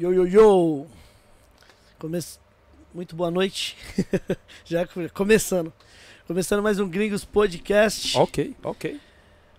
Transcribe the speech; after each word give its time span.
Yo, 0.00 0.14
yo, 0.14 0.26
yo! 0.26 0.86
Come... 1.98 2.18
Muito 2.94 3.14
boa 3.14 3.30
noite. 3.30 3.76
Já 4.64 4.88
começando. 5.12 5.70
Começando 6.26 6.62
mais 6.62 6.80
um 6.80 6.88
Gringos 6.88 7.22
Podcast. 7.22 8.16
Ok, 8.16 8.56
ok. 8.62 8.98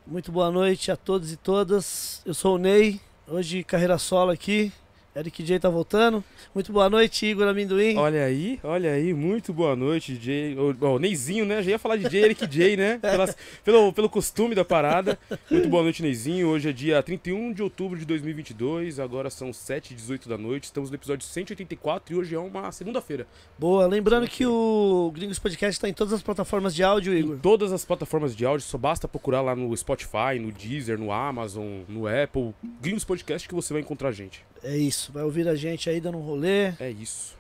Muito 0.08 0.32
boa 0.32 0.50
noite 0.50 0.92
a 0.92 0.98
todos 0.98 1.32
e 1.32 1.38
todas. 1.38 2.24
Eu 2.26 2.34
sou 2.34 2.56
o 2.56 2.58
Ney, 2.58 3.00
hoje 3.28 3.64
carreira 3.64 4.00
solo 4.00 4.32
aqui. 4.32 4.74
Eric 5.14 5.44
J 5.44 5.60
tá 5.60 5.70
voltando. 5.70 6.24
Muito 6.56 6.72
boa 6.72 6.90
noite, 6.90 7.26
Igor 7.26 7.46
Amendoim. 7.46 7.98
Olha 7.98 8.24
aí, 8.24 8.58
olha 8.64 8.94
aí, 8.94 9.14
muito 9.14 9.52
boa 9.52 9.76
noite, 9.76 10.16
J. 10.16 10.56
Ó, 10.58 10.94
oh, 10.94 11.00
Neizinho, 11.00 11.46
né? 11.46 11.62
Já 11.62 11.72
ia 11.72 11.80
falar 11.80 11.98
de 11.98 12.04
J, 12.04 12.18
Eric 12.18 12.48
J, 12.48 12.78
né? 12.78 12.98
Pelas, 13.04 13.36
pelo, 13.62 13.92
pelo 13.92 14.10
costume 14.10 14.56
da 14.56 14.64
parada. 14.64 15.20
Muito 15.50 15.68
boa 15.68 15.84
noite, 15.84 16.02
Neizinho. 16.02 16.48
Hoje 16.48 16.70
é 16.70 16.72
dia 16.72 17.04
31 17.04 17.52
de 17.52 17.62
outubro 17.62 18.00
de 18.00 18.06
2022. 18.06 19.02
Agora 19.02 19.30
são 19.30 19.52
7 19.52 19.92
e 19.92 19.96
18 19.96 20.30
da 20.30 20.38
noite. 20.38 20.64
Estamos 20.64 20.90
no 20.90 20.96
episódio 20.96 21.28
184 21.28 22.16
e 22.16 22.18
hoje 22.18 22.34
é 22.34 22.40
uma 22.40 22.72
segunda-feira. 22.72 23.28
Boa, 23.60 23.86
lembrando 23.88 24.30
que 24.30 24.46
o 24.46 25.12
Gringos 25.14 25.40
Podcast 25.40 25.74
está 25.76 25.90
em 25.90 25.94
todas 25.94 26.14
as 26.14 26.22
plataformas 26.22 26.74
de 26.74 26.84
áudio, 26.84 27.14
Igor. 27.14 27.36
Em 27.36 27.40
todas 27.40 27.74
as 27.74 27.84
plataformas 27.84 28.34
de 28.34 28.46
áudio, 28.46 28.66
só 28.66 28.78
basta 28.78 29.10
procurar 29.10 29.42
lá 29.42 29.58
no 29.58 29.76
Spotify, 29.76 30.40
no 30.40 30.54
Deezer, 30.54 30.98
no 30.98 31.12
Amazon, 31.12 31.82
no 31.90 32.08
Apple. 32.08 32.54
Gringos 32.80 33.04
Podcast 33.04 33.46
que 33.46 33.54
você 33.54 33.74
vai 33.74 33.82
encontrar 33.82 34.08
a 34.08 34.14
gente. 34.14 34.42
É 34.64 34.78
isso, 34.78 35.01
vai 35.10 35.24
ouvir 35.24 35.48
a 35.48 35.56
gente 35.56 35.90
aí 35.90 36.02
dando 36.02 36.18
um 36.18 36.22
rolê. 36.22 36.74
É 36.80 36.90
isso. 36.90 37.38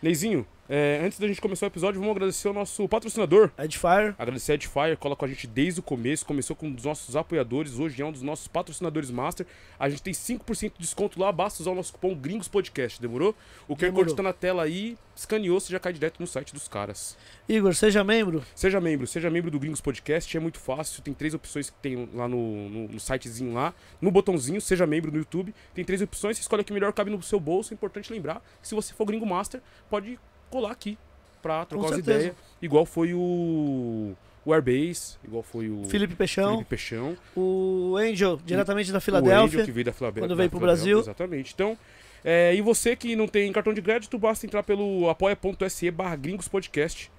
Neizinho, 0.00 0.46
é, 0.72 1.00
antes 1.04 1.18
da 1.18 1.26
gente 1.26 1.40
começar 1.40 1.66
o 1.66 1.68
episódio, 1.68 2.00
vamos 2.00 2.14
agradecer 2.14 2.48
o 2.48 2.52
nosso 2.52 2.88
patrocinador. 2.88 3.50
Edfire. 3.58 4.14
Agradecer 4.16 4.52
a 4.52 4.54
Edfire, 4.54 4.96
cola 4.96 5.16
com 5.16 5.24
a 5.24 5.28
gente 5.28 5.48
desde 5.48 5.80
o 5.80 5.82
começo, 5.82 6.24
começou 6.24 6.54
com 6.54 6.68
um 6.68 6.72
dos 6.72 6.84
nossos 6.84 7.16
apoiadores, 7.16 7.80
hoje 7.80 8.00
é 8.00 8.06
um 8.06 8.12
dos 8.12 8.22
nossos 8.22 8.46
patrocinadores 8.46 9.10
master. 9.10 9.44
A 9.76 9.88
gente 9.88 10.00
tem 10.00 10.12
5% 10.12 10.74
de 10.74 10.78
desconto 10.78 11.18
lá, 11.18 11.32
basta 11.32 11.60
usar 11.60 11.72
o 11.72 11.74
nosso 11.74 11.92
cupom 11.94 12.14
Gringos 12.14 12.46
Podcast, 12.46 13.02
demorou? 13.02 13.34
O 13.66 13.74
QR 13.74 13.90
Code 13.90 14.14
tá 14.14 14.22
na 14.22 14.32
tela 14.32 14.62
aí, 14.62 14.96
escaneou, 15.16 15.58
você 15.58 15.72
já 15.72 15.80
cai 15.80 15.92
direto 15.92 16.20
no 16.20 16.26
site 16.28 16.54
dos 16.54 16.68
caras. 16.68 17.18
Igor, 17.48 17.74
seja 17.74 18.04
membro. 18.04 18.44
Seja 18.54 18.80
membro, 18.80 19.08
seja 19.08 19.28
membro 19.28 19.50
do 19.50 19.58
Gringos 19.58 19.80
Podcast, 19.80 20.36
é 20.36 20.38
muito 20.38 20.60
fácil, 20.60 21.02
tem 21.02 21.12
três 21.12 21.34
opções 21.34 21.68
que 21.68 21.76
tem 21.78 22.08
lá 22.14 22.28
no, 22.28 22.68
no, 22.68 22.86
no 22.86 23.00
sitezinho 23.00 23.52
lá, 23.54 23.74
no 24.00 24.12
botãozinho, 24.12 24.60
seja 24.60 24.86
membro 24.86 25.10
no 25.10 25.18
YouTube, 25.18 25.52
tem 25.74 25.84
três 25.84 26.00
opções, 26.00 26.36
você 26.36 26.42
escolhe 26.42 26.62
o 26.62 26.64
que 26.64 26.72
melhor 26.72 26.92
cabe 26.92 27.10
no 27.10 27.20
seu 27.24 27.40
bolso, 27.40 27.72
é 27.72 27.74
importante 27.74 28.12
lembrar 28.12 28.40
que 28.62 28.68
se 28.68 28.74
você 28.76 28.94
for 28.94 29.04
Gringo 29.04 29.26
Master, 29.26 29.60
pode 29.88 30.16
colar 30.50 30.72
aqui 30.72 30.98
pra 31.40 31.64
trocar 31.64 31.86
umas 31.86 31.98
ideias. 31.98 32.34
Igual 32.60 32.84
foi 32.84 33.14
o. 33.14 34.14
O 34.42 34.54
Airbase, 34.54 35.16
igual 35.22 35.42
foi 35.42 35.68
o. 35.68 35.84
Felipe 35.84 36.14
Peixão. 36.14 36.52
Felipe 36.52 36.70
Peixão. 36.70 37.16
O 37.36 37.94
Angel, 37.98 38.40
diretamente 38.44 38.90
da 38.90 39.00
Filadélfia. 39.00 39.40
O 39.40 39.44
Angel, 39.44 39.64
que 39.64 39.72
veio 39.72 39.84
da 39.84 39.92
Filadélfia. 39.92 40.28
Quando 40.28 40.36
veio 40.36 40.50
pro 40.50 40.58
Brasil. 40.58 40.98
Exatamente. 41.00 41.52
Então, 41.54 41.76
é, 42.24 42.54
e 42.54 42.62
você 42.62 42.96
que 42.96 43.14
não 43.14 43.28
tem 43.28 43.52
cartão 43.52 43.72
de 43.72 43.82
crédito, 43.82 44.18
basta 44.18 44.46
entrar 44.46 44.62
pelo 44.62 45.08
apoia.se 45.10 45.90
barra 45.90 46.16
Gringos 46.16 46.48
Podcast. 46.48 47.10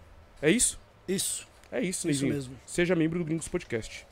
É 0.41 0.49
isso? 0.49 0.79
Isso. 1.07 1.47
É 1.71 1.79
isso, 1.79 2.09
Isso 2.09 2.25
mesmo. 2.25 2.55
Seja 2.65 2.95
membro 2.95 3.19
do 3.19 3.25
Gringos 3.25 3.47
Podcast. 3.47 4.05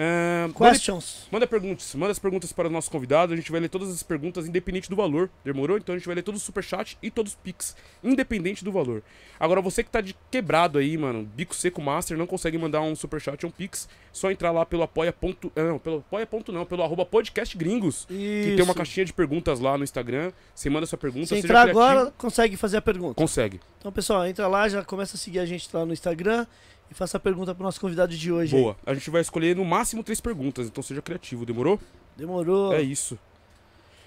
Uh, 0.00 0.50
Questions. 0.54 1.24
Manda, 1.24 1.32
manda 1.32 1.46
perguntas, 1.46 1.94
manda 1.94 2.10
as 2.10 2.18
perguntas 2.18 2.52
para 2.54 2.68
o 2.68 2.70
nosso 2.70 2.90
convidado. 2.90 3.34
A 3.34 3.36
gente 3.36 3.52
vai 3.52 3.60
ler 3.60 3.68
todas 3.68 3.90
as 3.90 4.02
perguntas, 4.02 4.48
independente 4.48 4.88
do 4.88 4.96
valor. 4.96 5.28
Demorou? 5.44 5.76
Então 5.76 5.94
a 5.94 5.98
gente 5.98 6.06
vai 6.06 6.14
ler 6.14 6.22
todos 6.22 6.40
os 6.40 6.46
superchat 6.46 6.96
e 7.02 7.10
todos 7.10 7.32
os 7.32 7.38
pix, 7.38 7.76
independente 8.02 8.64
do 8.64 8.72
valor. 8.72 9.02
Agora, 9.38 9.60
você 9.60 9.84
que 9.84 9.90
tá 9.90 10.00
de 10.00 10.16
quebrado 10.30 10.78
aí, 10.78 10.96
mano, 10.96 11.28
bico 11.34 11.54
seco 11.54 11.82
master, 11.82 12.16
não 12.16 12.26
consegue 12.26 12.56
mandar 12.56 12.80
um 12.80 12.96
superchat 12.96 13.44
ou 13.44 13.50
um 13.50 13.52
pix, 13.52 13.90
só 14.10 14.30
entrar 14.30 14.52
lá 14.52 14.64
pelo 14.64 14.84
apoia. 14.84 15.12
Ponto, 15.12 15.52
não, 15.54 15.78
pelo 15.78 15.98
apoia. 15.98 16.26
Ponto 16.26 16.50
não, 16.50 16.64
pelo 16.64 16.82
arroba 16.82 17.04
podcast 17.04 17.54
gringos. 17.58 18.06
Que 18.06 18.54
tem 18.56 18.64
uma 18.64 18.74
caixinha 18.74 19.04
de 19.04 19.12
perguntas 19.12 19.60
lá 19.60 19.76
no 19.76 19.84
Instagram. 19.84 20.32
Você 20.54 20.70
manda 20.70 20.86
sua 20.86 20.96
pergunta. 20.96 21.26
Se 21.26 21.36
entrar 21.36 21.68
agora, 21.68 22.10
consegue 22.16 22.56
fazer 22.56 22.78
a 22.78 22.82
pergunta. 22.82 23.16
Consegue. 23.16 23.60
Então, 23.78 23.92
pessoal, 23.92 24.26
entra 24.26 24.48
lá, 24.48 24.66
já 24.66 24.82
começa 24.82 25.16
a 25.16 25.18
seguir 25.18 25.40
a 25.40 25.46
gente 25.46 25.68
lá 25.74 25.84
no 25.84 25.92
Instagram 25.92 26.46
e 26.90 26.94
faça 26.94 27.16
a 27.16 27.20
pergunta 27.20 27.54
pro 27.54 27.62
nosso 27.62 27.80
convidado 27.80 28.14
de 28.16 28.32
hoje. 28.32 28.56
Boa. 28.56 28.76
Aí. 28.84 28.92
A 28.92 28.94
gente 28.94 29.10
vai 29.10 29.20
escolher 29.20 29.54
no 29.54 29.64
máximo 29.64 30.02
três 30.02 30.20
perguntas, 30.20 30.66
então 30.66 30.82
seja 30.82 31.00
criativo. 31.00 31.46
Demorou? 31.46 31.78
Demorou. 32.16 32.72
É 32.72 32.82
isso. 32.82 33.18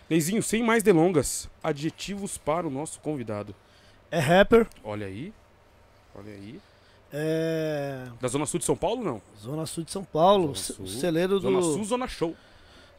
Neizinho, 0.09 0.43
sem 0.43 0.61
mais 0.61 0.83
delongas, 0.83 1.49
adjetivos 1.63 2.37
para 2.37 2.67
o 2.67 2.69
nosso 2.69 2.99
convidado. 2.99 3.55
É 4.11 4.19
rapper. 4.19 4.67
Olha 4.83 5.07
aí. 5.07 5.33
Olha 6.13 6.33
aí. 6.33 6.59
É. 7.11 8.07
Da 8.19 8.27
Zona 8.27 8.45
Sul 8.45 8.59
de 8.59 8.65
São 8.65 8.75
Paulo, 8.75 9.03
não? 9.03 9.21
Zona 9.39 9.65
Sul 9.65 9.83
de 9.83 9.91
São 9.91 10.03
Paulo. 10.03 10.55
Sul. 10.55 10.85
Celeiro 10.85 11.39
do. 11.39 11.41
Zona 11.41 11.61
Sul, 11.61 11.83
Zona 11.85 12.07
Show. 12.07 12.35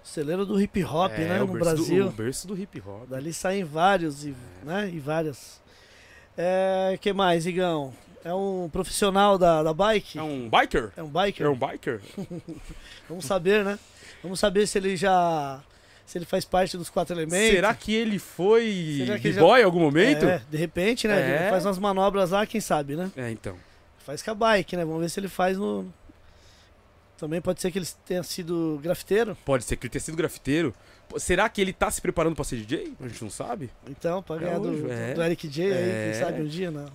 Celeiro 0.03 0.45
do 0.45 0.61
hip 0.61 0.85
hop, 0.85 1.13
é, 1.13 1.29
né? 1.29 1.39
No 1.41 1.47
Brasil. 1.49 2.05
Do, 2.05 2.11
o 2.11 2.13
berço 2.13 2.47
do 2.47 2.59
hip 2.59 2.81
hop. 2.81 3.09
Dali 3.09 3.33
saem 3.33 3.65
vários, 3.65 4.25
e, 4.25 4.35
né? 4.63 4.91
E 4.93 4.99
várias. 4.99 5.61
É. 6.37 6.99
que 7.01 7.13
mais, 7.13 7.47
Igão? 7.47 7.93
É 8.25 8.33
um 8.33 8.71
profissional 8.73 9.37
da, 9.37 9.63
da 9.63 9.75
bike? 9.75 10.19
É 10.19 10.23
um 10.23 10.49
biker? 10.49 10.91
É 10.97 11.03
um 11.03 11.09
biker? 11.09 11.47
É 11.47 11.49
um 11.51 11.55
biker? 11.55 12.01
Vamos 13.07 13.27
saber, 13.27 13.63
né? 13.63 13.79
Vamos 14.23 14.41
saber 14.41 14.67
se 14.67 14.79
ele 14.79 14.97
já. 14.97 15.61
Se 16.07 16.17
ele 16.19 16.25
faz 16.25 16.45
parte 16.45 16.77
dos 16.77 16.89
quatro 16.89 17.15
elementos. 17.15 17.55
Será 17.55 17.75
que 17.75 17.95
ele 17.95 18.19
foi 18.19 19.05
b-boy 19.23 19.61
em 19.61 19.65
algum 19.65 19.81
momento? 19.81 20.25
É, 20.27 20.41
de 20.51 20.57
repente, 20.57 21.07
né? 21.07 21.21
É. 21.21 21.41
Ele 21.43 21.51
faz 21.51 21.67
umas 21.67 21.79
manobras 21.79 22.31
lá, 22.31 22.47
quem 22.47 22.61
sabe, 22.61 22.97
né? 22.97 23.11
É, 23.17 23.31
então. 23.31 23.57
Faz 23.99 24.23
com 24.23 24.31
a 24.31 24.35
bike, 24.35 24.77
né? 24.77 24.85
Vamos 24.85 25.03
ver 25.03 25.09
se 25.11 25.21
ele 25.21 25.29
faz 25.29 25.57
no. 25.59 25.93
Também 27.17 27.41
pode 27.41 27.61
ser 27.61 27.71
que 27.71 27.79
ele 27.79 27.87
tenha 28.05 28.23
sido 28.23 28.81
grafiteiro. 28.83 29.37
Pode 29.45 29.65
ser 29.65 29.77
que 29.77 29.87
ele 29.87 29.91
tenha 29.91 30.03
sido 30.03 30.17
grafiteiro. 30.17 30.75
Será 31.17 31.49
que 31.49 31.61
ele 31.61 31.73
tá 31.73 31.91
se 31.91 32.01
preparando 32.01 32.35
pra 32.35 32.45
ser 32.45 32.57
DJ? 32.57 32.93
A 33.01 33.09
gente 33.09 33.23
não 33.23 33.31
sabe. 33.31 33.71
Então, 33.89 34.23
pra 34.23 34.37
ganhar 34.37 34.57
é 34.57 34.61
do, 34.61 34.91
é. 34.91 35.15
do, 35.15 35.23
Eric 35.23 35.47
J 35.49 35.73
aí, 35.73 35.73
é. 35.73 36.11
quem 36.11 36.21
sabe 36.21 36.43
um 36.43 36.47
dia, 36.47 36.71
não. 36.71 36.87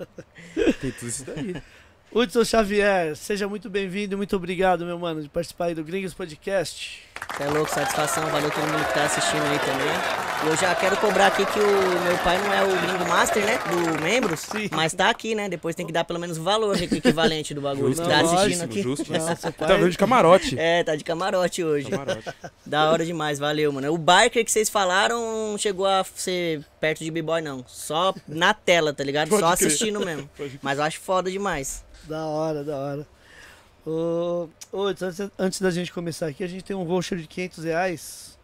Tem 0.80 0.90
tudo 0.92 1.08
isso 1.08 1.24
daí. 1.24 1.54
Hudson 2.10 2.42
Xavier, 2.42 3.14
seja 3.14 3.46
muito 3.46 3.68
bem-vindo 3.68 4.14
e 4.14 4.16
muito 4.16 4.34
obrigado, 4.34 4.84
meu 4.84 4.98
mano, 4.98 5.22
de 5.22 5.28
participar 5.28 5.66
aí 5.66 5.74
do 5.74 5.84
Gringos 5.84 6.14
Podcast. 6.14 7.02
Você 7.36 7.42
é 7.42 7.46
louco, 7.48 7.70
satisfação, 7.70 8.24
valeu 8.30 8.50
todo 8.50 8.64
mundo 8.64 8.82
que 8.86 8.94
tá 8.94 9.04
assistindo 9.04 9.42
aí 9.42 9.58
também. 9.58 10.50
Eu 10.50 10.56
já 10.56 10.74
quero 10.74 10.96
cobrar 10.96 11.26
aqui 11.26 11.44
que 11.44 11.58
o 11.58 12.00
meu 12.00 12.16
pai 12.24 12.38
não 12.38 12.52
é 12.54 12.64
o 12.64 12.80
Gringo 12.80 13.06
Master, 13.10 13.44
né, 13.44 13.58
do 13.58 14.02
membros, 14.02 14.40
Sim. 14.40 14.70
mas 14.72 14.94
tá 14.94 15.10
aqui, 15.10 15.34
né, 15.34 15.50
depois 15.50 15.74
tem 15.74 15.84
que 15.86 15.92
dar 15.92 16.04
pelo 16.04 16.18
menos 16.18 16.38
o 16.38 16.42
valor 16.42 16.80
equivalente 16.82 17.52
do 17.52 17.60
bagulho. 17.60 17.88
Justo, 17.88 18.08
tá 18.08 18.20
assistindo 18.20 18.62
aqui. 18.62 18.82
Justo. 18.82 19.12
Não, 19.12 19.36
seu 19.36 19.52
pai... 19.52 19.68
Tá 19.68 19.76
vendo 19.76 19.90
de 19.90 19.98
camarote. 19.98 20.58
É, 20.58 20.82
tá 20.82 20.96
de 20.96 21.04
camarote 21.04 21.62
hoje. 21.62 21.90
Camarote. 21.90 22.24
Da 22.64 22.90
hora 22.90 23.04
demais, 23.04 23.38
valeu, 23.38 23.70
mano. 23.70 23.92
O 23.92 23.98
biker 23.98 24.42
que 24.42 24.50
vocês 24.50 24.70
falaram 24.70 25.50
não 25.50 25.58
chegou 25.58 25.86
a 25.86 26.02
ser 26.14 26.64
perto 26.80 27.04
de 27.04 27.10
b-boy, 27.10 27.42
não. 27.42 27.62
Só 27.68 28.14
na 28.26 28.54
tela, 28.54 28.94
tá 28.94 29.04
ligado? 29.04 29.28
Pode 29.28 29.42
Só 29.42 29.54
crer. 29.54 29.66
assistindo 29.68 30.00
mesmo. 30.00 30.28
Mas 30.62 30.78
eu 30.78 30.84
acho 30.84 30.98
foda 31.00 31.30
demais. 31.30 31.86
Da 32.04 32.26
hora, 32.26 32.64
da 32.64 32.76
hora. 32.76 33.06
Ô, 33.86 34.48
ô, 34.72 34.82
antes, 34.84 35.02
antes 35.38 35.60
da 35.60 35.70
gente 35.70 35.92
começar 35.92 36.26
aqui, 36.26 36.44
a 36.44 36.48
gente 36.48 36.62
tem 36.62 36.76
um 36.76 36.84
voucher 36.84 37.18
de 37.18 37.26
500 37.26 37.64
reais 37.64 38.38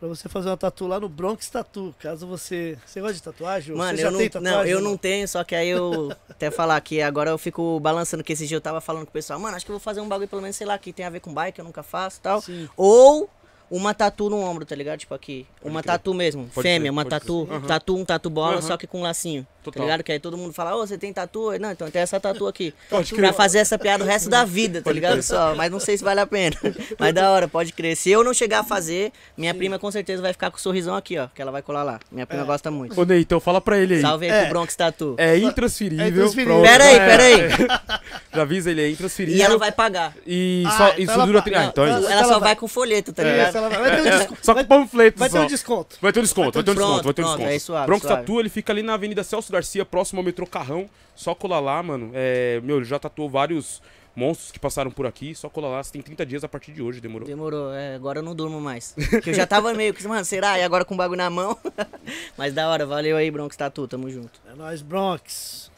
pra 0.00 0.08
você 0.08 0.28
fazer 0.28 0.48
uma 0.48 0.56
tatu 0.56 0.86
lá 0.86 0.98
no 0.98 1.08
Bronx 1.08 1.48
Tatu. 1.50 1.94
Caso 2.00 2.26
você. 2.26 2.76
Você 2.86 3.00
gosta 3.00 3.14
de 3.14 3.22
tatuagem? 3.22 3.76
Mano, 3.76 3.96
você 3.96 4.02
já 4.02 4.08
eu 4.08 4.12
não, 4.12 4.28
tatuagem? 4.28 4.52
não, 4.52 4.64
eu 4.64 4.80
não 4.80 4.96
tenho, 4.96 5.28
só 5.28 5.44
que 5.44 5.54
aí 5.54 5.68
eu 5.68 6.10
até 6.28 6.50
falar 6.50 6.80
que 6.80 7.02
agora 7.02 7.30
eu 7.30 7.38
fico 7.38 7.78
balançando 7.78 8.24
que 8.24 8.32
esse 8.32 8.46
dia 8.46 8.56
eu 8.56 8.60
tava 8.60 8.80
falando 8.80 9.04
com 9.04 9.10
o 9.10 9.12
pessoal, 9.12 9.38
mano, 9.38 9.54
acho 9.54 9.64
que 9.64 9.70
eu 9.70 9.74
vou 9.74 9.80
fazer 9.80 10.00
um 10.00 10.08
bagulho 10.08 10.28
pelo 10.28 10.42
menos, 10.42 10.56
sei 10.56 10.66
lá, 10.66 10.78
que 10.78 10.92
tem 10.92 11.04
a 11.04 11.10
ver 11.10 11.20
com 11.20 11.32
bike, 11.32 11.58
eu 11.58 11.64
nunca 11.64 11.82
faço 11.82 12.18
e 12.18 12.22
tal. 12.22 12.40
Sim. 12.40 12.68
Ou 12.76 13.28
uma 13.70 13.94
tatu 13.94 14.28
no 14.28 14.38
ombro, 14.40 14.64
tá 14.66 14.74
ligado? 14.74 14.98
Tipo 14.98 15.14
aqui. 15.14 15.46
uma 15.62 15.82
crer. 15.82 15.92
tatu 15.92 16.12
mesmo, 16.12 16.48
Pode 16.54 16.62
fêmea, 16.66 16.80
crer, 16.80 16.90
uma 16.90 17.04
tatu. 17.04 17.48
Aham. 17.50 17.60
tatu, 17.66 17.96
um 17.96 18.04
tatu 18.04 18.28
bola, 18.30 18.54
Aham. 18.54 18.62
só 18.62 18.76
que 18.76 18.86
com 18.86 19.02
lacinho. 19.02 19.46
Total. 19.62 19.80
Tá 19.80 19.84
ligado? 19.84 20.02
Que 20.02 20.12
aí 20.12 20.18
todo 20.18 20.38
mundo 20.38 20.54
fala, 20.54 20.74
ô, 20.74 20.86
você 20.86 20.96
tem 20.96 21.12
tatu? 21.12 21.50
Não, 21.60 21.70
então 21.70 21.90
tem 21.90 22.00
essa 22.00 22.18
tatu 22.18 22.46
aqui. 22.46 22.72
Pode 22.88 23.10
pra 23.10 23.18
crer. 23.28 23.34
fazer 23.34 23.58
essa 23.58 23.78
piada 23.78 24.02
o 24.02 24.06
resto 24.06 24.30
da 24.30 24.42
vida, 24.42 24.78
tá 24.80 24.84
Pode 24.84 24.94
ligado? 24.94 25.12
crer. 25.12 25.22
Só, 25.22 25.54
mas 25.54 25.70
não 25.70 25.78
sei 25.78 25.98
se 25.98 26.02
vale 26.04 26.18
a 26.20 26.26
pena. 26.26 26.56
Mas 26.98 27.12
da 27.14 27.30
hora, 27.30 27.46
pode 27.46 27.72
crer. 27.72 27.94
Se 27.96 28.10
eu 28.10 28.24
não 28.24 28.32
chegar 28.32 28.60
a 28.60 28.64
fazer, 28.64 29.12
minha 29.36 29.54
prima 29.54 29.78
com 29.78 29.90
certeza 29.90 30.22
vai 30.22 30.32
ficar 30.32 30.50
com 30.50 30.56
o 30.56 30.60
sorrisão 30.60 30.94
aqui, 30.96 31.18
ó. 31.18 31.28
Que 31.34 31.40
ela 31.42 31.50
vai 31.52 31.60
colar 31.62 31.82
lá. 31.82 32.00
Minha 32.10 32.26
prima 32.26 32.42
É. 32.42 32.46
gosta 32.46 32.70
muito. 32.70 32.98
Ô, 32.98 33.04
Ney, 33.04 33.20
então 33.20 33.38
fala 33.38 33.60
pra 33.60 33.78
ele 33.78 33.96
aí. 33.96 34.00
Salve 34.00 34.26
aí 34.26 34.32
É. 34.32 34.40
pro 34.42 34.48
Bronx 34.50 34.74
Tatu. 34.76 35.14
É 35.18 35.36
intransferível. 35.38 36.04
É 36.04 36.08
intransferível. 36.08 36.62
Pera 36.62 36.84
aí, 36.84 36.96
pera 36.98 37.22
aí. 37.22 38.00
Já 38.34 38.42
avisa 38.42 38.70
ele, 38.70 38.82
é 38.82 38.90
intransferível. 38.90 39.38
E 39.38 39.42
ela 39.42 39.58
vai 39.58 39.72
pagar. 39.72 40.14
E 40.26 40.62
Ah, 40.66 40.70
só, 40.70 40.88
então 40.88 40.98
isso 41.02 41.12
ela 41.12 41.26
dura... 41.26 41.44
Ah, 41.54 41.64
então 41.66 41.84
é 41.84 41.88
ela- 41.90 42.00
isso. 42.00 42.10
Ela 42.10 42.22
só 42.24 42.30
vai- 42.30 42.40
vai 42.40 42.56
com 42.56 42.68
folheto, 42.68 43.12
tá 43.12 43.22
É, 43.22 43.30
ligado? 43.32 43.52
Ela 43.60 43.68
vai, 43.68 43.78
vai 43.78 43.90
ter 43.90 44.00
um 44.00 44.18
desconto. 44.18 44.46
Só 44.46 44.54
vai, 44.54 44.64
com 44.64 44.68
panfleto 44.68 45.18
vai 45.18 45.30
ter 45.30 45.38
um 45.38 45.46
desconto. 45.46 45.96
Vai 46.00 46.12
ter 46.12 46.20
um 46.20 46.22
desconto, 46.22 46.52
vai 46.52 46.62
ter 46.62 46.70
um 46.70 46.74
desconto, 46.74 47.04
vai 47.04 47.14
ter 47.14 47.22
um 47.22 47.36
desconto. 47.36 47.60
suave, 47.60 47.86
Bronx 47.86 48.02
suave. 48.02 48.20
Tatu, 48.20 48.40
ele 48.40 48.48
fica 48.48 48.72
ali 48.72 48.82
na 48.82 48.94
Avenida 48.94 49.22
Celso 49.22 49.52
Garcia, 49.52 49.84
próximo 49.84 50.20
ao 50.20 50.24
metrô 50.24 50.46
Carrão. 50.46 50.88
Só 51.14 51.34
colar 51.34 51.60
lá, 51.60 51.82
mano. 51.82 52.10
É, 52.14 52.60
meu, 52.62 52.76
ele 52.76 52.84
já 52.84 52.98
tatuou 52.98 53.28
vários 53.28 53.82
monstros 54.14 54.50
que 54.50 54.58
passaram 54.58 54.90
por 54.90 55.06
aqui. 55.06 55.34
Só 55.34 55.48
colar 55.48 55.68
lá, 55.68 55.82
você 55.82 55.92
tem 55.92 56.02
30 56.02 56.26
dias 56.26 56.44
a 56.44 56.48
partir 56.48 56.72
de 56.72 56.82
hoje, 56.82 57.00
demorou? 57.00 57.26
Demorou, 57.26 57.72
é, 57.72 57.94
agora 57.94 58.20
eu 58.20 58.22
não 58.22 58.34
durmo 58.34 58.60
mais. 58.60 58.94
Porque 59.10 59.30
eu 59.30 59.34
já 59.34 59.46
tava 59.46 59.72
meio 59.74 59.94
que, 59.94 60.06
mano, 60.06 60.24
será? 60.24 60.58
E 60.58 60.62
agora 60.62 60.84
com 60.84 60.94
o 60.94 60.96
bagulho 60.96 61.18
na 61.18 61.30
mão. 61.30 61.56
Mas 62.36 62.52
da 62.52 62.68
hora, 62.68 62.86
valeu 62.86 63.16
aí, 63.16 63.30
Bronx 63.30 63.56
Tatu, 63.56 63.86
tamo 63.86 64.10
junto. 64.10 64.40
É 64.50 64.54
nóis, 64.54 64.82
Bronx. 64.82 65.70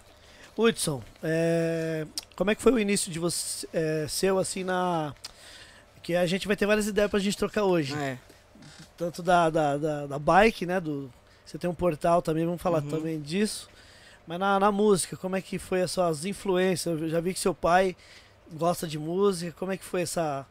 Hudson, 0.56 1.02
é, 1.22 2.06
como 2.36 2.50
é 2.50 2.54
que 2.54 2.62
foi 2.62 2.72
o 2.72 2.78
início 2.78 3.10
de 3.10 3.18
você, 3.18 3.66
é, 3.72 4.06
seu, 4.08 4.38
assim, 4.38 4.62
na... 4.62 5.14
Que 6.02 6.16
a 6.16 6.26
gente 6.26 6.46
vai 6.46 6.56
ter 6.56 6.66
várias 6.66 6.86
ideias 6.86 7.10
pra 7.10 7.20
gente 7.20 7.36
trocar 7.36 7.64
hoje. 7.64 7.94
É. 7.96 8.18
tanto 8.96 9.22
da, 9.22 9.48
da, 9.50 9.76
da, 9.76 10.06
da 10.06 10.18
bike, 10.18 10.66
né? 10.66 10.80
Do, 10.80 11.10
você 11.44 11.58
tem 11.58 11.68
um 11.68 11.74
portal 11.74 12.20
também, 12.22 12.44
vamos 12.44 12.60
falar 12.62 12.82
Uhum. 12.82 12.88
também 12.90 13.20
disso. 13.20 13.68
Mas 14.26 14.38
na, 14.38 14.58
na 14.60 14.70
música, 14.72 15.16
como 15.16 15.34
é 15.36 15.40
que 15.40 15.58
foi 15.58 15.82
as 15.82 15.90
suas 15.90 16.24
influências? 16.24 17.00
Eu 17.00 17.08
já 17.08 17.20
vi 17.20 17.34
que 17.34 17.40
seu 17.40 17.54
pai 17.54 17.96
gosta 18.52 18.86
de 18.86 18.98
música. 18.98 19.52
Como 19.58 19.72
é 19.72 19.76
que 19.76 19.84
foi 19.84 20.02
essa, 20.02 20.46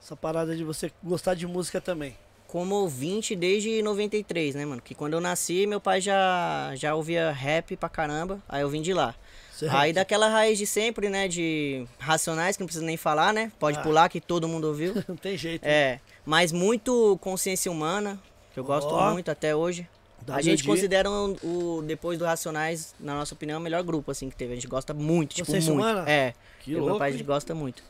essa 0.00 0.14
parada 0.16 0.54
de 0.56 0.62
você 0.62 0.92
gostar 1.02 1.34
de 1.34 1.46
música 1.46 1.80
também? 1.80 2.16
Como 2.46 2.76
ouvinte 2.76 3.34
desde 3.34 3.82
93, 3.82 4.54
né, 4.54 4.64
mano? 4.64 4.80
Que 4.80 4.94
quando 4.94 5.14
eu 5.14 5.20
nasci, 5.20 5.66
meu 5.66 5.80
pai 5.80 6.00
já, 6.00 6.70
já 6.76 6.94
ouvia 6.94 7.32
rap 7.32 7.76
pra 7.76 7.88
caramba. 7.88 8.40
Aí 8.48 8.62
eu 8.62 8.68
vim 8.68 8.80
de 8.80 8.94
lá. 8.94 9.14
Certo. 9.56 9.74
Aí 9.74 9.92
daquela 9.92 10.28
raiz 10.28 10.58
de 10.58 10.66
sempre, 10.66 11.08
né? 11.08 11.26
De 11.28 11.86
Racionais, 11.98 12.56
que 12.56 12.62
não 12.62 12.66
precisa 12.66 12.84
nem 12.84 12.96
falar, 12.96 13.32
né? 13.32 13.50
Pode 13.58 13.78
Ah. 13.78 13.82
pular, 13.82 14.08
que 14.08 14.20
todo 14.20 14.46
mundo 14.46 14.66
ouviu. 14.68 14.92
Não 15.08 15.16
tem 15.16 15.36
jeito. 15.36 15.64
É, 15.64 15.98
mas 16.26 16.52
muito 16.52 17.18
consciência 17.22 17.72
humana, 17.72 18.20
que 18.52 18.60
eu 18.60 18.64
gosto 18.64 18.90
Ó. 18.92 19.12
muito 19.12 19.30
até 19.30 19.56
hoje. 19.56 19.88
A 20.28 20.32
WD. 20.38 20.42
gente 20.42 20.64
considera 20.64 21.08
o, 21.10 21.36
o- 21.78 21.82
depois 21.86 22.18
do 22.18 22.24
Racionais, 22.24 22.94
na 23.00 23.14
nossa 23.14 23.32
opinião, 23.34 23.58
o 23.60 23.62
melhor 23.62 23.82
grupo 23.82 24.10
assim 24.10 24.28
que 24.28 24.36
teve. 24.36 24.52
A 24.52 24.54
gente 24.56 24.66
gosta 24.66 24.92
muito, 24.92 25.34
tipo, 25.36 25.46
Consciência 25.46 25.72
muito. 25.72 25.86
Humana? 25.88 26.10
É. 26.10 26.34
Que 26.60 26.72
e 26.72 26.74
meu 26.74 26.82
louco, 26.84 26.98
pai 26.98 27.08
a 27.10 27.12
gente 27.12 27.22
gosta 27.24 27.54
muito. 27.54 27.82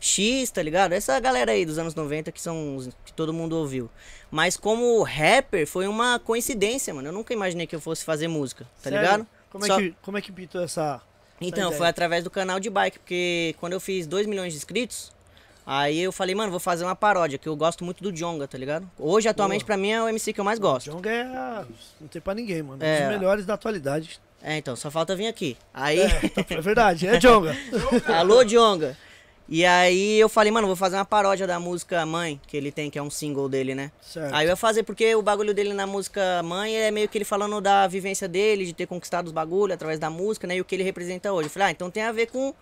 X, 0.00 0.50
tá 0.50 0.60
ligado? 0.62 0.92
Essa 0.92 1.20
galera 1.20 1.52
aí 1.52 1.64
dos 1.64 1.78
anos 1.78 1.94
90 1.94 2.32
que 2.32 2.40
são 2.40 2.76
os 2.76 2.88
que 3.04 3.12
todo 3.12 3.32
mundo 3.32 3.56
ouviu. 3.56 3.88
Mas 4.30 4.56
como 4.56 5.00
rapper, 5.02 5.66
foi 5.66 5.86
uma 5.86 6.18
coincidência, 6.18 6.92
mano. 6.92 7.08
Eu 7.08 7.12
nunca 7.12 7.32
imaginei 7.32 7.66
que 7.66 7.76
eu 7.76 7.80
fosse 7.80 8.04
fazer 8.04 8.26
música, 8.26 8.64
tá 8.82 8.90
Sério? 8.90 8.98
ligado? 9.00 9.26
Como 9.50 9.64
é, 9.64 9.68
Só- 9.68 9.76
que, 9.78 9.94
como 10.02 10.16
é 10.18 10.20
que 10.22 10.32
pintou 10.32 10.62
essa. 10.62 11.00
Então, 11.48 11.72
foi 11.72 11.86
através 11.88 12.22
do 12.24 12.30
canal 12.30 12.58
de 12.60 12.68
bike, 12.70 12.98
porque 12.98 13.54
quando 13.60 13.72
eu 13.74 13.80
fiz 13.80 14.06
2 14.06 14.26
milhões 14.26 14.52
de 14.52 14.58
inscritos, 14.58 15.12
aí 15.66 16.00
eu 16.00 16.12
falei, 16.12 16.34
mano, 16.34 16.50
vou 16.50 16.60
fazer 16.60 16.84
uma 16.84 16.96
paródia, 16.96 17.38
que 17.38 17.48
eu 17.48 17.54
gosto 17.56 17.84
muito 17.84 18.02
do 18.02 18.12
Jonga, 18.12 18.46
tá 18.48 18.56
ligado? 18.58 18.88
Hoje, 18.98 19.28
atualmente, 19.28 19.60
Boa. 19.60 19.66
pra 19.66 19.76
mim, 19.76 19.90
é 19.90 20.02
o 20.02 20.08
MC 20.08 20.32
que 20.32 20.40
eu 20.40 20.44
mais 20.44 20.58
gosto. 20.58 20.90
Jong 20.90 21.08
é. 21.08 21.22
a- 21.22 21.64
Não 22.00 22.08
tem 22.08 22.20
pra 22.22 22.34
ninguém, 22.34 22.62
mano. 22.62 22.82
Um 22.82 22.86
É. 22.86 23.00
dos 23.00 23.08
melhores 23.08 23.46
da 23.46 23.54
atualidade. 23.54 24.20
É, 24.42 24.56
então, 24.56 24.74
só 24.74 24.90
falta 24.90 25.14
vir 25.14 25.28
aqui. 25.28 25.56
Aí, 25.72 26.00
É 26.50 26.60
verdade, 26.60 27.06
é 27.06 27.16
Jonga. 27.18 27.56
alô, 28.18 28.42
Jonga. 28.44 28.96
E 29.48 29.66
aí 29.66 30.18
eu 30.18 30.28
falei, 30.28 30.50
mano, 30.50 30.66
vou 30.66 30.76
fazer 30.76 30.96
uma 30.96 31.04
paródia 31.04 31.46
da 31.46 31.58
música 31.60 32.06
Mãe, 32.06 32.40
que 32.46 32.56
ele 32.56 32.70
tem, 32.72 32.88
que 32.90 32.98
é 32.98 33.02
um 33.02 33.10
single 33.10 33.48
dele, 33.48 33.74
né? 33.74 33.90
certo. 34.00 34.34
Aí 34.34 34.46
eu 34.46 34.50
ia 34.50 34.56
fazer 34.56 34.82
porque 34.82 35.14
o 35.14 35.20
bagulho 35.22 35.52
dele 35.52 35.74
na 35.74 35.86
música 35.86 36.42
Mãe 36.42 36.74
é 36.74 36.90
meio 36.90 37.08
que 37.08 37.18
ele 37.18 37.24
falando 37.24 37.60
da 37.60 37.86
vivência 37.86 38.26
dele, 38.28 38.64
de 38.64 38.72
ter 38.72 38.86
conquistado 38.86 39.26
os 39.26 39.32
bagulhos 39.32 39.74
através 39.74 39.98
da 39.98 40.08
música, 40.08 40.46
né? 40.46 40.56
E 40.56 40.60
o 40.60 40.64
que 40.64 40.74
ele 40.74 40.82
representa 40.82 41.32
hoje. 41.32 41.46
Eu 41.46 41.50
falei, 41.50 41.68
ah, 41.68 41.70
então 41.70 41.90
tem 41.90 42.02
a 42.02 42.12
ver 42.12 42.28
com 42.28 42.54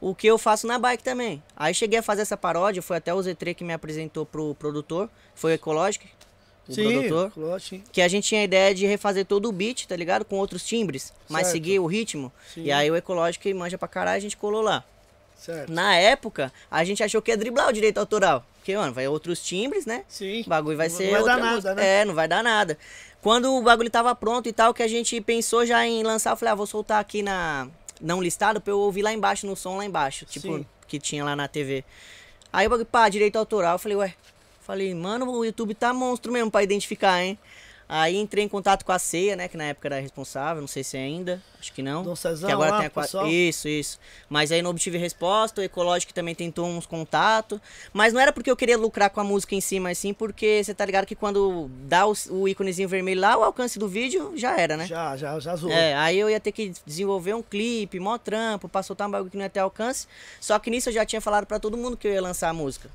o 0.00 0.14
que 0.14 0.26
eu 0.26 0.38
faço 0.38 0.66
na 0.66 0.78
bike 0.78 1.02
também. 1.02 1.42
Aí 1.56 1.74
cheguei 1.74 1.98
a 1.98 2.02
fazer 2.02 2.22
essa 2.22 2.36
paródia, 2.36 2.80
foi 2.80 2.96
até 2.96 3.12
o 3.12 3.18
Z3 3.18 3.54
que 3.54 3.64
me 3.64 3.72
apresentou 3.72 4.24
pro 4.24 4.54
produtor, 4.54 5.10
foi 5.34 5.52
o 5.52 5.54
Ecologic, 5.54 6.06
o 6.68 6.72
Sim, 6.72 6.84
produtor. 6.84 7.30
Clote, 7.32 7.82
Que 7.90 8.00
a 8.00 8.08
gente 8.08 8.28
tinha 8.28 8.42
a 8.42 8.44
ideia 8.44 8.74
de 8.74 8.86
refazer 8.86 9.24
todo 9.26 9.48
o 9.48 9.52
beat, 9.52 9.86
tá 9.86 9.96
ligado? 9.96 10.24
Com 10.24 10.36
outros 10.36 10.64
timbres, 10.64 11.12
mas 11.28 11.48
Certo. 11.48 11.52
seguir 11.52 11.78
o 11.80 11.86
ritmo. 11.86 12.30
Sim. 12.54 12.64
E 12.64 12.72
aí 12.72 12.90
o 12.90 12.96
Ecologic 12.96 13.52
manja 13.54 13.76
pra 13.76 13.88
caralho, 13.88 14.18
a 14.18 14.20
gente 14.20 14.36
colou 14.36 14.62
lá. 14.62 14.84
Certo. 15.38 15.72
Na 15.72 15.96
época, 15.96 16.52
a 16.70 16.84
gente 16.84 17.02
achou 17.02 17.22
que 17.22 17.30
ia 17.30 17.36
driblar 17.36 17.68
o 17.68 17.72
direito 17.72 17.98
autoral. 17.98 18.44
Porque, 18.58 18.76
mano, 18.76 18.92
vai 18.92 19.08
outros 19.08 19.40
timbres, 19.42 19.86
né? 19.86 20.04
Sim. 20.08 20.42
O 20.42 20.48
bagulho 20.48 20.76
vai 20.76 20.88
Não 20.88 20.96
ser. 20.96 21.04
vai 21.04 21.12
dar 21.12 21.18
outra 21.20 21.36
nada, 21.38 21.50
música. 21.54 21.74
né? 21.74 22.00
É, 22.00 22.04
não 22.04 22.14
vai 22.14 22.28
dar 22.28 22.42
nada. 22.42 22.76
Quando 23.22 23.54
o 23.54 23.62
bagulho 23.62 23.88
tava 23.90 24.14
pronto 24.14 24.48
e 24.48 24.52
tal, 24.52 24.74
que 24.74 24.82
a 24.82 24.88
gente 24.88 25.20
pensou 25.20 25.64
já 25.64 25.86
em 25.86 26.02
lançar, 26.02 26.30
eu 26.32 26.36
falei, 26.36 26.52
ah, 26.52 26.54
vou 26.54 26.66
soltar 26.66 27.00
aqui 27.00 27.22
na. 27.22 27.66
Não 28.00 28.22
listado 28.22 28.60
pra 28.60 28.72
eu 28.72 28.78
ouvir 28.78 29.02
lá 29.02 29.12
embaixo, 29.12 29.46
no 29.46 29.56
som 29.56 29.76
lá 29.78 29.84
embaixo. 29.84 30.24
Tipo, 30.26 30.58
Sim. 30.58 30.66
que 30.86 31.00
tinha 31.00 31.24
lá 31.24 31.34
na 31.34 31.48
TV. 31.48 31.84
Aí 32.52 32.66
o 32.66 32.70
bagulho, 32.70 32.86
pá, 32.86 33.08
direito 33.08 33.36
autoral. 33.36 33.74
Eu 33.74 33.78
falei, 33.78 33.96
ué. 33.96 34.14
Falei, 34.60 34.94
mano, 34.94 35.30
o 35.30 35.44
YouTube 35.46 35.74
tá 35.74 35.94
monstro 35.94 36.30
mesmo 36.30 36.50
pra 36.50 36.62
identificar, 36.62 37.22
hein? 37.22 37.38
Aí 37.88 38.16
entrei 38.18 38.44
em 38.44 38.48
contato 38.48 38.84
com 38.84 38.92
a 38.92 38.98
Ceia, 38.98 39.34
né? 39.34 39.48
Que 39.48 39.56
na 39.56 39.64
época 39.64 39.88
era 39.88 39.98
responsável, 39.98 40.60
não 40.60 40.68
sei 40.68 40.84
se 40.84 40.98
é 40.98 41.00
ainda, 41.00 41.42
acho 41.58 41.72
que 41.72 41.80
não. 41.80 42.02
Dom 42.02 42.14
Cezão 42.14 42.46
que 42.46 42.52
agora 42.52 42.72
lá, 42.72 42.78
tem 42.78 42.86
a 42.88 42.90
pessoal? 42.90 43.26
Isso, 43.26 43.66
isso. 43.66 43.98
Mas 44.28 44.52
aí 44.52 44.60
não 44.60 44.70
obtive 44.70 44.98
resposta, 44.98 45.62
o 45.62 45.64
Ecológico 45.64 46.12
também 46.12 46.34
tentou 46.34 46.66
uns 46.66 46.84
contatos. 46.84 47.58
Mas 47.90 48.12
não 48.12 48.20
era 48.20 48.30
porque 48.30 48.50
eu 48.50 48.56
queria 48.56 48.76
lucrar 48.76 49.08
com 49.08 49.20
a 49.20 49.24
música 49.24 49.54
em 49.54 49.60
si, 49.62 49.80
mas 49.80 49.96
sim 49.96 50.12
porque 50.12 50.62
você 50.62 50.74
tá 50.74 50.84
ligado 50.84 51.06
que 51.06 51.14
quando 51.14 51.70
dá 51.84 52.06
o, 52.06 52.12
o 52.30 52.46
íconezinho 52.46 52.88
vermelho 52.88 53.22
lá, 53.22 53.38
o 53.38 53.42
alcance 53.42 53.78
do 53.78 53.88
vídeo 53.88 54.32
já 54.36 54.60
era, 54.60 54.76
né? 54.76 54.86
Já, 54.86 55.16
já, 55.16 55.40
já 55.40 55.56
zoou. 55.56 55.72
É, 55.72 55.94
aí 55.94 56.18
eu 56.18 56.28
ia 56.28 56.38
ter 56.38 56.52
que 56.52 56.74
desenvolver 56.84 57.32
um 57.32 57.42
clipe, 57.42 57.98
mó 57.98 58.18
trampo, 58.18 58.68
pra 58.68 58.82
soltar 58.82 59.08
um 59.08 59.10
bagulho 59.10 59.30
que 59.30 59.36
não 59.38 59.44
ia 59.44 59.50
ter 59.50 59.60
alcance. 59.60 60.06
Só 60.38 60.58
que 60.58 60.68
nisso 60.68 60.90
eu 60.90 60.92
já 60.92 61.06
tinha 61.06 61.22
falado 61.22 61.46
pra 61.46 61.58
todo 61.58 61.74
mundo 61.74 61.96
que 61.96 62.06
eu 62.06 62.12
ia 62.12 62.20
lançar 62.20 62.50
a 62.50 62.52
música. 62.52 62.90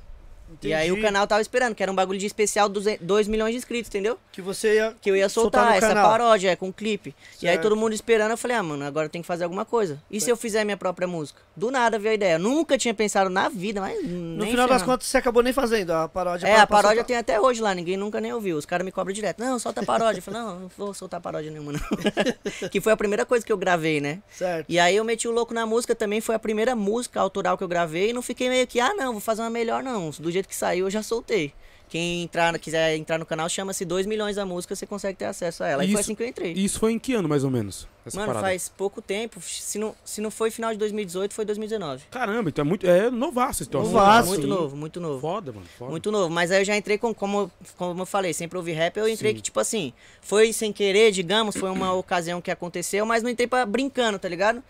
E 0.62 0.72
aí 0.72 0.88
o 0.90 0.92
Entendi 0.94 1.02
canal 1.06 1.26
tava 1.26 1.40
esperando, 1.42 1.74
que 1.74 1.82
era 1.82 1.90
um 1.90 1.94
bagulho 1.94 2.18
de 2.18 2.26
especial 2.26 2.68
2 2.68 3.26
milhões 3.28 3.52
de 3.52 3.58
inscritos, 3.58 3.88
entendeu? 3.88 4.18
Que 4.30 4.40
você 4.40 4.76
ia. 4.76 4.94
Que 5.00 5.10
eu 5.10 5.16
ia 5.16 5.28
Soltar 5.28 5.62
soltar, 5.64 5.78
essa 5.78 5.88
canal. 5.88 6.08
paródia, 6.10 6.50
é, 6.50 6.56
com 6.56 6.72
clipe. 6.72 7.14
E 7.42 7.46
aí 7.48 7.54
Certo. 7.54 7.62
todo 7.62 7.76
mundo 7.76 7.92
esperando, 7.92 8.30
eu 8.30 8.36
falei, 8.36 8.56
ah, 8.56 8.62
mano, 8.62 8.84
agora 8.84 9.08
tem 9.08 9.20
que 9.20 9.26
fazer 9.26 9.44
alguma 9.44 9.64
coisa. 9.64 10.00
E 10.10 10.20
se 10.20 10.30
eu 10.30 10.36
fizer 10.36 10.62
minha 10.64 10.76
própria 10.76 11.08
música? 11.08 11.40
Do 11.56 11.70
nada 11.70 11.98
veio 11.98 12.12
a 12.12 12.14
ideia. 12.14 12.34
Eu 12.34 12.38
nunca 12.38 12.78
tinha 12.78 12.94
pensado 12.94 13.28
na 13.30 13.48
vida, 13.48 13.80
mas. 13.80 14.02
No 14.06 14.46
final 14.46 14.68
das 14.68 14.82
contas, 14.82 15.06
você 15.06 15.16
acabou 15.18 15.42
nem 15.42 15.52
fazendo 15.52 15.90
a 15.92 16.08
paródia. 16.08 16.46
É, 16.46 16.52
pra- 16.54 16.62
a 16.62 16.66
paródia 16.66 16.88
soltar. 16.98 17.06
tem 17.06 17.16
até 17.16 17.40
hoje 17.40 17.60
lá, 17.60 17.74
ninguém 17.74 17.96
nunca 17.96 18.20
nem 18.20 18.32
ouviu. 18.32 18.56
Os 18.56 18.66
caras 18.66 18.84
me 18.84 18.92
cobram 18.92 19.12
direto. 19.12 19.40
Não, 19.40 19.58
solta 19.58 19.80
a 19.80 19.84
paródia. 19.84 20.18
Eu 20.18 20.22
falei, 20.22 20.40
não, 20.40 20.60
não 20.60 20.70
vou 20.76 20.94
soltar 20.94 21.20
paródia 21.20 21.50
nenhuma, 21.50 21.72
não. 21.72 21.80
que 22.70 22.80
foi 22.80 22.92
a 22.92 22.96
primeira 22.96 23.24
coisa 23.26 23.44
que 23.44 23.52
eu 23.52 23.56
gravei, 23.56 24.00
né? 24.00 24.20
Certo. 24.30 24.66
E 24.68 24.78
aí 24.78 24.96
eu 24.96 25.04
meti 25.04 25.26
o 25.28 25.32
louco 25.32 25.52
na 25.54 25.64
música 25.66 25.94
também, 25.94 26.20
foi 26.20 26.34
a 26.34 26.38
primeira 26.38 26.74
música 26.76 27.20
autoral 27.20 27.56
que 27.58 27.64
eu 27.64 27.68
gravei 27.68 28.10
e 28.10 28.12
não 28.12 28.22
fiquei 28.22 28.48
meio 28.48 28.66
que, 28.66 28.78
ah 28.80 28.94
não, 28.94 29.12
vou 29.12 29.20
fazer 29.20 29.42
uma 29.42 29.50
melhor 29.50 29.82
não. 29.82 30.10
Do 30.10 30.30
jeito 30.34 30.48
que 30.48 30.56
saiu 30.56 30.86
eu 30.86 30.90
já 30.90 31.02
soltei. 31.02 31.52
Quem 31.88 32.22
entrar, 32.22 32.58
quiser 32.58 32.96
entrar 32.96 33.18
no 33.18 33.26
canal, 33.26 33.48
chama-se 33.48 33.84
2 33.84 34.06
milhões 34.06 34.36
da 34.36 34.44
música, 34.44 34.74
você 34.74 34.86
consegue 34.86 35.18
ter 35.18 35.26
acesso 35.26 35.62
a 35.62 35.68
ela. 35.68 35.84
E 35.84 35.92
foi 35.92 36.00
assim 36.00 36.14
que 36.14 36.22
eu 36.22 36.26
entrei. 36.26 36.52
E 36.54 36.64
isso 36.64 36.78
foi 36.78 36.92
em 36.92 36.98
que 36.98 37.14
ano, 37.14 37.28
mais 37.28 37.44
ou 37.44 37.50
menos? 37.50 37.88
Mano, 38.12 38.26
parada? 38.26 38.46
faz 38.46 38.68
pouco 38.68 39.00
tempo. 39.00 39.40
Se 39.40 39.78
não, 39.78 39.94
se 40.04 40.20
não 40.20 40.30
foi 40.30 40.50
final 40.50 40.72
de 40.72 40.78
2018, 40.78 41.32
foi 41.32 41.44
2019. 41.44 42.04
Caramba, 42.10 42.50
então 42.50 42.64
é 42.64 42.68
muito. 42.68 42.86
É 42.86 43.10
novaço 43.10 43.62
esse 43.62 43.70
troço. 43.70 43.90
Novaço. 43.90 44.28
muito 44.28 44.42
Sim. 44.42 44.48
novo, 44.48 44.76
muito 44.76 45.00
novo. 45.00 45.20
Foda, 45.20 45.52
mano. 45.52 45.66
Foda. 45.78 45.90
Muito 45.90 46.10
novo, 46.12 46.28
mas 46.28 46.50
aí 46.50 46.60
eu 46.60 46.64
já 46.64 46.76
entrei 46.76 46.98
com, 46.98 47.14
como, 47.14 47.50
como 47.76 48.02
eu 48.02 48.06
falei, 48.06 48.32
sempre 48.32 48.58
ouvi 48.58 48.72
rap, 48.72 48.96
eu 48.96 49.08
entrei 49.08 49.30
Sim. 49.32 49.36
que, 49.36 49.42
tipo 49.42 49.58
assim, 49.60 49.92
foi 50.20 50.52
sem 50.52 50.72
querer, 50.72 51.12
digamos, 51.12 51.56
foi 51.56 51.70
uma 51.70 51.92
ocasião 51.92 52.40
que 52.40 52.50
aconteceu, 52.50 53.06
mas 53.06 53.22
não 53.22 53.30
entrei 53.30 53.46
pra 53.46 53.64
brincando, 53.64 54.18
tá 54.18 54.28
ligado? 54.28 54.62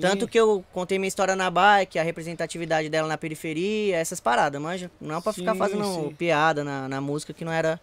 Tanto 0.00 0.26
que 0.26 0.38
eu 0.38 0.64
contei 0.72 0.98
minha 0.98 1.08
história 1.08 1.36
na 1.36 1.50
bike, 1.50 1.98
a 1.98 2.02
representatividade 2.02 2.88
dela 2.88 3.06
na 3.08 3.18
periferia, 3.18 3.96
essas 3.96 4.20
paradas, 4.20 4.60
manja? 4.60 4.90
Não 5.00 5.20
pra 5.20 5.32
ficar 5.32 5.52
Sim, 5.52 5.58
fazendo 5.58 5.84
sim. 5.84 6.14
piada 6.16 6.64
na, 6.64 6.88
na 6.88 7.00
música 7.00 7.32
que 7.32 7.44
não 7.44 7.52
era. 7.52 7.80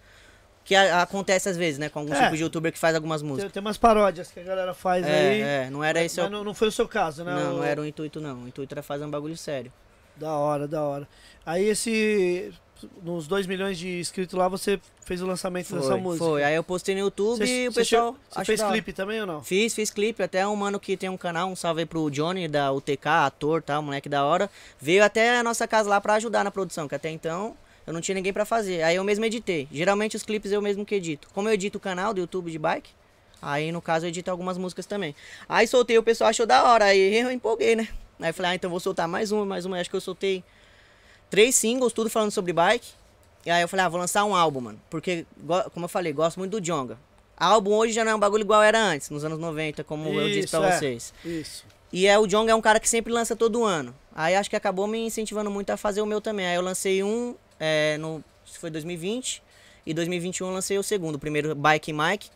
Que 0.70 0.76
a- 0.76 1.02
acontece 1.02 1.50
às 1.50 1.58
vezes, 1.58 1.80
né? 1.80 1.90
Com 1.90 1.98
alguns 1.98 2.16
É. 2.16 2.22
tipos 2.26 2.38
de 2.38 2.44
youtuber 2.44 2.72
que 2.72 2.78
faz 2.78 2.94
algumas 2.94 3.22
Tem, 3.22 3.30
músicas. 3.32 3.52
tem 3.52 3.60
umas 3.60 3.76
paródias 3.76 4.30
que 4.30 4.40
a 4.40 4.44
galera 4.44 4.72
faz 4.76 5.04
aí. 5.04 5.42
É, 5.42 5.64
é, 5.66 5.70
não 5.72 5.84
era 5.84 6.04
esse. 6.04 6.22
mas 6.22 6.30
não, 6.30 6.44
não 6.44 6.54
foi 6.54 6.68
o 6.68 6.72
seu 6.72 6.88
caso, 6.88 7.24
né? 7.24 7.34
Não, 7.34 7.54
O- 7.54 7.58
não 7.58 7.64
era 7.64 7.82
o 7.82 7.86
intuito, 7.88 8.22
não. 8.22 8.44
O 8.44 8.48
intuito 8.48 8.72
era 8.76 8.84
fazer 8.84 9.04
um 9.04 9.10
bagulho 9.10 9.36
sério. 9.36 9.74
Da 10.16 10.32
hora, 10.34 10.68
da 10.68 10.84
hora. 10.84 11.08
Aí 11.44 11.66
esse. 11.66 12.54
Nos 13.04 13.28
2 13.28 13.46
milhões 13.48 13.78
de 13.80 14.00
inscritos 14.00 14.38
lá, 14.38 14.48
você 14.48 14.80
fez 15.04 15.22
o 15.24 15.26
lançamento 15.26 15.74
dessa 15.74 15.88
Foi, 15.90 16.00
música. 16.00 16.24
foi. 16.26 16.44
Aí 16.44 16.54
eu 16.56 16.64
postei 16.64 16.94
no 16.96 17.02
YouTube 17.02 17.40
Você, 17.46 17.64
e 17.64 17.68
o 17.68 17.74
pessoal. 17.74 18.16
você 18.30 18.46
fez 18.46 18.62
clipe 18.62 18.94
também 18.94 19.20
ou 19.22 19.28
não? 19.28 19.44
Fiz, 19.44 19.74
fiz 19.74 19.90
clipe, 19.90 20.22
até 20.24 20.48
um 20.48 20.56
mano 20.56 20.80
que 20.80 20.96
tem 20.96 21.10
um 21.10 21.18
canal, 21.18 21.50
um 21.50 21.56
salve 21.58 21.82
aí 21.82 21.86
pro 21.88 22.10
Johnny 22.12 22.48
da 22.48 22.72
UTK, 22.72 23.06
ator, 23.26 23.62
tal, 23.64 23.82
moleque 23.82 24.08
da 24.08 24.24
hora. 24.24 24.50
Veio 24.80 25.04
até 25.04 25.40
a 25.40 25.44
nossa 25.44 25.68
casa 25.68 25.90
lá 25.90 26.00
pra 26.00 26.14
ajudar 26.14 26.44
na 26.46 26.52
produção, 26.52 26.88
que 26.88 26.94
até 26.96 27.10
então 27.10 27.54
eu 27.89 27.93
não 27.93 28.01
tinha 28.01 28.13
ninguém 28.13 28.31
pra 28.31 28.46
fazer. 28.46 28.84
Aí 28.84 28.98
eu 28.98 29.03
mesmo 29.03 29.25
editei. 29.25 29.67
Geralmente 29.72 30.15
os 30.15 30.22
clipes 30.22 30.51
eu 30.51 30.62
mesmo 30.62 30.86
que 30.86 30.93
edito. 30.93 31.27
Como 31.34 31.50
eu 31.50 31.53
edito 31.53 31.79
o 31.79 31.81
canal 31.81 32.13
do 32.13 32.19
YouTube 32.19 32.51
de 32.51 32.60
bike, 32.60 32.91
aí 33.41 33.72
no 33.72 33.81
caso 33.81 34.05
eu 34.05 34.10
edito 34.10 34.29
algumas 34.29 34.60
músicas 34.60 34.86
também. 34.86 35.15
Aí 35.48 35.65
soltei, 35.67 35.98
o 35.98 36.03
pessoal 36.03 36.29
achou 36.29 36.46
da 36.46 36.65
hora, 36.65 36.86
aí 36.86 37.17
eu 37.17 37.31
empolguei, 37.31 37.75
né? 37.75 37.88
Aí 38.19 38.29
eu 38.29 38.34
falei, 38.36 38.51
ah, 38.51 38.55
então 38.55 38.69
vou 38.69 38.79
soltar 38.79 39.08
mais 39.08 39.31
uma, 39.31 39.43
mais 39.43 39.65
uma. 39.65 39.79
Acho 39.79 39.89
que 39.89 39.96
eu 39.96 40.01
soltei 40.01 40.43
três 41.31 41.55
singles, 41.55 41.91
tudo 41.91 42.12
falando 42.12 42.29
sobre 42.29 42.53
bike. 42.53 42.88
E 43.43 43.50
aí 43.50 43.63
eu 43.63 43.67
falei, 43.67 43.88
ah, 43.88 43.89
vou 43.89 44.00
lançar 44.00 44.24
um 44.24 44.36
álbum, 44.36 44.62
mano. 44.62 44.79
Porque, 44.88 45.25
como 45.74 45.86
eu 45.86 45.89
falei, 45.89 46.13
gosto 46.13 46.38
muito 46.38 46.51
do 46.51 46.62
Jonga. 46.62 46.96
Álbum 47.36 47.72
hoje 47.72 47.93
já 47.93 48.05
não 48.05 48.12
é 48.12 48.15
um 48.15 48.19
bagulho 48.19 48.43
igual 48.43 48.62
era 48.62 48.79
antes, 48.79 49.10
nos 49.10 49.25
anos 49.25 49.39
90, 49.39 49.84
como 49.84 50.10
eu 50.10 50.27
disse 50.27 50.39
Isso, 50.41 50.60
pra 50.60 50.69
é. 50.69 50.77
vocês. 50.77 51.12
Isso. 51.25 51.65
E 51.91 52.05
é, 52.05 52.19
o 52.19 52.27
Jonga 52.27 52.51
é 52.51 52.55
um 52.55 52.62
cara 52.62 52.79
que 52.79 52.88
sempre 52.88 53.12
lança 53.12 53.36
todo 53.36 53.63
ano. 53.63 53.96
Aí 54.13 54.36
acho 54.36 54.48
que 54.48 54.55
acabou 54.55 54.86
me 54.86 55.00
incentivando 55.00 55.50
muito 55.50 55.72
a 55.72 55.77
fazer 55.77 56.01
o 56.01 56.05
meu 56.05 56.22
também. 56.22 56.46
Aí 56.46 56.55
eu 56.55 56.62
lancei 56.62 57.01
um, 57.01 57.34
é, 57.60 57.98
no, 57.98 58.24
isso 58.46 58.60
foi 58.60 58.70
2020, 58.70 59.44
e 59.86 59.94
2021 59.94 60.48
eu 60.48 60.54
lancei 60.54 60.78
o 60.78 60.84
segundo. 60.84 61.16
O 61.16 61.20
primeiro, 61.20 61.54
Bike 61.56 61.92
Mike, 61.94 62.30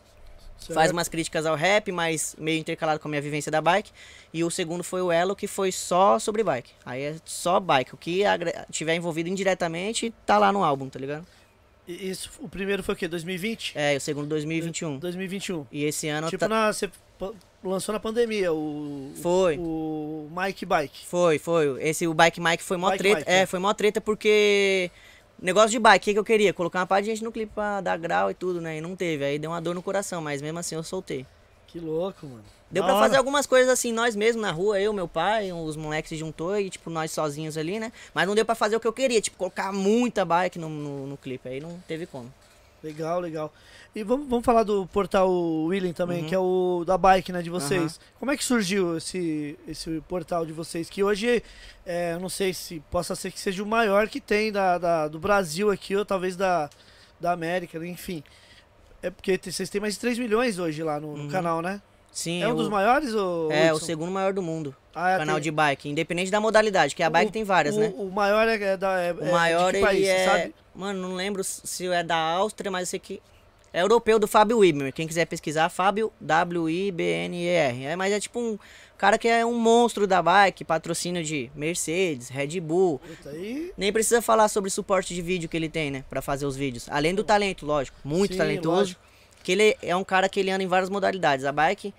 faz 0.58 0.74
Certo. 0.74 0.92
umas 0.92 1.08
críticas 1.08 1.46
ao 1.46 1.56
rap, 1.56 1.90
mas 1.92 2.34
meio 2.38 2.58
intercalado 2.58 2.98
com 3.00 3.08
a 3.08 3.10
minha 3.10 3.22
vivência 3.22 3.50
da 3.50 3.60
bike. 3.60 3.90
E 4.32 4.42
o 4.44 4.50
segundo 4.50 4.82
foi 4.82 5.02
o 5.02 5.12
Elo, 5.12 5.36
que 5.36 5.46
foi 5.46 5.70
só 5.70 6.18
sobre 6.18 6.42
bike. 6.42 6.70
Aí 6.86 7.02
é 7.02 7.16
só 7.24 7.60
bike. 7.60 7.94
O 7.94 7.96
que 7.98 8.22
tiver 8.70 8.94
envolvido 8.94 9.28
indiretamente 9.28 10.12
tá 10.24 10.38
lá 10.38 10.52
no 10.52 10.64
álbum, 10.64 10.88
tá 10.88 10.98
ligado? 10.98 11.26
E 11.86 12.10
Isso, 12.10 12.30
o 12.40 12.48
primeiro 12.48 12.82
foi 12.82 12.94
o 12.94 12.98
quê? 12.98 13.06
2020? 13.06 13.72
É, 13.76 13.96
o 13.96 14.00
segundo 14.00 14.26
2021. 14.26 14.98
2021. 14.98 15.66
E 15.70 15.84
esse 15.84 16.08
ano 16.08 16.28
Tipo, 16.30 16.40
tá- 16.40 16.48
na, 16.48 16.72
você 16.72 16.90
lançou 17.62 17.92
na 17.92 18.00
pandemia 18.00 18.52
o. 18.52 19.12
Foi. 19.22 19.58
O 19.58 20.30
Mike 20.34 20.64
Bike. 20.64 21.06
Foi, 21.06 21.38
foi. 21.38 21.82
Esse 21.82 22.06
o 22.06 22.14
Bike 22.14 22.40
Mike 22.40 22.62
foi 22.62 22.76
mó 22.78 22.88
Bike 22.88 22.98
treta. 22.98 23.18
Mike, 23.18 23.30
é, 23.30 23.38
é. 23.40 23.46
foi 23.46 23.58
mó 23.58 23.72
treta 23.74 24.00
porque 24.00 24.90
Negócio 25.40 25.70
de 25.70 25.78
bike, 25.78 26.02
o 26.02 26.04
que, 26.04 26.12
que 26.14 26.18
eu 26.18 26.24
queria? 26.24 26.52
Colocar 26.54 26.80
uma 26.80 26.86
parte 26.86 27.04
de 27.04 27.10
gente 27.10 27.24
no 27.24 27.32
clipe 27.32 27.52
pra 27.54 27.80
dar 27.80 27.98
grau 27.98 28.30
e 28.30 28.34
tudo, 28.34 28.60
né? 28.60 28.78
E 28.78 28.80
não 28.80 28.96
teve. 28.96 29.24
Aí 29.24 29.38
deu 29.38 29.50
uma 29.50 29.60
dor 29.60 29.74
no 29.74 29.82
coração, 29.82 30.22
mas 30.22 30.40
mesmo 30.40 30.58
assim 30.58 30.74
eu 30.74 30.82
soltei. 30.82 31.26
Que 31.66 31.78
louco, 31.78 32.26
mano. 32.26 32.44
Deu 32.70 32.82
Da 32.82 32.88
pra 32.88 32.96
hora. 32.96 33.04
fazer 33.06 33.16
algumas 33.18 33.46
coisas 33.46 33.68
assim, 33.68 33.92
nós 33.92 34.16
mesmos 34.16 34.42
na 34.42 34.50
rua, 34.50 34.80
eu, 34.80 34.92
meu 34.92 35.06
pai, 35.06 35.52
os 35.52 35.76
moleques 35.76 36.08
se 36.08 36.16
juntou 36.16 36.58
e, 36.58 36.70
tipo, 36.70 36.88
nós 36.88 37.10
sozinhos 37.10 37.58
ali, 37.58 37.78
né? 37.78 37.92
Mas 38.14 38.26
não 38.26 38.34
deu 38.34 38.44
pra 38.44 38.54
fazer 38.54 38.76
o 38.76 38.80
que 38.80 38.86
eu 38.86 38.92
queria, 38.92 39.20
tipo, 39.20 39.36
colocar 39.36 39.72
muita 39.72 40.24
bike 40.24 40.58
no, 40.58 40.68
no, 40.68 41.06
no 41.08 41.16
clipe. 41.16 41.48
Aí 41.48 41.60
não 41.60 41.78
teve 41.86 42.06
como. 42.06 42.32
Legal, 42.82 43.20
legal. 43.20 43.52
E 43.94 44.02
vamos, 44.02 44.28
vamos 44.28 44.44
falar 44.44 44.64
do 44.64 44.86
portal 44.88 45.30
Willing 45.66 45.92
também, 45.92 46.22
Uhum. 46.22 46.28
que 46.28 46.34
é 46.34 46.38
o 46.38 46.82
da 46.84 46.98
bike, 46.98 47.30
né, 47.30 47.40
de 47.42 47.48
vocês. 47.50 48.00
Como 48.18 48.32
é 48.32 48.36
que 48.36 48.42
surgiu 48.42 48.96
esse, 48.96 49.56
esse 49.68 50.02
portal 50.08 50.44
de 50.44 50.52
vocês? 50.52 50.90
Que 50.90 51.04
hoje, 51.04 51.42
é, 51.86 52.14
eu 52.14 52.18
não 52.20 52.28
sei 52.28 52.52
se 52.52 52.80
possa 52.90 53.14
ser 53.14 53.30
que 53.30 53.38
seja 53.38 53.62
o 53.62 53.66
maior 53.66 54.08
que 54.08 54.20
tem 54.20 54.50
da, 54.50 54.78
da- 54.78 55.06
do 55.06 55.20
Brasil 55.20 55.70
aqui, 55.70 55.94
ou 55.94 56.04
talvez 56.04 56.34
da, 56.34 56.68
da 57.20 57.30
América, 57.30 57.78
enfim. 57.86 58.24
É 59.00 59.10
porque 59.10 59.38
vocês 59.40 59.70
têm 59.70 59.80
mais 59.80 59.94
de 59.94 60.00
3 60.00 60.18
milhões 60.18 60.58
hoje 60.58 60.82
lá 60.82 60.98
no, 60.98 61.16
no 61.16 61.22
Uhum. 61.24 61.28
canal, 61.30 61.62
né? 61.62 61.80
Sim, 62.10 62.42
é 62.42 62.48
um 62.48 62.52
o- 62.52 62.56
dos 62.56 62.68
maiores, 62.68 63.14
ou 63.14 63.50
É, 63.52 63.72
o 63.72 63.78
segundo 63.78 64.10
maior 64.10 64.32
do 64.32 64.42
mundo. 64.42 64.74
ah, 64.94 65.18
canal 65.18 65.36
tem- 65.36 65.42
de 65.44 65.50
bike, 65.52 65.88
independente 65.88 66.32
da 66.32 66.40
modalidade, 66.40 66.96
que 66.96 67.02
a 67.02 67.10
bike 67.10 67.28
o- 67.30 67.32
tem 67.32 67.44
várias, 67.44 67.76
o, 67.76 67.80
né? 67.80 67.92
O 67.96 68.10
maior 68.10 68.48
é, 68.48 68.54
é 68.60 68.76
da. 68.76 69.00
É, 69.00 69.12
O 69.12 69.30
maior 69.30 69.72
é 69.74 69.80
país, 69.80 70.06
é. 70.08 70.24
sabe? 70.24 70.54
Mano, 70.74 71.00
não 71.08 71.14
lembro 71.14 71.44
se 71.44 71.86
é 71.86 72.02
da 72.02 72.16
Áustria, 72.16 72.72
mas 72.72 72.82
eu 72.82 72.86
sei 72.90 72.98
que. 72.98 73.22
É 73.74 73.82
europeu 73.82 74.20
do 74.20 74.28
Fábio 74.28 74.60
Wibner. 74.60 74.92
Quem 74.92 75.04
quiser 75.04 75.26
pesquisar, 75.26 75.68
Fábio 75.68 76.12
W-I-B-N-E-R. 76.20 77.84
É, 77.84 77.96
mas 77.96 78.12
é 78.12 78.20
tipo 78.20 78.38
um 78.38 78.56
cara 78.96 79.18
que 79.18 79.26
é 79.26 79.44
um 79.44 79.58
monstro 79.58 80.06
da 80.06 80.22
bike, 80.22 80.62
patrocínio 80.62 81.24
de 81.24 81.50
Mercedes, 81.56 82.28
Red 82.28 82.60
Bull. 82.60 83.00
Nem 83.76 83.92
precisa 83.92 84.22
falar 84.22 84.46
sobre 84.46 84.68
o 84.68 84.70
suporte 84.70 85.12
de 85.12 85.20
vídeo 85.20 85.48
que 85.48 85.56
ele 85.56 85.68
tem, 85.68 85.90
né? 85.90 86.04
Pra 86.08 86.22
fazer 86.22 86.46
os 86.46 86.54
vídeos. 86.54 86.86
Além 86.88 87.16
do 87.16 87.24
talento, 87.24 87.66
lógico. 87.66 87.98
Muito 88.04 88.34
Sim, 88.34 88.38
talentoso. 88.38 88.76
lógico. 88.76 89.00
Que 89.42 89.50
ele 89.50 89.76
é 89.82 89.96
um 89.96 90.04
cara 90.04 90.28
que 90.28 90.38
ele 90.38 90.52
anda 90.52 90.62
em 90.62 90.68
várias 90.68 90.88
modalidades. 90.88 91.44
A 91.44 91.50
bike. 91.50 91.92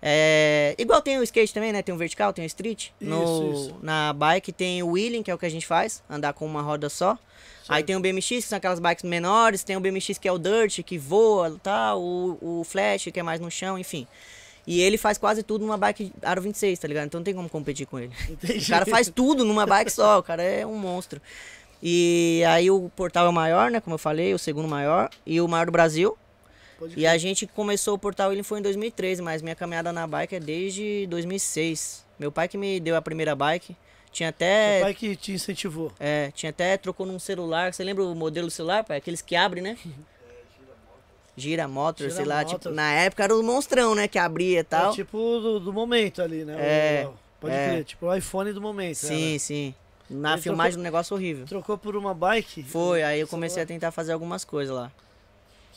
É... 0.00 0.74
Igual 0.78 1.02
tem 1.02 1.18
o 1.18 1.22
skate 1.22 1.52
também, 1.52 1.70
né? 1.70 1.82
Tem 1.82 1.94
o 1.94 1.98
vertical, 1.98 2.32
tem 2.32 2.44
o 2.44 2.46
street. 2.46 2.92
no... 2.98 3.22
Isso, 3.22 3.66
isso. 3.66 3.76
Na 3.82 4.14
bike 4.14 4.52
tem 4.52 4.82
o 4.82 4.92
wheeling, 4.92 5.22
que 5.22 5.30
é 5.30 5.34
o 5.34 5.38
que 5.38 5.44
a 5.44 5.50
gente 5.50 5.66
faz. 5.66 6.02
Andar 6.08 6.32
com 6.32 6.46
uma 6.46 6.62
roda 6.62 6.88
só. 6.88 7.18
Aí 7.70 7.84
tem 7.84 7.94
o 7.94 8.00
BMX, 8.00 8.26
que 8.26 8.42
são 8.42 8.58
aquelas 8.58 8.80
bikes 8.80 9.04
menores. 9.04 9.62
Tem 9.62 9.76
o 9.76 9.80
BMX 9.80 10.18
que 10.18 10.26
é 10.26 10.32
o 10.32 10.38
dirt, 10.38 10.82
que 10.82 10.98
voa, 10.98 11.56
tá? 11.62 11.94
O, 11.94 12.36
o 12.40 12.64
flash, 12.64 13.04
que 13.12 13.20
é 13.20 13.22
mais 13.22 13.38
no 13.38 13.48
chão, 13.48 13.78
enfim. 13.78 14.08
E 14.66 14.80
ele 14.80 14.98
faz 14.98 15.16
quase 15.16 15.44
tudo 15.44 15.64
numa 15.64 15.76
bike 15.76 16.12
Aro 16.20 16.42
26, 16.42 16.78
tá 16.80 16.88
ligado? 16.88 17.06
Então 17.06 17.20
não 17.20 17.24
tem 17.24 17.32
como 17.32 17.48
competir 17.48 17.86
com 17.86 17.96
ele. 17.98 18.12
Entendi. 18.28 18.64
O 18.64 18.68
cara 18.68 18.84
faz 18.86 19.08
tudo 19.08 19.44
numa 19.44 19.66
bike 19.66 19.90
só, 19.90 20.18
o 20.18 20.22
cara 20.22 20.42
é 20.42 20.66
um 20.66 20.76
monstro. 20.76 21.20
E 21.80 22.42
aí 22.48 22.72
o 22.72 22.90
portal 22.94 23.26
é 23.26 23.28
o 23.28 23.32
maior, 23.32 23.70
né? 23.70 23.80
Como 23.80 23.94
eu 23.94 23.98
falei, 23.98 24.34
o 24.34 24.38
segundo 24.38 24.66
maior. 24.66 25.08
E 25.24 25.40
o 25.40 25.46
maior 25.46 25.66
do 25.66 25.72
Brasil. 25.72 26.18
Pode 26.76 26.98
E 26.98 27.06
a 27.06 27.16
gente 27.18 27.46
começou 27.46 27.94
o 27.94 27.98
portal, 27.98 28.32
ele 28.32 28.42
foi 28.42 28.58
em 28.58 28.62
2013, 28.62 29.22
mas 29.22 29.42
minha 29.42 29.54
caminhada 29.54 29.92
na 29.92 30.08
bike 30.08 30.34
é 30.34 30.40
desde 30.40 31.06
2006. 31.08 32.04
Meu 32.18 32.32
pai 32.32 32.48
que 32.48 32.58
me 32.58 32.80
deu 32.80 32.96
a 32.96 33.02
primeira 33.02 33.36
bike. 33.36 33.76
Tinha 34.12 34.28
até. 34.30 34.74
Seu 34.78 34.82
pai 34.84 34.94
que 34.94 35.14
te 35.16 35.32
incentivou. 35.32 35.92
É, 36.00 36.30
tinha 36.32 36.50
até, 36.50 36.76
trocou 36.76 37.06
num 37.06 37.18
celular. 37.18 37.72
Você 37.72 37.84
lembra 37.84 38.02
o 38.04 38.14
modelo 38.14 38.48
do 38.48 38.50
celular, 38.50 38.82
pai? 38.84 38.98
Aqueles 38.98 39.22
que 39.22 39.36
abrem, 39.36 39.62
né? 39.62 39.78
Gira 41.36 41.66
motor, 41.68 42.04
Gira 42.08 42.16
sei 42.16 42.24
lá, 42.24 42.42
motor. 42.42 42.58
tipo, 42.58 42.70
na 42.74 42.92
época 42.92 43.24
era 43.24 43.34
o 43.36 43.42
monstrão, 43.42 43.94
né? 43.94 44.08
Que 44.08 44.18
abria 44.18 44.60
e 44.60 44.64
tal. 44.64 44.90
É 44.92 44.94
tipo 44.94 45.16
do, 45.40 45.60
do 45.60 45.72
momento 45.72 46.20
ali, 46.20 46.44
né? 46.44 46.56
É, 46.58 47.06
O- 47.06 47.14
pode 47.40 47.54
é. 47.54 47.68
crer, 47.70 47.84
tipo 47.84 48.06
o 48.06 48.14
iPhone 48.14 48.52
do 48.52 48.60
momento. 48.60 48.96
sim, 48.96 49.32
né? 49.34 49.38
sim. 49.38 49.74
Na 50.10 50.32
Ele 50.32 50.42
filmagem 50.42 50.72
trocou- 50.72 50.80
do 50.80 50.84
negócio 50.84 51.16
horrível. 51.16 51.46
Trocou 51.46 51.78
por 51.78 51.94
uma 51.96 52.12
bike? 52.12 52.64
Foi, 52.64 53.02
aí 53.04 53.20
eu 53.20 53.28
comecei 53.28 53.62
a 53.62 53.66
tentar 53.66 53.92
fazer 53.92 54.12
algumas 54.12 54.44
coisas 54.44 54.74
lá. 54.74 54.90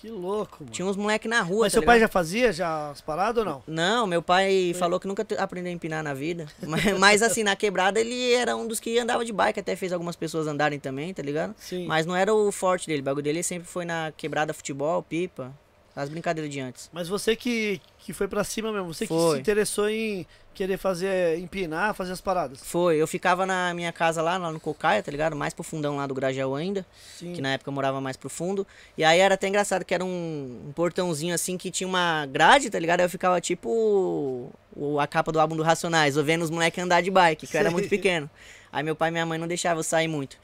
Que 0.04 0.10
louco, 0.10 0.58
mano. 0.60 0.70
Tinha 0.70 0.86
uns 0.86 0.98
moleque 0.98 1.30
na 1.30 1.40
rua, 1.42 1.62
Mas 1.64 1.72
tá 1.72 1.80
seu 1.80 1.86
pai 1.86 1.96
ligado? 1.96 2.10
já 2.10 2.12
fazia 2.12 2.52
já 2.52 2.90
as 2.92 3.00
paradas 3.00 3.38
ou 3.38 3.50
não? 3.50 3.64
Não, 3.66 4.06
meu 4.06 4.22
pai 4.22 4.76
falou 4.78 5.00
que 5.00 5.08
nunca 5.08 5.26
aprendeu 5.38 5.70
a 5.72 5.74
empinar 5.74 6.04
na 6.04 6.14
vida. 6.14 6.46
Mas, 6.68 7.00
mas, 7.00 7.22
assim, 7.22 7.42
na 7.42 7.56
quebrada 7.56 8.02
ele 8.02 8.34
era 8.34 8.54
um 8.54 8.68
dos 8.68 8.82
que 8.82 9.00
andava 9.00 9.24
de 9.24 9.32
bike, 9.32 9.62
até 9.62 9.78
fez 9.78 9.94
algumas 9.94 10.18
pessoas 10.18 10.46
andarem 10.46 10.78
também, 10.78 11.14
tá 11.14 11.24
ligado? 11.24 11.56
Sim. 11.58 11.88
Mas 11.88 12.06
não 12.06 12.14
era 12.18 12.34
o 12.34 12.52
forte 12.52 12.86
dele, 12.86 13.00
o 13.00 13.06
bagulho 13.06 13.24
dele 13.24 13.42
sempre 13.44 13.66
foi 13.66 13.86
na 13.86 14.12
quebrada 14.18 14.54
futebol, 14.54 15.02
pipa, 15.02 15.54
as 15.96 16.10
brincadeiras 16.10 16.52
de 16.52 16.60
antes. 16.60 16.90
Mas 16.92 17.08
você 17.08 17.36
que, 17.36 17.80
que 18.00 18.14
foi 18.14 18.28
pra 18.28 18.44
cima 18.44 18.72
mesmo, 18.72 18.94
você 18.94 19.06
que 19.06 19.14
Foi. 19.14 19.36
se 19.36 19.42
interessou 19.42 19.88
em 19.90 20.26
querer 20.54 20.78
fazer, 20.78 21.40
empinar, 21.40 21.94
fazer 21.96 22.12
as 22.12 22.22
paradas. 22.22 22.60
Foi, 22.64 22.98
eu 22.98 23.08
ficava 23.08 23.46
na 23.46 23.74
minha 23.74 23.92
casa 23.92 24.22
lá, 24.22 24.38
lá 24.38 24.52
no 24.52 24.60
Cocaia, 24.60 25.02
tá 25.02 25.12
ligado? 25.12 25.36
Mais 25.36 25.54
pro 25.54 25.64
fundão 25.64 25.98
lá 25.98 26.06
do 26.08 26.14
Grajaú 26.14 26.56
ainda, 26.56 26.86
Sim. 27.18 27.34
que 27.34 27.42
na 27.42 27.54
época 27.54 27.70
eu 27.70 27.74
morava 27.74 28.00
mais 28.02 28.16
pro 28.18 28.30
fundo. 28.30 28.66
E 28.98 29.04
aí 29.04 29.20
era 29.20 29.34
até 29.36 29.48
engraçado 29.48 29.84
que 29.86 29.94
era 29.94 30.04
um, 30.06 30.62
um 30.68 30.72
portãozinho 30.74 31.34
assim 31.34 31.58
que 31.58 31.70
tinha 31.72 31.88
uma 31.88 32.26
grade, 32.28 32.70
tá 32.70 32.78
ligado? 32.80 33.00
Aí 33.00 33.06
eu 33.06 33.10
ficava 33.10 33.40
tipo 33.42 34.52
o- 34.76 35.00
a 35.00 35.08
capa 35.08 35.32
do 35.32 35.40
álbum 35.40 35.56
do 35.56 35.64
Racionais, 35.64 36.18
eu 36.18 36.24
vendo 36.24 36.44
os 36.44 36.50
moleques 36.50 36.84
andar 36.84 37.02
de 37.02 37.10
bike, 37.12 37.48
que 37.48 37.56
eu 37.56 37.60
era 37.60 37.72
muito 37.72 37.90
pequeno. 37.90 38.30
Aí 38.72 38.84
meu 38.84 38.96
pai 38.96 39.10
e 39.10 39.12
minha 39.12 39.26
mãe 39.26 39.38
não 39.40 39.48
deixavam 39.48 39.80
eu 39.80 39.84
sair 39.84 40.08
muito. 40.08 40.38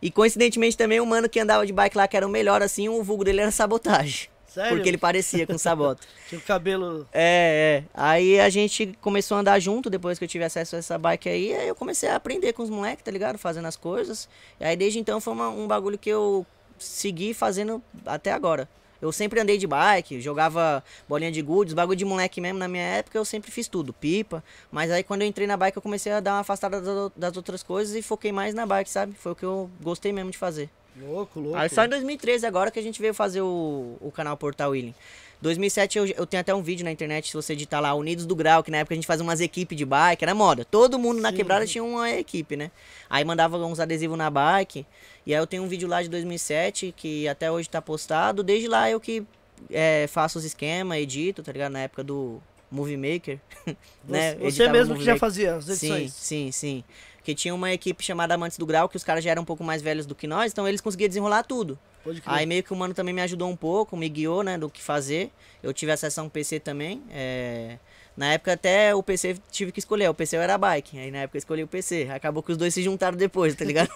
E 0.00 0.10
coincidentemente 0.10 0.76
também 0.76 0.98
o 1.00 1.06
mano 1.06 1.28
que 1.28 1.38
andava 1.38 1.64
de 1.64 1.72
bike 1.72 1.96
lá, 1.96 2.08
que 2.08 2.16
era 2.16 2.26
o 2.26 2.30
melhor 2.30 2.62
assim, 2.62 2.88
o 2.88 3.02
vulgo 3.04 3.22
dele 3.24 3.40
era 3.40 3.50
sabotagem. 3.52 4.28
Sério? 4.52 4.76
Porque 4.76 4.88
ele 4.88 4.98
parecia 4.98 5.46
com 5.46 5.56
sabota. 5.56 6.06
Tinha 6.28 6.38
o 6.38 6.42
cabelo. 6.42 7.08
É, 7.12 7.84
é. 7.84 7.90
Aí 7.94 8.38
a 8.38 8.50
gente 8.50 8.96
começou 9.00 9.36
a 9.36 9.40
andar 9.40 9.58
junto 9.58 9.88
depois 9.88 10.18
que 10.18 10.24
eu 10.24 10.28
tive 10.28 10.44
acesso 10.44 10.76
a 10.76 10.78
essa 10.78 10.98
bike 10.98 11.28
aí. 11.28 11.54
Aí 11.54 11.68
eu 11.68 11.74
comecei 11.74 12.08
a 12.08 12.16
aprender 12.16 12.52
com 12.52 12.62
os 12.62 12.68
moleques, 12.70 13.02
tá 13.04 13.10
ligado? 13.10 13.38
Fazendo 13.38 13.66
as 13.66 13.76
coisas. 13.76 14.28
E 14.60 14.64
aí 14.64 14.76
desde 14.76 14.98
então 14.98 15.20
foi 15.20 15.32
uma- 15.32 15.48
um 15.48 15.66
bagulho 15.66 15.96
que 15.98 16.10
eu 16.10 16.44
segui 16.78 17.32
fazendo 17.32 17.82
até 18.04 18.32
agora. 18.32 18.68
Eu 19.00 19.10
sempre 19.10 19.40
andei 19.40 19.58
de 19.58 19.66
bike, 19.66 20.20
jogava 20.20 20.82
bolinha 21.08 21.32
de 21.32 21.42
gude, 21.42 21.70
os 21.70 21.74
bagulho 21.74 21.96
de 21.96 22.04
moleque 22.04 22.40
mesmo 22.40 22.58
na 22.60 22.68
minha 22.68 22.84
época, 22.84 23.18
eu 23.18 23.24
sempre 23.24 23.50
fiz 23.50 23.66
tudo, 23.66 23.92
pipa. 23.92 24.44
Mas 24.70 24.90
aí 24.92 25.02
quando 25.02 25.22
eu 25.22 25.26
entrei 25.28 25.46
na 25.46 25.56
bike 25.56 25.76
eu 25.76 25.82
comecei 25.82 26.12
a 26.12 26.20
dar 26.20 26.34
uma 26.34 26.40
afastada 26.40 26.80
das 27.16 27.36
outras 27.36 27.62
coisas 27.64 27.96
e 27.96 28.02
foquei 28.02 28.30
mais 28.30 28.54
na 28.54 28.64
bike, 28.64 28.88
sabe? 28.88 29.14
Foi 29.14 29.32
o 29.32 29.34
que 29.34 29.44
eu 29.44 29.68
gostei 29.80 30.12
mesmo 30.12 30.30
de 30.30 30.38
fazer. 30.38 30.70
Louco, 30.96 31.40
louco. 31.40 31.56
Aí 31.56 31.68
só 31.68 31.84
em 31.84 31.88
2013 31.88 32.46
agora 32.46 32.70
que 32.70 32.78
a 32.78 32.82
gente 32.82 33.00
veio 33.00 33.14
fazer 33.14 33.40
o, 33.40 33.96
o 34.00 34.10
canal 34.10 34.36
Portal 34.36 34.70
Willing. 34.70 34.94
2007 35.40 35.98
eu, 35.98 36.06
eu 36.06 36.26
tenho 36.26 36.40
até 36.40 36.54
um 36.54 36.62
vídeo 36.62 36.84
na 36.84 36.92
internet, 36.92 37.28
se 37.28 37.34
você 37.34 37.54
digitar 37.54 37.82
lá, 37.82 37.92
Unidos 37.94 38.24
do 38.24 38.36
Grau, 38.36 38.62
que 38.62 38.70
na 38.70 38.78
época 38.78 38.94
a 38.94 38.96
gente 38.96 39.06
fazia 39.06 39.24
umas 39.24 39.40
equipes 39.40 39.76
de 39.76 39.84
bike, 39.84 40.22
era 40.22 40.34
moda. 40.34 40.64
Todo 40.64 40.98
mundo 40.98 41.20
na 41.20 41.30
Sim. 41.30 41.36
quebrada 41.36 41.66
tinha 41.66 41.82
uma 41.82 42.08
equipe, 42.10 42.56
né? 42.56 42.70
Aí 43.10 43.24
mandava 43.24 43.58
uns 43.58 43.80
adesivos 43.80 44.16
na 44.16 44.30
bike. 44.30 44.86
E 45.26 45.34
aí 45.34 45.40
eu 45.40 45.46
tenho 45.46 45.64
um 45.64 45.68
vídeo 45.68 45.88
lá 45.88 46.00
de 46.00 46.08
2007, 46.08 46.94
que 46.96 47.26
até 47.26 47.50
hoje 47.50 47.68
tá 47.68 47.82
postado. 47.82 48.42
Desde 48.44 48.68
lá 48.68 48.88
eu 48.88 49.00
que 49.00 49.26
é, 49.70 50.06
faço 50.08 50.38
os 50.38 50.44
esquemas, 50.44 50.98
edito, 50.98 51.42
tá 51.42 51.50
ligado? 51.50 51.72
Na 51.72 51.80
época 51.80 52.04
do 52.04 52.40
Movie 52.70 52.96
Maker. 52.96 53.38
né? 54.08 54.34
Você, 54.36 54.46
Editava 54.46 54.72
mesmo 54.72 54.96
que 54.96 55.04
já 55.04 55.16
fazia 55.16 55.56
as 55.56 55.64
Sim, 55.64 55.72
edições. 55.72 56.12
sim, 56.12 56.52
sim. 56.52 56.84
Porque 57.22 57.36
tinha 57.36 57.54
uma 57.54 57.72
equipe 57.72 58.02
chamada 58.02 58.34
Amantes 58.34 58.58
do 58.58 58.66
Grau, 58.66 58.88
que 58.88 58.96
os 58.96 59.04
caras 59.04 59.22
já 59.22 59.30
eram 59.30 59.42
um 59.42 59.44
pouco 59.44 59.62
mais 59.62 59.80
velhos 59.80 60.06
do 60.06 60.12
que 60.14 60.26
nós, 60.26 60.50
então 60.50 60.66
eles 60.66 60.80
conseguiam 60.80 61.06
desenrolar 61.06 61.44
tudo. 61.44 61.78
Aí 62.26 62.44
meio 62.44 62.64
que 62.64 62.72
o 62.72 62.76
mano 62.76 62.92
também 62.92 63.14
me 63.14 63.20
ajudou 63.22 63.48
um 63.48 63.54
pouco, 63.54 63.96
me 63.96 64.08
guiou, 64.08 64.42
né, 64.42 64.58
do 64.58 64.68
que 64.68 64.82
fazer. 64.82 65.30
Eu 65.62 65.72
tive 65.72 65.92
acesso 65.92 66.20
a 66.20 66.24
um 66.24 66.28
PC 66.28 66.58
também. 66.58 67.00
é, 67.12 67.78
Na 68.16 68.32
época 68.32 68.54
até 68.54 68.92
o 68.92 69.04
PC 69.04 69.36
tive 69.52 69.70
que 69.70 69.78
escolher, 69.78 70.08
o 70.08 70.14
PC 70.14 70.34
era 70.36 70.58
bike. 70.58 70.98
Aí 70.98 71.12
na 71.12 71.18
época 71.18 71.36
eu 71.36 71.38
escolhi 71.38 71.62
o 71.62 71.68
PC. 71.68 72.08
Acabou 72.12 72.42
que 72.42 72.50
os 72.50 72.58
dois 72.58 72.74
se 72.74 72.82
juntaram 72.82 73.16
depois, 73.16 73.54
tá 73.54 73.64
ligado? 73.64 73.88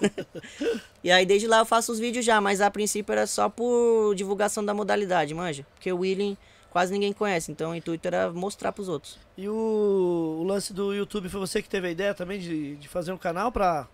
e 1.03 1.11
aí 1.11 1.27
desde 1.27 1.49
lá 1.49 1.59
eu 1.59 1.67
faço 1.67 1.91
os 1.91 1.99
vídeos 1.99 2.25
já, 2.25 2.41
mas 2.41 2.61
a 2.61 2.71
princípio 2.71 3.13
era 3.13 3.27
só 3.27 3.49
por 3.49 4.15
divulgação 4.15 4.65
da 4.65 4.73
modalidade, 4.73 5.35
manja. 5.35 5.67
Porque 5.75 5.91
o 5.93 5.99
Willing 5.99 6.37
quase 6.77 6.93
ninguém 6.93 7.11
conhece, 7.11 7.51
então 7.51 7.71
o 7.71 7.75
intuito 7.75 8.07
era 8.07 8.31
mostrar 8.31 8.71
pros 8.71 8.87
outros. 8.87 9.19
E 9.35 9.49
o, 9.49 10.39
o 10.41 10.45
lance 10.45 10.75
do 10.75 10.93
YouTube 10.93 11.27
foi 11.31 11.41
você 11.41 11.63
que 11.63 11.71
teve 11.71 11.89
a 11.89 11.91
ideia 11.91 12.13
também 12.13 12.39
de, 12.39 12.77
de 12.77 12.87
fazer 12.87 13.13
um 13.13 13.17
canal 13.17 13.51
pra. 13.51 13.89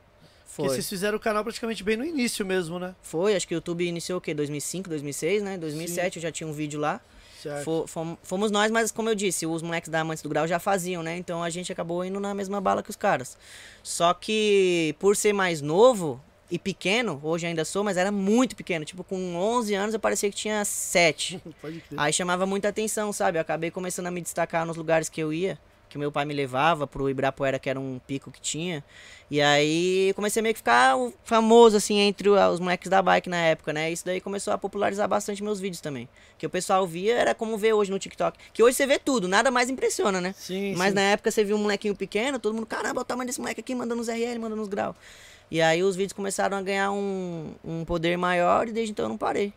Foi. 0.44 0.64
Porque 0.64 0.74
vocês 0.74 0.88
fizeram 0.88 1.16
o 1.16 1.20
canal 1.20 1.44
praticamente 1.44 1.84
bem 1.84 1.96
no 1.96 2.04
início 2.04 2.44
mesmo, 2.44 2.80
né? 2.80 2.92
Foi, 3.00 3.36
acho 3.36 3.46
que 3.46 3.54
o 3.54 3.58
YouTube 3.58 3.86
iniciou 3.86 4.18
o 4.18 4.20
quê? 4.20 4.34
2005, 4.34 4.88
2006, 4.88 5.42
né? 5.44 5.56
2007 5.58 6.16
eu 6.16 6.22
já 6.22 6.32
tinha 6.32 6.48
um 6.48 6.52
vídeo 6.52 6.80
lá. 6.80 7.00
Certo. 7.40 7.62
Fo- 7.64 7.86
fom- 7.86 8.16
Fomos 8.22 8.50
nós, 8.50 8.68
mas 8.72 8.90
como 8.90 9.08
eu 9.08 9.14
disse, 9.14 9.46
os 9.46 9.62
moleques 9.62 9.88
da 9.88 10.00
Amantes 10.00 10.24
do 10.24 10.28
Grau 10.28 10.46
já 10.48 10.58
faziam, 10.58 11.04
né? 11.04 11.16
Então 11.16 11.40
a 11.40 11.50
gente 11.50 11.70
acabou 11.72 12.04
indo 12.04 12.18
na 12.18 12.34
mesma 12.34 12.60
bala 12.60 12.82
que 12.82 12.90
os 12.90 12.96
caras. 12.96 13.38
Só 13.82 14.12
que 14.12 14.94
por 14.98 15.14
ser 15.16 15.32
mais 15.32 15.62
novo 15.62 16.20
e 16.52 16.58
pequeno, 16.58 17.18
hoje 17.24 17.46
ainda 17.46 17.64
sou, 17.64 17.82
mas 17.82 17.96
era 17.96 18.12
muito 18.12 18.54
pequeno. 18.54 18.84
Tipo, 18.84 19.02
com 19.02 19.34
11 19.34 19.74
anos 19.74 19.94
eu 19.94 20.00
parecia 20.00 20.28
que 20.28 20.36
tinha 20.36 20.62
7. 20.66 21.40
Pode 21.62 21.80
crer. 21.80 21.98
Aí 21.98 22.12
chamava 22.12 22.44
muita 22.44 22.68
atenção, 22.68 23.10
sabe? 23.10 23.38
Eu 23.38 23.40
acabei 23.40 23.70
começando 23.70 24.08
a 24.08 24.10
me 24.10 24.20
destacar 24.20 24.66
nos 24.66 24.76
lugares 24.76 25.08
que 25.08 25.18
eu 25.18 25.32
ia, 25.32 25.58
que 25.88 25.96
meu 25.96 26.12
pai 26.12 26.26
me 26.26 26.34
levava 26.34 26.86
pro 26.86 27.08
Ibirapuera, 27.08 27.58
que 27.58 27.70
era 27.70 27.80
um 27.80 27.98
pico 28.06 28.30
que 28.30 28.38
tinha. 28.38 28.84
E 29.30 29.40
aí 29.40 30.12
comecei 30.14 30.42
meio 30.42 30.52
que 30.52 30.58
ficar 30.58 30.94
famoso, 31.24 31.74
assim, 31.74 31.98
entre 32.00 32.28
os 32.28 32.60
moleques 32.60 32.90
da 32.90 33.00
bike 33.00 33.30
na 33.30 33.38
época, 33.38 33.72
né? 33.72 33.90
Isso 33.90 34.04
daí 34.04 34.20
começou 34.20 34.52
a 34.52 34.58
popularizar 34.58 35.08
bastante 35.08 35.42
meus 35.42 35.58
vídeos 35.58 35.80
também. 35.80 36.06
Que 36.36 36.44
o 36.44 36.50
pessoal 36.50 36.86
via, 36.86 37.14
era 37.14 37.34
como 37.34 37.56
ver 37.56 37.72
hoje 37.72 37.90
no 37.90 37.98
TikTok. 37.98 38.38
Que 38.52 38.62
hoje 38.62 38.76
você 38.76 38.86
vê 38.86 38.98
tudo, 38.98 39.26
nada 39.26 39.50
mais 39.50 39.70
impressiona, 39.70 40.20
né? 40.20 40.34
Sim, 40.36 40.74
Mas 40.76 40.90
sim. 40.90 40.96
na 40.96 41.00
época 41.00 41.30
você 41.30 41.42
viu 41.42 41.56
um 41.56 41.60
molequinho 41.60 41.96
pequeno, 41.96 42.38
todo 42.38 42.52
mundo, 42.52 42.66
caramba, 42.66 42.96
olha 42.96 43.00
o 43.00 43.04
tamanho 43.06 43.26
desse 43.26 43.40
moleque 43.40 43.60
aqui, 43.60 43.74
mandando 43.74 44.02
uns 44.02 44.08
RL, 44.08 44.38
mandando 44.38 44.60
uns 44.60 44.68
grau. 44.68 44.94
E 45.52 45.60
aí 45.60 45.82
os 45.82 45.94
vídeos 45.94 46.14
começaram 46.14 46.56
a 46.56 46.62
ganhar 46.62 46.90
um, 46.92 47.52
um 47.62 47.84
poder 47.84 48.16
maior 48.16 48.66
e 48.66 48.72
desde 48.72 48.92
então 48.92 49.04
eu 49.04 49.10
não 49.10 49.18
parei. 49.18 49.52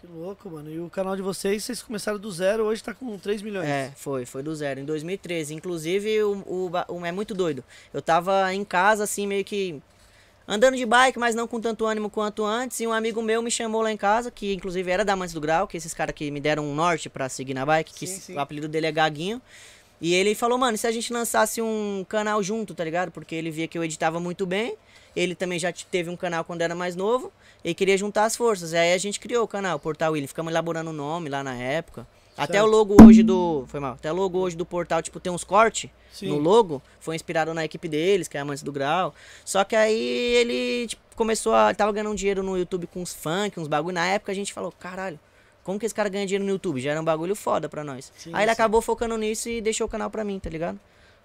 Que 0.00 0.06
louco, 0.06 0.48
mano. 0.48 0.70
E 0.70 0.80
o 0.80 0.88
canal 0.88 1.14
de 1.14 1.20
vocês, 1.20 1.62
vocês 1.62 1.82
começaram 1.82 2.18
do 2.18 2.32
zero, 2.32 2.64
hoje 2.64 2.82
tá 2.82 2.94
com 2.94 3.18
3 3.18 3.42
milhões. 3.42 3.68
É, 3.68 3.92
foi, 3.94 4.24
foi 4.24 4.42
do 4.42 4.54
zero, 4.56 4.80
em 4.80 4.86
2013. 4.86 5.52
Inclusive, 5.54 6.22
o, 6.22 6.32
o, 6.46 6.70
o- 6.88 7.04
é 7.04 7.12
muito 7.12 7.34
doido. 7.34 7.62
Eu 7.92 8.00
tava 8.00 8.54
em 8.54 8.64
casa, 8.64 9.04
assim, 9.04 9.26
meio 9.26 9.44
que 9.44 9.82
andando 10.48 10.78
de 10.78 10.86
bike, 10.86 11.18
mas 11.18 11.34
não 11.34 11.46
com 11.46 11.60
tanto 11.60 11.84
ânimo 11.84 12.08
quanto 12.08 12.42
antes. 12.42 12.80
E 12.80 12.86
um 12.86 12.92
amigo 12.94 13.20
meu 13.20 13.42
me 13.42 13.50
chamou 13.50 13.82
lá 13.82 13.92
em 13.92 13.98
casa, 13.98 14.30
que 14.30 14.54
inclusive 14.54 14.90
era 14.90 15.04
da 15.04 15.12
Amantes 15.12 15.34
do 15.34 15.42
Grau, 15.42 15.68
que 15.68 15.76
esses 15.76 15.92
caras 15.92 16.14
que 16.14 16.30
me 16.30 16.40
deram 16.40 16.64
um 16.64 16.74
norte 16.74 17.10
pra 17.10 17.28
seguir 17.28 17.52
na 17.52 17.66
bike, 17.66 17.92
que 17.92 18.06
Sim, 18.06 18.18
sim. 18.20 18.34
o 18.34 18.40
apelido 18.40 18.66
dele 18.66 18.86
é 18.86 18.92
Gaguinho. 18.92 19.42
E 20.00 20.14
ele 20.14 20.34
falou, 20.34 20.56
mano, 20.56 20.74
e 20.74 20.78
se 20.78 20.86
a 20.86 20.90
gente 20.90 21.12
lançasse 21.12 21.60
um 21.60 22.04
canal 22.08 22.42
junto, 22.42 22.74
tá 22.74 22.82
ligado? 22.82 23.12
Porque 23.12 23.34
ele 23.34 23.50
via 23.50 23.68
que 23.68 23.76
eu 23.78 23.84
editava 23.84 24.18
muito 24.18 24.46
bem. 24.46 24.74
Ele 25.14 25.34
também 25.34 25.58
já 25.58 25.72
teve 25.72 26.10
um 26.10 26.16
canal 26.16 26.44
quando 26.44 26.62
era 26.62 26.74
mais 26.74 26.96
novo. 26.96 27.32
E 27.64 27.74
queria 27.74 27.96
juntar 27.96 28.24
as 28.24 28.36
forças. 28.36 28.74
Aí 28.74 28.92
a 28.92 28.98
gente 28.98 29.20
criou 29.20 29.44
o 29.44 29.48
canal, 29.48 29.78
Portal 29.78 30.12
William. 30.12 30.26
Ficamos 30.26 30.50
elaborando 30.50 30.90
o 30.90 30.92
nome 30.92 31.28
lá 31.28 31.44
na 31.44 31.54
época. 31.54 32.06
Até 32.36 32.54
Certo. 32.54 32.66
o 32.66 32.70
logo 32.70 32.96
hoje 33.02 33.22
do. 33.22 33.64
Foi 33.68 33.78
mal. 33.78 33.92
Até 33.92 34.10
o 34.10 34.14
logo 34.14 34.38
hoje 34.38 34.56
do 34.56 34.64
portal, 34.64 35.02
tipo, 35.02 35.20
tem 35.20 35.30
uns 35.30 35.44
cortes 35.44 35.90
no 36.22 36.38
logo. 36.38 36.82
Foi 36.98 37.14
inspirado 37.14 37.52
na 37.52 37.64
equipe 37.64 37.88
deles, 37.88 38.26
que 38.26 38.36
é 38.36 38.40
Amantes 38.40 38.62
do 38.62 38.72
Grau. 38.72 39.14
Só 39.44 39.64
que 39.64 39.76
aí 39.76 40.00
ele 40.34 40.86
tipo, 40.88 41.02
começou 41.14 41.54
a. 41.54 41.74
Tava 41.74 41.92
ganhando 41.92 42.14
dinheiro 42.16 42.42
no 42.42 42.56
YouTube 42.56 42.86
com 42.86 43.02
uns 43.02 43.12
funk, 43.12 43.60
uns 43.60 43.68
bagulho. 43.68 43.94
Na 43.94 44.06
época 44.06 44.32
a 44.32 44.34
gente 44.34 44.52
falou, 44.52 44.72
caralho. 44.72 45.20
Como 45.62 45.78
que 45.78 45.86
esse 45.86 45.94
cara 45.94 46.08
ganha 46.08 46.26
dinheiro 46.26 46.44
no 46.44 46.50
YouTube? 46.50 46.80
Já 46.80 46.92
era 46.92 47.00
um 47.00 47.04
bagulho 47.04 47.36
foda 47.36 47.68
pra 47.68 47.84
nós. 47.84 48.12
Sim, 48.16 48.30
aí 48.32 48.44
ele 48.44 48.50
sim. 48.50 48.52
acabou 48.52 48.80
focando 48.80 49.16
nisso 49.16 49.48
e 49.48 49.60
deixou 49.60 49.86
o 49.86 49.90
canal 49.90 50.10
pra 50.10 50.24
mim, 50.24 50.38
tá 50.38 50.50
ligado? 50.50 50.80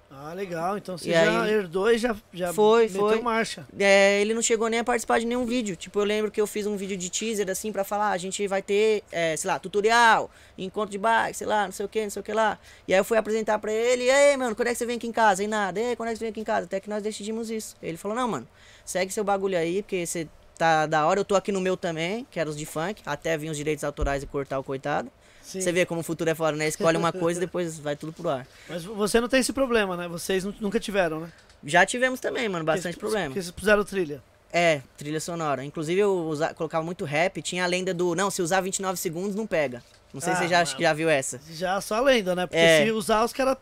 Ah, 0.09 0.33
legal. 0.33 0.77
Então 0.77 0.97
você 0.97 1.09
E 1.09 1.13
já 1.13 1.43
aí- 1.43 1.51
herdou 1.51 1.91
e 1.91 1.97
já, 1.97 2.15
já 2.33 2.53
Foi, 2.53 2.83
meteu 2.87 3.01
foi. 3.01 3.21
marcha. 3.21 3.67
É, 3.77 4.21
ele 4.21 4.33
não 4.33 4.41
chegou 4.41 4.67
nem 4.69 4.79
a 4.79 4.83
participar 4.83 5.19
de 5.19 5.25
nenhum 5.25 5.45
vídeo. 5.45 5.75
Tipo, 5.75 5.99
eu 5.99 6.05
lembro 6.05 6.31
que 6.31 6.39
eu 6.39 6.47
fiz 6.47 6.65
um 6.65 6.75
vídeo 6.77 6.95
de 6.97 7.09
teaser, 7.09 7.49
assim, 7.49 7.71
pra 7.71 7.83
falar, 7.83 8.11
a 8.11 8.17
gente 8.17 8.47
vai 8.47 8.61
ter, 8.61 9.03
é, 9.11 9.35
sei 9.35 9.49
lá, 9.49 9.59
tutorial, 9.59 10.31
encontro 10.57 10.91
de 10.91 10.97
bike, 10.97 11.37
sei 11.37 11.45
lá, 11.45 11.65
não 11.65 11.71
sei 11.71 11.85
o 11.85 11.89
que, 11.89 12.01
não 12.03 12.09
sei 12.09 12.19
o 12.21 12.23
que 12.23 12.33
lá. 12.33 12.57
E 12.87 12.93
aí 12.93 12.99
eu 12.99 13.03
fui 13.05 13.17
apresentar 13.17 13.59
pra 13.59 13.71
ele, 13.71 14.05
e 14.05 14.09
aí, 14.09 14.35
mano, 14.37 14.55
quando 14.55 14.69
é 14.69 14.71
que 14.71 14.77
você 14.77 14.85
vem 14.85 14.95
aqui 14.97 15.07
em 15.07 15.11
casa? 15.11 15.43
E 15.43 15.47
nada, 15.47 15.79
e 15.79 15.85
aí, 15.89 15.95
quando 15.95 16.09
é 16.09 16.11
que 16.13 16.17
você 16.19 16.23
vem 16.25 16.31
aqui 16.31 16.39
em 16.39 16.45
casa? 16.45 16.65
Até 16.65 16.79
que 16.79 16.89
nós 16.89 17.03
decidimos 17.03 17.51
isso. 17.51 17.75
Ele 17.83 17.97
falou, 17.97 18.15
não, 18.17 18.27
mano, 18.27 18.47
segue 18.85 19.11
seu 19.11 19.23
bagulho 19.23 19.57
aí, 19.57 19.81
porque 19.83 20.05
você 20.05 20.27
tá 20.57 20.85
da 20.87 21.05
hora, 21.05 21.19
eu 21.19 21.25
tô 21.25 21.35
aqui 21.35 21.51
no 21.51 21.61
meu 21.61 21.75
também, 21.77 22.25
que 22.31 22.39
era 22.39 22.49
os 22.49 22.57
de 22.57 22.65
funk, 22.65 23.01
até 23.05 23.37
vir 23.37 23.49
os 23.49 23.57
direitos 23.57 23.83
autorais 23.83 24.23
e 24.23 24.25
cortar 24.25 24.57
o 24.57 24.63
coitado. 24.63 25.11
Sim. 25.47 25.61
Você 25.61 25.71
vê 25.71 25.85
como 25.85 26.01
o 26.01 26.03
futuro 26.03 26.29
é 26.29 26.35
fora, 26.35 26.57
né? 26.57 26.67
Escolhe 26.67 26.97
uma 26.97 27.13
coisa 27.13 27.39
e 27.39 27.45
depois 27.45 27.79
vai 27.79 27.95
tudo 27.95 28.11
pro 28.11 28.27
ar. 28.27 28.45
Mas 28.67 28.83
você 28.83 29.21
não 29.21 29.29
tem 29.29 29.39
esse 29.39 29.53
problema, 29.53 29.95
né? 29.95 30.05
Vocês 30.05 30.43
nu- 30.43 30.53
nunca 30.59 30.77
tiveram, 30.77 31.21
né? 31.21 31.31
Já 31.63 31.85
tivemos 31.85 32.19
também, 32.19 32.49
mano, 32.49 32.65
bastante 32.65 32.95
Porque- 32.95 32.99
problema. 32.99 33.27
Porque 33.29 33.41
vocês 33.41 33.51
puseram 33.51 33.81
trilha. 33.85 34.21
É, 34.51 34.81
trilha 34.97 35.21
sonora. 35.21 35.63
Inclusive 35.63 36.01
eu 36.01 36.13
usa- 36.27 36.53
colocava 36.53 36.83
muito 36.83 37.05
rap, 37.05 37.41
tinha 37.41 37.63
a 37.63 37.67
lenda 37.67 37.93
do, 37.93 38.13
não, 38.13 38.29
se 38.29 38.41
usar 38.41 38.59
29 38.59 38.97
segundos 38.99 39.35
não 39.35 39.47
pega. 39.47 39.81
Não 40.13 40.19
sei 40.19 40.33
se 40.33 40.37
Ah, 40.39 40.41
você 40.43 40.47
já, 40.49 40.57
mas- 40.59 40.67
acho 40.69 40.75
que 40.77 40.83
já 40.83 40.93
viu 40.93 41.09
essa. 41.09 41.39
Já 41.51 41.79
só 41.79 41.95
a 41.95 42.01
lenda, 42.01 42.35
né? 42.35 42.45
Porque 42.45 42.57
É. 42.57 42.83
se 42.85 42.91
usar, 42.91 43.23
os 43.23 43.31
caras 43.31 43.55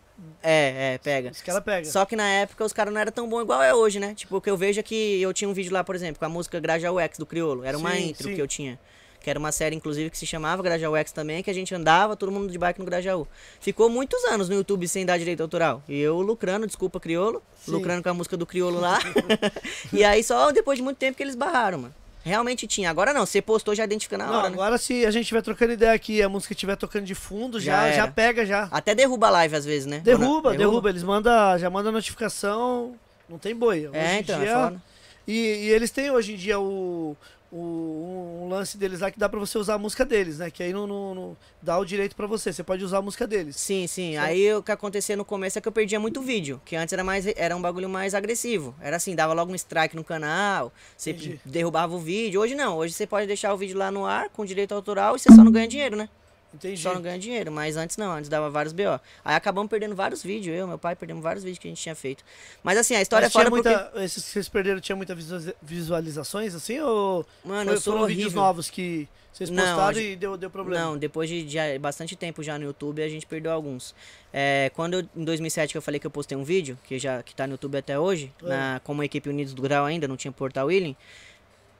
É, 0.43 0.93
é, 0.93 0.97
pega. 0.97 1.29
os 1.31 1.41
cara 1.41 1.61
pegam. 1.61 1.91
Só 1.91 2.03
que 2.05 2.15
na 2.15 2.27
época 2.27 2.63
os 2.65 2.73
caras 2.73 2.91
não 2.93 2.99
eram 3.01 3.11
tão 3.11 3.29
bons 3.29 3.41
igual 3.41 3.61
é 3.61 3.73
hoje, 3.75 3.99
né? 3.99 4.13
Tipo, 4.15 4.37
o 4.37 4.41
que 4.41 4.49
eu 4.49 4.57
vejo 4.57 4.79
é 4.79 4.83
que 4.83 5.21
eu 5.21 5.31
tinha 5.33 5.49
um 5.49 5.53
vídeo 5.53 5.71
lá, 5.73 5.83
por 5.83 5.95
exemplo, 5.95 6.17
com 6.19 6.25
a 6.25 6.29
música 6.29 6.59
Grajaú 6.59 6.99
X 6.99 7.17
do 7.19 7.25
Criolo. 7.27 7.63
Era 7.63 7.77
uma 7.77 7.91
Sim, 7.91 8.09
intro 8.09 8.27
sim. 8.29 8.35
que 8.35 8.41
eu 8.41 8.47
tinha. 8.47 8.79
Que 9.25 9.29
era 9.31 9.39
uma 9.39 9.51
série, 9.51 9.75
inclusive, 9.75 10.11
que 10.11 10.17
se 10.19 10.27
chamava 10.27 10.61
Grajaú 10.61 10.95
X 10.97 11.11
também, 11.11 11.41
que 11.41 11.49
a 11.49 11.53
gente 11.53 11.73
andava, 11.73 12.15
todo 12.15 12.31
mundo 12.31 12.47
de 12.51 12.59
bike 12.59 12.77
no 12.77 12.85
Grajaú. 12.85 13.27
Ficou 13.59 13.89
muitos 13.89 14.23
anos 14.25 14.47
no 14.47 14.53
YouTube 14.53 14.87
sem 14.87 15.03
dar 15.03 15.17
direito 15.17 15.41
autoral. 15.41 15.81
E 15.89 15.99
eu 15.99 16.21
lucrando, 16.21 16.67
desculpa, 16.67 16.99
Criolo, 16.99 17.41
Sim. 17.65 17.71
lucrando 17.71 18.03
com 18.03 18.09
a 18.09 18.13
música 18.13 18.37
do 18.37 18.45
Criolo 18.45 18.79
lá. 18.79 18.99
e 19.91 20.03
aí 20.03 20.23
só 20.23 20.51
depois 20.51 20.77
de 20.77 20.83
muito 20.83 20.97
tempo 20.97 21.17
que 21.17 21.23
eles 21.23 21.33
barraram, 21.33 21.79
mano. 21.79 21.95
Realmente 22.23 22.67
tinha. 22.67 22.87
Agora 22.87 23.13
não, 23.15 23.25
você 23.25 23.41
postou 23.41 23.73
já 23.73 23.83
identifica 23.83 24.15
na 24.15 24.27
Não, 24.27 24.33
hora, 24.35 24.49
né? 24.49 24.53
agora 24.53 24.77
se 24.77 25.03
a 25.07 25.09
gente 25.09 25.23
estiver 25.23 25.41
trocando 25.41 25.73
ideia 25.73 25.93
aqui 25.93 26.17
e 26.17 26.21
a 26.21 26.29
música 26.29 26.53
estiver 26.53 26.75
tocando 26.77 27.05
de 27.05 27.15
fundo, 27.15 27.59
Já 27.59 27.89
já, 27.89 27.95
já, 27.95 28.07
pega 28.07 28.45
já. 28.45 28.67
Até 28.71 28.93
derruba 28.93 29.25
a 29.25 29.31
live 29.31 29.55
às 29.55 29.65
vezes, 29.65 29.87
né? 29.87 30.01
Derruba, 30.03 30.49
Quando- 30.51 30.57
derruba, 30.59 30.89
Eles 30.89 31.01
mandam, 31.01 31.57
já 31.57 31.67
mandam 31.67 31.91
notificação, 31.91 32.93
não 33.27 33.39
tem 33.39 33.55
boi. 33.55 33.87
Hoje 33.87 33.97
É, 33.97 34.17
em 34.17 34.19
então, 34.21 34.39
é 34.39 34.45
dia- 34.45 34.53
foda. 34.53 34.81
e, 35.27 35.33
e 35.35 35.69
eles 35.71 35.89
têm 35.89 36.11
hoje 36.11 36.33
em 36.33 36.35
dia 36.35 36.59
o, 36.59 37.17
o- 37.51 38.41
um 38.43 38.49
lance 38.49 38.77
deles 38.77 38.99
lá 38.99 39.09
que 39.11 39.19
dá 39.19 39.27
pra 39.29 39.39
você 39.39 39.57
usar 39.57 39.75
a 39.75 39.77
música 39.77 40.03
deles, 40.05 40.39
né? 40.39 40.49
Que 40.51 40.63
aí 40.63 40.73
não, 40.73 40.85
não- 40.87 41.15
não 41.15 41.37
dá 41.61 41.77
o 41.77 41.85
direito 41.85 42.15
pra 42.15 42.27
você, 42.27 42.51
você 42.51 42.63
pode 42.63 42.83
usar 42.83 42.97
a 42.97 43.01
música 43.01 43.25
deles. 43.27 43.55
Sim, 43.55 43.87
sim. 43.87 44.13
Certo. 44.13 44.25
Aí 44.25 44.53
o 44.53 44.61
que 44.63 44.71
acontecia 44.71 45.15
no 45.15 45.25
começo 45.25 45.57
é 45.57 45.61
que 45.61 45.67
eu 45.67 45.71
perdia 45.71 45.99
muito 45.99 46.21
vídeo. 46.21 46.61
Que 46.65 46.75
antes 46.75 46.93
era 46.93 47.03
mais 47.03 47.25
era 47.35 47.55
um 47.55 47.61
bagulho 47.61 47.89
mais 47.89 48.13
agressivo. 48.13 48.75
Era 48.81 48.97
assim, 48.97 49.15
dava 49.15 49.33
logo 49.33 49.51
um 49.51 49.55
strike 49.55 49.95
no 49.95 50.03
canal, 50.03 50.71
você 50.97 51.11
Entendi. 51.11 51.39
derrubava 51.45 51.95
o 51.95 51.99
vídeo. 51.99 52.41
Hoje 52.41 52.55
não, 52.55 52.77
hoje 52.77 52.93
você 52.93 53.07
pode 53.07 53.27
deixar 53.27 53.53
o 53.53 53.57
vídeo 53.57 53.77
lá 53.77 53.89
no 53.91 54.05
ar 54.05 54.29
com 54.29 54.45
direito 54.45 54.73
autoral 54.73 55.15
e 55.15 55.19
você 55.19 55.33
só 55.33 55.43
não 55.43 55.51
ganha 55.51 55.67
dinheiro, 55.67 55.95
né? 55.95 56.09
Entendi. 56.55 56.81
Só 56.81 56.93
não 56.93 57.01
ganha 57.01 57.19
dinheiro. 57.19 57.51
Mas 57.51 57.77
antes 57.77 57.97
não, 57.97 58.11
antes 58.11 58.29
dava 58.29 58.49
vários 58.49 58.73
BO. 58.73 58.99
Aí 59.23 59.35
acabamos 59.35 59.69
perdendo 59.69 59.95
vários 59.95 60.23
vídeos. 60.23 60.55
Eu, 60.57 60.67
meu 60.67 60.77
pai, 60.79 60.95
perdemos 60.95 61.21
vários 61.21 61.43
vídeos 61.43 61.59
que 61.59 61.67
a 61.67 61.71
gente 61.71 61.81
tinha 61.81 61.95
feito. 61.95 62.23
Mas 62.63 62.77
assim, 62.77 62.95
a 62.95 63.01
história 63.01 63.25
Mas 63.25 63.31
é 63.31 63.33
foda 63.33 63.49
tinha 63.61 63.61
porque. 63.77 63.91
muita, 63.91 64.03
Esses 64.05 64.23
que 64.23 64.29
vocês 64.31 64.49
perderam 64.49 64.79
tinha 64.79 64.95
muitas 64.95 65.15
visualiza- 65.15 65.55
visualizações 65.61 66.55
assim? 66.55 66.79
Ou 66.79 67.25
Mano, 67.43 67.71
foi- 67.71 67.81
foram 67.81 68.05
vídeos 68.07 68.25
horrível. 68.27 68.41
novos 68.41 68.69
que 68.69 69.07
vocês 69.33 69.49
Não, 69.49 69.63
postaram 69.65 69.93
gente- 69.93 70.11
e 70.13 70.15
deu, 70.15 70.37
deu 70.37 70.49
problema? 70.49 70.85
Não, 70.85 70.97
depois 70.97 71.29
de, 71.29 71.43
de 71.43 71.57
bastante 71.79 72.15
tempo 72.15 72.41
já 72.41 72.57
no 72.57 72.63
YouTube, 72.63 73.03
a 73.03 73.09
gente 73.09 73.25
perdeu 73.25 73.51
alguns. 73.51 73.93
É, 74.31 74.71
quando 74.73 74.99
eu- 75.01 75.09
em 75.15 75.23
2007 75.25 75.71
que 75.73 75.77
eu 75.77 75.81
falei 75.81 75.99
que 75.99 76.07
eu 76.07 76.11
postei 76.11 76.37
um 76.37 76.43
vídeo, 76.43 76.77
que 76.85 76.97
já 76.97 77.21
que 77.21 77.35
tá 77.35 77.45
no 77.45 77.53
YouTube 77.53 77.77
até 77.77 77.99
hoje, 77.99 78.31
É. 78.43 78.47
na, 78.47 78.81
como 78.83 79.01
a 79.01 79.05
equipe 79.05 79.27
Unidos 79.29 79.53
do 79.53 79.61
Grau 79.61 79.83
ainda, 79.85 80.07
não 80.07 80.15
tinha 80.15 80.31
portal 80.31 80.67
Willing, 80.67 80.95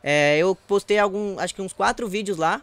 é, 0.04 0.38
eu 0.38 0.54
postei 0.68 1.00
algum, 1.00 1.40
acho 1.40 1.56
que 1.56 1.62
uns 1.62 1.74
quatro 1.74 2.08
vídeos 2.08 2.38
lá, 2.38 2.62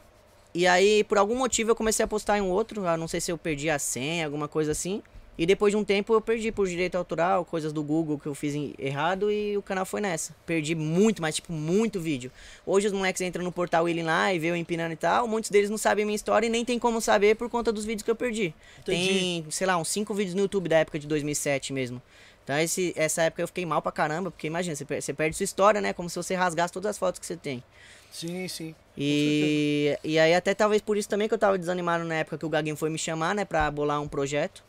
e 0.55 0.67
aí 0.67 1.05
por 1.05 1.19
algum 1.19 1.37
motivo 1.37 1.71
eu 1.71 1.77
comecei 1.77 2.05
a 2.05 2.09
postar 2.09 2.39
em 2.39 2.41
um 2.41 2.51
outro, 2.51 2.85
eu 2.85 2.97
não 2.97 3.09
sei 3.09 3.21
se 3.21 3.31
eu 3.31 3.39
perdi 3.39 3.71
a 3.71 3.79
senha, 3.79 4.25
alguma 4.25 4.49
coisa 4.49 4.73
assim, 4.73 5.03
e 5.37 5.47
depois 5.47 5.73
de 5.73 5.77
um 5.79 5.85
tempo 5.85 6.13
eu 6.13 6.21
perdi 6.21 6.53
por 6.53 6.69
direito 6.69 6.97
autoral, 6.97 7.45
coisas 7.45 7.73
do 7.73 7.83
Google 7.83 8.19
que 8.19 8.27
eu 8.27 8.35
fiz 8.35 8.55
errado 8.79 9.31
e 9.31 9.57
o 9.57 9.63
canal 9.63 9.87
foi 9.87 10.01
nessa. 10.01 10.37
Perdi 10.45 10.75
muito, 10.75 11.23
mas 11.23 11.37
tipo, 11.37 11.53
muito 11.53 11.99
vídeo. 11.99 12.31
Hoje 12.67 12.87
os 12.87 12.93
moleques 12.93 13.23
entram 13.23 13.43
no 13.43 13.51
portal 13.51 13.85
Willing 13.85 14.03
lá 14.03 14.33
e 14.33 14.39
vê 14.39 14.49
eu 14.49 14.57
empinando 14.57 14.93
e 14.93 14.97
tal. 14.97 15.27
Muitos 15.27 15.51
deles 15.51 15.71
não 15.71 15.79
sabem 15.79 16.03
a 16.03 16.07
minha 16.07 16.17
história 16.17 16.47
e 16.47 16.51
nem 16.51 16.65
tem 16.65 16.79
como 16.79 17.01
saber 17.01 17.37
por 17.37 17.49
conta 17.49 17.73
dos 17.73 17.87
vídeos 17.87 18.03
que 18.03 18.11
eu 18.11 18.15
perdi. 18.17 18.55
Entendi. 18.81 19.09
Tem, 19.09 19.47
sei 19.51 19.67
lá, 19.67 19.79
uns 19.79 19.89
cinco 19.89 20.13
vídeos 20.13 20.35
no 20.35 20.43
YouTube 20.43 20.69
da 20.69 20.79
época 20.79 20.99
de 20.99 21.07
2007 21.07 21.73
mesmo. 21.73 22.01
Então 22.45 22.59
esse, 22.59 22.93
essa 22.95 23.23
época 23.23 23.43
eu 23.43 23.47
fiquei 23.47 23.65
mal 23.65 23.81
pra 23.81 23.91
caramba, 23.91 24.31
porque 24.31 24.47
imagina, 24.47 24.77
você 24.77 25.15
perde 25.15 25.37
sua 25.37 25.45
história, 25.45 25.81
né? 25.81 25.95
Como 25.95 26.11
se 26.11 26.17
você 26.17 26.35
rasgasse 26.35 26.73
todas 26.73 26.91
as 26.91 26.99
fotos 26.99 27.19
que 27.19 27.25
você 27.25 27.37
tem. 27.37 27.63
Sim, 28.13 28.47
sim. 28.49 28.75
E, 28.97 29.99
e 30.05 30.19
aí 30.19 30.35
até 30.35 30.55
talvez 30.55 30.83
por 30.83 30.97
isso 30.97 31.09
também 31.09 31.27
que 31.27 31.35
eu 31.35 31.39
tava 31.39 31.59
desanimado 31.59 32.05
na 32.05 32.17
época 32.17 32.37
que 32.39 32.45
o 32.47 32.49
Gaguinho 32.49 32.77
foi 32.77 32.91
me 32.91 32.99
chamar, 32.99 33.35
né, 33.35 33.45
pra 33.45 33.71
bolar 33.71 34.01
um 34.03 34.09
projeto. 34.09 34.63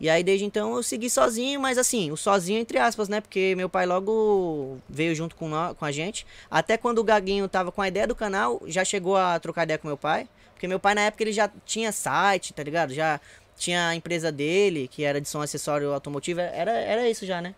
E 0.00 0.10
aí 0.10 0.22
desde 0.22 0.44
então 0.44 0.74
eu 0.76 0.82
segui 0.82 1.08
sozinho, 1.08 1.60
mas 1.60 1.78
assim, 1.78 2.10
o 2.10 2.16
sozinho 2.16 2.60
entre 2.60 2.78
aspas, 2.78 3.08
né, 3.08 3.20
porque 3.20 3.54
meu 3.56 3.68
pai 3.68 3.86
logo 3.86 4.78
veio 4.88 5.14
junto 5.14 5.36
com, 5.36 5.48
nó- 5.48 5.74
com 5.74 5.84
a 5.84 5.92
gente. 5.92 6.26
Até 6.50 6.76
quando 6.76 6.98
o 6.98 7.04
Gaguinho 7.04 7.48
tava 7.48 7.72
com 7.72 7.80
a 7.82 7.88
ideia 7.88 8.06
do 8.06 8.14
canal, 8.14 8.60
já 8.66 8.84
chegou 8.84 9.16
a 9.16 9.38
trocar 9.38 9.64
ideia 9.64 9.78
com 9.78 9.88
meu 9.88 9.96
pai. 9.98 10.28
Porque 10.52 10.68
meu 10.68 10.80
pai 10.80 10.94
na 10.94 11.02
época 11.02 11.22
ele 11.24 11.32
já 11.32 11.50
tinha 11.66 11.90
site, 11.92 12.52
tá 12.54 12.62
ligado? 12.62 12.92
Já 12.94 13.20
tinha 13.56 13.88
a 13.88 13.94
empresa 13.94 14.30
dele, 14.32 14.88
que 14.88 15.04
era 15.04 15.20
de 15.20 15.28
som 15.28 15.40
acessório 15.42 15.92
automotivo, 15.92 16.40
era, 16.40 16.72
era 16.72 17.08
isso 17.08 17.24
já, 17.26 17.40
né? 17.40 17.54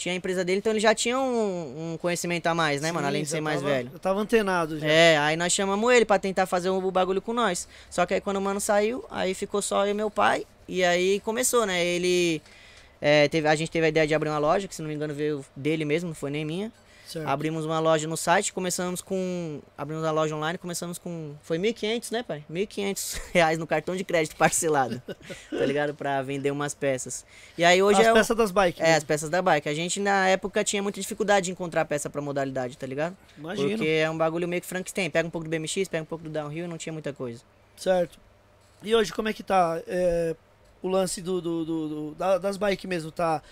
Tinha 0.00 0.14
a 0.14 0.16
empresa 0.16 0.42
dele, 0.42 0.60
então 0.60 0.72
ele 0.72 0.80
já 0.80 0.94
tinha 0.94 1.18
um, 1.20 1.92
um 1.92 1.98
conhecimento 1.98 2.46
a 2.46 2.54
mais, 2.54 2.80
né, 2.80 2.90
mano? 2.90 3.04
Sim, 3.04 3.08
Além 3.10 3.22
de 3.22 3.28
ser 3.28 3.42
mais 3.42 3.60
tava- 3.60 3.70
velho. 3.70 3.90
Eu 3.92 3.98
tava 3.98 4.18
antenado 4.18 4.78
já. 4.80 4.86
É, 4.86 5.18
aí 5.18 5.36
nós 5.36 5.52
chamamos 5.52 5.92
ele 5.92 6.06
pra 6.06 6.18
tentar 6.18 6.46
fazer 6.46 6.70
o 6.70 6.90
bagulho 6.90 7.20
com 7.20 7.34
nós. 7.34 7.68
Só 7.90 8.06
que 8.06 8.14
aí 8.14 8.20
quando 8.22 8.38
o 8.38 8.40
mano 8.40 8.58
saiu, 8.62 9.04
aí 9.10 9.34
ficou 9.34 9.60
só 9.60 9.84
eu 9.84 9.90
e 9.90 9.94
meu 9.94 10.10
pai. 10.10 10.46
E 10.66 10.82
aí 10.82 11.20
começou, 11.20 11.66
né? 11.66 11.84
Ele. 11.84 12.40
é, 12.98 13.28
teve, 13.28 13.46
a 13.46 13.54
gente 13.54 13.70
teve 13.70 13.84
a 13.84 13.88
ideia 13.90 14.06
de 14.06 14.14
abrir 14.14 14.30
uma 14.30 14.38
loja, 14.38 14.66
que 14.66 14.74
se 14.74 14.80
não 14.80 14.88
me 14.88 14.94
engano 14.94 15.12
veio 15.12 15.44
dele 15.54 15.84
mesmo, 15.84 16.08
não 16.08 16.14
foi 16.14 16.30
nem 16.30 16.46
minha. 16.46 16.72
Certo. 17.10 17.26
Abrimos 17.26 17.64
uma 17.64 17.80
loja 17.80 18.06
no 18.06 18.16
site, 18.16 18.52
começamos 18.52 19.00
com. 19.02 19.60
Abrimos 19.76 20.04
a 20.04 20.10
loja 20.12 20.36
online, 20.36 20.56
começamos 20.58 20.96
com. 20.96 21.34
Foi 21.42 21.58
1.500, 21.58 22.12
né, 22.12 22.22
pai? 22.22 22.44
1.500 22.50 23.20
reais 23.34 23.58
no 23.58 23.66
cartão 23.66 23.96
de 23.96 24.04
crédito 24.04 24.36
parcelado. 24.36 25.02
tá 25.50 25.66
ligado? 25.66 25.92
Pra 25.94 26.22
vender 26.22 26.50
umas 26.52 26.72
peças. 26.72 27.24
E 27.58 27.64
aí 27.64 27.82
hoje 27.82 28.00
As 28.00 28.06
é. 28.06 28.10
o- 28.12 28.14
peças 28.14 28.36
das 28.36 28.50
bikes. 28.52 28.80
É, 28.80 28.94
as 28.94 29.02
peças 29.02 29.28
da 29.28 29.42
bike. 29.42 29.68
A 29.68 29.74
gente 29.74 29.98
na 29.98 30.28
época 30.28 30.62
tinha 30.62 30.80
muita 30.82 31.00
dificuldade 31.00 31.46
de 31.46 31.50
encontrar 31.52 31.84
peça 31.84 32.08
pra 32.08 32.22
modalidade, 32.22 32.78
tá 32.78 32.86
ligado? 32.86 33.16
Imagino. 33.36 33.70
Porque 33.70 33.88
é 33.88 34.08
um 34.08 34.16
bagulho 34.16 34.46
meio 34.46 34.62
que 34.62 34.68
Frankenstein. 34.68 35.10
Pega 35.10 35.26
um 35.26 35.30
pouco 35.30 35.48
do 35.48 35.50
BMX, 35.50 35.88
pega 35.88 36.02
um 36.02 36.06
pouco 36.06 36.22
do 36.22 36.30
downhill 36.30 36.66
e 36.66 36.68
não 36.68 36.78
tinha 36.78 36.92
muita 36.92 37.12
coisa. 37.12 37.42
Certo. 37.76 38.18
E 38.82 38.94
hoje, 38.94 39.12
como 39.12 39.28
é 39.28 39.32
que 39.32 39.42
tá 39.42 39.82
é, 39.86 40.36
o 40.80 40.88
lance 40.88 41.20
do, 41.20 41.40
do- 41.40 41.64
do- 41.64 41.88
do- 41.88 42.14
da- 42.14 42.38
das 42.38 42.56
bikes 42.56 42.88
mesmo? 42.88 43.10
Tá 43.10 43.42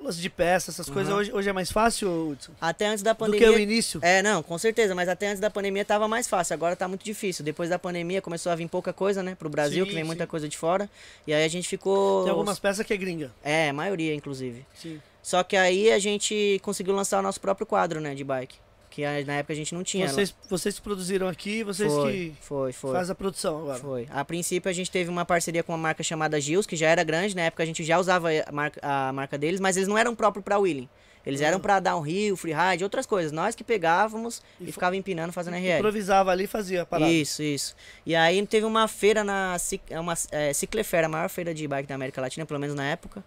lance 0.00 0.20
de 0.20 0.30
peça, 0.30 0.70
essas 0.70 0.88
coisas. 0.88 1.12
Aham. 1.12 1.20
Hoje, 1.20 1.32
hoje 1.32 1.48
é 1.48 1.52
mais 1.52 1.70
fácil, 1.70 2.30
Hudson? 2.30 2.52
Até 2.60 2.86
antes 2.86 3.02
da 3.02 3.12
Do 3.12 3.16
que 3.16 3.24
pandemia. 3.24 3.50
o 3.50 3.58
início? 3.58 4.00
É, 4.02 4.22
não, 4.22 4.42
com 4.42 4.56
certeza, 4.58 4.94
mas 4.94 5.08
até 5.08 5.28
antes 5.28 5.40
da 5.40 5.50
pandemia 5.50 5.84
tava 5.84 6.06
mais 6.06 6.28
fácil, 6.28 6.54
agora 6.54 6.76
tá 6.76 6.86
muito 6.86 7.04
difícil. 7.04 7.44
Depois 7.44 7.68
da 7.70 7.78
pandemia 7.78 8.22
começou 8.22 8.52
a 8.52 8.54
vir 8.54 8.68
pouca 8.68 8.92
coisa, 8.92 9.22
né, 9.22 9.34
pro 9.34 9.48
Brasil, 9.48 9.84
Sim, 9.84 9.88
que 9.90 9.94
vem 9.94 10.04
muita 10.04 10.24
sim. 10.24 10.30
coisa 10.30 10.48
de 10.48 10.56
fora. 10.56 10.88
E 11.26 11.32
aí 11.34 11.44
a 11.44 11.48
gente 11.48 11.68
ficou. 11.68 12.22
Tem 12.22 12.30
algumas 12.30 12.58
peças 12.58 12.86
que 12.86 12.92
é 12.94 12.96
gringa. 12.96 13.32
É, 13.42 13.70
a 13.70 13.72
maioria, 13.72 14.14
inclusive. 14.14 14.64
Sim. 14.74 15.00
Só 15.22 15.42
que 15.42 15.56
aí 15.56 15.90
a 15.90 15.98
gente 15.98 16.60
conseguiu 16.62 16.94
lançar 16.94 17.18
o 17.18 17.22
nosso 17.22 17.40
próprio 17.40 17.66
quadro, 17.66 18.00
né, 18.00 18.14
de 18.14 18.24
bike. 18.24 18.56
Que 18.98 19.24
na 19.24 19.34
época 19.34 19.52
a 19.52 19.56
gente 19.56 19.72
não 19.72 19.84
tinha. 19.84 20.08
Vocês, 20.08 20.34
vocês 20.50 20.74
que 20.74 20.82
produziram 20.82 21.28
aqui, 21.28 21.62
vocês 21.62 21.92
foi, 21.92 22.12
que 22.12 22.32
foi, 22.40 22.72
foi. 22.72 22.92
fazem 22.92 23.12
a 23.12 23.14
produção 23.14 23.60
agora. 23.60 23.78
Foi. 23.78 24.08
A 24.10 24.24
princípio 24.24 24.68
a 24.68 24.72
gente 24.72 24.90
teve 24.90 25.08
uma 25.08 25.24
parceria 25.24 25.62
com 25.62 25.70
uma 25.70 25.78
marca 25.78 26.02
chamada 26.02 26.40
Gils, 26.40 26.66
que 26.66 26.74
já 26.74 26.88
era 26.88 27.04
grande, 27.04 27.36
na 27.36 27.42
época 27.42 27.62
a 27.62 27.66
gente 27.66 27.84
já 27.84 27.96
usava 27.96 28.28
a 28.44 28.50
marca, 28.50 28.80
a 28.82 29.12
marca 29.12 29.38
deles, 29.38 29.60
mas 29.60 29.76
eles 29.76 29.88
não 29.88 29.96
eram 29.96 30.16
próprios 30.16 30.44
pra 30.44 30.58
wheeling. 30.58 30.88
Eles 31.24 31.40
eram 31.40 31.60
pra 31.60 31.78
downhill, 31.78 32.36
freeride, 32.36 32.82
outras 32.82 33.06
coisas. 33.06 33.30
Nós 33.30 33.54
que 33.54 33.62
pegávamos 33.62 34.42
e, 34.60 34.68
E 34.68 34.72
ficava 34.72 34.96
empinando 34.96 35.32
fazendo 35.32 35.54
RL. 35.54 35.78
Improvisava 35.78 36.32
ali 36.32 36.44
e 36.44 36.48
fazia 36.48 36.82
a 36.82 36.86
parada. 36.86 37.08
Isso, 37.08 37.40
isso. 37.40 37.76
E 38.04 38.16
aí 38.16 38.44
teve 38.48 38.66
uma 38.66 38.88
feira 38.88 39.22
na 39.22 39.56
é 39.88 40.00
uma 40.00 40.14
é, 40.32 40.52
Ciclefera, 40.52 41.06
a 41.06 41.08
maior 41.08 41.28
feira 41.28 41.54
de 41.54 41.68
bike 41.68 41.88
da 41.88 41.94
América 41.94 42.20
Latina, 42.20 42.44
pelo 42.44 42.58
menos 42.58 42.74
na 42.74 42.84
época, 42.84 43.22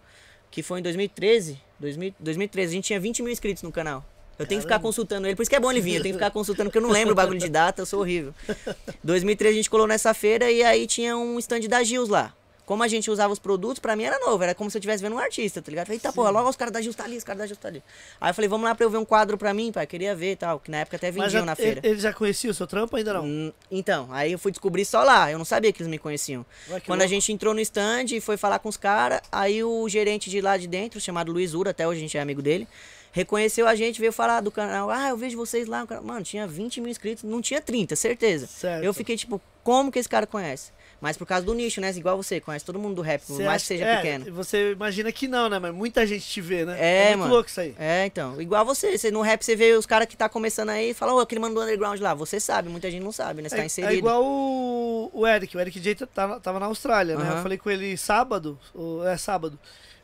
que 0.50 0.62
foi 0.62 0.80
em 0.80 0.82
2013. 0.82 1.58
2000, 1.80 2.14
2013, 2.20 2.72
a 2.72 2.74
gente 2.74 2.84
tinha 2.84 3.00
20 3.00 3.22
mil 3.22 3.32
inscritos 3.32 3.62
no 3.62 3.72
canal. 3.72 4.04
Eu 4.38 4.46
tenho 4.46 4.60
que 4.60 4.66
ficar 4.66 4.78
consultando 4.80 5.26
ele, 5.26 5.36
por 5.36 5.42
isso 5.42 5.50
que 5.50 5.56
é 5.56 5.60
bom 5.60 5.70
ele 5.70 5.80
vir, 5.80 5.96
eu 5.96 6.02
tenho 6.02 6.14
que 6.14 6.18
ficar 6.18 6.30
consultando, 6.30 6.68
porque 6.70 6.78
eu 6.78 6.82
não 6.82 6.90
lembro 6.90 7.12
o 7.12 7.16
bagulho 7.16 7.38
de 7.38 7.48
data, 7.48 7.82
eu 7.82 7.86
sou 7.86 8.00
horrível. 8.00 8.34
2013 9.04 9.52
a 9.52 9.56
gente 9.56 9.70
colou 9.70 9.86
nessa 9.86 10.12
feira 10.14 10.50
e 10.50 10.62
aí 10.62 10.86
tinha 10.86 11.16
um 11.16 11.38
stand 11.38 11.60
da 11.68 11.82
Gils 11.82 12.08
lá. 12.08 12.34
Como 12.64 12.82
a 12.82 12.88
gente 12.88 13.10
usava 13.10 13.32
os 13.32 13.40
produtos, 13.40 13.80
pra 13.80 13.96
mim 13.96 14.04
era 14.04 14.18
novo, 14.20 14.42
era 14.42 14.54
como 14.54 14.70
se 14.70 14.76
eu 14.76 14.78
estivesse 14.78 15.02
vendo 15.02 15.16
um 15.16 15.18
artista, 15.18 15.60
tá 15.60 15.68
ligado? 15.68 15.86
Falei, 15.86 15.96
eita 15.98 16.12
porra, 16.12 16.30
logo 16.30 16.48
os 16.48 16.54
caras 16.56 16.72
da 16.72 16.80
Gils 16.80 16.94
tá 16.94 17.04
ali, 17.04 17.16
os 17.18 17.24
caras 17.24 17.40
da 17.40 17.46
Gils 17.46 17.58
tá 17.58 17.66
ali. 17.68 17.82
Aí 18.20 18.30
eu 18.30 18.34
falei, 18.34 18.48
vamos 18.48 18.64
lá 18.66 18.74
pra 18.74 18.86
eu 18.86 18.88
ver 18.90 18.98
um 18.98 19.04
quadro 19.04 19.36
pra 19.36 19.52
mim, 19.52 19.72
pai, 19.72 19.84
queria 19.84 20.14
ver 20.14 20.32
e 20.32 20.36
tal, 20.36 20.60
que 20.60 20.70
na 20.70 20.78
época 20.78 20.96
até 20.96 21.10
vendiam 21.10 21.28
já, 21.28 21.44
na 21.44 21.56
feira. 21.56 21.80
ele, 21.82 21.98
já 21.98 22.12
conhecia 22.12 22.50
o 22.50 22.54
seu 22.54 22.66
trampo 22.66 22.96
ainda 22.96 23.12
não? 23.14 23.24
Hum, 23.24 23.52
Então, 23.70 24.08
aí 24.12 24.30
eu 24.32 24.38
fui 24.38 24.52
descobrir 24.52 24.84
só 24.84 25.02
lá. 25.02 25.30
Eu 25.30 25.38
não 25.38 25.44
sabia 25.44 25.72
que 25.72 25.82
eles 25.82 25.90
me 25.90 25.98
conheciam. 25.98 26.46
Ué, 26.70 26.80
Quando 26.86 27.00
a 27.00 27.04
louco. 27.04 27.14
gente 27.14 27.32
entrou 27.32 27.52
no 27.52 27.60
stand 27.60 28.06
e 28.12 28.20
foi 28.20 28.36
falar 28.36 28.60
com 28.60 28.68
os 28.68 28.76
caras, 28.76 29.20
aí 29.30 29.62
o 29.64 29.86
gerente 29.88 30.30
de 30.30 30.40
lá 30.40 30.56
de 30.56 30.68
dentro, 30.68 31.00
chamado 31.00 31.32
Luiz 31.32 31.54
Ura, 31.54 31.72
até 31.72 31.86
hoje 31.86 31.98
a 31.98 32.02
gente 32.02 32.16
é 32.16 32.20
amigo 32.20 32.40
dele, 32.40 32.66
reconheceu 33.12 33.68
a 33.68 33.74
gente, 33.74 34.00
veio 34.00 34.12
falar 34.12 34.40
do 34.40 34.50
canal. 34.50 34.90
Ah, 34.90 35.10
eu 35.10 35.16
vejo 35.16 35.36
vocês 35.36 35.68
lá. 35.68 35.86
Mano, 36.02 36.22
tinha 36.24 36.46
20 36.46 36.80
mil 36.80 36.90
inscritos, 36.90 37.22
não 37.22 37.40
tinha 37.40 37.60
30, 37.60 37.94
certeza. 37.94 38.46
Certo. 38.46 38.82
Eu 38.82 38.92
fiquei 38.92 39.16
tipo, 39.16 39.40
como 39.62 39.92
que 39.92 39.98
esse 39.98 40.08
cara 40.08 40.26
conhece? 40.26 40.72
Mas 41.00 41.16
por 41.16 41.26
causa 41.26 41.44
do 41.44 41.52
nicho, 41.52 41.80
né? 41.80 41.90
Igual 41.90 42.16
você, 42.16 42.40
conhece 42.40 42.64
todo 42.64 42.78
mundo 42.78 42.94
do 42.94 43.02
rap, 43.02 43.20
por 43.26 43.40
mais 43.42 43.62
que 43.62 43.68
seja 43.68 43.84
é, 43.84 43.96
pequeno. 43.96 44.32
Você 44.32 44.70
imagina 44.70 45.10
que 45.10 45.26
não, 45.26 45.48
né? 45.48 45.58
Mas 45.58 45.74
muita 45.74 46.06
gente 46.06 46.24
te 46.24 46.40
vê, 46.40 46.64
né? 46.64 46.76
É, 46.78 47.08
muito 47.08 47.18
mano. 47.18 47.34
louco 47.34 47.48
isso 47.50 47.60
aí. 47.60 47.74
É, 47.76 48.06
então. 48.06 48.40
Igual 48.40 48.64
você. 48.64 48.96
você 48.96 49.10
no 49.10 49.20
rap 49.20 49.42
você 49.42 49.56
vê 49.56 49.72
os 49.72 49.84
caras 49.84 50.06
que 50.06 50.16
tá 50.16 50.28
começando 50.28 50.68
aí 50.70 50.90
e 50.90 50.94
fala, 50.94 51.12
ô, 51.14 51.18
aquele 51.18 51.40
mano 51.40 51.56
do 51.56 51.60
underground 51.60 52.00
lá. 52.00 52.14
Você 52.14 52.38
sabe, 52.38 52.68
muita 52.68 52.88
gente 52.88 53.02
não 53.02 53.10
sabe, 53.10 53.42
né? 53.42 53.48
Você 53.48 53.56
tá 53.56 53.62
É, 53.62 53.66
inserido. 53.66 53.92
é 53.92 53.96
igual 53.96 54.24
o, 54.24 55.10
o 55.12 55.26
Eric. 55.26 55.56
O 55.56 55.60
Eric 55.60 55.80
J 55.80 56.06
tava, 56.06 56.38
tava 56.38 56.60
na 56.60 56.66
Austrália, 56.66 57.16
né? 57.16 57.24
Aham. 57.24 57.36
Eu 57.38 57.42
falei 57.42 57.58
com 57.58 57.68
ele 57.68 57.96
sábado, 57.96 58.56
ou, 58.72 59.04
é 59.04 59.16
sábado. 59.16 59.58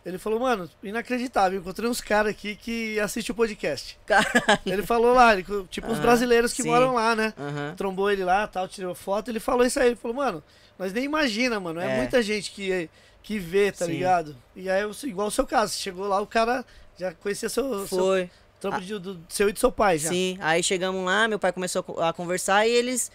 Ele 0.09 0.19
falou, 0.19 0.41
mano, 0.41 0.69
inacreditável, 0.83 1.61
encontrei 1.61 1.89
uns 1.89 2.01
caras 2.01 2.31
aqui 2.31 2.57
que 2.57 2.99
assistem 2.99 3.33
o 3.33 3.37
podcast. 3.37 3.99
Caralho. 4.07 4.33
Ele 4.65 4.83
falou 4.83 5.13
lá, 5.15 5.35
ele- 5.35 5.45
tipo 5.71 5.91
os 5.93 5.99
brasileiros 5.99 6.53
que 6.53 6.63
sim. 6.63 6.69
moram 6.69 6.95
lá, 6.95 7.15
né? 7.15 7.33
Trombou 7.77 8.11
ele 8.11 8.25
lá, 8.25 8.47
tal, 8.47 8.67
tirou 8.67 8.95
foto, 8.95 9.31
ele 9.31 9.39
falou 9.41 9.67
isso 9.67 9.79
aí, 9.79 9.89
ele 9.89 9.97
falou, 9.97 10.17
mano, 10.17 10.43
nós 10.79 10.93
nem 10.93 11.05
imagina, 11.05 11.61
mano, 11.61 11.79
é, 11.81 11.95
É. 11.95 11.97
muita 11.99 12.23
gente 12.23 12.51
que, 12.53 12.89
que 13.23 13.39
vê, 13.39 13.71
tá 13.71 13.85
Sim. 13.85 13.93
ligado? 13.93 14.37
E 14.57 14.71
aí, 14.71 14.83
igual 15.05 15.29
o 15.29 15.31
seu 15.31 15.47
caso, 15.47 15.75
chegou 15.77 16.07
lá, 16.09 16.21
o 16.21 16.27
cara 16.27 16.65
já 16.99 17.13
conhecia 17.13 17.49
seu, 17.49 17.87
seu 17.87 17.99
Foi. 17.99 18.31
trampo 18.61 18.81
de- 18.81 18.99
do, 18.99 19.21
seu 19.29 19.49
e 19.49 19.53
do 19.53 19.59
seu 19.59 19.71
pai 19.71 19.99
já. 19.99 20.09
Sim, 20.09 20.39
aí 20.41 20.63
chegamos 20.63 21.05
lá, 21.05 21.29
meu 21.29 21.39
pai 21.39 21.53
começou 21.53 21.81
a 21.81 21.83
co- 21.83 22.01
a 22.01 22.13
conversar 22.15 22.67
e 22.67 22.71
eles 22.71 23.13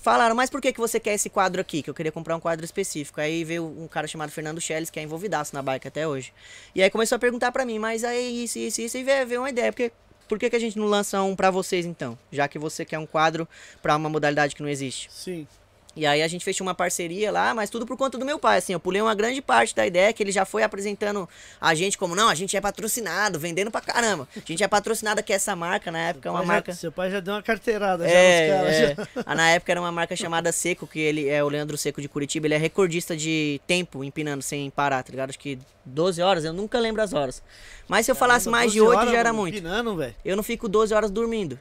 falaram, 0.00 0.34
mas 0.34 0.48
por 0.48 0.60
que, 0.60 0.72
que 0.72 0.80
você 0.80 0.98
quer 0.98 1.14
esse 1.14 1.28
quadro 1.28 1.60
aqui? 1.60 1.82
Que 1.82 1.90
eu 1.90 1.94
queria 1.94 2.12
comprar 2.12 2.36
um 2.36 2.40
quadro 2.40 2.64
específico. 2.64 3.20
Aí 3.20 3.44
veio 3.44 3.64
um 3.64 3.86
cara 3.88 4.06
chamado 4.06 4.30
Fernando 4.30 4.60
Schelles, 4.60 4.90
que 4.90 4.98
é 4.98 5.02
envolvidaço 5.02 5.54
na 5.54 5.62
bike 5.62 5.88
até 5.88 6.06
hoje. 6.06 6.32
E 6.74 6.82
aí 6.82 6.90
começou 6.90 7.16
a 7.16 7.18
perguntar 7.18 7.52
pra 7.52 7.64
mim, 7.64 7.78
mas 7.78 8.04
aí 8.04 8.44
isso, 8.44 8.58
isso, 8.58 8.80
isso, 8.80 8.96
e 8.96 9.02
veio, 9.02 9.26
veio 9.26 9.40
uma 9.40 9.50
ideia, 9.50 9.72
porque 9.72 9.92
por 10.28 10.38
que, 10.38 10.50
que 10.50 10.56
a 10.56 10.60
gente 10.60 10.78
não 10.78 10.86
lança 10.86 11.22
um 11.22 11.34
pra 11.34 11.50
vocês 11.50 11.86
então? 11.86 12.18
Já 12.30 12.46
que 12.46 12.58
você 12.58 12.84
quer 12.84 12.98
um 12.98 13.06
quadro 13.06 13.48
pra 13.80 13.96
uma 13.96 14.08
modalidade 14.08 14.54
que 14.54 14.62
não 14.62 14.68
existe. 14.68 15.10
Sim. 15.10 15.46
E 15.98 16.06
aí 16.06 16.22
a 16.22 16.28
gente 16.28 16.44
fechou 16.44 16.66
uma 16.66 16.74
parceria 16.74 17.30
lá, 17.32 17.52
mas 17.52 17.68
tudo 17.68 17.84
por 17.84 17.96
conta 17.96 18.16
do 18.16 18.24
meu 18.24 18.38
pai, 18.38 18.58
assim, 18.58 18.72
eu 18.72 18.78
pulei 18.80 19.02
uma 19.02 19.14
grande 19.14 19.42
parte 19.42 19.74
da 19.74 19.84
ideia 19.86 20.12
que 20.12 20.22
ele 20.22 20.30
já 20.30 20.44
foi 20.44 20.62
apresentando 20.62 21.28
a 21.60 21.74
gente 21.74 21.98
como, 21.98 22.14
não, 22.14 22.28
a 22.28 22.34
gente 22.34 22.56
é 22.56 22.60
patrocinado, 22.60 23.38
vendendo 23.38 23.70
pra 23.70 23.80
caramba. 23.80 24.28
A 24.36 24.40
gente 24.40 24.62
é 24.62 24.68
patrocinado 24.68 25.18
aqui 25.20 25.32
essa 25.32 25.56
marca, 25.56 25.90
na 25.90 25.98
época 25.98 26.28
é 26.28 26.30
uma 26.32 26.38
Pai 26.38 26.46
já- 26.46 26.52
marca... 26.52 26.72
seu 26.74 26.92
pai 26.92 27.10
já 27.10 27.18
deu 27.20 27.34
uma 27.34 27.42
carteirada 27.42 28.04
já 28.08 28.14
É, 28.14 28.48
é. 28.48 28.94
já. 28.96 29.08
Ah, 29.26 29.34
Na 29.34 29.50
época 29.50 29.72
era 29.72 29.80
uma 29.80 29.90
marca 29.92 30.14
chamada 30.14 30.52
Seco, 30.52 30.86
que 30.86 31.00
ele 31.00 31.28
é 31.28 31.42
o 31.42 31.48
Leandro 31.48 31.76
Seco 31.76 32.00
de 32.00 32.08
Curitiba, 32.08 32.46
ele 32.46 32.54
é 32.54 32.58
recordista 32.58 33.16
de 33.16 33.60
tempo 33.66 34.04
empinando 34.04 34.42
sem 34.42 34.70
parar, 34.70 35.02
tá 35.02 35.10
ligado? 35.10 35.30
Acho 35.30 35.38
que 35.38 35.58
12 35.84 36.22
horas, 36.22 36.44
eu 36.44 36.52
nunca 36.52 36.78
lembro 36.78 37.02
as 37.02 37.12
horas. 37.12 37.42
Mas 37.88 38.04
se 38.06 38.12
eu 38.12 38.14
falasse 38.16 38.48
mais 38.48 38.70
de 38.72 38.78
12 38.78 38.90
8 38.90 38.98
horas, 39.00 39.12
já 39.12 39.18
era 39.18 39.32
muito. 39.32 39.54
Empinando. 39.56 40.14
Eu 40.24 40.36
não 40.36 40.42
fico 40.42 40.68
12 40.68 40.94
horas 40.94 41.10
dormindo. 41.10 41.58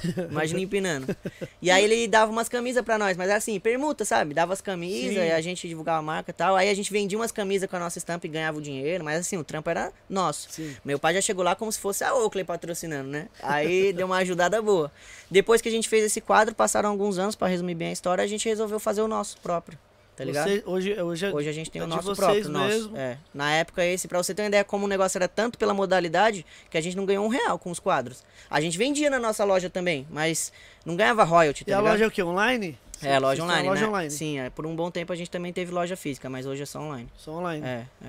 Imagina 0.30 0.60
empinando. 0.60 1.14
E 1.60 1.70
aí 1.70 1.84
ele 1.84 2.08
dava 2.08 2.30
umas 2.30 2.48
camisas 2.48 2.82
pra 2.82 2.98
nós, 2.98 3.16
mas 3.16 3.28
era 3.28 3.38
assim, 3.38 3.58
permuta, 3.58 4.04
sabe? 4.04 4.34
Dava 4.34 4.52
as 4.52 4.60
camisas, 4.60 5.14
Sim. 5.14 5.28
e 5.28 5.32
a 5.32 5.40
gente 5.40 5.68
divulgava 5.68 5.98
a 5.98 6.02
marca 6.02 6.30
e 6.30 6.34
tal. 6.34 6.56
Aí 6.56 6.68
a 6.68 6.74
gente 6.74 6.92
vendia 6.92 7.18
umas 7.18 7.32
camisas 7.32 7.68
com 7.68 7.76
a 7.76 7.78
nossa 7.78 7.98
estampa 7.98 8.26
e 8.26 8.28
ganhava 8.30 8.58
o 8.58 8.62
dinheiro, 8.62 9.04
mas 9.04 9.20
assim, 9.20 9.36
o 9.36 9.44
trampo 9.44 9.70
era 9.70 9.92
nosso. 10.08 10.48
Sim. 10.50 10.74
Meu 10.84 10.98
pai 10.98 11.14
já 11.14 11.20
chegou 11.20 11.44
lá 11.44 11.54
como 11.54 11.70
se 11.70 11.78
fosse 11.78 12.04
a 12.04 12.14
Oakley 12.14 12.44
patrocinando, 12.44 13.08
né? 13.08 13.28
Aí 13.42 13.92
deu 13.94 14.06
uma 14.06 14.16
ajudada 14.16 14.60
boa. 14.60 14.90
Depois 15.30 15.60
que 15.60 15.68
a 15.68 15.72
gente 15.72 15.88
fez 15.88 16.04
esse 16.04 16.20
quadro, 16.20 16.54
passaram 16.54 16.90
alguns 16.90 17.18
anos, 17.18 17.34
pra 17.34 17.48
resumir 17.48 17.74
bem 17.74 17.88
a 17.88 17.92
história, 17.92 18.22
a 18.22 18.26
gente 18.26 18.48
resolveu 18.48 18.78
fazer 18.78 19.02
o 19.02 19.08
nosso 19.08 19.38
próprio. 19.38 19.78
Tá 20.14 20.24
ligado? 20.24 20.46
Você- 20.48 20.62
hoje, 20.66 21.00
hoje, 21.02 21.26
é- 21.26 21.32
Hoje 21.32 21.48
a 21.48 21.52
gente 21.52 21.70
tem 21.70 21.80
é 21.80 21.84
o 21.84 21.88
nosso 21.88 22.14
próprio. 22.14 22.48
Nosso, 22.48 22.90
é. 22.94 23.16
Na 23.32 23.50
época, 23.52 23.84
esse, 23.84 24.06
pra 24.06 24.18
você 24.22 24.34
ter 24.34 24.42
uma 24.42 24.48
ideia 24.48 24.62
como 24.62 24.84
o 24.84 24.88
negócio 24.88 25.16
era 25.16 25.26
tanto 25.26 25.58
pela 25.58 25.72
modalidade, 25.72 26.44
que 26.70 26.76
a 26.76 26.80
gente 26.80 26.96
não 26.96 27.06
ganhou 27.06 27.24
um 27.24 27.28
real 27.28 27.58
com 27.58 27.70
os 27.70 27.78
quadros. 27.80 28.22
A 28.50 28.60
gente 28.60 28.76
vendia 28.76 29.08
na 29.08 29.18
nossa 29.18 29.42
loja 29.44 29.70
também, 29.70 30.06
mas 30.10 30.52
não 30.84 30.94
ganhava 30.96 31.24
royalty, 31.24 31.64
tá 31.64 31.70
E 31.70 31.74
a 31.74 31.78
ligado? 31.78 31.92
loja 31.92 32.04
é 32.04 32.06
o 32.06 32.10
quê? 32.10 32.22
Online? 32.22 32.78
É, 33.02 33.16
a 33.16 33.18
loja 33.18 33.42
online, 33.42 33.68
loja 33.68 33.82
né? 33.82 33.88
online. 33.88 34.10
Sim, 34.10 34.38
é, 34.38 34.50
por 34.50 34.64
um 34.66 34.76
bom 34.76 34.90
tempo 34.90 35.12
a 35.12 35.16
gente 35.16 35.30
também 35.30 35.52
teve 35.52 35.72
loja 35.72 35.96
física, 35.96 36.28
mas 36.30 36.46
hoje 36.46 36.62
é 36.62 36.66
só 36.66 36.78
online. 36.80 37.08
Só 37.16 37.32
online. 37.32 37.66
É, 37.66 37.86
é. 38.04 38.08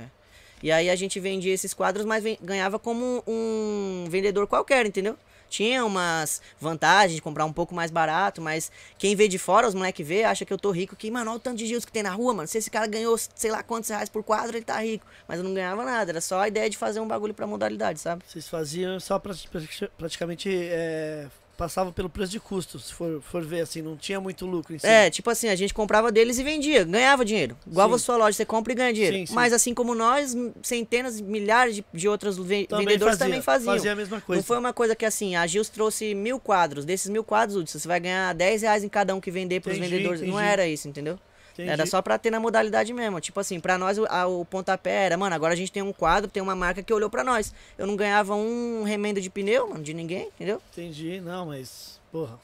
E 0.61 0.71
aí 0.71 0.89
a 0.89 0.95
gente 0.95 1.19
vendia 1.19 1.53
esses 1.53 1.73
quadros, 1.73 2.05
mas 2.05 2.23
ganhava 2.41 2.77
como 2.77 3.23
um 3.27 4.05
vendedor 4.09 4.45
qualquer, 4.45 4.85
entendeu? 4.85 5.17
Tinha 5.53 5.85
umas 5.85 6.41
vantagens 6.59 7.13
de 7.15 7.21
comprar 7.21 7.45
um 7.45 7.53
pouco 7.53 7.75
mais 7.75 7.91
barato, 7.91 8.41
mas 8.41 8.71
quem 8.97 9.15
vê 9.15 9.27
de 9.27 9.37
fora, 9.37 9.67
os 9.67 9.75
moleque 9.75 10.01
vê, 10.03 10.23
acha 10.23 10.43
que 10.43 10.51
eu 10.51 10.57
tô 10.57 10.71
rico, 10.71 10.95
que, 10.95 11.11
mano, 11.11 11.29
olha 11.29 11.37
o 11.37 11.39
tanto 11.39 11.57
de 11.57 11.67
giros 11.67 11.85
que 11.85 11.91
tem 11.91 12.01
na 12.01 12.09
rua, 12.09 12.33
mano. 12.33 12.47
Se 12.47 12.57
esse 12.57 12.71
cara 12.71 12.87
ganhou 12.87 13.15
sei 13.35 13.51
lá 13.51 13.61
quantos 13.61 13.87
reais 13.87 14.09
por 14.09 14.23
quadro, 14.23 14.57
ele 14.57 14.65
tá 14.65 14.81
rico. 14.81 15.05
Mas 15.27 15.37
eu 15.37 15.43
não 15.43 15.53
ganhava 15.53 15.85
nada, 15.85 16.09
era 16.11 16.21
só 16.21 16.39
a 16.41 16.47
ideia 16.47 16.67
de 16.67 16.75
fazer 16.75 17.01
um 17.01 17.07
bagulho 17.07 17.35
pra 17.35 17.45
modalidade, 17.45 17.99
sabe? 17.99 18.23
Vocês 18.27 18.47
faziam 18.47 18.99
só 18.99 19.19
pra, 19.19 19.35
pra- 19.51 19.89
praticamente 19.95 20.49
é, 20.51 21.27
passava 21.57 21.91
pelo 21.91 22.09
preço 22.09 22.31
de 22.31 22.39
custo, 22.39 22.79
se 22.79 22.93
for, 22.93 23.21
for 23.21 23.43
ver 23.45 23.61
assim, 23.61 23.81
não 23.81 23.95
tinha 23.95 24.19
muito 24.19 24.45
lucro 24.45 24.75
em 24.75 24.79
si. 24.79 24.87
É, 24.87 25.09
tipo 25.09 25.29
assim, 25.29 25.49
a 25.49 25.55
gente 25.55 25.73
comprava 25.73 26.11
deles 26.11 26.39
e 26.39 26.43
vendia, 26.43 26.83
ganhava 26.83 27.23
dinheiro. 27.23 27.55
Igual 27.65 27.89
Sim. 27.89 27.95
a 27.95 27.97
sua 27.99 28.17
loja, 28.17 28.37
você 28.37 28.45
compra 28.45 28.73
e 28.73 28.75
ganha 28.75 28.93
dinheiro. 28.93 29.17
Sim, 29.17 29.25
sim. 29.27 29.33
Mas 29.33 29.53
assim 29.53 29.73
como 29.73 29.93
nós, 29.93 30.35
centenas, 30.61 31.21
milhares 31.21 31.75
de, 31.75 31.85
de 31.93 32.07
outros 32.07 32.37
Também 32.37 32.67
vendedores 32.69 32.99
fazia, 32.99 33.17
também 33.17 33.41
faziam. 33.41 33.73
Fazia 33.73 33.91
a 33.91 33.95
mesma 33.95 34.19
coisa. 34.21 34.39
Não 34.39 34.45
foi 34.45 34.57
uma 34.57 34.73
coisa 34.73 34.95
que 34.95 35.05
assim, 35.05 35.35
a 35.35 35.45
Gils 35.45 35.69
trouxe 35.69 36.13
mil 36.13 36.39
quadros. 36.39 36.85
Desses 36.85 37.09
mil 37.09 37.23
quadros, 37.23 37.57
Hudson, 37.57 37.79
você 37.79 37.87
vai 37.87 37.99
ganhar 37.99 38.33
10 38.33 38.61
reais 38.63 38.83
em 38.83 38.89
cada 38.89 39.13
um 39.15 39.21
que 39.21 39.31
vender 39.31 39.59
pros 39.59 39.77
Entendi, 39.77 39.91
vendedores. 39.91 40.21
Não 40.21 40.29
entendi. 40.29 40.43
era 40.43 40.67
isso, 40.67 40.87
entendeu? 40.87 41.19
Entendi. 41.53 41.69
Era 41.69 41.85
só 41.85 42.01
pra 42.01 42.17
ter 42.17 42.29
na 42.31 42.39
modalidade 42.39 42.91
mesmo. 42.93 43.19
Tipo 43.21 43.39
assim, 43.39 43.59
pra 43.59 43.77
nós 43.77 43.97
o, 43.97 44.05
a- 44.09 44.25
o 44.27 44.43
pontapé 44.43 45.05
era, 45.05 45.17
mano, 45.17 45.35
agora 45.35 45.53
a 45.53 45.55
gente 45.55 45.71
tem 45.71 45.83
um 45.83 45.93
quadro, 45.93 46.29
tem 46.29 46.41
uma 46.41 46.55
marca 46.55 46.81
que 46.81 46.93
olhou 46.93 47.09
pra 47.09 47.23
nós. 47.23 47.53
Eu 47.77 47.85
não 47.85 47.95
ganhava 47.95 48.33
um 48.35 48.83
remendo 48.83 49.21
de 49.21 49.29
pneu, 49.29 49.69
mano, 49.69 49.83
de 49.83 49.93
ninguém, 49.93 50.27
entendeu? 50.35 50.61
Entendi, 50.71 51.21
não, 51.21 51.45
mas. 51.47 51.99
Porra. 52.11 52.39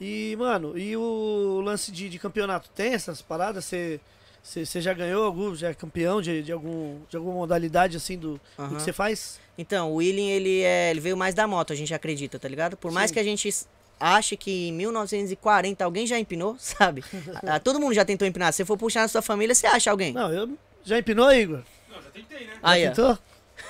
E, 0.00 0.36
mano, 0.38 0.78
e 0.78 0.96
o 0.96 1.60
lance 1.64 1.90
de, 1.90 2.08
de 2.08 2.18
campeonato? 2.18 2.68
Tem 2.74 2.92
essas 2.94 3.22
paradas? 3.22 3.64
Você. 3.64 4.00
Você 4.42 4.80
já 4.80 4.94
ganhou 4.94 5.24
algum, 5.24 5.54
já 5.54 5.68
é 5.70 5.74
campeão 5.74 6.22
de, 6.22 6.42
de, 6.42 6.52
algum, 6.52 6.96
de 7.10 7.16
alguma 7.16 7.34
modalidade 7.34 7.96
assim 7.98 8.16
do, 8.16 8.34
do 8.34 8.40
Aham. 8.58 8.76
que 8.76 8.82
você 8.82 8.92
faz? 8.94 9.38
Então, 9.58 9.92
o 9.92 9.96
William, 9.96 10.24
ele, 10.24 10.62
é, 10.62 10.90
ele 10.90 11.00
veio 11.00 11.16
mais 11.18 11.34
da 11.34 11.46
moto, 11.46 11.72
a 11.72 11.76
gente 11.76 11.92
acredita, 11.92 12.38
tá 12.38 12.48
ligado? 12.48 12.74
Por 12.76 12.90
mais 12.90 13.10
Sim. 13.10 13.14
que 13.14 13.20
a 13.20 13.24
gente 13.24 13.46
ache 14.00 14.36
que 14.36 14.68
em 14.68 14.72
1940 14.72 15.84
alguém 15.84 16.06
já 16.06 16.18
empinou, 16.18 16.56
sabe? 16.60 17.04
Ah, 17.46 17.58
Todo 17.58 17.80
mundo 17.80 17.94
já 17.94 18.04
tentou 18.04 18.26
empinar. 18.26 18.52
Se 18.52 18.58
você 18.58 18.64
for 18.64 18.76
puxar 18.78 19.02
na 19.02 19.08
sua 19.08 19.22
família, 19.22 19.54
você 19.54 19.66
acha 19.66 19.90
alguém. 19.90 20.12
Não, 20.12 20.32
eu. 20.32 20.50
Já 20.84 20.98
empinou, 20.98 21.30
Igor? 21.32 21.62
Não, 21.90 21.96
já 22.02 22.10
tentei, 22.12 22.46
né? 22.46 22.52
Aí, 22.62 22.84
ó. 22.86 22.88
Tentou? 22.90 23.18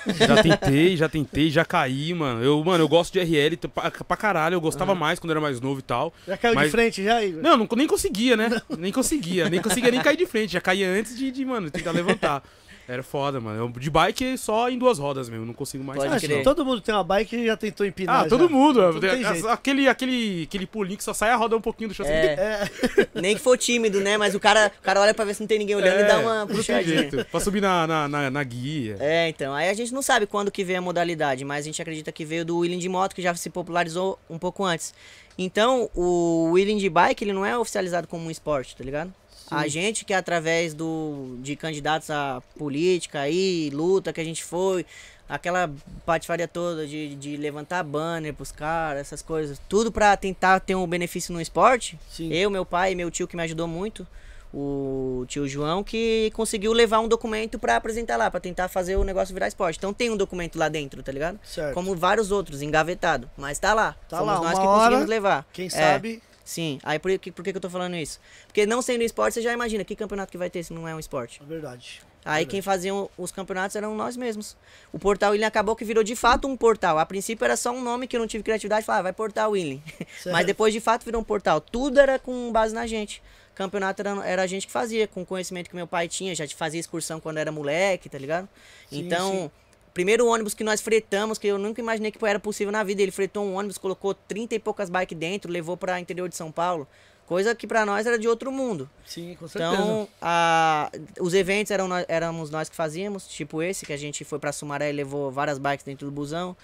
Já 0.07 0.41
tentei, 0.41 0.95
já 0.95 1.09
tentei, 1.09 1.49
já 1.49 1.65
caí, 1.65 2.13
mano. 2.13 2.41
Eu, 2.43 2.63
mano, 2.63 2.83
eu 2.83 2.87
gosto 2.87 3.11
de 3.13 3.19
RL 3.19 3.57
pra, 3.57 3.89
pra 3.91 4.15
caralho. 4.15 4.53
Eu 4.53 4.61
gostava 4.61 4.93
mais 4.95 5.19
quando 5.19 5.31
era 5.31 5.41
mais 5.41 5.59
novo 5.59 5.79
e 5.79 5.83
tal. 5.83 6.13
Já 6.27 6.37
caiu 6.37 6.53
de 6.53 6.61
Mas- 6.61 6.71
frente 6.71 7.03
já, 7.03 7.21
Igor? 7.23 7.41
Não, 7.41 7.57
não, 7.57 7.67
nem 7.75 7.87
conseguia, 7.87 8.37
né? 8.37 8.49
Nem 8.77 8.91
conseguia. 8.93 9.49
Nem 9.49 9.61
conseguia 9.61 9.91
nem 9.91 9.99
cair 10.01 10.15
de 10.15 10.25
frente. 10.27 10.53
Já 10.53 10.61
caía 10.61 10.87
antes 10.87 11.17
de, 11.17 11.31
de, 11.31 11.43
mano, 11.43 11.69
tentar 11.71 11.91
levantar. 11.91 12.43
Era 12.89 13.03
foda, 13.03 13.39
mano. 13.39 13.65
Eu- 13.65 13.79
De 13.79 13.89
bike 13.89 14.35
só 14.37 14.67
em 14.69 14.77
duas 14.77 14.97
rodas 14.97 15.29
mesmo, 15.29 15.45
não 15.45 15.53
consigo 15.53 15.83
mais. 15.83 15.99
Pode 16.03 16.25
crer. 16.25 16.43
todo 16.43 16.65
mundo 16.65 16.81
tem 16.81 16.93
uma 16.93 17.03
bike 17.03 17.35
e 17.35 17.45
já 17.45 17.55
tentou 17.55 17.85
empinar. 17.85 18.25
Ah, 18.25 18.27
todo 18.27 18.45
já. 18.45 18.49
mundo. 18.49 18.81
É, 19.05 19.33
jeito. 19.33 19.47
aquele, 19.47 19.87
aquele, 19.87 20.43
aquele 20.43 20.65
pulinho 20.65 20.97
que 20.97 21.03
só 21.03 21.13
sai 21.13 21.29
a 21.29 21.35
roda 21.35 21.55
um 21.55 21.61
pouquinho 21.61 21.89
do 21.89 21.93
chão. 21.93 22.05
É. 22.07 22.67
É, 22.99 23.07
Nem 23.21 23.35
que 23.35 23.41
for 23.41 23.57
tímido, 23.57 23.99
né? 24.01 24.17
Mas 24.17 24.33
o 24.33 24.39
cara, 24.39 24.71
o 24.79 24.81
cara 24.81 24.99
olha 25.01 25.13
pra 25.13 25.23
ver 25.23 25.35
se 25.35 25.41
não 25.41 25.47
tem 25.47 25.59
ninguém 25.59 25.75
olhando 25.75 25.99
e 25.99 26.03
dá 26.03 26.19
uma 26.19 26.39
não 26.39 26.47
tem 26.47 26.55
puxadinha. 26.57 26.97
jeito. 27.01 27.25
Pra 27.25 27.39
subir 27.39 27.61
na, 27.61 27.85
na, 27.85 28.07
na, 28.07 28.29
na 28.31 28.43
guia. 28.43 28.97
É, 28.99 29.29
então. 29.29 29.53
Aí 29.53 29.69
a 29.69 29.73
gente 29.73 29.93
não 29.93 30.01
sabe 30.01 30.25
quando 30.25 30.49
que 30.49 30.63
veio 30.63 30.79
a 30.79 30.81
modalidade, 30.81 31.45
mas 31.45 31.59
a 31.59 31.67
gente 31.67 31.81
acredita 31.81 32.11
que 32.11 32.25
veio 32.25 32.43
do 32.43 32.57
wheeling 32.57 32.79
de 32.79 32.89
moto, 32.89 33.13
que 33.13 33.21
já 33.21 33.35
se 33.35 33.49
popularizou 33.49 34.17
um 34.29 34.39
pouco 34.39 34.63
antes. 34.63 34.93
Então, 35.37 35.89
o 35.95 36.51
wheeling 36.53 36.77
de 36.77 36.89
bike, 36.89 37.23
ele 37.23 37.33
não 37.33 37.45
é 37.45 37.57
oficializado 37.57 38.07
como 38.07 38.25
um 38.25 38.31
esporte, 38.31 38.75
tá 38.75 38.83
ligado? 38.83 39.13
A 39.51 39.67
gente 39.67 40.05
que 40.05 40.13
através 40.13 40.73
do, 40.73 41.37
de 41.41 41.55
candidatos 41.55 42.09
à 42.09 42.41
política 42.57 43.21
aí, 43.21 43.69
luta 43.73 44.13
que 44.13 44.21
a 44.21 44.23
gente 44.23 44.43
foi, 44.43 44.85
aquela 45.27 45.71
patifaria 46.05 46.47
toda 46.47 46.87
de, 46.87 47.15
de 47.15 47.37
levantar 47.37 47.83
banner 47.83 48.33
pros 48.33 48.51
caras, 48.51 49.01
essas 49.01 49.21
coisas, 49.21 49.61
tudo 49.69 49.91
pra 49.91 50.17
tentar 50.17 50.59
ter 50.59 50.75
um 50.75 50.87
benefício 50.87 51.33
no 51.33 51.39
esporte. 51.39 51.99
Sim. 52.09 52.31
Eu, 52.33 52.49
meu 52.49 52.65
pai 52.65 52.91
e 52.93 52.95
meu 52.95 53.11
tio 53.11 53.27
que 53.27 53.35
me 53.35 53.43
ajudou 53.43 53.67
muito, 53.67 54.07
o 54.51 55.25
tio 55.27 55.47
João, 55.47 55.83
que 55.83 56.31
conseguiu 56.33 56.73
levar 56.73 56.99
um 56.99 57.07
documento 57.07 57.59
pra 57.59 57.75
apresentar 57.75 58.17
lá, 58.17 58.31
pra 58.31 58.39
tentar 58.39 58.67
fazer 58.67 58.95
o 58.95 59.03
negócio 59.03 59.33
virar 59.33 59.47
esporte. 59.47 59.77
Então 59.77 59.93
tem 59.93 60.09
um 60.09 60.17
documento 60.17 60.57
lá 60.57 60.67
dentro, 60.67 61.03
tá 61.03 61.11
ligado? 61.11 61.39
certo. 61.43 61.73
Como 61.73 61.95
vários 61.95 62.31
outros, 62.31 62.61
engavetado. 62.63 63.29
Mas 63.37 63.59
tá 63.59 63.73
lá. 63.73 63.95
Tá 64.09 64.17
Fomos 64.17 64.33
lá, 64.33 64.41
nós 64.41 64.53
uma 64.53 64.61
que 64.61 64.67
hora, 64.67 64.79
conseguimos 64.79 65.09
levar. 65.09 65.45
Quem 65.53 65.67
É, 65.67 65.69
sabe, 65.69 66.21
Sim. 66.49 66.79
Aí 66.81 66.97
por, 66.97 67.15
que, 67.19 67.31
por 67.31 67.43
que 67.43 67.51
que 67.51 67.57
eu 67.57 67.61
tô 67.61 67.69
falando 67.69 67.95
isso? 67.95 68.19
Porque 68.47 68.65
não 68.65 68.81
sendo 68.81 69.03
esporte, 69.03 69.35
você 69.35 69.41
já 69.43 69.53
imagina 69.53 69.83
que 69.83 69.95
campeonato 69.95 70.31
que 70.31 70.37
vai 70.37 70.49
ter 70.49 70.63
se 70.63 70.73
não 70.73 70.87
é 70.87 70.95
um 70.95 70.99
esporte. 70.99 71.39
é 71.43 71.45
verdade. 71.45 72.01
Aí 72.25 72.43
quem 72.43 72.59
fazia 72.59 72.91
os 73.15 73.31
campeonatos 73.31 73.75
eram 73.75 73.95
nós 73.95 74.17
mesmos. 74.17 74.57
O 74.91 74.97
Portal 74.97 75.31
William 75.31 75.45
acabou 75.45 75.75
que 75.75 75.85
virou 75.85 76.03
de 76.03 76.15
fato 76.15 76.47
um 76.47 76.57
portal. 76.57 76.97
A 76.97 77.05
princípio 77.05 77.45
era 77.45 77.55
só 77.55 77.69
um 77.69 77.83
nome 77.83 78.07
que 78.07 78.15
eu 78.15 78.19
não 78.19 78.25
tive 78.25 78.43
criatividade. 78.43 78.83
Falava, 78.83 79.01
ah, 79.01 79.03
vai 79.03 79.13
Portal 79.13 79.51
William. 79.51 79.79
Certo. 80.19 80.33
Mas 80.33 80.43
depois 80.47 80.73
de 80.73 80.79
fato 80.79 81.05
virou 81.05 81.21
um 81.21 81.23
portal. 81.23 81.61
Tudo 81.61 81.99
era 81.99 82.17
com 82.17 82.51
base 82.51 82.73
na 82.73 82.87
gente. 82.87 83.21
Campeonato 83.53 84.01
era, 84.01 84.27
era 84.27 84.41
a 84.41 84.47
gente 84.47 84.65
que 84.65 84.73
fazia, 84.73 85.07
com 85.07 85.21
o 85.21 85.25
conhecimento 85.25 85.69
que 85.69 85.75
meu 85.75 85.85
pai 85.85 86.07
tinha. 86.07 86.33
Já 86.33 86.47
fazia 86.47 86.79
excursão 86.79 87.19
quando 87.19 87.37
era 87.37 87.51
moleque, 87.51 88.09
tá 88.09 88.17
ligado? 88.17 88.49
Sim, 88.89 89.01
então, 89.01 89.31
sim. 89.31 89.51
Primeiro 89.99 90.25
ônibus 90.27 90.53
que 90.53 90.63
nós 90.63 90.79
fretamos, 90.79 91.37
que 91.37 91.45
eu 91.45 91.57
nunca 91.57 91.81
imaginei 91.81 92.09
que 92.09 92.25
era 92.25 92.39
possível 92.39 92.71
na 92.71 92.81
vida. 92.85 93.01
Ele 93.01 93.11
fretou 93.11 93.43
um 93.43 93.55
ônibus, 93.55 93.77
colocou 93.77 94.13
30 94.13 94.55
e 94.55 94.59
poucas 94.59 94.89
bikes 94.89 95.17
dentro, 95.17 95.51
levou 95.51 95.75
para 95.75 95.99
interior 95.99 96.29
de 96.29 96.37
São 96.37 96.53
Paulo. 96.53 96.87
Coisa 97.27 97.53
que 97.53 97.67
pra 97.67 97.85
nós 97.85 98.07
era 98.07 98.17
de 98.17 98.25
outro 98.25 98.49
mundo. 98.49 98.89
Sim, 99.05 99.35
com 99.37 99.45
certeza. 99.45 99.73
Então, 99.73 100.07
a- 100.21 100.89
os 101.19 101.33
eventos 101.33 101.69
eram 101.69 101.85
nós- 101.89 102.05
éramos 102.07 102.49
nós 102.49 102.69
que 102.69 102.75
fazíamos, 102.77 103.27
tipo 103.27 103.61
esse, 103.61 103.85
que 103.85 103.91
a 103.91 103.97
gente 103.97 104.23
foi 104.23 104.39
pra 104.39 104.53
Sumaré 104.53 104.89
e 104.89 104.93
levou 104.93 105.29
várias 105.29 105.57
bikes 105.59 105.83
dentro 105.85 106.05
do 106.05 106.11
busão. 106.13 106.55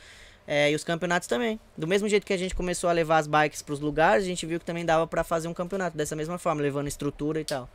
É, 0.48 0.72
e 0.72 0.76
os 0.76 0.84
campeonatos 0.84 1.28
também. 1.28 1.60
Do 1.78 1.86
mesmo 1.88 2.08
jeito 2.08 2.26
que 2.26 2.32
a 2.34 2.38
gente 2.38 2.56
começou 2.56 2.90
a 2.90 2.94
levar 2.94 3.18
as 3.18 3.28
bikes 3.28 3.62
pros 3.62 3.80
lugares, 3.82 4.24
a 4.24 4.28
gente 4.28 4.46
viu 4.46 4.60
que 4.60 4.66
também 4.66 4.86
dava 4.86 5.06
pra 5.06 5.24
fazer 5.26 5.48
um 5.50 5.54
campeonato 5.54 5.98
dessa 5.98 6.16
mesma 6.16 6.38
forma, 6.38 6.62
levando 6.62 6.88
estrutura 6.88 7.42
e 7.42 7.44
tal. 7.44 7.68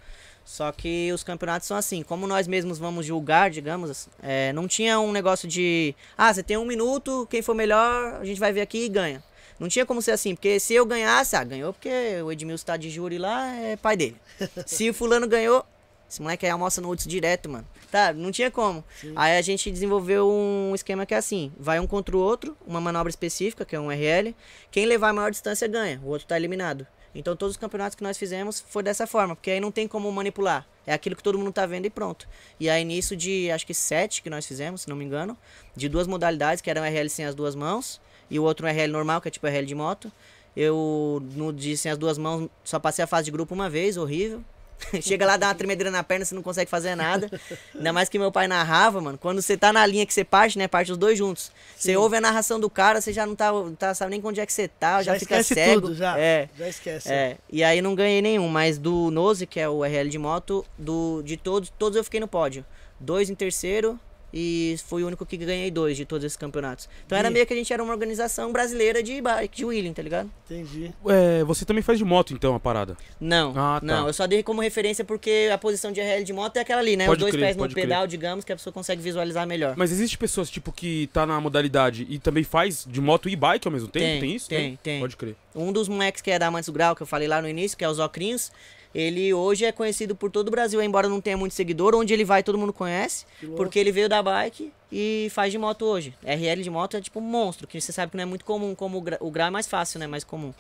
Só 0.44 0.72
que 0.72 1.12
os 1.12 1.22
campeonatos 1.22 1.68
são 1.68 1.76
assim, 1.76 2.03
como 2.03 2.26
nós 2.26 2.48
mesmos 2.48 2.79
vamos 2.79 3.07
julgar, 3.07 3.50
digamos, 3.50 4.09
é, 4.22 4.53
não 4.53 4.66
tinha 4.66 4.98
um 4.98 5.12
negócio 5.12 5.48
de, 5.48 5.94
ah, 6.18 6.33
você 6.33 6.42
tem 6.42 6.57
um 6.57 6.64
minuto, 6.64 7.26
quem 7.31 7.40
for 7.40 7.55
melhor, 7.55 8.18
a 8.20 8.24
gente 8.24 8.40
vai 8.40 8.53
ver 8.53 8.62
aqui 8.62 8.85
e 8.85 8.88
ganha. 8.88 9.22
Não 9.61 9.68
tinha 9.68 9.85
como 9.85 10.00
ser 10.00 10.12
assim, 10.12 10.35
porque 10.35 10.59
se 10.59 10.74
eu 10.74 10.87
ganhasse, 10.87 11.37
ah, 11.37 11.44
ganhou 11.44 11.72
porque 11.72 11.90
o 12.24 12.33
Edmilson 12.33 12.64
tá 12.64 12.76
de 12.76 12.90
júri 12.90 13.18
lá, 13.18 13.55
é 13.55 13.76
pai 13.76 13.96
dele. 13.96 14.16
se 14.66 14.88
o 14.88 14.94
fulano 14.94 15.29
ganhou, 15.29 15.64
esse 16.11 16.20
moleque 16.20 16.44
aí 16.44 16.50
almoça 16.50 16.81
no 16.81 16.88
Woods 16.88 17.07
direto, 17.07 17.48
mano. 17.48 17.66
Tá, 17.88 18.12
não 18.12 18.33
tinha 18.33 18.50
como. 18.50 18.85
Aí 19.14 19.38
a 19.38 19.42
gente 19.42 19.70
desenvolveu 19.70 20.29
um 20.29 20.74
esquema 20.74 21.07
que 21.07 21.14
é 21.14 21.16
assim: 21.16 21.53
vai 21.57 21.79
um 21.79 21.87
contra 21.87 22.16
o 22.16 22.20
outro, 22.20 22.57
uma 22.66 22.81
manobra 22.81 23.11
específica, 23.11 23.64
que 23.64 23.76
é 23.76 23.81
um 23.81 23.92
RL. 23.92 24.35
Quem 24.72 24.87
levar 24.87 25.11
a 25.11 25.12
maior 25.12 25.31
distância 25.31 25.68
ganha, 25.68 26.00
o 26.03 26.09
outro 26.09 26.26
tá 26.26 26.37
eliminado. 26.37 26.85
Então 27.14 27.35
todos 27.35 27.55
os 27.55 27.57
campeonatos 27.57 27.94
que 27.94 28.03
nós 28.03 28.16
fizemos 28.16 28.61
foi 28.68 28.83
dessa 28.83 29.07
forma, 29.07 29.35
porque 29.35 29.51
aí 29.51 29.61
não 29.61 29.70
tem 29.70 29.88
como 29.88 30.11
manipular. 30.12 30.66
É 30.87 30.92
aquilo 30.92 31.16
que 31.16 31.23
todo 31.23 31.38
mundo 31.38 31.53
tá 31.53 31.66
vendo 31.66 31.87
e 31.87 31.90
pronto. 31.90 32.29
E 32.59 32.68
aí 32.68 32.85
nisso 32.85 33.16
de 33.16 33.51
acho 33.51 33.66
que 33.66 33.75
sete 33.75 34.23
que 34.23 34.31
nós 34.31 34.46
fizemos, 34.46 34.83
se 34.83 34.88
não 34.88 34.96
me 34.96 35.05
engano, 35.05 35.37
de 35.75 35.88
duas 35.88 36.07
modalidades, 36.07 36.61
que 36.61 36.70
era 36.70 36.81
um 36.81 36.85
RL 36.85 37.09
sem 37.09 37.25
as 37.25 37.35
duas 37.35 37.55
mãos, 37.55 38.01
e 38.31 38.38
o 38.38 38.44
outro 38.44 38.66
um 38.66 38.70
RL 38.70 38.92
normal, 38.92 39.20
que 39.20 39.29
é 39.29 39.31
tipo 39.31 39.46
RL 39.46 39.66
de 39.66 39.75
moto. 39.75 40.11
Eu, 40.57 41.23
no 41.35 41.53
de 41.53 41.77
sem 41.77 41.92
as 41.92 41.99
duas 41.99 42.18
mãos, 42.18 42.49
só 42.64 42.79
passei 42.79 43.05
a 43.05 43.07
fase 43.07 43.27
de 43.27 43.31
grupo 43.31 43.55
uma 43.55 43.70
vez, 43.70 43.96
horrível. 43.96 44.42
Chega 45.01 45.27
lá, 45.27 45.37
dá 45.37 45.49
uma 45.49 45.55
tremedeira 45.55 45.90
na 45.90 46.03
perna, 46.03 46.25
você 46.25 46.35
não 46.35 46.43
consegue 46.43 46.71
fazer 46.71 46.95
nada. 46.95 47.31
Ainda 47.75 47.93
mais 47.93 48.09
que 48.09 48.19
meu 48.19 48.33
pai 48.33 48.49
narrava, 48.49 49.01
mano. 49.01 49.19
Quando 49.19 49.40
você 49.40 49.57
tá 49.57 49.73
na 49.73 49.85
linha 49.87 50.07
que 50.07 50.12
você 50.14 50.25
parte, 50.25 50.59
né? 50.59 50.69
Parte 50.69 50.93
os 50.93 50.99
dois 50.99 51.19
juntos. 51.19 51.53
Você 51.77 51.97
ouve 51.97 52.16
a 52.16 52.21
narração 52.21 52.59
do 52.59 52.69
cara, 52.69 53.01
você 53.01 53.12
já 53.12 53.27
não 53.27 53.35
tá, 53.35 53.51
tá 53.79 53.95
sabe 53.95 54.11
nem 54.11 54.21
onde 54.25 54.40
é 54.40 54.47
que 54.47 54.53
você 54.53 54.69
tá, 54.69 55.03
já, 55.03 55.12
já 55.12 55.21
fica 55.21 55.40
esquece 55.40 55.55
cego. 55.55 55.81
tudo, 55.81 55.95
já. 55.95 56.19
É. 56.19 56.49
Já 56.59 56.69
esquece. 56.69 57.12
É, 57.12 57.37
e 57.51 57.62
aí 57.62 57.81
não 57.81 57.95
ganhei 57.95 58.23
nenhum, 58.23 58.49
mas 58.49 58.79
do 58.79 59.11
Nose, 59.11 59.47
que 59.47 59.61
é 59.61 59.69
o 59.69 59.85
RL 59.85 60.09
de 60.09 60.19
moto, 60.19 60.64
do, 60.77 61.23
de 61.23 61.37
todos, 61.37 61.73
todos 61.79 61.97
eu 61.97 62.05
fiquei 62.05 62.21
no 62.21 62.29
pódio. 62.29 62.64
Dois 62.99 63.31
em 63.31 63.35
terceiro 63.35 63.99
e 64.33 64.77
fui 64.87 65.03
o 65.03 65.07
único 65.07 65.25
que 65.27 65.37
ganhei 65.37 65.71
dois 65.71 65.97
de 65.97 66.05
todos 66.05 66.25
esses 66.25 66.37
campeonatos. 66.37 66.88
Então 67.07 67.16
era 67.19 67.29
E- 67.29 67.33
meio 67.33 67.47
que 67.47 67.53
a 67.53 67.57
gente 67.57 67.73
era 67.73 67.83
uma 67.83 67.93
organização 67.93 68.53
brasileira 68.53 69.03
de 69.03 69.21
bike, 69.21 69.57
de 69.57 69.64
wheeling, 69.64 69.93
tá 69.93 70.03
ligado? 70.03 70.31
Entendi. 70.51 70.93
É, 71.09 71.43
você 71.45 71.64
também 71.64 71.83
faz 71.83 71.99
de 71.99 72.05
moto, 72.05 72.33
então, 72.33 72.55
a 72.55 72.61
parada. 72.61 72.97
Não, 73.21 73.51
Ah, 73.57 73.81
tá. 73.81 73.87
não, 73.87 74.07
eu 74.07 74.12
só 74.12 74.27
dei 74.27 74.43
como 74.43 74.61
referência 74.61 75.05
porque 75.05 75.49
a 75.53 75.59
posição 75.59 75.93
de 75.93 76.01
RL 76.01 76.25
de 76.25 76.33
moto 76.33 76.57
é 76.57 76.61
aquela 76.61 76.81
ali, 76.81 76.97
né? 76.97 77.07
Pode 77.07 77.19
Os 77.19 77.23
dois 77.23 77.33
crer, 77.33 77.45
pés 77.45 77.57
no 77.57 77.62
pode 77.62 77.75
crer. 77.75 77.85
pedal, 77.87 78.07
digamos, 78.07 78.45
que 78.45 78.53
a 78.53 78.57
pessoa 78.57 78.73
consegue 78.73 79.01
visualizar 79.03 79.47
melhor. 79.47 79.75
Mas 79.77 79.90
existe 79.93 80.16
pessoas, 80.19 80.51
tipo, 80.51 80.73
que 80.73 81.09
tá 81.12 81.27
na 81.27 81.40
modalidade 81.40 82.07
e 82.09 82.19
também 82.19 82.45
faz 82.45 82.85
de 82.88 83.01
moto 83.01 83.29
e 83.29 83.37
bike 83.37 83.66
ao 83.66 83.73
mesmo 83.73 83.88
tempo? 83.88 84.05
Tem, 84.05 84.21
Tem, 84.21 84.35
isso? 84.37 84.49
tem, 84.49 84.79
tem. 84.83 85.01
Pode 85.01 85.16
crer. 85.16 85.35
Um 85.55 85.73
dos 85.73 85.88
moleques 85.88 86.23
que 86.23 86.31
é 86.31 86.38
da 86.38 86.47
Amantes 86.47 86.66
do 86.66 86.73
Grau, 86.73 86.95
que 86.95 87.03
eu 87.03 87.07
falei 87.07 87.27
lá 87.29 87.43
no 87.43 87.49
início, 87.49 87.77
que 87.77 87.85
é 87.85 87.88
os 87.88 87.99
Ocrinhos, 87.99 88.51
ele 88.94 89.33
hoje 89.33 89.64
é 89.64 89.72
conhecido 89.72 90.14
por 90.16 90.31
todo 90.31 90.48
o 90.48 90.50
Brasil, 90.50 90.83
embora 90.83 91.09
não 91.09 91.20
tenha 91.20 91.37
muito 91.37 91.55
seguidor. 91.55 91.94
Onde 91.94 92.12
ele 92.12 92.24
vai, 92.24 92.42
todo 92.42 92.59
mundo 92.59 92.72
conhece, 92.72 93.24
porque 93.57 93.79
ele 93.79 93.92
veio 93.92 94.09
da 94.09 94.22
bike 94.22 94.72
e 94.90 95.29
faz 95.31 95.53
de 95.53 95.59
moto 95.59 95.85
hoje. 95.85 96.12
RL 96.24 96.62
de 96.62 96.70
moto 96.70 96.96
é 96.96 97.00
tipo 97.00 97.20
um 97.20 97.22
monstro, 97.22 97.66
que 97.68 97.81
você 97.81 97.92
sabe 97.92 98.11
que 98.11 98.16
não 98.16 98.22
é 98.22 98.26
muito 98.26 98.44
comum, 98.44 98.74
como 98.74 98.98
o 98.98 99.00
gra- 99.00 99.18
o 99.20 99.31
grau 99.31 99.46
é 99.46 99.50
mais 99.50 99.66
fácil, 99.68 100.00
né? 100.00 100.07
Mais 100.09 100.24
comum. 100.24 100.53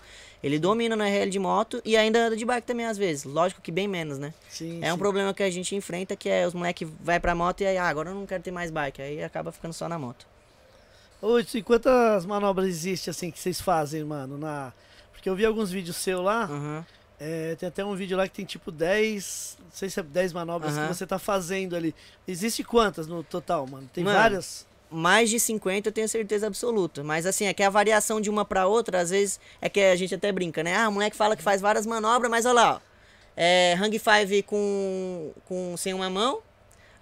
Ele 0.42 0.58
domina 0.58 0.94
no 0.94 1.02
RL 1.02 1.28
de 1.30 1.38
moto 1.38 1.82
e 1.84 1.96
ainda 1.96 2.26
anda 2.26 2.36
de 2.36 2.44
bike 2.44 2.66
também 2.66 2.86
às 2.86 2.96
vezes. 2.96 3.24
Lógico 3.24 3.60
que 3.60 3.72
bem 3.72 3.88
menos, 3.88 4.18
né? 4.18 4.32
Sim, 4.48 4.78
É 4.82 4.90
um 4.90 4.94
sim. 4.94 4.98
problema 5.00 5.34
que 5.34 5.42
a 5.42 5.50
gente 5.50 5.74
enfrenta, 5.74 6.14
que 6.14 6.28
é 6.28 6.46
os 6.46 6.54
moleques 6.54 6.88
vai 7.00 7.18
pra 7.18 7.34
moto 7.34 7.62
e 7.62 7.66
aí, 7.66 7.76
ah, 7.76 7.88
agora 7.88 8.10
eu 8.10 8.14
não 8.14 8.24
quero 8.26 8.42
ter 8.42 8.50
mais 8.52 8.70
bike. 8.70 9.02
Aí 9.02 9.22
acaba 9.22 9.50
ficando 9.50 9.72
só 9.74 9.88
na 9.88 9.98
moto. 9.98 10.24
Ô, 11.20 11.38
e 11.38 11.62
quantas 11.62 12.24
manobras 12.24 12.66
existem 12.68 13.10
assim 13.10 13.30
que 13.30 13.38
vocês 13.38 13.60
fazem, 13.60 14.02
mano? 14.04 14.38
Na... 14.38 14.72
Porque 15.12 15.28
eu 15.28 15.34
vi 15.36 15.44
alguns 15.44 15.70
vídeos 15.70 15.96
seus 15.96 16.24
lá. 16.24 16.44
Aham. 16.44 16.86
É, 17.20 17.54
tem 17.56 17.68
até 17.68 17.84
um 17.84 17.94
vídeo 17.94 18.16
lá 18.16 18.26
que 18.26 18.34
tem 18.34 18.44
tipo 18.46 18.72
10. 18.72 19.58
Não 19.60 19.70
sei 19.72 19.90
se 19.90 20.00
é 20.00 20.02
10 20.02 20.32
manobras 20.32 20.72
Aham. 20.76 20.88
que 20.88 20.94
você 20.94 21.06
tá 21.06 21.18
fazendo 21.18 21.76
ali. 21.76 21.94
Existe 22.26 22.64
quantas 22.64 23.06
no 23.06 23.22
total, 23.22 23.66
mano? 23.66 23.88
Tem 23.92 24.02
Mano, 24.02 24.18
várias? 24.18 24.66
mais 24.90 25.28
de 25.30 25.38
50 25.38 25.88
eu 25.88 25.92
tenho 25.92 26.08
certeza 26.08 26.46
absoluta. 26.46 27.04
Mas 27.04 27.26
assim, 27.26 27.44
é 27.44 27.52
que 27.52 27.62
a 27.62 27.68
variação 27.70 28.20
de 28.20 28.30
uma 28.30 28.44
pra 28.44 28.66
outra, 28.66 29.00
às 29.00 29.10
vezes, 29.10 29.38
é 29.60 29.68
que 29.68 29.80
a 29.80 29.94
gente 29.96 30.14
até 30.14 30.32
brinca, 30.32 30.62
né? 30.64 30.76
Ah, 30.76 30.88
o 30.88 30.92
moleque 30.92 31.14
fala 31.14 31.36
que 31.36 31.42
faz 31.42 31.60
várias 31.60 31.84
manobras, 31.86 32.30
mas 32.30 32.46
olha 32.46 32.54
lá, 32.54 32.74
ó. 32.76 32.80
É, 33.36 33.74
hang 33.78 33.96
five 33.98 34.42
com, 34.42 35.32
com 35.46 35.76
sem 35.76 35.94
uma 35.94 36.10
mão, 36.10 36.40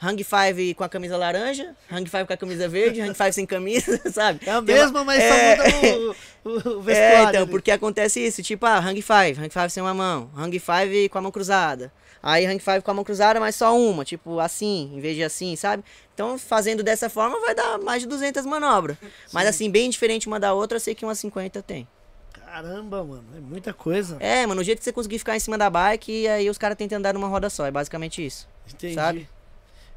hang 0.02 0.22
five 0.24 0.74
com 0.74 0.84
a 0.84 0.88
camisa 0.88 1.16
laranja, 1.16 1.74
hang 1.90 2.08
five 2.08 2.26
com 2.26 2.32
a 2.32 2.36
camisa 2.36 2.68
verde, 2.68 3.00
hang 3.00 3.14
five 3.14 3.32
sem 3.32 3.44
camisa, 3.46 4.00
sabe? 4.12 4.40
É 4.46 4.50
a 4.50 4.54
uma- 4.54 4.62
mesma, 4.62 5.04
mas 5.04 5.22
é, 5.22 5.56
só 5.56 5.64
muda 5.64 5.98
o, 6.44 6.48
o, 6.48 6.78
o 6.78 6.82
vestuário. 6.82 7.16
É, 7.16 7.22
então, 7.30 7.42
ali. 7.42 7.50
porque 7.50 7.70
acontece 7.70 8.24
isso, 8.24 8.42
tipo, 8.42 8.64
ah, 8.66 8.78
hang 8.78 9.00
five, 9.02 9.40
hang 9.40 9.50
five 9.50 9.70
sem 9.70 9.82
uma 9.82 9.94
mão, 9.94 10.30
hang 10.36 10.58
five 10.58 11.08
com 11.08 11.18
a 11.18 11.20
mão 11.22 11.30
cruzada. 11.30 11.92
Aí 12.22 12.44
hang 12.46 12.58
five 12.58 12.82
com 12.82 12.90
a 12.90 12.94
mão 12.94 13.04
cruzada, 13.04 13.38
mas 13.38 13.54
só 13.54 13.76
uma, 13.78 14.04
tipo, 14.04 14.40
assim, 14.40 14.90
em 14.94 15.00
vez 15.00 15.14
de 15.16 15.22
assim, 15.22 15.54
sabe? 15.54 15.84
Então, 16.14 16.36
fazendo 16.36 16.82
dessa 16.82 17.08
forma 17.08 17.38
vai 17.40 17.54
dar 17.54 17.78
mais 17.78 18.02
de 18.02 18.08
200 18.08 18.44
manobras. 18.44 18.96
Mas 19.32 19.46
assim, 19.46 19.70
bem 19.70 19.88
diferente 19.88 20.26
uma 20.26 20.40
da 20.40 20.52
outra, 20.52 20.76
eu 20.76 20.80
sei 20.80 20.96
que 20.96 21.04
umas 21.04 21.18
50 21.20 21.62
tem. 21.62 21.86
Caramba, 22.44 23.04
mano. 23.04 23.24
É 23.36 23.40
muita 23.40 23.72
coisa. 23.72 24.16
É, 24.18 24.44
mano, 24.46 24.60
o 24.62 24.64
jeito 24.64 24.78
que 24.78 24.84
você 24.84 24.92
conseguir 24.92 25.18
ficar 25.20 25.36
em 25.36 25.40
cima 25.40 25.56
da 25.56 25.70
bike 25.70 26.10
e 26.10 26.26
aí 26.28 26.50
os 26.50 26.58
caras 26.58 26.76
tentam 26.76 26.98
andar 26.98 27.14
numa 27.14 27.28
roda 27.28 27.48
só, 27.48 27.66
é 27.66 27.70
basicamente 27.70 28.24
isso. 28.24 28.48
Entendi. 28.68 28.94
sabe? 28.94 29.28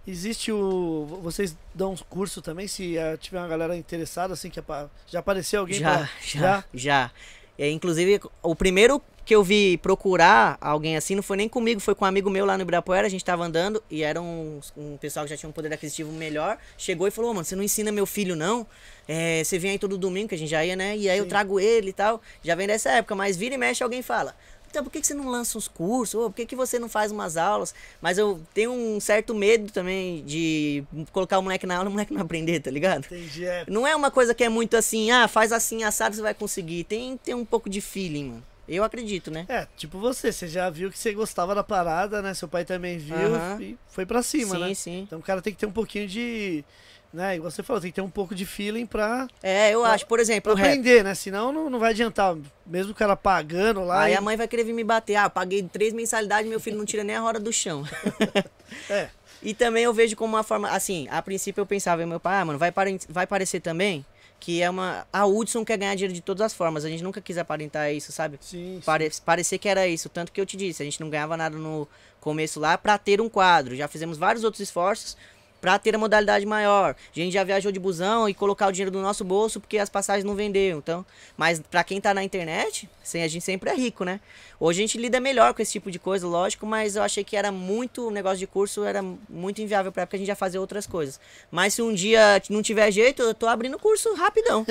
Existe 0.07 0.51
o. 0.51 1.19
Vocês 1.21 1.55
dão 1.75 1.91
uns 1.93 2.01
cursos 2.01 2.41
também, 2.43 2.67
se 2.67 2.97
eh, 2.97 3.17
tiver 3.17 3.37
uma 3.39 3.47
galera 3.47 3.75
interessada, 3.77 4.33
assim, 4.33 4.49
que 4.49 4.59
já 5.07 5.19
apareceu 5.19 5.59
alguém 5.61 5.77
Já, 5.79 5.97
pra- 5.97 6.09
já, 6.25 6.63
já. 6.73 7.11
É, 7.59 7.69
inclusive, 7.69 8.19
o 8.41 8.55
primeiro 8.55 8.99
que 9.23 9.35
eu 9.35 9.43
vi 9.43 9.77
procurar 9.77 10.57
alguém 10.59 10.97
assim 10.97 11.13
não 11.13 11.21
foi 11.21 11.37
nem 11.37 11.47
comigo, 11.47 11.79
foi 11.79 11.93
com 11.93 12.03
um 12.03 12.07
amigo 12.07 12.27
meu 12.31 12.43
lá 12.43 12.57
no 12.57 12.63
Ibirapuera. 12.63 13.05
A 13.05 13.09
gente 13.09 13.23
tava 13.23 13.43
andando 13.45 13.83
e 13.91 14.01
era 14.01 14.19
um, 14.19 14.59
um 14.75 14.97
pessoal 14.97 15.23
que 15.25 15.29
já 15.29 15.37
tinha 15.37 15.47
um 15.47 15.53
poder 15.53 15.71
aquisitivo 15.71 16.11
melhor. 16.11 16.57
Chegou 16.75 17.07
e 17.07 17.11
falou: 17.11 17.29
"Ô, 17.29 17.33
mano, 17.35 17.45
você 17.45 17.55
não 17.55 17.63
ensina 17.63 17.91
meu 17.91 18.07
filho, 18.07 18.35
não? 18.35 18.65
É, 19.07 19.43
você 19.43 19.59
vem 19.59 19.71
aí 19.71 19.79
todo 19.79 19.95
domingo, 19.99 20.29
que 20.29 20.35
a 20.35 20.37
gente 20.37 20.49
já 20.49 20.65
ia, 20.65 20.75
né? 20.75 20.97
E 20.97 21.07
aí 21.07 21.19
eu 21.19 21.25
Sim. 21.25 21.29
trago 21.29 21.59
ele 21.59 21.91
e 21.91 21.93
tal. 21.93 22.19
Já 22.43 22.55
vem 22.55 22.65
dessa 22.65 22.89
época, 22.89 23.13
mas 23.13 23.37
vira 23.37 23.53
e 23.53 23.57
mexe 23.59 23.83
alguém 23.83 24.01
fala. 24.01 24.35
Então 24.71 24.83
por 24.83 24.89
que, 24.89 25.01
que 25.01 25.05
você 25.05 25.13
não 25.13 25.29
lança 25.29 25.57
uns 25.57 25.67
cursos? 25.67 26.15
Ou 26.15 26.29
por 26.29 26.35
que, 26.37 26.45
que 26.45 26.55
você 26.55 26.79
não 26.79 26.89
faz 26.89 27.11
umas 27.11 27.37
aulas? 27.37 27.75
Mas 28.01 28.17
eu 28.17 28.41
tenho 28.53 28.71
um 28.71 28.99
certo 28.99 29.35
medo 29.35 29.71
também 29.71 30.23
de 30.23 30.83
colocar 31.11 31.37
o 31.37 31.43
moleque 31.43 31.67
na 31.67 31.75
aula 31.75 31.87
e 31.87 31.89
o 31.89 31.91
moleque 31.91 32.13
não 32.13 32.21
aprender, 32.21 32.59
tá 32.61 32.71
ligado? 32.71 33.05
Entendi. 33.05 33.45
É. 33.45 33.65
Não 33.67 33.85
é 33.85 33.95
uma 33.95 34.09
coisa 34.09 34.33
que 34.33 34.43
é 34.43 34.49
muito 34.49 34.75
assim, 34.75 35.11
ah, 35.11 35.27
faz 35.27 35.51
assim, 35.51 35.83
assado, 35.83 36.15
você 36.15 36.21
vai 36.21 36.33
conseguir. 36.33 36.85
Tem, 36.85 37.17
tem 37.17 37.35
um 37.35 37.45
pouco 37.45 37.69
de 37.69 37.81
feeling, 37.81 38.25
mano. 38.25 38.43
Eu 38.67 38.85
acredito, 38.85 39.29
né? 39.29 39.45
É, 39.49 39.67
tipo 39.75 39.99
você, 39.99 40.31
você 40.31 40.47
já 40.47 40.69
viu 40.69 40.89
que 40.89 40.97
você 40.97 41.13
gostava 41.13 41.53
da 41.53 41.63
parada, 41.63 42.21
né? 42.21 42.33
Seu 42.33 42.47
pai 42.47 42.63
também 42.63 42.97
viu 42.97 43.35
Aham. 43.35 43.61
e 43.61 43.77
foi 43.89 44.05
pra 44.05 44.23
cima, 44.23 44.55
sim, 44.55 44.61
né? 44.61 44.73
sim. 44.73 44.99
Então 45.01 45.19
o 45.19 45.21
cara 45.21 45.41
tem 45.41 45.51
que 45.51 45.59
ter 45.59 45.65
um 45.65 45.71
pouquinho 45.71 46.07
de. 46.07 46.63
Né? 47.13 47.35
Igual 47.35 47.51
você 47.51 47.61
falou, 47.61 47.81
tem 47.81 47.91
que 47.91 47.95
ter 47.95 48.01
um 48.01 48.09
pouco 48.09 48.33
de 48.33 48.45
feeling 48.45 48.85
pra, 48.85 49.27
É, 49.43 49.71
eu 49.71 49.83
acho, 49.83 50.05
por 50.07 50.19
exemplo, 50.19 50.43
pra 50.43 50.53
o 50.53 50.55
rap. 50.55 50.67
aprender, 50.67 51.03
né? 51.03 51.13
Senão 51.13 51.51
não, 51.51 51.69
não 51.69 51.77
vai 51.77 51.91
adiantar. 51.91 52.37
Mesmo 52.65 52.93
o 52.93 52.95
cara 52.95 53.17
pagando 53.17 53.83
lá. 53.83 54.03
Aí 54.03 54.13
e- 54.13 54.15
a 54.15 54.21
mãe 54.21 54.37
vai 54.37 54.47
querer 54.47 54.63
vir 54.63 54.71
me 54.73 54.83
bater. 54.83 55.15
Ah, 55.15 55.29
paguei 55.29 55.61
três 55.63 55.91
mensalidades 55.93 56.49
meu 56.49 56.59
filho 56.59 56.77
não 56.77 56.85
tira 56.85 57.03
nem 57.03 57.15
a 57.15 57.19
roda 57.19 57.39
do 57.39 57.51
chão. 57.51 57.83
É. 58.89 59.09
E 59.43 59.55
também 59.55 59.83
eu 59.85 59.91
vejo 59.93 60.15
como 60.15 60.35
uma 60.35 60.43
forma. 60.43 60.69
Assim, 60.69 61.07
a 61.09 61.19
princípio 61.19 61.61
eu 61.61 61.65
pensava, 61.65 62.05
meu 62.05 62.19
pai, 62.19 62.39
ah, 62.39 62.45
mano, 62.45 62.59
vai, 62.59 62.71
pare- 62.71 62.99
vai 63.09 63.25
parecer 63.25 63.59
também 63.59 64.05
que 64.39 64.61
é 64.61 64.69
uma. 64.69 65.05
A 65.11 65.25
Hudson 65.25 65.65
quer 65.65 65.77
ganhar 65.77 65.95
dinheiro 65.95 66.13
de 66.13 66.21
todas 66.21 66.41
as 66.45 66.53
formas. 66.53 66.85
A 66.85 66.89
gente 66.89 67.03
nunca 67.03 67.19
quis 67.19 67.39
aparentar 67.39 67.91
isso, 67.91 68.11
sabe? 68.11 68.37
Sim, 68.39 68.75
sim. 68.75 68.81
Pare 68.85 69.11
parecer 69.25 69.57
que 69.57 69.67
era 69.67 69.87
isso. 69.87 70.09
Tanto 70.09 70.31
que 70.31 70.39
eu 70.39 70.45
te 70.45 70.55
disse, 70.55 70.81
a 70.83 70.85
gente 70.85 71.01
não 71.01 71.09
ganhava 71.09 71.35
nada 71.35 71.57
no 71.57 71.87
começo 72.19 72.59
lá 72.59 72.77
pra 72.77 72.99
ter 72.99 73.19
um 73.19 73.27
quadro. 73.27 73.75
Já 73.75 73.87
fizemos 73.87 74.15
vários 74.17 74.43
outros 74.43 74.61
esforços 74.61 75.17
pra 75.61 75.77
ter 75.77 75.95
a 75.95 75.97
modalidade 75.97 76.45
maior. 76.45 76.95
A 77.15 77.19
gente 77.19 77.31
já 77.31 77.43
viajou 77.43 77.71
de 77.71 77.79
busão 77.79 78.27
e 78.27 78.33
colocar 78.33 78.67
o 78.67 78.71
dinheiro 78.71 78.91
do 78.91 78.99
nosso 78.99 79.23
bolso 79.23 79.61
porque 79.61 79.77
as 79.77 79.89
passagens 79.89 80.25
não 80.25 80.35
venderam. 80.35 80.79
Então, 80.79 81.05
mas 81.37 81.61
pra 81.61 81.83
quem 81.83 82.01
tá 82.01 82.13
na 82.13 82.23
internet, 82.23 82.89
sim, 83.03 83.21
a 83.21 83.27
gente 83.27 83.45
sempre 83.45 83.69
é 83.69 83.75
rico, 83.75 84.03
né? 84.03 84.19
Hoje 84.59 84.79
a 84.79 84.83
gente 84.83 84.97
lida 84.97 85.19
melhor 85.19 85.53
com 85.53 85.61
esse 85.61 85.71
tipo 85.71 85.91
de 85.91 85.99
coisa, 85.99 86.27
lógico, 86.27 86.65
mas 86.65 86.95
eu 86.95 87.03
achei 87.03 87.23
que 87.23 87.35
era 87.35 87.51
muito, 87.51 88.07
o 88.07 88.11
negócio 88.11 88.39
de 88.39 88.47
curso 88.47 88.83
era 88.83 89.03
muito 89.29 89.61
inviável 89.61 89.91
época 89.95 90.15
a 90.15 90.19
gente 90.19 90.27
já 90.27 90.35
fazer 90.35 90.57
outras 90.57 90.87
coisas. 90.87 91.19
Mas 91.51 91.75
se 91.75 91.81
um 91.81 91.93
dia 91.93 92.41
não 92.49 92.61
tiver 92.61 92.91
jeito, 92.91 93.21
eu 93.21 93.33
tô 93.33 93.47
abrindo 93.47 93.77
curso 93.77 94.13
rapidão. 94.15 94.65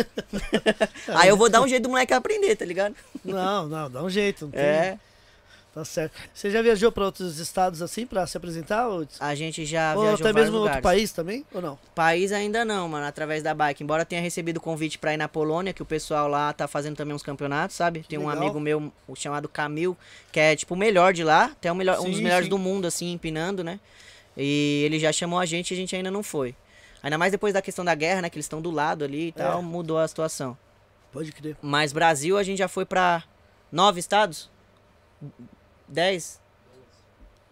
Aí 1.09 1.29
eu 1.29 1.37
vou 1.37 1.49
dar 1.49 1.61
um 1.61 1.69
jeito 1.69 1.85
do 1.85 1.91
moleque 1.91 2.13
aprender, 2.13 2.57
tá 2.57 2.65
ligado? 2.65 2.95
Não, 3.25 3.69
não, 3.69 3.91
dá 3.91 4.03
um 4.03 4.11
jeito. 4.11 4.47
Não 4.47 4.53
tem... 4.53 4.61
É. 4.61 4.99
Tá 5.73 5.85
certo. 5.85 6.13
Você 6.35 6.51
já 6.51 6.61
viajou 6.63 6.91
pra 6.91 7.05
outros 7.05 7.39
estados 7.39 7.81
assim 7.81 8.05
pra 8.05 8.27
se 8.27 8.37
apresentar? 8.37 8.89
Ou, 8.89 9.07
A 9.21 9.35
gente 9.37 9.65
já 9.65 9.95
ou 9.95 10.03
viajou 10.03 10.27
até 10.27 10.33
mesmo 10.33 10.55
outro 10.57 10.61
lugares. 10.63 10.83
país 10.83 11.13
também? 11.13 11.47
Ou 11.55 11.63
não? 11.63 11.79
País 11.95 12.33
ainda 12.33 12.65
não, 12.65 12.89
mano, 12.89 13.07
através 13.07 13.41
da 13.41 13.55
bike. 13.55 13.85
Embora 13.85 14.05
tenha 14.05 14.21
recebido 14.21 14.61
convite 14.61 14.99
pra 14.99 15.15
ir 15.15 15.17
na 15.17 15.29
Polônia, 15.29 15.73
que 15.73 15.81
o 15.81 15.87
pessoal 15.87 16.27
lá 16.27 16.53
tá 16.53 16.67
fazendo 16.67 16.97
também 16.97 17.15
uns 17.15 17.23
campeonatos, 17.23 17.77
sabe? 17.77 18.05
Tem 18.09 18.19
um 18.19 18.27
legal. 18.27 18.43
amigo 18.43 18.59
meu, 18.59 18.93
o 19.07 19.15
chamado 19.15 19.49
Camil, 19.49 19.97
que 20.33 20.41
é 20.41 20.57
tipo 20.57 20.75
o 20.75 20.77
melhor 20.77 21.13
de 21.13 21.23
lá, 21.23 21.45
até 21.45 21.71
o 21.71 21.75
melhor, 21.77 22.01
um 22.01 22.05
dos 22.07 22.17
Sim, 22.17 22.23
melhores 22.25 22.47
sim. 22.47 22.51
do 22.51 22.59
mundo, 22.59 22.87
assim, 22.87 23.13
empinando, 23.13 23.63
né? 23.63 23.79
E 24.37 24.83
ele 24.85 24.99
já 24.99 25.13
chamou 25.13 25.39
a 25.39 25.47
gente 25.47 25.71
e 25.71 25.75
a 25.75 25.77
gente 25.77 25.95
ainda 25.95 26.11
não 26.11 26.25
foi. 26.25 26.53
Ainda 27.01 27.17
mais 27.17 27.31
depois 27.31 27.55
da 27.55 27.63
questão 27.63 27.85
da 27.85 27.95
guerra, 27.95 28.23
né? 28.23 28.29
Que 28.29 28.37
eles 28.37 28.45
estão 28.47 28.61
do 28.61 28.73
lado 28.73 29.05
ali 29.05 29.29
e 29.29 29.33
tal, 29.33 29.61
É. 29.61 29.63
mudou 29.63 29.99
a 29.99 30.09
situação. 30.09 30.59
Pode 31.13 31.31
crer. 31.31 31.57
Mas 31.63 31.93
Brasil 31.93 32.37
a 32.37 32.43
gente 32.43 32.59
já 32.59 32.67
foi 32.69 32.85
pra 32.85 33.23
nove 33.71 34.01
estados? 34.01 34.51
Dez? 35.91 36.41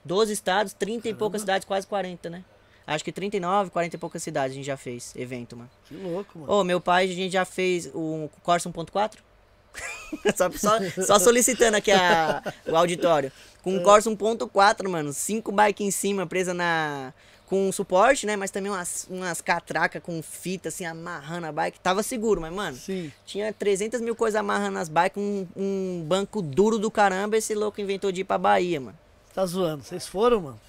Doze 0.04 0.32
estados, 0.32 0.72
trinta 0.72 1.08
e 1.08 1.14
poucas 1.14 1.42
cidades, 1.42 1.66
quase 1.66 1.86
40, 1.86 2.30
né? 2.30 2.44
Acho 2.86 3.04
que 3.04 3.12
39, 3.12 3.70
40 3.70 3.96
e 3.96 3.98
poucas 3.98 4.22
cidades 4.22 4.52
a 4.52 4.54
gente 4.54 4.64
já 4.64 4.76
fez 4.76 5.14
evento, 5.14 5.54
mano. 5.54 5.70
Que 5.84 5.94
louco, 5.94 6.38
mano. 6.38 6.50
Ô, 6.50 6.64
meu 6.64 6.80
pai, 6.80 7.04
a 7.04 7.06
gente 7.08 7.32
já 7.32 7.44
fez 7.44 7.90
o 7.92 8.30
Corsa 8.42 8.70
1.4? 8.70 9.18
só, 10.34 10.50
só, 10.50 11.02
só 11.04 11.18
solicitando 11.18 11.76
aqui 11.76 11.90
a, 11.90 12.42
o 12.66 12.74
auditório. 12.74 13.30
Com 13.62 13.76
um 13.76 13.82
Corsa 13.82 14.10
1.4, 14.10 14.88
mano. 14.88 15.12
Cinco 15.12 15.52
bikes 15.52 15.86
em 15.86 15.90
cima, 15.90 16.26
presa 16.26 16.54
na. 16.54 17.12
Com 17.48 17.72
suporte, 17.72 18.26
né? 18.26 18.36
Mas 18.36 18.50
também 18.50 18.70
umas, 18.70 19.06
umas 19.08 19.40
catracas 19.40 20.02
com 20.02 20.22
fita, 20.22 20.68
assim, 20.68 20.84
amarrando 20.84 21.46
a 21.46 21.52
bike. 21.52 21.80
Tava 21.80 22.02
seguro, 22.02 22.42
mas, 22.42 22.52
mano, 22.52 22.76
Sim. 22.76 23.10
tinha 23.24 23.50
300 23.52 24.02
mil 24.02 24.14
coisas 24.14 24.38
amarrando 24.38 24.78
as 24.78 24.90
bikes, 24.90 25.16
um, 25.16 25.46
um 25.56 26.04
banco 26.06 26.42
duro 26.42 26.78
do 26.78 26.90
caramba. 26.90 27.38
Esse 27.38 27.54
louco 27.54 27.80
inventou 27.80 28.12
de 28.12 28.20
ir 28.20 28.24
pra 28.24 28.36
Bahia, 28.36 28.78
mano. 28.78 28.98
Tá 29.34 29.46
zoando. 29.46 29.82
Vocês 29.82 30.06
foram, 30.06 30.42
mano? 30.42 30.60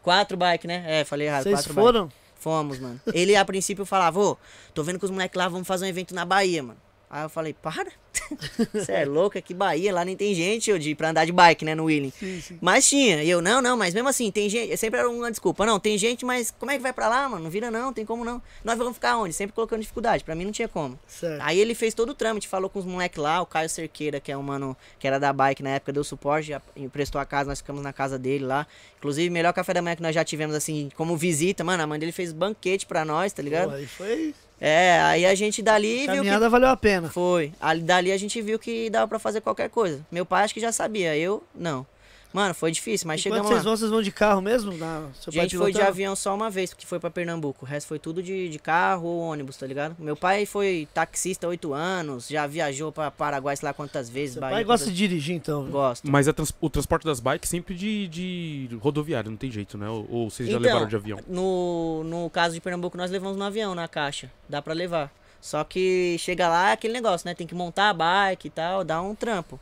Quatro 0.00 0.36
bikes, 0.36 0.68
né? 0.68 0.84
É, 0.86 1.04
falei 1.04 1.26
errado. 1.26 1.42
Vocês 1.42 1.66
foram? 1.66 2.08
Fomos, 2.36 2.78
mano. 2.78 3.00
Ele 3.12 3.34
a 3.34 3.44
princípio 3.44 3.84
falava, 3.84 4.20
ô, 4.20 4.36
tô 4.72 4.84
vendo 4.84 4.98
que 4.98 5.04
os 5.04 5.10
moleques 5.10 5.36
lá 5.36 5.48
vão 5.48 5.64
fazer 5.64 5.86
um 5.86 5.88
evento 5.88 6.14
na 6.14 6.24
Bahia, 6.24 6.62
mano. 6.62 6.78
Aí 7.10 7.24
eu 7.24 7.28
falei, 7.28 7.54
para. 7.54 7.90
Você 8.72 8.92
é 8.92 9.04
louco, 9.04 9.38
aqui 9.38 9.54
Bahia, 9.54 9.92
lá 9.92 10.04
nem 10.04 10.16
tem 10.16 10.34
gente 10.34 10.70
ô, 10.70 10.78
de, 10.78 10.94
pra 10.94 11.10
andar 11.10 11.24
de 11.24 11.32
bike, 11.32 11.64
né, 11.64 11.74
no 11.74 11.84
Willing. 11.84 12.10
Sim, 12.10 12.40
sim. 12.40 12.58
Mas 12.60 12.86
tinha. 12.88 13.22
E 13.22 13.30
eu, 13.30 13.40
não, 13.40 13.62
não, 13.62 13.76
mas 13.76 13.94
mesmo 13.94 14.08
assim, 14.08 14.30
tem 14.30 14.48
gente. 14.48 14.76
Sempre 14.76 15.00
era 15.00 15.08
uma 15.08 15.30
desculpa. 15.30 15.64
Não, 15.64 15.80
tem 15.80 15.96
gente, 15.96 16.24
mas 16.24 16.52
como 16.58 16.70
é 16.70 16.76
que 16.76 16.82
vai 16.82 16.92
pra 16.92 17.08
lá, 17.08 17.28
mano? 17.28 17.44
Não 17.44 17.50
vira 17.50 17.70
não, 17.70 17.92
tem 17.92 18.04
como 18.04 18.24
não. 18.24 18.42
Nós 18.62 18.76
vamos 18.76 18.94
ficar 18.94 19.16
onde? 19.16 19.32
Sempre 19.32 19.54
colocando 19.54 19.80
dificuldade. 19.80 20.22
Pra 20.24 20.34
mim 20.34 20.44
não 20.44 20.52
tinha 20.52 20.68
como. 20.68 20.98
Certo. 21.06 21.40
Aí 21.42 21.58
ele 21.58 21.74
fez 21.74 21.94
todo 21.94 22.10
o 22.10 22.14
trâmite, 22.14 22.46
falou 22.46 22.68
com 22.68 22.78
os 22.78 22.84
moleques 22.84 23.18
lá, 23.18 23.40
o 23.40 23.46
Caio 23.46 23.68
Cerqueira, 23.68 24.20
que 24.20 24.30
é 24.30 24.36
um 24.36 24.42
mano 24.42 24.76
que 24.98 25.06
era 25.06 25.18
da 25.18 25.32
bike 25.32 25.62
na 25.62 25.70
época, 25.70 25.92
deu 25.92 26.04
suporte, 26.04 26.54
emprestou 26.76 27.20
a 27.20 27.24
casa, 27.24 27.48
nós 27.48 27.58
ficamos 27.58 27.82
na 27.82 27.92
casa 27.92 28.18
dele 28.18 28.44
lá. 28.44 28.66
Inclusive, 28.98 29.30
melhor 29.30 29.52
café 29.52 29.72
da 29.72 29.80
manhã 29.80 29.96
que 29.96 30.02
nós 30.02 30.14
já 30.14 30.24
tivemos, 30.24 30.54
assim, 30.54 30.90
como 30.96 31.16
visita, 31.16 31.64
mano, 31.64 31.82
a 31.82 31.86
mãe 31.86 31.98
dele 31.98 32.12
fez 32.12 32.32
banquete 32.32 32.84
pra 32.84 33.04
nós, 33.04 33.32
tá 33.32 33.42
ligado? 33.42 33.70
Pô, 33.70 33.76
aí 33.76 33.86
foi. 33.86 34.34
É, 34.60 35.00
aí 35.02 35.24
a 35.24 35.34
gente 35.34 35.62
dali 35.62 35.98
viu 35.98 36.06
que 36.08 36.16
Caminhada 36.16 36.48
valeu 36.48 36.68
a 36.68 36.76
pena. 36.76 37.08
foi. 37.08 37.52
Ali, 37.60 37.82
dali 37.82 38.12
a 38.12 38.16
gente 38.16 38.40
viu 38.42 38.58
que 38.58 38.90
dava 38.90 39.06
pra 39.06 39.18
fazer 39.18 39.40
qualquer 39.40 39.70
coisa. 39.70 40.04
Meu 40.10 40.26
pai 40.26 40.44
acho 40.44 40.54
que 40.54 40.60
já 40.60 40.72
sabia, 40.72 41.16
eu 41.16 41.42
não. 41.54 41.86
Mano, 42.32 42.52
foi 42.54 42.70
difícil, 42.70 43.06
mas 43.08 43.20
E 43.20 43.22
chegamos 43.22 43.46
vocês 43.46 43.58
lá. 43.58 43.64
vão, 43.64 43.76
vocês 43.76 43.90
vão 43.90 44.02
de 44.02 44.12
carro 44.12 44.42
mesmo? 44.42 44.76
Na, 44.76 45.06
seu 45.18 45.32
gente 45.32 45.56
foi 45.56 45.72
de 45.72 45.80
avião 45.80 46.14
só 46.14 46.34
uma 46.34 46.50
vez, 46.50 46.70
porque 46.70 46.84
foi 46.86 47.00
pra 47.00 47.08
Pernambuco. 47.10 47.64
O 47.64 47.68
resto 47.68 47.88
foi 47.88 47.98
tudo 47.98 48.22
de, 48.22 48.50
de 48.50 48.58
carro 48.58 49.06
ou 49.06 49.20
ônibus, 49.20 49.56
tá 49.56 49.66
ligado? 49.66 49.96
Meu 49.98 50.14
pai 50.14 50.44
foi 50.44 50.86
taxista 50.92 51.46
há 51.46 51.50
oito 51.50 51.72
anos, 51.72 52.28
já 52.28 52.46
viajou 52.46 52.92
pra 52.92 53.10
Paraguai 53.10 53.56
sei 53.56 53.66
lá 53.66 53.72
quantas 53.72 54.10
vezes. 54.10 54.32
Seu 54.34 54.40
Bahia, 54.40 54.56
pai 54.56 54.64
gosta 54.64 54.84
quantas- 54.84 54.96
de 54.98 55.08
dirigir, 55.08 55.36
então. 55.36 55.66
Gosto. 55.70 56.08
Mas 56.10 56.28
a 56.28 56.32
trans- 56.34 56.52
o 56.60 56.68
transporte 56.68 57.04
das 57.06 57.18
bikes 57.18 57.48
sempre 57.48 57.74
de, 57.74 58.08
de 58.08 58.68
rodoviário, 58.80 59.30
não 59.30 59.38
tem 59.38 59.50
jeito, 59.50 59.78
né? 59.78 59.88
Ou, 59.88 60.06
ou 60.10 60.30
vocês 60.30 60.48
já 60.50 60.58
Então, 60.58 60.66
levaram 60.66 60.86
de 60.86 60.96
avião? 60.96 61.18
No, 61.26 62.04
no 62.04 62.28
caso 62.28 62.54
de 62.54 62.60
Pernambuco, 62.60 62.96
nós 62.98 63.10
levamos 63.10 63.38
no 63.38 63.44
avião, 63.44 63.74
na 63.74 63.88
caixa. 63.88 64.30
Dá 64.48 64.60
pra 64.60 64.74
levar. 64.74 65.10
Só 65.40 65.64
que 65.64 66.16
chega 66.18 66.48
lá 66.48 66.70
é 66.70 66.72
aquele 66.72 66.92
negócio, 66.92 67.26
né? 67.26 67.32
Tem 67.34 67.46
que 67.46 67.54
montar 67.54 67.88
a 67.90 67.94
bike 67.94 68.48
e 68.48 68.50
tal, 68.50 68.84
dá 68.84 69.00
um 69.00 69.14
trampo. 69.14 69.58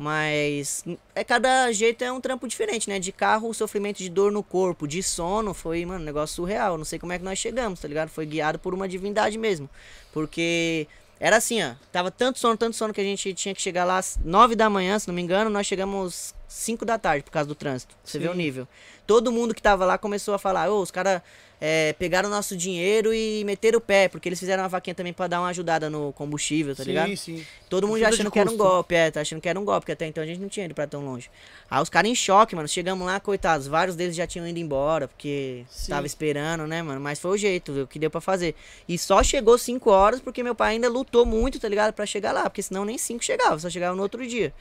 Mas 0.00 0.84
é 1.12 1.24
cada 1.24 1.72
jeito 1.72 2.04
é 2.04 2.12
um 2.12 2.20
trampo 2.20 2.46
diferente, 2.46 2.88
né? 2.88 3.00
De 3.00 3.10
carro, 3.10 3.48
o 3.48 3.54
sofrimento 3.54 3.98
de 3.98 4.08
dor 4.08 4.30
no 4.30 4.44
corpo, 4.44 4.86
de 4.86 5.02
sono, 5.02 5.52
foi, 5.52 5.84
mano, 5.84 6.00
um 6.00 6.04
negócio 6.04 6.36
surreal. 6.36 6.78
Não 6.78 6.84
sei 6.84 7.00
como 7.00 7.12
é 7.12 7.18
que 7.18 7.24
nós 7.24 7.36
chegamos, 7.36 7.80
tá 7.80 7.88
ligado? 7.88 8.08
Foi 8.08 8.24
guiado 8.24 8.60
por 8.60 8.72
uma 8.72 8.86
divindade 8.86 9.36
mesmo. 9.36 9.68
Porque 10.12 10.86
era 11.18 11.38
assim, 11.38 11.60
ó. 11.64 11.72
Tava 11.90 12.12
tanto 12.12 12.38
sono, 12.38 12.56
tanto 12.56 12.76
sono 12.76 12.94
que 12.94 13.00
a 13.00 13.04
gente 13.04 13.34
tinha 13.34 13.52
que 13.52 13.60
chegar 13.60 13.84
lá 13.84 13.98
às 13.98 14.16
9 14.24 14.54
da 14.54 14.70
manhã, 14.70 14.96
se 15.00 15.08
não 15.08 15.14
me 15.16 15.20
engano, 15.20 15.50
nós 15.50 15.66
chegamos 15.66 16.32
5 16.48 16.84
da 16.84 16.98
tarde 16.98 17.22
por 17.22 17.30
causa 17.30 17.46
do 17.46 17.54
trânsito. 17.54 17.94
Você 18.02 18.18
vê 18.18 18.26
o 18.28 18.32
Sim. 18.32 18.38
nível. 18.38 18.66
Todo 19.06 19.30
mundo 19.30 19.54
que 19.54 19.62
tava 19.62 19.84
lá 19.84 19.96
começou 19.96 20.34
a 20.34 20.38
falar, 20.38 20.70
ô, 20.70 20.80
os 20.80 20.90
caras 20.90 21.22
pegaram 21.98 22.30
nosso 22.30 22.56
dinheiro 22.56 23.12
e 23.12 23.42
meteram 23.44 23.78
o 23.78 23.80
pé, 23.80 24.06
porque 24.08 24.28
eles 24.28 24.38
fizeram 24.38 24.62
uma 24.62 24.68
vaquinha 24.68 24.94
também 24.94 25.12
pra 25.12 25.26
dar 25.26 25.40
uma 25.40 25.48
ajudada 25.48 25.90
no 25.90 26.12
combustível, 26.12 26.76
tá 26.76 26.84
ligado? 26.84 27.08
Sim, 27.08 27.16
sim. 27.16 27.46
Todo 27.68 27.88
mundo 27.88 27.98
já 27.98 28.10
achando 28.10 28.30
que 28.30 28.38
era 28.38 28.48
um 28.48 28.56
golpe, 28.56 28.94
é, 28.94 29.10
tá 29.10 29.22
achando 29.22 29.40
que 29.40 29.48
era 29.48 29.58
um 29.58 29.64
golpe, 29.64 29.80
porque 29.80 29.92
até 29.92 30.06
então 30.06 30.22
a 30.22 30.26
gente 30.26 30.40
não 30.40 30.48
tinha 30.48 30.66
ido 30.66 30.74
pra 30.74 30.86
tão 30.86 31.04
longe. 31.04 31.28
Aí 31.68 31.82
os 31.82 31.88
caras 31.88 32.10
em 32.10 32.14
choque, 32.14 32.54
mano, 32.54 32.68
chegamos 32.68 33.04
lá, 33.04 33.18
coitados, 33.18 33.66
vários 33.66 33.96
deles 33.96 34.14
já 34.14 34.26
tinham 34.26 34.46
ido 34.46 34.58
embora, 34.58 35.08
porque 35.08 35.64
Sim. 35.68 35.90
tava 35.90 36.06
esperando, 36.06 36.66
né, 36.66 36.80
mano, 36.80 37.00
mas 37.00 37.18
foi 37.18 37.32
o 37.32 37.36
jeito, 37.36 37.82
o 37.82 37.86
que 37.88 37.98
deu 37.98 38.10
pra 38.10 38.20
fazer. 38.20 38.54
E 38.88 38.96
só 38.96 39.22
chegou 39.22 39.58
5 39.58 39.90
horas 39.90 40.20
porque 40.20 40.42
meu 40.44 40.54
pai 40.54 40.74
ainda 40.74 40.88
lutou 40.88 41.26
muito, 41.26 41.58
tá 41.58 41.68
ligado, 41.68 41.92
pra 41.92 42.06
chegar 42.06 42.30
lá, 42.30 42.44
porque 42.44 42.62
senão 42.62 42.84
nem 42.84 42.96
5 42.96 43.24
chegava, 43.24 43.58
só 43.58 43.68
chegava 43.68 43.96
no 43.96 44.02
outro 44.02 44.24
dia. 44.24 44.54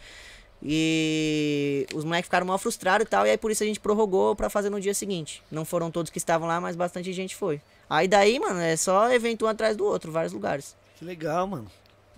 E 0.61 1.85
os 1.93 2.03
moleques 2.03 2.27
ficaram 2.27 2.47
mal 2.47 2.57
frustrados 2.57 3.05
e 3.05 3.09
tal, 3.09 3.25
e 3.25 3.29
aí 3.29 3.37
por 3.37 3.51
isso 3.51 3.63
a 3.63 3.65
gente 3.65 3.79
prorrogou 3.79 4.35
pra 4.35 4.49
fazer 4.49 4.69
no 4.69 4.81
dia 4.81 4.93
seguinte. 4.93 5.43
Não 5.51 5.63
foram 5.63 5.91
todos 5.91 6.11
que 6.11 6.17
estavam 6.17 6.47
lá, 6.47 6.59
mas 6.59 6.75
bastante 6.75 7.13
gente 7.13 7.35
foi. 7.35 7.61
Aí 7.89 8.07
daí, 8.07 8.39
mano, 8.39 8.59
é 8.59 8.75
só 8.75 9.11
evento 9.11 9.45
um 9.45 9.47
atrás 9.47 9.77
do 9.77 9.85
outro, 9.85 10.11
vários 10.11 10.33
lugares. 10.33 10.75
Que 10.97 11.05
legal, 11.05 11.45
mano. 11.47 11.67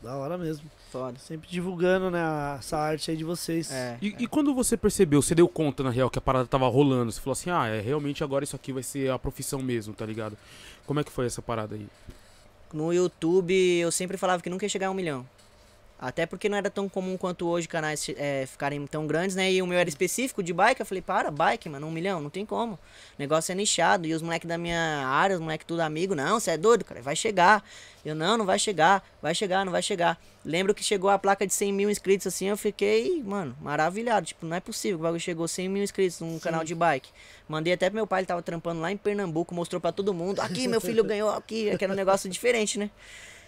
Da 0.01 0.15
hora 0.15 0.37
mesmo. 0.37 0.69
Foda. 0.91 1.19
Sempre 1.19 1.47
divulgando, 1.47 2.09
né, 2.09 2.19
essa 2.57 2.77
arte 2.77 3.11
aí 3.11 3.17
de 3.17 3.23
vocês. 3.23 3.71
É. 3.71 3.97
E, 4.01 4.15
e 4.19 4.27
quando 4.27 4.55
você 4.55 4.75
percebeu, 4.75 5.21
você 5.21 5.35
deu 5.35 5.47
conta, 5.47 5.83
na 5.83 5.91
real, 5.91 6.09
que 6.09 6.17
a 6.17 6.21
parada 6.21 6.47
tava 6.47 6.67
rolando? 6.67 7.11
Você 7.11 7.21
falou 7.21 7.33
assim, 7.33 7.51
ah, 7.51 7.67
é, 7.67 7.79
realmente 7.79 8.23
agora 8.23 8.43
isso 8.43 8.55
aqui 8.55 8.73
vai 8.73 8.81
ser 8.81 9.11
a 9.11 9.19
profissão 9.19 9.61
mesmo, 9.61 9.93
tá 9.93 10.05
ligado? 10.05 10.35
Como 10.87 10.99
é 10.99 11.03
que 11.03 11.11
foi 11.11 11.27
essa 11.27 11.41
parada 11.43 11.75
aí? 11.75 11.87
No 12.73 12.91
YouTube 12.91 13.53
eu 13.53 13.91
sempre 13.91 14.17
falava 14.17 14.41
que 14.41 14.49
nunca 14.49 14.65
ia 14.65 14.69
chegar 14.69 14.87
a 14.87 14.91
um 14.91 14.95
milhão. 14.95 15.25
Até 16.01 16.25
porque 16.25 16.47
não 16.47 16.57
era 16.57 16.69
tão 16.69 16.87
comum 16.87 17.17
quanto 17.17 17.45
hoje 17.45 17.67
canais 17.67 18.09
é, 18.15 18.45
ficarem 18.45 18.87
tão 18.87 19.05
grandes, 19.05 19.35
né? 19.35 19.51
E 19.51 19.61
o 19.61 19.67
meu 19.67 19.77
era 19.77 19.89
específico 19.89 20.41
de 20.41 20.53
bike. 20.53 20.79
Eu 20.79 20.85
falei, 20.85 21.01
para, 21.01 21.29
bike, 21.29 21.67
mano, 21.67 21.87
um 21.87 21.91
milhão, 21.91 22.21
não 22.21 22.29
tem 22.29 22.45
como. 22.45 22.75
O 22.75 22.79
negócio 23.19 23.51
é 23.51 23.55
nichado. 23.55 24.07
E 24.07 24.13
os 24.13 24.21
moleques 24.21 24.47
da 24.47 24.57
minha 24.57 25.05
área, 25.05 25.35
os 25.35 25.41
moleques 25.41 25.67
tudo 25.67 25.81
amigo, 25.81 26.15
não, 26.15 26.39
você 26.39 26.51
é 26.51 26.57
doido, 26.57 26.85
cara, 26.85 27.01
vai 27.01 27.17
chegar. 27.17 27.61
Eu, 28.05 28.15
não, 28.15 28.37
não 28.37 28.45
vai 28.45 28.57
chegar, 28.57 29.03
vai 29.21 29.35
chegar, 29.35 29.65
não 29.65 29.73
vai 29.73 29.81
chegar. 29.81 30.17
Lembro 30.45 30.73
que 30.73 30.81
chegou 30.81 31.09
a 31.09 31.19
placa 31.19 31.45
de 31.45 31.53
100 31.53 31.73
mil 31.73 31.89
inscritos 31.89 32.27
assim, 32.27 32.47
eu 32.47 32.55
fiquei, 32.55 33.21
mano, 33.21 33.53
maravilhado. 33.59 34.25
Tipo, 34.25 34.45
não 34.45 34.55
é 34.55 34.61
possível 34.61 34.97
que 34.97 35.01
o 35.01 35.03
bagulho 35.03 35.19
chegou 35.19 35.49
100 35.49 35.67
mil 35.67 35.83
inscritos 35.83 36.21
num 36.21 36.35
Sim. 36.35 36.39
canal 36.39 36.63
de 36.63 36.73
bike. 36.73 37.09
Mandei 37.45 37.73
até 37.73 37.89
pro 37.89 37.95
meu 37.95 38.07
pai, 38.07 38.21
ele 38.21 38.27
tava 38.27 38.41
trampando 38.41 38.79
lá 38.79 38.89
em 38.89 38.95
Pernambuco, 38.95 39.53
mostrou 39.53 39.81
para 39.81 39.91
todo 39.91 40.13
mundo. 40.13 40.39
Aqui, 40.39 40.65
meu 40.65 40.79
filho 40.79 41.03
ganhou 41.05 41.29
aqui, 41.29 41.69
aquele 41.69 41.93
negócio 41.93 42.29
diferente, 42.29 42.79
né? 42.79 42.89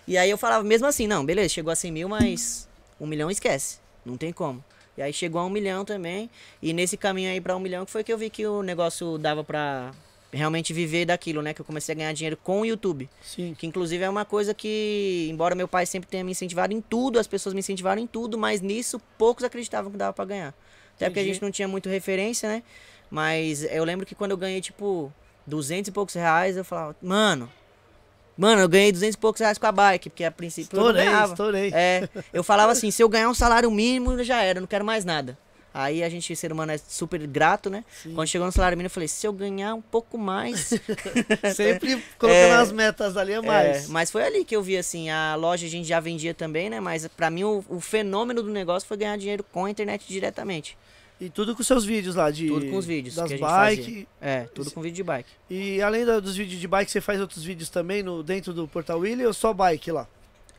E 0.08 0.18
aí 0.18 0.30
eu 0.30 0.38
falava, 0.38 0.64
mesmo 0.64 0.88
assim, 0.88 1.08
não, 1.08 1.26
beleza, 1.26 1.49
chegou 1.49 1.72
a 1.72 1.76
100 1.76 1.91
mil, 1.91 2.10
mas 2.10 2.68
um 2.99 3.06
milhão 3.06 3.30
esquece. 3.30 3.80
Não 4.06 4.18
tem 4.18 4.32
como. 4.34 4.64
E 4.97 5.02
aí 5.02 5.14
chegou 5.14 5.39
a 5.39 5.45
um 5.45 5.49
milhão 5.49 5.86
também. 5.86 6.30
E 6.62 6.74
nesse 6.74 6.97
caminho 6.97 7.32
aí 7.32 7.39
para 7.39 7.56
um 7.56 7.60
milhão 7.60 7.86
que 7.86 7.91
foi 7.91 8.04
que 8.04 8.12
eu 8.12 8.18
vi 8.18 8.30
que 8.30 8.45
o 8.45 8.62
negócio 8.62 9.18
dava 9.18 9.43
pra 9.43 9.91
realmente 10.34 10.74
viver 10.74 11.06
daquilo, 11.06 11.41
né? 11.41 11.54
Que 11.54 11.62
eu 11.62 11.66
comecei 11.66 11.93
a 11.93 11.95
ganhar 11.95 12.14
dinheiro 12.14 12.38
com 12.38 12.62
o 12.62 12.66
YouTube. 12.66 13.10
Sim. 13.22 13.56
Que 13.58 13.68
inclusive 13.68 14.04
é 14.04 14.10
uma 14.10 14.26
coisa 14.26 14.54
que, 14.54 15.28
embora 15.30 15.56
meu 15.56 15.68
pai 15.68 15.86
sempre 15.86 16.10
tenha 16.10 16.24
me 16.24 16.32
incentivado 16.32 16.74
em 16.74 16.82
tudo, 16.82 17.20
as 17.20 17.28
pessoas 17.28 17.54
me 17.54 17.60
incentivaram 17.60 18.02
em 18.02 18.08
tudo, 18.08 18.38
mas 18.38 18.62
nisso 18.62 19.02
poucos 19.18 19.43
acreditavam 19.43 19.91
que 19.91 19.97
dava 19.97 20.14
para 20.14 20.26
ganhar. 20.26 20.47
Até 20.95 21.06
Entendi. 21.06 21.10
porque 21.10 21.20
a 21.20 21.24
gente 21.24 21.41
não 21.41 21.52
tinha 21.52 21.68
muito 21.68 21.89
referência, 21.89 22.47
né? 22.49 22.64
Mas 23.10 23.64
eu 23.64 23.84
lembro 23.84 24.06
que 24.06 24.16
quando 24.16 24.32
eu 24.32 24.38
ganhei, 24.38 24.62
tipo, 24.62 25.12
200 25.45 25.89
e 25.89 25.91
poucos 25.91 26.16
reais, 26.16 26.56
eu 26.56 26.64
falava, 26.64 26.95
mano, 27.02 27.52
Mano, 28.41 28.59
eu 28.59 28.67
ganhei 28.67 28.91
200 28.91 29.13
e 29.13 29.17
poucos 29.19 29.39
reais 29.39 29.59
com 29.59 29.67
a 29.67 29.71
bike, 29.71 30.09
porque 30.09 30.23
a 30.23 30.31
princípio 30.31 30.75
estourei, 30.75 31.01
eu 31.03 31.05
ganhava. 31.05 31.33
Estourei. 31.33 31.71
É, 31.71 32.09
eu 32.33 32.43
falava 32.43 32.71
assim, 32.71 32.89
se 32.89 33.03
eu 33.03 33.07
ganhar 33.07 33.29
um 33.29 33.35
salário 33.35 33.69
mínimo, 33.69 34.23
já 34.23 34.41
era, 34.41 34.59
não 34.59 34.65
quero 34.65 34.83
mais 34.83 35.05
nada. 35.05 35.37
Aí 35.71 36.03
a 36.03 36.09
gente, 36.09 36.35
ser 36.35 36.51
humano, 36.51 36.71
é 36.71 36.77
super 36.79 37.19
grato, 37.27 37.69
né? 37.69 37.85
Sim. 38.01 38.15
Quando 38.15 38.27
chegou 38.27 38.47
no 38.47 38.51
salário 38.51 38.75
mínimo, 38.75 38.87
eu 38.87 38.91
falei, 38.91 39.07
se 39.07 39.27
eu 39.27 39.31
ganhar 39.31 39.75
um 39.75 39.81
pouco 39.81 40.17
mais. 40.17 40.73
Sempre 41.55 42.03
colocando 42.17 42.33
é, 42.33 42.53
as 42.53 42.71
metas 42.71 43.15
ali 43.15 43.35
a 43.35 43.37
é 43.37 43.41
mais. 43.41 43.85
É, 43.85 43.87
mas 43.89 44.09
foi 44.09 44.23
ali 44.23 44.43
que 44.43 44.55
eu 44.55 44.63
vi, 44.63 44.75
assim, 44.75 45.11
a 45.11 45.35
loja 45.35 45.67
a 45.67 45.69
gente 45.69 45.87
já 45.87 45.99
vendia 45.99 46.33
também, 46.33 46.67
né? 46.67 46.79
Mas 46.79 47.07
para 47.07 47.29
mim 47.29 47.43
o, 47.43 47.63
o, 47.69 47.79
fenômeno 47.79 48.41
do 48.41 48.49
negócio 48.49 48.87
foi 48.87 48.97
ganhar 48.97 49.17
dinheiro 49.19 49.45
com 49.51 49.65
a 49.65 49.69
internet 49.69 50.03
diretamente. 50.07 50.75
E 51.22 51.30
tudo 51.30 51.55
com 51.55 51.61
seus 51.61 51.86
vídeos 51.86 52.15
lá 52.15 52.32
de. 52.32 52.47
Tudo 52.47 52.67
com 52.67 52.78
os 52.78 52.86
vídeos. 52.86 53.13
Das 53.13 53.32
bike. 53.32 54.07
É, 54.19 54.47
tudo 54.55 54.72
com 54.72 54.82
vídeo 54.82 54.95
de 54.95 55.03
bike. 55.03 55.30
E 55.47 55.80
além 55.80 56.03
dos 56.03 56.36
vídeos 56.36 56.59
de 56.59 56.67
bike, 56.67 56.89
você 56.89 56.99
faz 56.99 57.22
outros 57.22 57.43
vídeos 57.43 57.69
também 57.69 58.01
no, 58.01 58.24
dentro 58.24 58.51
do 58.51 58.67
Portal 58.67 58.97
Willy 58.97 59.24
ou 59.24 59.32
só 59.32 59.53
bike 59.53 59.91
lá? 59.91 60.07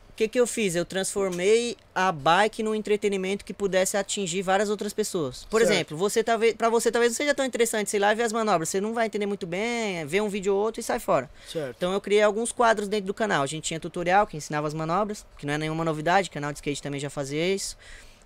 O 0.09 0.15
que, 0.15 0.27
que 0.27 0.39
eu 0.39 0.47
fiz? 0.47 0.75
Eu 0.75 0.85
transformei 0.85 1.75
a 1.93 2.11
bike 2.13 2.63
num 2.63 2.73
entretenimento 2.73 3.43
que 3.43 3.53
pudesse 3.53 3.97
atingir 3.97 4.41
várias 4.41 4.69
outras 4.69 4.93
pessoas. 4.93 5.45
Por 5.49 5.59
certo. 5.59 5.73
exemplo, 5.73 5.97
você 5.97 6.23
talvez, 6.23 6.53
para 6.53 6.69
você 6.69 6.91
talvez 6.91 7.11
não 7.11 7.17
seja 7.17 7.33
tão 7.33 7.43
interessante, 7.43 7.89
sei 7.89 7.99
lá, 7.99 8.13
ver 8.13 8.23
as 8.23 8.31
manobras. 8.31 8.69
Você 8.69 8.79
não 8.79 8.93
vai 8.93 9.07
entender 9.07 9.25
muito 9.25 9.45
bem, 9.45 10.05
vê 10.05 10.21
um 10.21 10.29
vídeo 10.29 10.53
ou 10.53 10.61
outro 10.61 10.79
e 10.79 10.83
sai 10.83 10.99
fora. 10.99 11.29
Certo. 11.51 11.75
Então 11.75 11.91
eu 11.91 11.99
criei 11.99 12.21
alguns 12.21 12.53
quadros 12.53 12.87
dentro 12.87 13.07
do 13.07 13.13
canal. 13.13 13.43
A 13.43 13.47
gente 13.47 13.63
tinha 13.65 13.81
tutorial 13.81 14.25
que 14.25 14.37
ensinava 14.37 14.65
as 14.65 14.73
manobras, 14.73 15.25
que 15.37 15.45
não 15.45 15.55
é 15.55 15.57
nenhuma 15.57 15.83
novidade, 15.83 16.29
o 16.29 16.31
canal 16.31 16.53
de 16.53 16.59
skate 16.59 16.81
também 16.81 17.01
já 17.01 17.09
fazia 17.09 17.53
isso. 17.53 17.75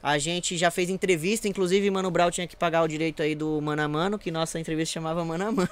A 0.08 0.18
gente 0.18 0.56
já 0.56 0.72
fez 0.72 0.90
entrevista, 0.90 1.50
inclusive 1.50 1.92
Mano 1.92 2.10
Brown 2.10 2.32
tinha 2.32 2.48
que 2.48 2.56
pagar 2.56 2.82
o 2.82 2.88
direito 2.88 3.22
aí 3.22 3.36
do 3.36 3.60
Mano 3.60 3.82
a 3.82 3.88
Mano, 3.90 4.18
que 4.18 4.32
nossa 4.32 4.58
entrevista 4.58 4.94
chamava 4.94 5.26
Mano 5.26 5.48
a 5.50 5.52
Mano. 5.52 5.70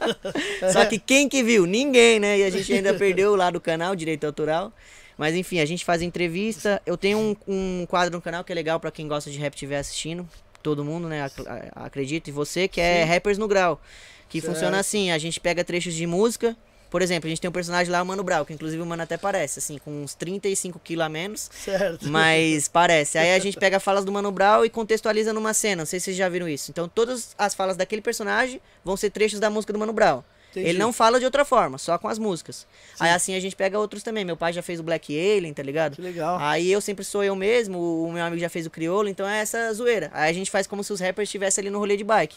Só 0.72 0.86
que 0.86 0.98
quem 0.98 1.28
que 1.28 1.42
viu? 1.42 1.66
Ninguém, 1.66 2.18
né? 2.18 2.38
E 2.38 2.44
a 2.44 2.48
gente 2.48 2.72
ainda 2.72 2.94
perdeu 2.94 3.36
lá 3.36 3.50
do 3.50 3.60
canal, 3.60 3.94
direito 3.94 4.24
autoral. 4.24 4.72
Mas 5.18 5.34
enfim, 5.34 5.60
a 5.60 5.66
gente 5.66 5.84
faz 5.84 6.00
entrevista. 6.00 6.80
Eu 6.86 6.96
tenho 6.96 7.18
um, 7.18 7.36
um 7.46 7.86
quadro 7.86 8.16
no 8.16 8.22
canal 8.22 8.42
que 8.42 8.50
é 8.50 8.54
legal 8.54 8.80
para 8.80 8.90
quem 8.90 9.06
gosta 9.06 9.30
de 9.30 9.36
rap 9.36 9.52
estiver 9.52 9.76
assistindo. 9.76 10.26
Todo 10.62 10.82
mundo, 10.82 11.06
né? 11.06 11.30
Acredito. 11.74 12.28
E 12.28 12.32
você, 12.32 12.66
que 12.68 12.80
é 12.80 13.04
Sim. 13.04 13.12
Rappers 13.12 13.36
no 13.36 13.46
Grau. 13.46 13.78
Que 14.26 14.40
certo. 14.40 14.54
funciona 14.54 14.78
assim: 14.78 15.10
a 15.10 15.18
gente 15.18 15.38
pega 15.38 15.62
trechos 15.62 15.92
de 15.92 16.06
música 16.06 16.56
por 16.96 17.02
exemplo, 17.02 17.26
a 17.26 17.28
gente 17.28 17.42
tem 17.42 17.50
um 17.50 17.52
personagem 17.52 17.92
lá, 17.92 18.00
o 18.00 18.06
Mano 18.06 18.24
Brau, 18.24 18.46
que 18.46 18.54
inclusive 18.54 18.82
o 18.82 18.86
Mano 18.86 19.02
até 19.02 19.18
parece, 19.18 19.58
assim, 19.58 19.76
com 19.76 20.02
uns 20.02 20.14
35 20.14 20.78
quilos 20.78 21.04
a 21.04 21.10
menos. 21.10 21.50
Certo. 21.52 22.08
Mas 22.08 22.68
parece. 22.72 23.18
Aí 23.18 23.34
a 23.34 23.38
gente 23.38 23.58
pega 23.58 23.78
falas 23.78 24.02
do 24.02 24.10
Mano 24.10 24.32
Brau 24.32 24.64
e 24.64 24.70
contextualiza 24.70 25.30
numa 25.30 25.52
cena. 25.52 25.82
Não 25.82 25.86
sei 25.86 26.00
se 26.00 26.06
vocês 26.06 26.16
já 26.16 26.26
viram 26.26 26.48
isso. 26.48 26.70
Então 26.70 26.88
todas 26.88 27.34
as 27.36 27.54
falas 27.54 27.76
daquele 27.76 28.00
personagem 28.00 28.62
vão 28.82 28.96
ser 28.96 29.10
trechos 29.10 29.38
da 29.38 29.50
música 29.50 29.74
do 29.74 29.78
Mano 29.78 29.92
Brau. 29.92 30.24
Entendi. 30.52 30.70
Ele 30.70 30.78
não 30.78 30.90
fala 30.90 31.18
de 31.18 31.26
outra 31.26 31.44
forma, 31.44 31.76
só 31.76 31.98
com 31.98 32.08
as 32.08 32.18
músicas. 32.18 32.66
Sim. 32.94 33.04
Aí 33.04 33.10
assim 33.10 33.34
a 33.34 33.40
gente 33.40 33.54
pega 33.54 33.78
outros 33.78 34.02
também. 34.02 34.24
Meu 34.24 34.34
pai 34.38 34.54
já 34.54 34.62
fez 34.62 34.80
o 34.80 34.82
Black 34.82 35.12
Alien, 35.12 35.52
tá 35.52 35.62
ligado? 35.62 35.96
Que 35.96 36.00
legal. 36.00 36.38
Aí 36.40 36.72
eu 36.72 36.80
sempre 36.80 37.04
sou 37.04 37.22
eu 37.22 37.36
mesmo, 37.36 38.06
o 38.06 38.10
meu 38.10 38.24
amigo 38.24 38.40
já 38.40 38.48
fez 38.48 38.64
o 38.64 38.70
Criolo, 38.70 39.06
então 39.06 39.28
é 39.28 39.40
essa 39.40 39.70
zoeira. 39.74 40.10
Aí 40.14 40.30
a 40.30 40.32
gente 40.32 40.50
faz 40.50 40.66
como 40.66 40.82
se 40.82 40.94
os 40.94 41.00
rappers 41.00 41.28
estivessem 41.28 41.60
ali 41.60 41.68
no 41.68 41.78
rolê 41.78 41.94
de 41.94 42.04
bike. 42.04 42.36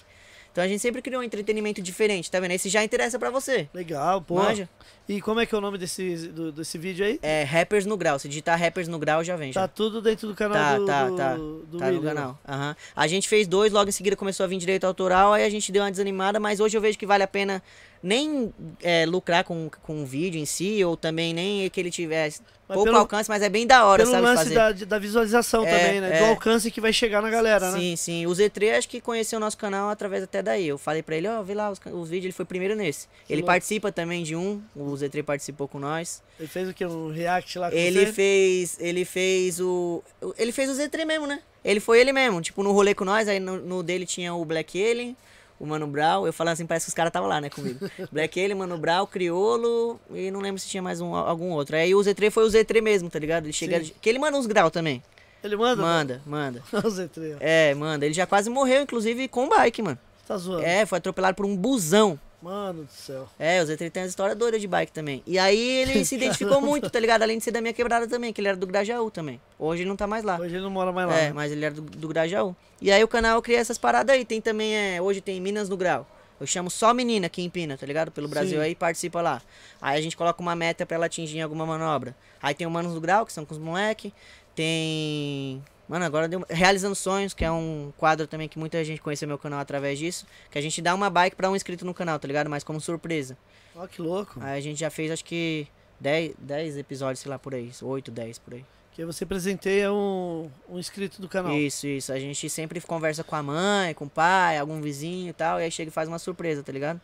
Então 0.51 0.63
a 0.63 0.67
gente 0.67 0.79
sempre 0.79 1.01
criou 1.01 1.21
um 1.21 1.23
entretenimento 1.23 1.81
diferente, 1.81 2.29
tá 2.29 2.39
vendo? 2.39 2.51
Esse 2.51 2.69
já 2.69 2.83
interessa 2.83 3.19
para 3.19 3.29
você. 3.29 3.69
Legal, 3.73 4.21
pô. 4.21 4.35
Manja? 4.35 4.69
E 5.09 5.19
como 5.19 5.39
é 5.39 5.45
que 5.47 5.55
é 5.55 5.57
o 5.57 5.61
nome 5.61 5.79
desse, 5.79 6.27
do, 6.27 6.51
desse 6.51 6.77
vídeo 6.77 7.03
aí? 7.03 7.17
É 7.23 7.41
Rappers 7.41 7.83
no 7.83 7.97
Grau. 7.97 8.19
Se 8.19 8.29
digitar 8.29 8.59
Rappers 8.59 8.87
no 8.87 8.99
Grau 8.99 9.23
já 9.23 9.35
vem. 9.35 9.51
Já. 9.51 9.61
Tá 9.61 9.67
tudo 9.67 10.03
dentro 10.03 10.27
do 10.27 10.35
canal 10.35 10.55
tá, 10.55 10.77
do, 10.77 10.85
tá, 10.85 11.07
do, 11.07 11.15
tá, 11.15 11.35
do 11.35 11.77
tá 11.79 11.91
no 11.91 12.03
canal. 12.03 12.39
Uhum. 12.47 12.75
A 12.95 13.07
gente 13.07 13.27
fez 13.27 13.47
dois, 13.47 13.73
logo 13.73 13.89
em 13.89 13.91
seguida 13.91 14.15
começou 14.15 14.43
a 14.43 14.47
vir 14.47 14.57
direito 14.59 14.83
autoral, 14.83 15.33
aí 15.33 15.43
a 15.43 15.49
gente 15.49 15.71
deu 15.71 15.81
uma 15.81 15.89
desanimada, 15.89 16.39
mas 16.39 16.59
hoje 16.59 16.77
eu 16.77 16.81
vejo 16.81 16.95
que 16.95 17.07
vale 17.07 17.23
a 17.23 17.27
pena 17.27 17.59
nem 18.03 18.53
é, 18.83 19.03
lucrar 19.07 19.43
com, 19.43 19.69
com 19.81 20.03
o 20.03 20.05
vídeo 20.05 20.39
em 20.39 20.45
si, 20.45 20.83
ou 20.85 20.95
também 20.95 21.33
nem 21.33 21.67
que 21.71 21.79
ele 21.79 21.89
tivesse 21.89 22.41
mas 22.69 22.75
pouco 22.75 22.85
pelo, 22.85 22.97
alcance, 22.97 23.27
mas 23.27 23.41
é 23.41 23.49
bem 23.49 23.65
da 23.65 23.83
hora, 23.83 24.03
pelo 24.03 24.11
sabe? 24.11 24.25
lance 24.25 24.53
da, 24.53 24.71
da 24.71 24.99
visualização 24.99 25.65
é, 25.65 25.75
também, 25.75 26.01
né? 26.01 26.17
É, 26.17 26.19
do 26.19 26.25
alcance 26.25 26.69
que 26.69 26.79
vai 26.79 26.93
chegar 26.93 27.19
na 27.19 27.29
galera, 27.29 27.71
sim, 27.71 27.73
né? 27.73 27.79
Sim, 27.79 27.95
sim. 27.95 28.27
O 28.27 28.29
Z3 28.29 28.77
acho 28.77 28.87
que 28.87 29.01
conheceu 29.01 29.37
o 29.37 29.39
nosso 29.39 29.57
canal 29.57 29.89
através 29.89 30.23
até 30.23 30.43
daí. 30.43 30.67
Eu 30.67 30.77
falei 30.77 31.01
pra 31.01 31.15
ele, 31.15 31.27
ó, 31.27 31.39
oh, 31.39 31.43
vê 31.43 31.55
lá 31.55 31.71
os, 31.71 31.79
os, 31.91 32.09
vídeos, 32.09 32.25
ele 32.25 32.33
foi 32.33 32.45
primeiro 32.45 32.75
nesse. 32.75 33.07
Ele 33.27 33.41
participa 33.41 33.91
também 33.91 34.21
de 34.21 34.35
um, 34.35 34.61
o 34.75 34.95
Z3 34.99 35.23
participou 35.23 35.67
com 35.67 35.79
nós. 35.79 36.21
Ele 36.39 36.47
fez 36.47 36.69
o 36.69 36.73
que? 36.73 36.85
Um 36.85 37.11
react 37.11 37.57
lá 37.57 37.69
com 37.69 37.77
Ele 37.77 38.05
você? 38.05 38.13
fez. 38.13 38.77
Ele 38.79 39.05
fez 39.05 39.59
o. 39.59 40.03
Ele 40.37 40.51
fez 40.51 40.69
o 40.69 40.73
Z3 40.73 41.05
mesmo, 41.05 41.27
né? 41.27 41.41
Ele 41.63 41.79
foi 41.79 41.99
ele 41.99 42.13
mesmo, 42.13 42.41
tipo, 42.41 42.63
no 42.63 42.71
rolê 42.71 42.95
com 42.95 43.03
nós, 43.03 43.27
aí 43.27 43.39
no, 43.39 43.57
no 43.57 43.83
dele 43.83 44.05
tinha 44.05 44.33
o 44.33 44.45
Black 44.45 44.81
Alien 44.81 45.15
o 45.59 45.65
Mano 45.65 45.85
Brown. 45.85 46.25
Eu 46.25 46.33
falando 46.33 46.53
assim, 46.53 46.65
parece 46.65 46.85
que 46.85 46.89
os 46.89 46.93
caras 46.93 47.09
estavam 47.09 47.27
lá, 47.27 47.41
né, 47.41 47.49
comigo. 47.49 47.79
Black 48.11 48.39
Alien, 48.39 48.57
Mano 48.57 48.77
Brown, 48.77 49.05
Criolo 49.05 49.99
e 50.11 50.31
não 50.31 50.39
lembro 50.39 50.59
se 50.59 50.67
tinha 50.67 50.81
mais 50.81 51.01
um, 51.01 51.13
algum 51.13 51.51
outro. 51.51 51.75
Aí 51.75 51.93
o 51.93 51.99
Z3 51.99 52.31
foi 52.31 52.45
o 52.45 52.47
Z3 52.47 52.81
mesmo, 52.81 53.09
tá 53.09 53.19
ligado? 53.19 53.45
Ele 53.45 53.53
chega. 53.53 53.83
Sim. 53.83 53.91
Que 54.01 54.09
ele 54.09 54.19
manda 54.19 54.37
uns 54.37 54.45
graus 54.47 54.71
também. 54.71 55.03
Ele 55.43 55.55
manda? 55.55 55.81
Manda, 55.81 56.21
manda. 56.25 56.63
o 56.71 56.81
Z3. 56.89 57.37
É, 57.39 57.73
manda. 57.73 58.05
Ele 58.05 58.13
já 58.13 58.25
quase 58.25 58.49
morreu, 58.49 58.81
inclusive, 58.81 59.27
com 59.27 59.49
bike, 59.49 59.81
mano. 59.81 59.99
Tá 60.27 60.37
zoando? 60.37 60.63
É, 60.65 60.85
foi 60.85 60.97
atropelado 60.97 61.35
por 61.35 61.45
um 61.45 61.55
busão. 61.55 62.19
Mano 62.41 62.85
do 62.85 62.91
céu. 62.91 63.27
É, 63.37 63.61
o 63.61 63.65
Z3 63.65 63.91
tem 63.91 64.03
uma 64.03 64.09
história 64.09 64.33
doida 64.33 64.57
de 64.57 64.67
bike 64.67 64.91
também. 64.93 65.21
E 65.27 65.37
aí 65.37 65.59
ele 65.81 66.03
se 66.05 66.15
identificou 66.15 66.61
muito, 66.61 66.89
tá 66.89 66.99
ligado? 66.99 67.21
Além 67.21 67.37
de 67.37 67.43
ser 67.43 67.51
da 67.51 67.59
minha 67.59 67.73
quebrada 67.73 68.07
também, 68.07 68.31
que 68.31 68.39
ele 68.39 68.47
era 68.47 68.57
do 68.57 68.65
Grajaú 68.65 69.11
também. 69.11 69.41
Hoje 69.57 69.83
ele 69.83 69.89
não 69.89 69.97
tá 69.97 70.07
mais 70.07 70.23
lá. 70.23 70.39
Hoje 70.39 70.55
ele 70.55 70.63
não 70.63 70.69
mora 70.69 70.91
mais 70.91 71.07
lá. 71.07 71.17
É, 71.17 71.27
né? 71.27 71.33
mas 71.33 71.51
ele 71.51 71.65
era 71.65 71.75
do, 71.75 71.81
do 71.81 72.07
Grajaú. 72.07 72.55
E 72.81 72.91
aí 72.91 73.03
o 73.03 73.07
canal 73.07 73.41
cria 73.41 73.59
essas 73.59 73.77
paradas 73.77 74.15
aí. 74.15 74.23
Tem 74.23 74.39
também, 74.39 74.73
é, 74.73 75.01
hoje 75.01 75.19
tem 75.19 75.41
Minas 75.41 75.67
no 75.67 75.75
Grau. 75.75 76.07
Eu 76.39 76.47
chamo 76.47 76.69
só 76.69 76.93
menina 76.93 77.27
que 77.27 77.41
empina, 77.41 77.77
tá 77.77 77.85
ligado? 77.85 78.11
Pelo 78.11 78.29
Brasil 78.29 78.59
Sim. 78.59 78.65
aí 78.65 78.73
participa 78.73 79.21
lá. 79.21 79.41
Aí 79.81 79.99
a 79.99 80.01
gente 80.01 80.15
coloca 80.15 80.41
uma 80.41 80.55
meta 80.55 80.85
para 80.85 80.95
ela 80.95 81.05
atingir 81.07 81.41
alguma 81.41 81.65
manobra. 81.65 82.15
Aí 82.41 82.53
tem 82.53 82.65
o 82.65 82.71
Manos 82.71 82.93
do 82.93 83.01
Grau, 83.01 83.25
que 83.25 83.33
são 83.33 83.43
com 83.43 83.53
os 83.53 83.59
moleque. 83.59 84.13
Tem 84.55 85.61
Mano, 85.89 86.05
agora 86.05 86.27
deu... 86.27 86.45
Realizando 86.47 86.93
Sonhos, 86.93 87.33
que 87.33 87.43
é 87.43 87.51
um 87.51 87.91
quadro 87.97 88.27
também 88.27 88.47
que 88.47 88.59
muita 88.59 88.83
gente 88.85 89.01
conheceu 89.01 89.27
meu 89.27 89.39
canal 89.39 89.59
através 89.59 89.97
disso. 89.97 90.27
Que 90.51 90.59
a 90.59 90.61
gente 90.61 90.83
dá 90.83 90.93
uma 90.93 91.09
bike 91.09 91.35
pra 91.35 91.49
um 91.49 91.55
inscrito 91.55 91.83
no 91.83 91.95
canal, 91.95 92.19
tá 92.19 92.27
ligado? 92.27 92.47
Mas 92.47 92.63
como 92.63 92.79
surpresa. 92.79 93.35
Ó, 93.75 93.83
oh, 93.83 93.87
que 93.87 93.99
louco. 93.99 94.39
Aí 94.39 94.55
a 94.55 94.61
gente 94.61 94.79
já 94.79 94.91
fez, 94.91 95.09
acho 95.09 95.25
que 95.25 95.67
10, 95.99 96.35
10 96.37 96.77
episódios, 96.77 97.21
sei 97.21 97.31
lá, 97.31 97.39
por 97.39 97.55
aí. 97.55 97.71
8, 97.81 98.11
10 98.11 98.37
por 98.37 98.53
aí. 98.53 98.63
Que 98.91 99.03
você 99.03 99.25
presenteia 99.25 99.91
um, 99.91 100.47
um 100.69 100.77
inscrito 100.77 101.19
do 101.19 101.27
canal. 101.27 101.55
Isso, 101.55 101.87
isso. 101.87 102.13
A 102.13 102.19
gente 102.19 102.47
sempre 102.51 102.79
conversa 102.81 103.23
com 103.23 103.35
a 103.35 103.41
mãe, 103.41 103.95
com 103.95 104.05
o 104.05 104.09
pai, 104.09 104.59
algum 104.59 104.79
vizinho 104.79 105.29
e 105.29 105.33
tal. 105.33 105.59
E 105.59 105.63
aí 105.63 105.71
chega 105.71 105.89
e 105.89 105.91
faz 105.91 106.07
uma 106.07 106.19
surpresa, 106.19 106.61
tá 106.61 106.71
ligado? 106.71 107.01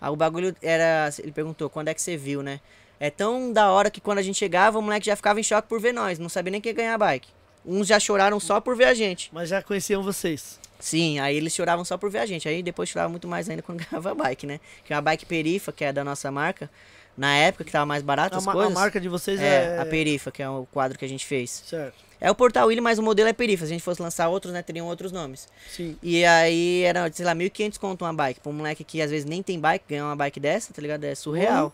Aí 0.00 0.10
o 0.10 0.16
bagulho 0.16 0.56
era. 0.62 1.10
Ele 1.18 1.32
perguntou, 1.32 1.68
quando 1.68 1.88
é 1.88 1.94
que 1.94 2.00
você 2.00 2.16
viu, 2.16 2.42
né? 2.42 2.60
É 2.98 3.10
tão 3.10 3.52
da 3.52 3.70
hora 3.70 3.90
que 3.90 4.00
quando 4.00 4.18
a 4.18 4.22
gente 4.22 4.38
chegava, 4.38 4.78
o 4.78 4.82
moleque 4.82 5.04
já 5.04 5.16
ficava 5.16 5.38
em 5.38 5.42
choque 5.42 5.68
por 5.68 5.78
ver 5.78 5.92
nós. 5.92 6.18
Não 6.18 6.30
sabia 6.30 6.50
nem 6.50 6.60
quem 6.62 6.70
ia 6.70 6.76
ganhar 6.76 6.94
a 6.94 6.98
bike. 6.98 7.28
Uns 7.64 7.86
já 7.86 8.00
choraram 8.00 8.40
só 8.40 8.60
por 8.60 8.76
ver 8.76 8.86
a 8.86 8.94
gente. 8.94 9.30
Mas 9.32 9.48
já 9.48 9.62
conheciam 9.62 10.02
vocês. 10.02 10.58
Sim, 10.80 11.20
aí 11.20 11.36
eles 11.36 11.54
choravam 11.54 11.84
só 11.84 11.96
por 11.96 12.10
ver 12.10 12.18
a 12.18 12.26
gente. 12.26 12.48
Aí 12.48 12.62
depois 12.62 12.88
choravam 12.88 13.12
muito 13.12 13.28
mais 13.28 13.48
ainda 13.48 13.62
quando 13.62 13.78
ganhava 13.88 14.10
a 14.10 14.14
bike, 14.14 14.46
né? 14.46 14.58
Que 14.84 14.92
é 14.92 14.96
uma 14.96 15.02
bike 15.02 15.24
Perifa, 15.24 15.72
que 15.72 15.84
é 15.84 15.92
da 15.92 16.02
nossa 16.02 16.30
marca. 16.30 16.68
Na 17.16 17.36
época 17.36 17.64
que 17.64 17.70
tava 17.70 17.86
mais 17.86 18.02
barato 18.02 18.36
as 18.36 18.48
a, 18.48 18.52
coisas. 18.52 18.72
A 18.72 18.80
marca 18.80 19.00
de 19.00 19.08
vocês 19.08 19.40
é, 19.40 19.76
é... 19.76 19.78
a 19.78 19.86
Perifa, 19.86 20.32
que 20.32 20.42
é 20.42 20.48
o 20.48 20.66
quadro 20.72 20.98
que 20.98 21.04
a 21.04 21.08
gente 21.08 21.24
fez. 21.24 21.62
Certo. 21.66 21.94
É 22.20 22.30
o 22.30 22.34
Portal 22.34 22.68
Willy, 22.68 22.80
mas 22.80 22.98
o 22.98 23.02
modelo 23.02 23.28
é 23.28 23.32
Perifa. 23.32 23.64
Se 23.66 23.72
a 23.72 23.74
gente 23.74 23.82
fosse 23.82 24.02
lançar 24.02 24.28
outros, 24.28 24.52
né, 24.52 24.62
teriam 24.62 24.86
outros 24.86 25.12
nomes. 25.12 25.48
Sim. 25.68 25.96
E 26.02 26.24
aí 26.24 26.82
era, 26.82 27.12
sei 27.12 27.26
lá, 27.26 27.34
1.500 27.34 27.78
conto 27.78 28.04
uma 28.04 28.12
bike. 28.12 28.40
Pra 28.40 28.50
um 28.50 28.54
moleque 28.54 28.82
que 28.82 29.00
às 29.00 29.10
vezes 29.10 29.24
nem 29.24 29.42
tem 29.42 29.60
bike, 29.60 29.84
ganhar 29.88 30.06
uma 30.06 30.16
bike 30.16 30.40
dessa, 30.40 30.72
tá 30.72 30.80
ligado? 30.82 31.04
É 31.04 31.14
surreal. 31.14 31.72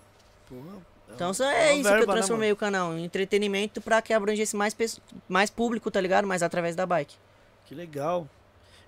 Porra. 0.48 0.87
Então 1.14 1.34
só 1.34 1.44
uma 1.44 1.54
é 1.54 1.72
isso 1.74 1.82
que 1.82 1.88
verba, 1.88 2.02
eu 2.04 2.06
né, 2.06 2.12
transformei 2.14 2.52
o 2.52 2.56
canal, 2.56 2.96
em 2.96 3.04
entretenimento 3.04 3.80
pra 3.80 4.00
que 4.00 4.12
abrangesse 4.12 4.56
mais, 4.56 4.76
mais 5.28 5.50
público, 5.50 5.90
tá 5.90 6.00
ligado? 6.00 6.26
Mas 6.26 6.42
através 6.42 6.76
da 6.76 6.86
bike. 6.86 7.16
Que 7.66 7.74
legal. 7.74 8.28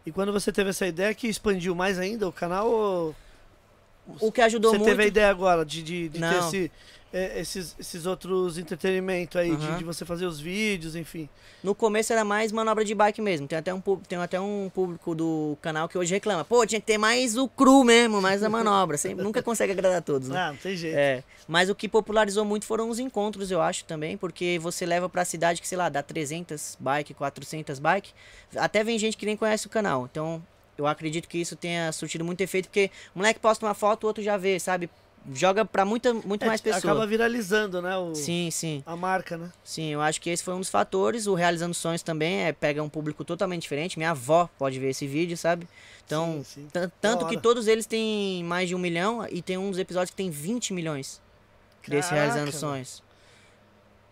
E 0.05 0.13
quando 0.13 0.33
você 0.33 0.51
teve 0.51 0.71
essa 0.71 0.87
ideia, 0.87 1.15
que 1.15 1.29
expandiu 1.29 1.75
mais 1.75 1.99
ainda 1.99 2.27
o 2.27 2.33
canal 2.33 2.71
ou 2.71 3.15
O 4.21 4.33
que 4.33 4.41
ajudou 4.41 4.73
você 4.73 4.79
muito... 4.79 4.91
teve 4.91 5.03
a 5.03 5.07
ideia 5.07 5.29
agora 5.29 5.65
de, 5.65 5.83
de, 5.83 6.09
de 6.09 6.19
ter 6.21 6.39
esse, 6.39 6.73
é, 7.13 7.41
esses, 7.41 7.75
esses 7.79 8.07
outros 8.07 8.57
entretenimentos 8.57 9.37
aí, 9.37 9.57
de, 9.57 9.67
Aham. 9.67 9.79
de 9.79 9.85
você 9.85 10.05
fazer 10.05 10.27
os 10.27 10.41
vídeos, 10.41 10.95
enfim. 10.95 11.29
No 11.63 11.75
começo 11.75 12.13
era 12.13 12.25
mais 12.25 12.53
manobra 12.53 12.85
de 12.85 12.95
bike 12.95 13.21
mesmo. 13.21 13.49
Tem 13.49 13.59
até 13.59 13.75
um, 13.75 13.81
tem 13.81 14.19
até 14.19 14.41
um 14.41 14.71
público 14.73 15.15
do 15.15 15.59
canal 15.61 15.89
que 15.89 15.99
hoje 15.99 16.15
reclama. 16.15 16.45
Pô, 16.45 16.65
tinha 16.65 16.81
que 16.81 16.87
ter 16.87 16.99
mais 16.99 17.37
o 17.37 17.49
cru 17.49 17.83
mesmo, 17.83 18.21
mais 18.21 18.43
a 18.43 18.49
manobra. 18.49 18.97
Sempre, 18.97 19.23
nunca 19.25 19.43
consegue 19.43 19.73
agradar 19.73 20.03
todos, 20.03 20.29
né? 20.29 20.39
Ah, 20.39 20.53
não 20.53 20.57
tem 20.57 20.77
jeito. 20.77 20.97
É, 20.97 21.25
mas 21.49 21.69
o 21.69 21.75
que 21.75 21.89
popularizou 21.89 22.45
muito 22.45 22.65
foram 22.65 22.89
os 22.89 22.99
encontros, 22.99 23.51
eu 23.51 23.61
acho, 23.61 23.85
também, 23.85 24.17
porque 24.17 24.59
você 24.61 24.87
leva 24.87 25.09
pra 25.09 25.25
cidade 25.25 25.61
que, 25.61 25.67
sei 25.67 25.77
lá, 25.77 25.89
dá 25.89 26.03
300 26.03 26.77
bike, 26.79 27.13
400 27.15 27.79
bike, 27.79 28.13
até 28.55 28.85
vem 28.85 28.99
gente 28.99 29.17
que 29.17 29.27
nem 29.27 29.37
conhece 29.37 29.67
o 29.67 29.71
canal, 29.71 30.09
então 30.11 30.43
eu 30.79 30.87
acredito 30.87 31.29
que 31.29 31.39
isso 31.39 31.57
tenha 31.57 31.93
surtido 31.93 32.25
muito 32.25 32.41
efeito, 32.41 32.67
porque 32.67 32.91
o 33.15 33.19
moleque 33.19 33.41
posta 33.41 33.67
uma 33.67 33.75
foto, 33.75 34.05
o 34.05 34.07
outro 34.07 34.23
já 34.23 34.37
vê, 34.37 34.59
sabe? 34.59 34.89
Joga 35.35 35.65
pra 35.65 35.85
muita, 35.85 36.15
muito 36.15 36.43
É, 36.43 36.47
mais 36.47 36.61
pessoas. 36.61 36.83
Acaba 36.85 37.07
viralizando, 37.07 37.81
né? 37.83 37.97
O, 37.97 38.15
Sim, 38.15 38.49
sim, 38.51 38.83
A 38.87 38.97
marca, 38.97 39.37
né? 39.37 39.51
sim, 39.63 39.89
eu 39.93 40.01
acho 40.01 40.21
que 40.21 40.31
esse 40.31 40.43
foi 40.43 40.55
um 40.55 40.61
dos 40.61 40.71
fatores, 40.71 41.27
o 41.27 41.35
Realizando 41.35 41.75
Sonhos 41.75 42.03
também 42.03 42.45
é, 42.45 42.53
pega 42.53 42.83
um 42.83 42.89
público 42.89 43.23
totalmente 43.25 43.63
diferente, 43.63 43.99
minha 43.99 44.11
avó 44.13 44.49
pode 44.59 44.79
ver 44.81 44.89
esse 44.91 45.07
vídeo, 45.07 45.37
sabe? 45.37 45.69
Então, 46.07 46.43
Sim, 46.45 46.63
sim. 46.63 46.69
tan- 46.73 46.91
tanto 47.01 47.27
que 47.27 47.37
todos 47.37 47.69
eles 47.69 47.85
têm 47.87 48.43
mais 48.45 48.69
de 48.69 48.75
um 48.75 48.79
milhão, 48.79 49.27
e 49.31 49.43
tem 49.43 49.59
uns 49.59 49.79
episódios 49.79 50.11
que 50.11 50.17
tem 50.17 50.31
20 50.31 50.73
milhões 50.73 51.21
desse 51.87 52.09
Caraca, 52.09 52.15
Realizando 52.15 52.47
mano. 52.47 52.59
Sonhos. 52.59 53.03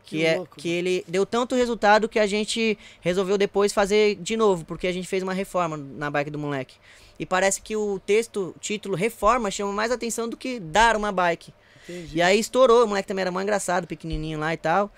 Que 0.08 0.16
Que, 0.16 0.26
é, 0.26 0.36
louco, 0.36 0.56
que 0.56 0.68
ele 0.68 1.04
deu 1.06 1.26
tanto 1.26 1.54
resultado 1.54 2.08
que 2.08 2.18
a 2.18 2.26
gente 2.26 2.78
resolveu 3.00 3.36
depois 3.36 3.72
fazer 3.72 4.16
de 4.16 4.36
novo, 4.36 4.64
porque 4.64 4.86
a 4.86 4.92
gente 4.92 5.06
fez 5.06 5.22
uma 5.22 5.32
reforma 5.32 5.76
na 5.76 6.10
bike 6.10 6.30
do 6.30 6.38
moleque. 6.38 6.76
E 7.18 7.26
parece 7.26 7.60
que 7.60 7.76
o 7.76 7.98
texto, 7.98 8.54
o 8.56 8.58
título 8.60 8.96
reforma, 8.96 9.50
chama 9.50 9.72
mais 9.72 9.90
atenção 9.90 10.28
do 10.28 10.36
que 10.36 10.60
dar 10.60 10.96
uma 10.96 11.10
bike. 11.10 11.52
Entendi. 11.88 12.18
E 12.18 12.22
aí 12.22 12.38
estourou, 12.38 12.84
o 12.84 12.88
moleque 12.88 13.08
também 13.08 13.22
era 13.22 13.30
mó 13.30 13.40
engraçado, 13.40 13.86
pequenininho 13.86 14.38
lá 14.38 14.54
e 14.54 14.56
tal. 14.56 14.90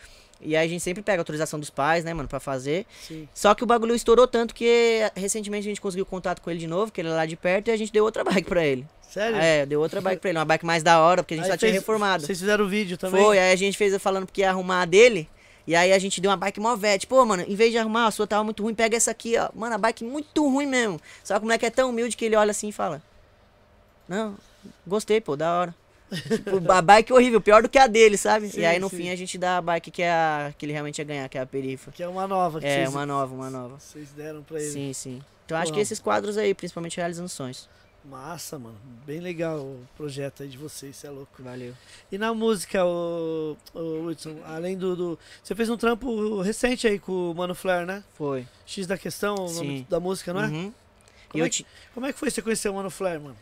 E 0.42 0.56
aí 0.56 0.66
a 0.66 0.68
gente 0.70 0.80
sempre 0.82 1.02
pega 1.02 1.20
a 1.20 1.22
autorização 1.22 1.60
dos 1.60 1.68
pais, 1.70 2.02
né, 2.04 2.14
mano, 2.14 2.28
pra 2.28 2.40
fazer. 2.40 2.86
Sim. 3.06 3.28
Só 3.34 3.54
que 3.54 3.62
o 3.62 3.66
bagulho 3.66 3.94
estourou 3.94 4.26
tanto 4.26 4.54
que 4.54 5.00
recentemente 5.14 5.66
a 5.66 5.70
gente 5.70 5.80
conseguiu 5.80 6.06
contato 6.06 6.40
com 6.40 6.50
ele 6.50 6.58
de 6.60 6.66
novo, 6.66 6.90
que 6.90 7.00
ele 7.00 7.08
é 7.08 7.12
lá 7.12 7.26
de 7.26 7.36
perto, 7.36 7.68
e 7.68 7.70
a 7.70 7.76
gente 7.76 7.92
deu 7.92 8.04
outra 8.04 8.24
bike 8.24 8.48
pra 8.48 8.64
ele. 8.64 8.86
Sério? 9.10 9.36
É, 9.36 9.66
deu 9.66 9.80
outra 9.80 10.00
bike 10.00 10.20
pra 10.20 10.30
ele, 10.30 10.38
uma 10.38 10.44
bike 10.44 10.64
mais 10.64 10.82
da 10.82 11.00
hora, 11.00 11.22
porque 11.22 11.34
a 11.34 11.36
gente 11.36 11.46
Aí 11.46 11.50
só 11.52 11.56
tinha 11.58 11.70
fez- 11.72 11.80
reformado. 11.82 12.24
Vocês 12.24 12.38
fizeram 12.38 12.64
o 12.64 12.68
vídeo 12.68 12.96
também? 12.96 13.22
Foi, 13.22 13.38
aí 13.38 13.52
a 13.52 13.56
gente 13.56 13.76
fez 13.76 13.94
falando 14.00 14.24
porque 14.26 14.40
ia 14.40 14.50
arrumar 14.50 14.82
a 14.82 14.84
dele. 14.84 15.28
E 15.66 15.76
aí 15.76 15.92
a 15.92 15.98
gente 15.98 16.20
deu 16.20 16.30
uma 16.30 16.36
bike 16.36 16.58
mó 16.58 16.74
vete. 16.74 17.06
Pô, 17.06 17.24
mano, 17.26 17.44
em 17.46 17.54
vez 17.54 17.70
de 17.70 17.76
arrumar, 17.78 18.06
a 18.06 18.10
sua 18.10 18.26
tava 18.26 18.42
muito 18.42 18.62
ruim, 18.62 18.74
pega 18.74 18.96
essa 18.96 19.10
aqui, 19.10 19.36
ó. 19.36 19.50
Mano, 19.54 19.74
a 19.74 19.78
bike 19.78 20.02
muito 20.04 20.48
ruim 20.48 20.66
mesmo. 20.66 20.98
Só 21.22 21.34
que 21.34 21.40
o 21.40 21.44
moleque 21.44 21.66
é 21.66 21.70
tão 21.70 21.90
humilde 21.90 22.16
que 22.16 22.24
ele 22.24 22.34
olha 22.34 22.50
assim 22.50 22.68
e 22.68 22.72
fala: 22.72 23.02
Não, 24.08 24.36
gostei, 24.86 25.20
pô, 25.20 25.36
da 25.36 25.52
hora. 25.60 25.74
Tipo, 26.10 26.70
a 26.72 26.82
bike 26.82 27.12
horrível, 27.12 27.40
pior 27.40 27.62
do 27.62 27.68
que 27.68 27.78
a 27.78 27.86
dele, 27.86 28.16
sabe? 28.16 28.48
Sim, 28.48 28.60
e 28.60 28.64
aí 28.66 28.78
no 28.78 28.88
sim. 28.90 28.96
fim 28.96 29.08
a 29.10 29.16
gente 29.16 29.38
dá 29.38 29.58
a 29.58 29.62
bike 29.62 29.90
que, 29.90 30.02
é 30.02 30.10
a, 30.10 30.52
que 30.56 30.66
ele 30.66 30.72
realmente 30.72 30.98
ia 30.98 31.04
ganhar, 31.04 31.28
que 31.28 31.38
é 31.38 31.40
a 31.40 31.46
perifa. 31.46 31.90
Que 31.92 32.02
é 32.02 32.08
uma 32.08 32.26
nova 32.26 32.60
que 32.60 32.66
É, 32.66 32.76
vocês, 32.84 32.88
uma 32.90 33.06
nova, 33.06 33.34
uma 33.34 33.50
nova. 33.50 33.78
vocês 33.78 34.10
deram 34.10 34.42
pra 34.42 34.60
ele. 34.60 34.70
Sim, 34.70 34.92
sim. 34.92 35.22
Então 35.46 35.56
acho 35.58 35.70
Pô, 35.72 35.74
que 35.76 35.80
esses 35.80 35.98
quadros 35.98 36.36
aí, 36.36 36.54
principalmente 36.54 36.96
realizando 36.96 37.28
sonhos. 37.28 37.68
Massa, 38.02 38.58
mano. 38.58 38.76
Bem 39.04 39.20
legal 39.20 39.58
o 39.58 39.86
projeto 39.94 40.42
aí 40.42 40.48
de 40.48 40.56
vocês, 40.56 40.96
você 40.96 41.06
é 41.06 41.10
louco. 41.10 41.42
Valeu. 41.42 41.74
E 42.10 42.16
na 42.16 42.32
música, 42.32 42.82
o, 42.84 43.56
o 43.74 44.06
Whitson, 44.06 44.36
além 44.46 44.74
do, 44.78 44.96
do- 44.96 45.18
Você 45.42 45.54
fez 45.54 45.68
um 45.68 45.76
trampo 45.76 46.40
recente 46.40 46.86
aí 46.86 46.98
com 46.98 47.30
o 47.30 47.34
Mano 47.34 47.54
Flair, 47.54 47.84
né? 47.86 48.02
Foi. 48.14 48.46
X 48.64 48.86
da 48.86 48.96
questão, 48.96 49.34
o 49.34 49.52
nome 49.52 49.86
da 49.90 50.00
música, 50.00 50.32
não 50.32 50.42
é? 50.42 50.46
Uhum. 50.46 50.72
E 51.28 51.28
Como, 51.32 51.42
eu 51.42 51.46
é 51.46 51.50
que, 51.50 51.66
como 51.92 52.06
é 52.06 52.12
que 52.14 52.18
foi 52.18 52.30
você 52.30 52.40
conhecer 52.40 52.70
o 52.70 52.74
Mano 52.74 52.88
Flair, 52.90 53.20
mano? 53.20 53.36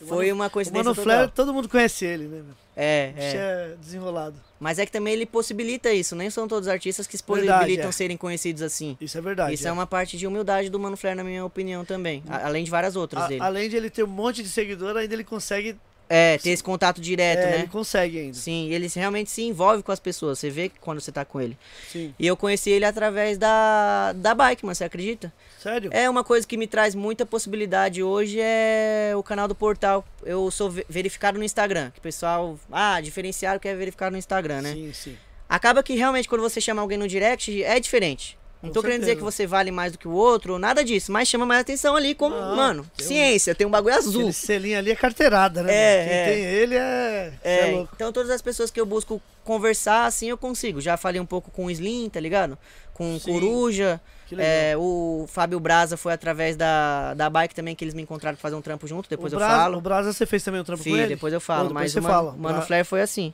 O 0.00 0.06
Foi 0.06 0.32
uma 0.32 0.46
o 0.46 0.50
coincidência 0.50 0.84
Mano 0.84 0.94
total. 0.94 1.12
Flair, 1.14 1.30
todo 1.30 1.52
mundo 1.52 1.68
conhece 1.68 2.04
ele, 2.06 2.24
né? 2.24 2.42
É, 2.76 3.12
O 3.14 3.20
é. 3.20 3.34
é 3.72 3.74
desenrolado. 3.80 4.34
Mas 4.58 4.78
é 4.78 4.86
que 4.86 4.92
também 4.92 5.12
ele 5.12 5.26
possibilita 5.26 5.92
isso. 5.92 6.16
Nem 6.16 6.30
são 6.30 6.48
todos 6.48 6.66
os 6.66 6.72
artistas 6.72 7.06
que 7.06 7.16
Verdade, 7.16 7.48
possibilitam 7.58 7.88
é. 7.88 7.92
serem 7.92 8.16
conhecidos 8.16 8.62
assim. 8.62 8.96
Isso 9.00 9.18
é 9.18 9.20
verdade. 9.20 9.54
isso 9.54 9.68
é. 9.68 9.72
uma 9.72 9.86
parte 9.86 10.16
de 10.16 10.26
humildade 10.26 10.70
do 10.70 10.78
Mano 10.78 10.96
Flair, 10.96 11.16
na 11.16 11.24
minha 11.24 11.44
opinião, 11.44 11.84
também. 11.84 12.22
A- 12.28 12.46
além 12.46 12.64
de 12.64 12.70
várias 12.70 12.96
outras 12.96 13.24
A- 13.24 13.28
dele. 13.28 13.42
além 13.42 13.68
de 13.68 13.76
ele 13.76 13.90
ter 13.90 14.02
um 14.04 14.06
monte 14.08 14.42
de 14.42 14.48
seguidor, 14.48 14.96
ainda 14.96 15.14
ele 15.14 15.24
consegue. 15.24 15.76
É, 16.12 16.36
ter 16.38 16.50
esse 16.50 16.62
contato 16.64 17.00
direto, 17.00 17.38
é, 17.38 17.50
né? 17.50 17.58
Ele 17.60 17.68
consegue 17.68 18.18
ainda. 18.18 18.34
Sim, 18.36 18.68
ele 18.72 18.88
realmente 18.92 19.30
se 19.30 19.42
envolve 19.42 19.80
com 19.80 19.92
as 19.92 20.00
pessoas. 20.00 20.40
Você 20.40 20.50
vê 20.50 20.68
quando 20.80 21.00
você 21.00 21.12
tá 21.12 21.24
com 21.24 21.40
ele. 21.40 21.56
Sim. 21.88 22.12
E 22.18 22.26
eu 22.26 22.36
conheci 22.36 22.68
ele 22.68 22.84
através 22.84 23.38
da, 23.38 24.12
da 24.16 24.34
bike, 24.34 24.64
mano. 24.64 24.74
Você 24.74 24.82
acredita? 24.82 25.32
Sério? 25.62 25.88
É 25.92 26.10
uma 26.10 26.24
coisa 26.24 26.44
que 26.44 26.56
me 26.56 26.66
traz 26.66 26.96
muita 26.96 27.24
possibilidade 27.24 28.02
hoje 28.02 28.38
é 28.40 29.12
o 29.14 29.22
canal 29.22 29.46
do 29.46 29.54
portal. 29.54 30.04
Eu 30.24 30.50
sou 30.50 30.68
ve- 30.68 30.84
verificado 30.88 31.38
no 31.38 31.44
Instagram. 31.44 31.92
Que 31.92 32.00
o 32.00 32.02
pessoal. 32.02 32.58
Ah, 32.72 33.00
diferenciado 33.00 33.60
que 33.60 33.68
é 33.68 33.74
verificado 33.76 34.10
no 34.10 34.18
Instagram, 34.18 34.62
né? 34.62 34.72
Sim, 34.72 34.92
sim. 34.92 35.16
Acaba 35.48 35.80
que 35.80 35.94
realmente 35.94 36.28
quando 36.28 36.42
você 36.42 36.60
chama 36.60 36.82
alguém 36.82 36.98
no 36.98 37.06
direct 37.06 37.62
é 37.62 37.78
diferente. 37.78 38.36
Não 38.62 38.70
tô 38.70 38.82
querendo 38.82 39.00
dizer 39.00 39.12
que 39.16 39.20
certeza. 39.22 39.36
você 39.36 39.46
vale 39.46 39.70
mais 39.70 39.92
do 39.92 39.98
que 39.98 40.06
o 40.06 40.10
outro, 40.12 40.58
nada 40.58 40.84
disso, 40.84 41.10
mas 41.10 41.26
chama 41.28 41.46
mais 41.46 41.62
atenção 41.62 41.96
ali 41.96 42.14
como, 42.14 42.36
Não, 42.36 42.54
mano, 42.56 42.86
tem 42.96 43.06
um- 43.06 43.08
ciência, 43.08 43.54
tem 43.54 43.66
um 43.66 43.70
bagulho 43.70 43.94
azul. 43.94 44.20
Aquele 44.20 44.32
selinho 44.34 44.78
ali 44.78 44.90
é 44.90 44.96
carteirada, 44.96 45.62
né? 45.62 45.72
É? 45.72 46.04
Quem 46.04 46.12
é. 46.12 46.24
tem 46.26 46.44
ele 46.44 46.74
é. 46.74 47.32
É, 47.42 47.68
é 47.70 47.72
louco. 47.72 47.92
então 47.96 48.12
todas 48.12 48.30
as 48.30 48.42
pessoas 48.42 48.70
que 48.70 48.78
eu 48.78 48.84
busco 48.84 49.20
conversar, 49.44 50.04
assim, 50.04 50.28
eu 50.28 50.36
consigo. 50.36 50.78
Já 50.80 50.96
falei 50.98 51.18
um 51.20 51.24
pouco 51.26 51.50
com 51.50 51.64
o 51.66 51.70
Slim, 51.70 52.10
tá 52.10 52.20
ligado? 52.20 52.58
Com 52.92 53.16
o 53.16 53.20
Sim, 53.20 53.32
Coruja. 53.32 54.00
É, 54.38 54.74
o 54.76 55.24
Fábio 55.26 55.58
Braza 55.58 55.96
foi 55.96 56.12
através 56.12 56.54
da, 56.54 57.14
da 57.14 57.28
bike 57.28 57.52
também 57.54 57.74
que 57.74 57.82
eles 57.82 57.94
me 57.94 58.02
encontraram 58.02 58.36
pra 58.36 58.42
fazer 58.42 58.54
um 58.54 58.62
trampo 58.62 58.86
junto, 58.86 59.10
depois 59.10 59.32
o 59.32 59.36
eu 59.36 59.40
Brasa, 59.40 59.56
falo. 59.56 59.78
O 59.78 59.80
Brasa 59.80 60.12
você 60.12 60.24
fez 60.24 60.44
também 60.44 60.60
um 60.60 60.64
trampo 60.64 60.82
Fiz, 60.84 60.92
com 60.92 60.98
ele? 60.98 61.08
depois 61.14 61.32
eu 61.32 61.40
falo, 61.40 61.68
depois 61.68 61.92
mas 61.94 61.96
o 61.96 62.02
Mano, 62.02 62.14
fala. 62.14 62.34
Mano 62.36 62.62
Flair 62.62 62.84
foi 62.84 63.00
assim. 63.00 63.32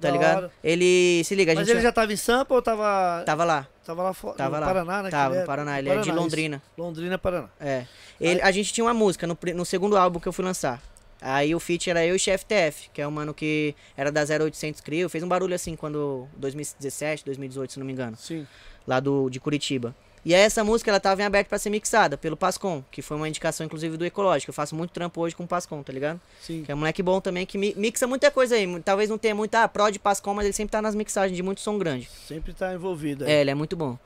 Tá 0.00 0.08
Da 0.08 0.10
ligado? 0.12 0.36
hora. 0.38 0.50
Ele, 0.62 1.22
se 1.24 1.34
liga, 1.34 1.52
a 1.52 1.54
Mas 1.54 1.66
gente 1.66 1.76
ele 1.76 1.82
já 1.82 1.90
tava 1.92 2.12
em 2.12 2.16
Sampa 2.16 2.52
ou 2.54 2.60
tava. 2.60 3.22
tava 3.24 3.44
lá, 3.44 3.66
Tava 3.84 4.02
lá 4.02 4.14
fora. 4.14 4.36
tava 4.36 4.56
no 4.56 4.60
lá. 4.60 4.66
Paraná, 4.66 5.02
né? 5.02 5.10
Tava 5.10 5.34
no 5.40 5.46
Paraná, 5.46 5.72
do 5.74 5.78
ele 5.78 5.88
é 5.88 5.92
de 5.92 5.96
Paraná, 5.98 6.12
isso. 6.14 6.22
Londrina. 6.22 6.62
Londrina, 6.78 7.18
Paraná. 7.18 7.48
É. 7.60 7.84
Ele- 8.20 8.40
a 8.42 8.50
gente 8.50 8.72
tinha 8.72 8.84
uma 8.84 8.94
música 8.94 9.26
no, 9.26 9.36
no 9.54 9.64
segundo 9.64 9.96
álbum 9.96 10.18
que 10.18 10.26
eu 10.26 10.32
fui 10.32 10.44
lançar. 10.44 10.80
Aí 11.20 11.54
o 11.54 11.60
feat 11.60 11.88
era 11.88 12.04
eu 12.04 12.14
e 12.16 12.18
Chef 12.18 12.44
TF, 12.44 12.90
que 12.92 13.00
é 13.00 13.08
um 13.08 13.10
mano 13.10 13.32
que 13.32 13.74
era 13.96 14.10
da 14.12 14.22
0800 14.24 14.80
Crio, 14.82 15.08
fez 15.08 15.22
um 15.24 15.28
barulho 15.28 15.54
assim 15.54 15.74
quando 15.74 16.26
2017, 16.36 17.24
2018, 17.24 17.72
se 17.74 17.78
não 17.78 17.86
me 17.86 17.92
engano, 17.92 18.16
Sim. 18.16 18.46
lá 18.86 19.00
do 19.00 19.30
de 19.30 19.40
Curitiba. 19.40 19.94
E 20.24 20.34
aí 20.34 20.40
essa 20.40 20.64
música 20.64 20.90
ela 20.90 20.98
tava 20.98 21.20
em 21.20 21.24
aberto 21.24 21.48
pra 21.48 21.58
ser 21.58 21.68
mixada 21.68 22.16
pelo 22.16 22.36
Pascom, 22.36 22.82
que 22.90 23.02
foi 23.02 23.16
uma 23.16 23.28
indicação 23.28 23.66
inclusive 23.66 23.96
do 23.98 24.06
Ecológico. 24.06 24.50
Eu 24.50 24.54
faço 24.54 24.74
muito 24.74 24.90
trampo 24.90 25.20
hoje 25.20 25.36
com 25.36 25.44
o 25.44 25.46
Pascom, 25.46 25.82
tá 25.82 25.92
ligado? 25.92 26.18
Sim. 26.40 26.62
Que 26.64 26.72
é 26.72 26.74
um 26.74 26.78
moleque 26.78 27.02
bom 27.02 27.20
também 27.20 27.44
que 27.44 27.58
mi- 27.58 27.74
mixa 27.76 28.06
muita 28.06 28.30
coisa 28.30 28.54
aí. 28.54 28.80
Talvez 28.82 29.10
não 29.10 29.18
tenha 29.18 29.34
muita 29.34 29.68
pró 29.68 29.90
de 29.90 29.98
Pascom, 29.98 30.32
mas 30.32 30.46
ele 30.46 30.54
sempre 30.54 30.72
tá 30.72 30.80
nas 30.80 30.94
mixagens 30.94 31.36
de 31.36 31.42
muito 31.42 31.60
som 31.60 31.76
grande. 31.76 32.08
Sempre 32.26 32.54
tá 32.54 32.72
envolvido. 32.72 33.24
aí. 33.24 33.32
É, 33.32 33.40
ele 33.42 33.50
é 33.50 33.54
muito 33.54 33.76
bom. 33.76 33.98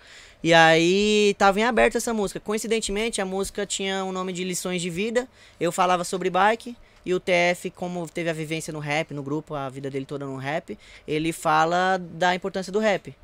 E 0.42 0.52
aí 0.54 1.34
tava 1.38 1.60
em 1.60 1.64
aberto 1.64 1.96
essa 1.96 2.12
música. 2.12 2.40
Coincidentemente, 2.40 3.20
a 3.20 3.24
música 3.24 3.64
tinha 3.64 4.04
o 4.04 4.10
nome 4.12 4.32
de 4.32 4.42
Lições 4.44 4.82
de 4.82 4.90
Vida. 4.90 5.28
Eu 5.60 5.70
falava 5.70 6.02
sobre 6.04 6.30
bike. 6.30 6.76
E 7.06 7.14
o 7.14 7.20
TF, 7.20 7.70
como 7.70 8.06
teve 8.08 8.28
a 8.28 8.32
vivência 8.32 8.72
no 8.72 8.80
rap, 8.80 9.14
no 9.14 9.22
grupo, 9.22 9.54
a 9.54 9.68
vida 9.70 9.88
dele 9.88 10.04
toda 10.04 10.26
no 10.26 10.36
rap, 10.36 10.76
ele 11.06 11.32
fala 11.32 11.96
da 11.96 12.34
importância 12.34 12.70
do 12.72 12.78
rap. 12.80 13.14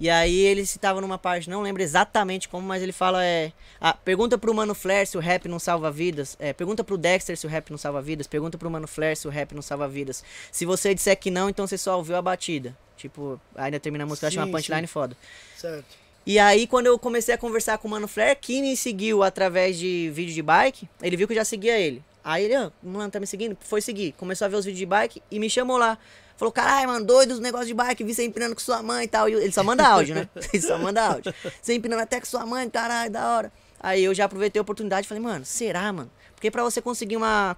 E 0.00 0.10
aí 0.10 0.40
ele 0.40 0.66
citava 0.66 1.00
numa 1.00 1.16
parte, 1.16 1.48
não 1.48 1.62
lembro 1.62 1.82
exatamente 1.82 2.48
como, 2.48 2.66
mas 2.66 2.82
ele 2.82 2.92
fala 2.92 3.24
é, 3.24 3.52
ah, 3.80 3.94
pergunta 3.94 4.36
pro 4.36 4.52
Mano 4.52 4.74
Flair 4.74 5.06
se 5.06 5.16
o 5.16 5.20
rap 5.20 5.46
não 5.46 5.58
salva 5.58 5.90
vidas, 5.92 6.36
é, 6.40 6.52
pergunta 6.52 6.82
pro 6.82 6.98
Dexter 6.98 7.36
se 7.36 7.46
o 7.46 7.48
rap 7.48 7.70
não 7.70 7.78
salva 7.78 8.02
vidas, 8.02 8.26
pergunta 8.26 8.58
pro 8.58 8.70
Mano 8.70 8.88
Flair 8.88 9.16
se 9.16 9.28
o 9.28 9.30
rap 9.30 9.54
não 9.54 9.62
salva 9.62 9.86
vidas. 9.86 10.24
Se 10.50 10.64
você 10.64 10.94
disser 10.94 11.16
que 11.16 11.30
não, 11.30 11.48
então 11.48 11.66
você 11.66 11.78
só 11.78 11.96
ouviu 11.96 12.16
a 12.16 12.22
batida. 12.22 12.76
Tipo, 12.96 13.40
ainda 13.54 13.78
termina 13.80 14.04
a 14.04 14.06
música, 14.06 14.26
eu 14.26 14.28
acho 14.28 14.38
uma 14.38 14.46
Sim, 14.46 14.52
punchline 14.52 14.86
sim. 14.86 14.92
foda. 14.92 15.16
Certo. 15.56 16.02
E 16.24 16.38
aí, 16.38 16.68
quando 16.68 16.86
eu 16.86 16.96
comecei 16.98 17.34
a 17.34 17.38
conversar 17.38 17.78
com 17.78 17.88
o 17.88 17.90
Mano 17.90 18.06
Flair, 18.06 18.38
que 18.40 18.60
me 18.60 18.76
seguiu 18.76 19.24
através 19.24 19.76
de 19.76 20.08
vídeo 20.14 20.32
de 20.32 20.42
bike, 20.42 20.88
ele 21.02 21.16
viu 21.16 21.26
que 21.26 21.32
eu 21.32 21.36
já 21.36 21.44
seguia 21.44 21.76
ele. 21.76 22.02
Aí 22.24 22.44
ele, 22.44 22.56
ó, 22.56 22.70
mano, 22.82 23.10
tá 23.10 23.18
me 23.18 23.26
seguindo? 23.26 23.56
Foi 23.60 23.80
seguir. 23.80 24.12
Começou 24.12 24.44
a 24.44 24.48
ver 24.48 24.56
os 24.56 24.64
vídeos 24.64 24.78
de 24.78 24.86
bike 24.86 25.20
e 25.30 25.40
me 25.40 25.50
chamou 25.50 25.76
lá. 25.76 25.98
Falou, 26.36 26.50
caralho, 26.52 26.88
mano, 26.88 27.04
doido 27.04 27.32
os 27.32 27.40
negócios 27.40 27.68
de 27.68 27.74
bike, 27.74 28.02
vi 28.02 28.14
você 28.14 28.24
empinando 28.24 28.54
com 28.54 28.60
sua 28.60 28.82
mãe 28.82 29.04
e 29.04 29.08
tal. 29.08 29.28
E 29.28 29.34
ele 29.34 29.52
só 29.52 29.62
manda 29.62 29.86
áudio, 29.86 30.14
né? 30.14 30.28
Ele 30.52 30.62
só 30.62 30.78
manda 30.78 31.02
áudio. 31.02 31.32
Você 31.60 31.74
empinando 31.74 32.02
até 32.02 32.18
com 32.18 32.26
sua 32.26 32.44
mãe, 32.44 32.68
caralho, 32.68 33.10
da 33.10 33.28
hora. 33.28 33.52
Aí 33.80 34.04
eu 34.04 34.14
já 34.14 34.24
aproveitei 34.24 34.58
a 34.58 34.62
oportunidade 34.62 35.06
e 35.06 35.08
falei, 35.08 35.22
mano, 35.22 35.44
será, 35.44 35.92
mano? 35.92 36.10
Porque 36.34 36.50
pra 36.50 36.62
você 36.62 36.80
conseguir 36.80 37.16
uma, 37.16 37.56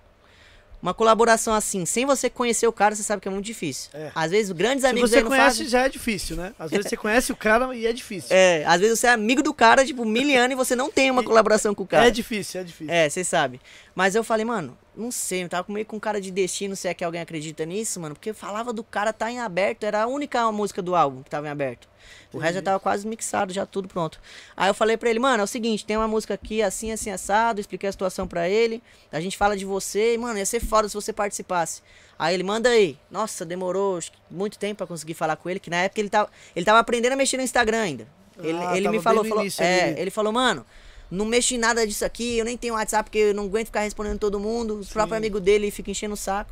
uma 0.83 0.93
colaboração 0.93 1.55
assim, 1.55 1.87
sem 1.87 2.05
você 2.05 2.29
conhecer 2.29 2.67
o 2.67 2.73
cara, 2.73 2.95
você 2.95 3.03
sabe 3.03 3.23
que 3.23 3.29
é 3.29 3.31
muito 3.31 3.47
difícil. 3.47 3.91
É. 3.95 4.11
Às 4.15 4.31
vezes, 4.31 4.53
grandes 4.53 4.83
Se 4.83 4.87
amigos 4.87 5.09
você 5.09 5.17
dele 5.17 5.25
não 5.25 5.31
conhece, 5.31 5.57
fazem. 5.57 5.69
já 5.69 5.81
é 5.83 5.89
difícil, 5.89 6.37
né? 6.37 6.53
Às 6.59 6.71
vezes 6.71 6.87
você 6.91 6.97
conhece 6.97 7.33
o 7.33 7.37
cara 7.37 7.75
e 7.75 7.87
é 7.87 7.93
difícil. 7.93 8.29
É, 8.31 8.65
às 8.67 8.81
vezes 8.81 9.01
você 9.01 9.07
é 9.07 9.11
amigo 9.11 9.43
do 9.43 9.55
cara, 9.55 9.85
tipo, 9.85 10.05
miliano, 10.05 10.53
e 10.53 10.57
você 10.57 10.77
não 10.77 10.91
tem 10.91 11.11
uma 11.11 11.23
colaboração 11.23 11.75
com 11.75 11.85
o 11.85 11.87
cara. 11.87 12.07
É 12.07 12.11
difícil, 12.11 12.61
é 12.61 12.65
difícil. 12.65 12.93
É, 12.93 13.09
você 13.09 13.25
sabe. 13.25 13.61
Mas 13.95 14.15
eu 14.15 14.23
falei, 14.23 14.45
mano, 14.45 14.77
Não 14.97 15.11
sei, 15.11 15.43
eu 15.43 15.49
tava 15.49 15.73
meio 15.73 15.85
com 15.85 15.99
cara 15.99 16.21
de 16.21 16.31
destino, 16.31 16.77
se 16.77 16.87
é 16.87 16.95
que 16.95 17.05
alguém 17.05 17.21
acredita 17.21 17.65
nisso, 17.65 18.01
mano. 18.01 18.15
Porque 18.15 18.33
falava 18.33 18.73
do 18.73 18.85
cara 18.85 19.13
tá 19.13 19.31
em 19.31 19.41
aberto, 19.41 19.85
era 19.85 20.03
a 20.03 20.07
única 20.07 20.51
música 20.53 20.81
do 20.81 20.95
álbum 20.95 21.23
que 21.23 21.31
tava 21.31 21.49
em 21.49 21.51
aberto. 21.51 21.89
O 22.33 22.39
resto 22.39 22.57
já 22.57 22.63
tava 22.63 22.79
quase 22.79 23.07
mixado, 23.07 23.53
já 23.53 23.67
tudo 23.67 23.89
pronto. 23.89 24.21
Aí 24.57 24.69
eu 24.69 24.75
falei 24.75 24.97
pra 24.97 25.11
ele, 25.11 25.19
mano, 25.19 25.41
é 25.41 25.45
o 25.45 25.47
seguinte, 25.47 25.85
tem 25.85 25.97
uma 25.97 26.07
música 26.07 26.35
aqui 26.35 26.63
assim, 26.63 26.93
assim, 26.93 27.11
assado, 27.11 27.61
expliquei 27.61 27.89
a 27.89 27.93
situação 27.93 28.27
pra 28.29 28.49
ele. 28.49 28.83
A 29.11 29.21
gente 29.21 29.37
fala 29.37 29.57
de 29.57 29.65
você, 29.65 30.15
e, 30.15 30.19
mano, 30.19 30.39
ia 30.39 30.47
ser 30.47 30.61
foda 30.61 30.89
se 30.89 30.95
você 30.95 31.13
participasse. 31.13 31.83
Aí 32.19 32.35
ele, 32.35 32.43
manda 32.43 32.69
aí. 32.69 32.97
Nossa, 33.11 33.45
demorou 33.45 33.99
muito 34.31 34.59
tempo 34.59 34.79
pra 34.79 34.87
conseguir 34.87 35.15
falar 35.15 35.37
com 35.37 35.51
ele, 35.51 35.59
que 35.59 35.71
na 35.71 35.79
época 35.79 36.01
ele 36.01 36.11
tava, 36.11 36.31
ele 36.55 36.65
tava 36.65 36.79
aprendendo 36.79 37.13
a 37.15 37.17
mexer 37.17 37.37
no 37.37 37.43
Instagram 37.43 37.81
ainda. 37.81 38.09
Ele, 38.39 38.59
Ah, 38.59 38.77
ele 38.77 38.89
me 38.89 39.01
falou, 39.01 39.25
falou 39.25 39.43
início 39.43 39.63
é, 39.63 39.95
ele 39.99 40.11
falou, 40.11 40.33
mano, 40.33 40.67
não 41.11 41.25
mexo 41.25 41.55
em 41.55 41.59
nada 41.59 41.87
disso 41.87 42.05
aqui, 42.05 42.39
eu 42.39 42.45
nem 42.45 42.57
tenho 42.57 42.75
WhatsApp 42.75 43.09
porque 43.09 43.19
eu 43.19 43.35
não 43.35 43.45
aguento 43.45 43.67
ficar 43.67 43.81
respondendo 43.81 44.19
todo 44.19 44.39
mundo. 44.41 44.79
Os 44.79 44.89
próprios 44.89 45.17
amigos 45.17 45.41
dele 45.41 45.71
ficam 45.71 45.93
enchendo 45.93 46.15
o 46.15 46.17
saco. 46.17 46.51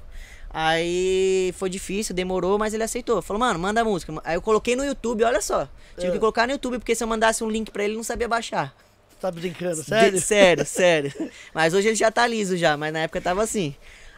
Aí 0.55 1.55
foi 1.57 1.71
difícil, 1.71 2.15
demorou, 2.15 2.59
mas 2.59 2.75
ele 2.75 2.83
aceitou. 2.83 3.23
Falou, 3.23 3.41
mano, 3.41 3.59
manda 3.59 3.81
a 3.81 3.85
música. 3.85 4.13
Aí 4.23 4.37
eu 4.37 4.43
coloquei 4.43 4.77
no 4.77 4.85
YouTube, 4.85 5.25
olha 5.25 5.41
só. 5.41 5.67
Tive 5.97 6.09
É. 6.09 6.11
que 6.13 6.19
colocar 6.19 6.47
no 6.47 6.53
YouTube, 6.53 6.79
porque 6.79 6.95
se 6.95 7.03
eu 7.03 7.09
mandasse 7.09 7.43
um 7.43 7.49
link 7.51 7.71
pra 7.71 7.83
ele, 7.85 7.93
ele 7.93 7.97
não 7.97 8.05
sabia 8.05 8.29
baixar. 8.29 8.75
Tá 9.21 9.31
brincando, 9.31 9.77
De- 9.77 9.85
sério? 9.85 10.21
sério, 10.21 10.67
sério. 10.67 11.31
Mas 11.55 11.73
hoje 11.75 11.89
ele 11.89 11.97
já 11.97 12.11
tá 12.11 12.27
liso 12.27 12.57
já, 12.57 12.77
mas 12.77 12.93
na 12.93 13.01
época 13.01 13.21
tava 13.21 13.43
assim. 13.43 13.75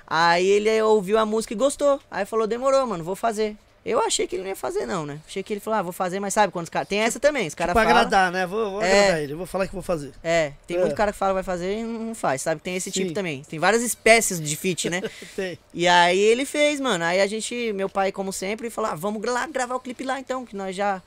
Aí 0.07 0.47
ele 0.47 0.83
ouviu 0.83 1.19
a 1.19 1.25
música 1.25 1.55
e 1.55 1.57
gostou. 1.57 2.01
Aí 2.11 2.25
falou, 2.27 2.47
demorou, 2.47 2.85
mano, 2.87 3.05
vou 3.05 3.15
fazer. 3.17 3.57
Eu 3.85 4.01
achei 4.01 4.27
que 4.27 4.37
ele 4.37 4.43
não 4.45 4.49
ia 4.49 4.57
fazer, 4.57 4.87
não, 4.87 5.05
né? 5.05 5.21
Achei 5.27 5.43
que 5.43 5.53
ele 5.53 5.61
falou, 5.61 5.79
ah, 5.79 5.83
vou 5.83 5.93
fazer, 5.93 6.19
mas 6.19 6.33
sabe 6.33 6.51
quando 6.53 6.65
os 6.65 6.71
caras. 6.71 6.89
Tem 6.89 7.01
essa 7.01 7.21
também, 7.21 7.47
os 7.47 7.55
caras 7.55 7.75
Pra 7.75 7.83
falam. 7.85 7.99
agradar, 7.99 8.33
né? 8.33 8.47
Vou, 8.47 8.71
vou 8.73 8.83
É. 8.83 9.01
agradar 9.01 9.23
ele, 9.23 9.35
vou 9.35 9.45
falar 9.47 9.67
que 9.67 9.75
vou 9.75 9.83
fazer. 9.83 10.13
É, 10.23 10.53
tem 10.67 10.79
É. 10.79 10.81
muito 10.81 10.95
cara 10.95 11.13
que 11.13 11.19
fala 11.19 11.33
que 11.33 11.35
vai 11.35 11.43
fazer 11.43 11.81
e 11.81 11.83
não 11.83 12.15
faz, 12.15 12.41
sabe? 12.41 12.63
Tem 12.63 12.75
esse 12.77 12.91
tipo 12.91 13.09
Sim. 13.09 13.15
também. 13.15 13.43
Tem 13.43 13.59
várias 13.59 13.83
espécies 13.83 14.41
de 14.41 14.57
fit, 14.57 14.89
né? 14.89 15.03
Tem. 15.37 15.59
E 15.75 15.87
aí 15.87 16.19
ele 16.19 16.47
fez, 16.47 16.81
mano. 16.81 17.05
Aí 17.05 17.21
a 17.21 17.27
gente, 17.27 17.73
meu 17.75 17.89
pai, 17.91 18.11
como 18.11 18.33
sempre, 18.33 18.71
falou: 18.71 18.91
ah, 18.91 18.95
vamos 18.95 19.23
lá 19.23 19.47
gravar 19.47 19.75
o 19.75 19.81
clipe 19.81 20.03
lá 20.03 20.19
então, 20.19 20.47
que 20.47 20.57
nós 20.57 20.75
já 20.75 21.03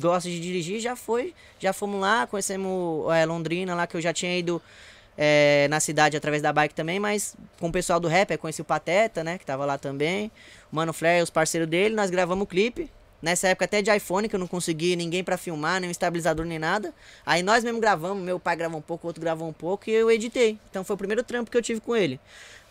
gosta 0.00 0.28
de 0.28 0.38
dirigir, 0.38 0.78
já 0.78 0.94
foi. 0.94 1.34
Já 1.58 1.72
fomos 1.72 2.00
lá, 2.00 2.26
conhecemos 2.28 3.12
é, 3.12 3.24
Londrina 3.26 3.74
lá, 3.74 3.86
que 3.88 3.96
eu 3.96 4.00
já 4.00 4.12
tinha 4.12 4.38
ido 4.38 4.62
é, 5.16 5.66
na 5.68 5.80
cidade 5.80 6.16
através 6.16 6.42
da 6.42 6.52
bike 6.52 6.74
também, 6.74 6.98
mas 6.98 7.36
com 7.58 7.68
o 7.68 7.72
pessoal 7.72 8.00
do 8.00 8.08
rap, 8.08 8.32
aí 8.32 8.38
conheci 8.38 8.60
o 8.60 8.64
Pateta, 8.64 9.22
né? 9.22 9.38
Que 9.38 9.46
tava 9.46 9.64
lá 9.64 9.78
também. 9.78 10.30
O 10.72 10.76
Mano 10.76 10.92
Flair, 10.92 11.22
os 11.22 11.30
parceiros 11.30 11.68
dele, 11.68 11.94
nós 11.94 12.10
gravamos 12.10 12.44
o 12.44 12.46
clipe. 12.46 12.90
Nessa 13.22 13.48
época 13.48 13.64
até 13.64 13.80
de 13.80 13.90
iPhone, 13.90 14.28
que 14.28 14.34
eu 14.34 14.40
não 14.40 14.46
consegui 14.46 14.96
ninguém 14.96 15.24
pra 15.24 15.38
filmar, 15.38 15.80
nem 15.80 15.88
um 15.88 15.90
estabilizador, 15.90 16.44
nem 16.44 16.58
nada. 16.58 16.92
Aí 17.24 17.42
nós 17.42 17.64
mesmo 17.64 17.80
gravamos, 17.80 18.22
meu 18.22 18.38
pai 18.38 18.54
gravou 18.54 18.78
um 18.78 18.82
pouco, 18.82 19.06
o 19.06 19.08
outro 19.08 19.22
gravou 19.22 19.48
um 19.48 19.52
pouco 19.52 19.88
e 19.88 19.94
eu 19.94 20.10
editei. 20.10 20.58
Então 20.70 20.84
foi 20.84 20.94
o 20.94 20.96
primeiro 20.98 21.22
trampo 21.22 21.50
que 21.50 21.56
eu 21.56 21.62
tive 21.62 21.80
com 21.80 21.96
ele. 21.96 22.20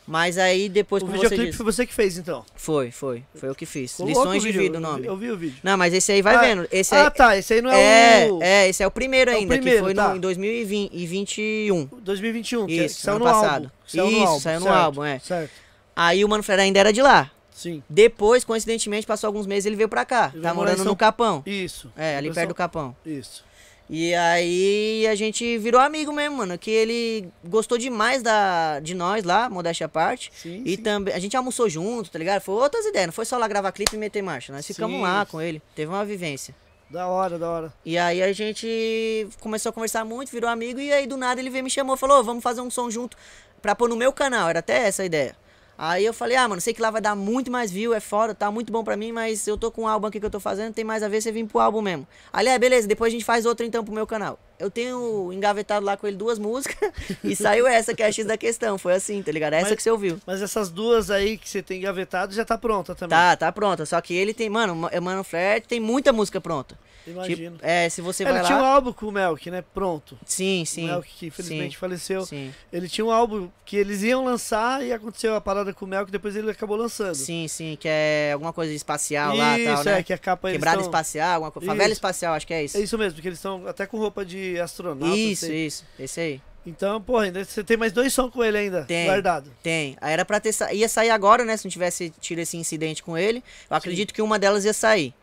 Mas 0.06 0.38
aí 0.38 0.68
depois, 0.68 1.01
O 1.01 1.06
como 1.06 1.18
você 1.18 1.24
videoclipe 1.24 1.45
disse... 1.51 1.58
foi 1.58 1.66
você 1.66 1.86
que 1.86 1.93
fez, 1.93 2.18
então. 2.18 2.43
Foi, 2.56 2.91
foi. 2.91 3.24
Foi 3.36 3.47
eu 3.49 3.56
que 3.56 3.66
fiz. 3.66 3.91
Ficou 3.91 4.08
louco 4.08 4.20
Lições 4.22 4.43
o 4.43 4.45
de 4.45 4.51
vídeo, 4.51 4.62
vida 4.64 4.78
o 4.78 4.78
eu 4.78 4.82
nome. 4.82 5.01
vi- 5.04 5.08
Eu 5.08 5.16
vi 5.18 5.32
o 5.32 5.38
vídeo. 5.38 5.58
Não, 5.64 5.78
mas 5.78 5.93
esse 5.93 6.12
aí 6.12 6.22
vai 6.22 6.36
Ah, 6.36 6.41
vendo. 6.41 6.68
Esse 6.72 6.93
aí. 6.93 7.01
Ah, 7.06 7.10
tá. 7.10 7.38
Esse 7.38 7.54
aí 7.54 7.62
não 7.62 7.72
é, 7.72 8.28
é, 8.28 8.32
o 8.32 8.43
é, 8.43 8.68
esse 8.70 8.84
é 8.84 8.88
o 8.88 8.91
primeiro 8.91 9.32
É 9.32 9.36
o 9.36 9.38
ainda, 9.38 9.56
primeiro, 9.56 9.78
que 9.80 9.84
foi 9.86 9.93
tá. 9.93 10.10
no, 10.10 10.18
em 10.18 10.20
2021. 10.20 11.86
2021, 12.01 12.66
que, 12.68 12.74
é- 12.74 12.78
que 12.80 12.86
Isso, 12.86 13.01
saiu 13.01 13.16
ano 13.16 13.26
no 13.26 13.32
passado. 13.32 13.72
Saiu 13.88 14.04
no 14.06 14.12
Isso, 14.12 14.22
álbum, 14.28 14.39
saiu 14.39 14.60
no 14.60 14.66
certo, 14.66 14.76
álbum, 14.78 15.04
é. 15.04 15.20
Certo. 15.20 15.51
Aí 15.95 16.26
o 16.26 16.30
Mano 16.30 16.43
Flair 16.43 16.60
ainda 16.62 16.80
era 16.80 16.91
de 16.91 17.01
lá. 17.01 17.30
Sim. 17.51 17.84
Depois, 17.88 18.43
coincidentemente, 18.43 19.06
passou 19.06 19.28
alguns 19.28 19.45
meses 19.45 19.66
ele 19.68 19.76
veio 19.76 19.88
pra 19.88 20.04
cá. 20.04 20.32
Ele 20.34 20.41
tá 20.41 20.54
morando 20.54 20.78
São- 20.78 20.86
no 20.86 20.95
Capão. 20.95 21.43
Isso. 21.45 21.91
É, 21.95 22.18
ali 22.18 22.34
perto 22.34 22.49
do 22.49 22.56
Capão. 22.56 22.95
Isso. 23.06 23.43
E 23.90 24.14
aí 24.16 25.06
a 25.08 25.16
gente 25.16 25.58
virou 25.58 25.80
amigo 25.80 26.12
mesmo, 26.12 26.38
mano. 26.38 26.58
Que 26.58 26.72
ele 26.72 27.30
gostou 27.44 27.78
demais 27.78 28.24
da, 28.24 28.80
de 28.80 28.96
nós 28.96 29.24
lá, 29.24 29.50
modéstia 29.50 29.86
à 29.86 29.90
parte. 29.90 30.32
Sim, 30.36 30.64
E 30.66 30.78
também, 30.78 31.14
a 31.14 31.20
gente 31.20 31.36
almoçou 31.36 31.70
junto, 31.70 32.10
tá 32.10 32.18
ligado? 32.18 32.42
Foi 32.42 32.56
outras 32.56 32.86
ideias, 32.86 33.08
não 33.08 33.14
foi 33.14 33.26
só 33.26 33.38
lá 33.38 33.48
gravar 33.48 33.72
clipe 33.72 33.96
e 33.96 34.00
meter 34.00 34.22
marcha. 34.22 34.52
Nós 34.54 34.66
ficamos 34.66 34.96
Sim. 34.96 35.02
lá 35.02 35.26
com 35.26 35.42
ele, 35.42 35.62
teve 35.76 35.92
uma 35.92 36.06
vivência. 36.06 36.56
Da 36.90 37.08
hora, 37.08 37.40
da 37.40 37.50
hora. 37.50 37.74
E 37.84 37.98
aí 37.98 38.22
a 38.22 38.32
gente 38.34 39.28
começou 39.40 39.72
a 39.72 39.74
conversar 39.74 40.06
muito, 40.06 40.32
virou 40.32 40.50
amigo, 40.50 40.80
e 40.80 40.94
aí 40.94 41.08
do 41.08 41.18
nada 41.18 41.42
ele 41.42 41.50
veio 41.50 41.64
me 41.64 41.70
chamou, 41.70 41.98
falou, 41.98 42.20
"Ô, 42.20 42.24
vamos 42.24 42.44
fazer 42.44 42.62
um 42.62 42.70
som 42.70 42.90
junto 42.90 43.18
pra 43.62 43.76
pôr 43.76 43.90
no 43.90 43.96
meu 43.96 44.14
canal, 44.14 44.50
era 44.50 44.60
até 44.60 44.86
essa 44.88 45.02
a 45.02 45.06
ideia. 45.06 45.36
Aí 45.78 46.06
eu 46.06 46.14
falei, 46.14 46.38
ah, 46.38 46.48
mano, 46.48 46.62
sei 46.62 46.74
que 46.74 46.82
lá 46.82 46.92
vai 46.92 47.02
dar 47.02 47.16
muito 47.16 47.52
mais 47.52 47.72
view, 47.72 47.94
é 47.94 48.00
foda, 48.00 48.36
tá 48.36 48.52
muito 48.52 48.72
bom 48.72 48.84
pra 48.84 48.96
mim, 48.96 49.12
mas 49.12 49.48
eu 49.48 49.58
tô 49.58 49.72
com 49.72 49.84
um 49.84 49.88
álbum 49.88 50.08
aqui 50.08 50.20
que 50.20 50.26
eu 50.26 50.30
tô 50.30 50.40
fazendo, 50.40 50.74
tem 50.74 50.84
mais 50.86 51.02
a 51.02 51.08
ver 51.08 51.22
você 51.22 51.32
vir 51.32 51.46
pro 51.46 51.60
álbum 51.60 51.82
mesmo. 51.82 52.08
Aliás, 52.32 52.60
beleza, 52.60 52.88
depois 52.88 53.12
a 53.12 53.14
gente 53.14 53.26
faz 53.26 53.46
outro 53.46 53.66
então 53.66 53.84
pro 53.84 53.94
meu 53.94 54.06
canal. 54.06 54.40
Eu 54.60 54.70
tenho 54.70 55.34
engavetado 55.34 55.86
lá 55.86 55.98
com 55.98 56.08
ele 56.08 56.16
duas 56.16 56.38
músicas, 56.38 56.92
e 57.24 57.36
saiu 57.36 57.66
essa, 57.68 57.94
que 57.94 58.04
é 58.04 58.06
a 58.06 58.12
X 58.12 58.26
da 58.26 58.38
questão, 58.38 58.78
foi 58.78 58.94
assim, 58.94 59.22
tá 59.24 59.32
ligado? 59.32 59.54
Essa 59.54 59.70
Mas- 59.70 59.76
que 59.76 59.84
você 59.84 59.92
ouviu. 59.92 60.20
Mas 60.26 60.42
essas 60.42 60.70
duas 60.70 61.10
aí 61.10 61.38
que 61.38 61.50
você 61.50 61.62
tem 61.62 61.80
engavetado 61.80 62.34
já 62.34 62.46
tá 62.46 62.58
pronta 62.58 62.94
também. 62.94 63.18
Tá, 63.18 63.36
tá 63.36 63.52
pronta, 63.52 63.86
só 63.86 64.00
que 64.00 64.14
ele 64.14 64.34
tem, 64.34 64.50
mano, 64.50 64.74
o 64.74 65.02
Mano 65.02 65.24
Flair 65.24 65.66
tem 65.66 65.80
muita 65.80 66.14
música 66.14 66.40
pronta. 66.40 66.78
Imagino. 67.06 67.56
Tipo, 67.58 67.66
é, 67.66 67.89
se 67.89 68.01
você 68.01 68.24
É, 68.24 68.28
ele 68.30 68.38
vai 68.39 68.45
tinha 68.45 68.58
um 68.58 68.62
lá... 68.62 68.68
álbum 68.76 68.93
com 68.93 69.08
o 69.08 69.12
Melk, 69.12 69.51
né? 69.51 69.64
Pronto. 69.74 70.18
Sim, 70.26 70.64
O 70.64 70.66
sim. 70.66 70.86
Melk, 70.88 71.10
que 71.18 71.26
infelizmente 71.28 71.74
sim, 71.74 71.78
faleceu. 71.80 72.26
Sim. 72.26 72.54
Ele 72.72 72.88
tinha 72.88 73.04
um 73.06 73.12
álbum 73.12 73.49
que 73.66 73.76
eles 73.76 74.01
iam 74.04 74.24
lançar 74.24 74.84
e 74.86 74.93
aconteceu 74.93 75.36
a 75.36 75.41
parada 75.41 75.74
com 75.74 75.86
o 75.86 75.88
Melk, 75.88 76.12
depois 76.12 76.36
ele 76.36 76.49
acabou 76.49 76.78
lançando. 76.78 77.16
Sim, 77.16 77.47
sim, 77.47 77.78
que 77.80 77.88
é 77.89 78.32
alguma 78.34 78.54
coisa 78.54 78.74
espacial 78.74 79.36
lá 79.36 79.60
e 79.60 79.66
tal, 79.66 79.84
né? 79.84 79.99
é, 79.99 80.04
que 80.04 80.14
a 80.14 80.18
capa 80.18 80.51
Quebrada 80.51 80.78
tão- 80.78 80.86
espacial, 80.86 81.34
alguma 81.36 81.51
coisa. 81.51 81.68
Favela 81.68 81.91
espacial, 81.93 82.34
acho 82.36 82.47
que 82.47 82.54
é 82.54 82.64
isso. 82.64 82.78
É 82.78 82.82
isso 82.82 82.97
mesmo, 82.97 83.16
porque 83.16 83.28
eles 83.28 83.39
estão 83.39 83.68
até 83.68 83.86
com 83.86 83.97
roupa 83.97 84.24
de 84.26 84.60
astronauta. 84.60 85.16
isso, 85.16 85.45
sei. 85.47 85.66
isso. 85.66 85.86
Esse 85.99 86.20
aí. 86.20 86.41
Então, 86.66 87.01
porra, 87.01 87.26
ainda 87.26 87.43
você 87.43 87.62
tem 87.62 87.76
mais 87.76 87.91
dois 87.91 88.14
sons 88.14 88.32
com 88.32 88.41
ele 88.41 88.58
ainda, 88.58 88.86
Tem. 88.86 89.06
guardado. 89.08 89.51
Tem. 89.62 89.97
Aí 89.99 90.14
era 90.14 90.24
pra 90.24 90.39
ter 90.39 90.54
sa... 90.54 90.72
Ia 90.72 90.88
sair 90.88 91.10
agora, 91.10 91.43
né? 91.43 91.58
Se 91.58 91.66
não 91.66 91.70
tivesse 91.70 92.10
tido 92.22 92.39
esse 92.39 92.56
incidente 92.56 93.04
com 93.04 93.18
ele. 93.18 93.43
Eu 93.70 93.76
acredito 93.76 94.14
que 94.14 94.22
uma 94.22 94.39
delas 94.39 94.64
ia 94.64 94.72
sair. 94.72 95.14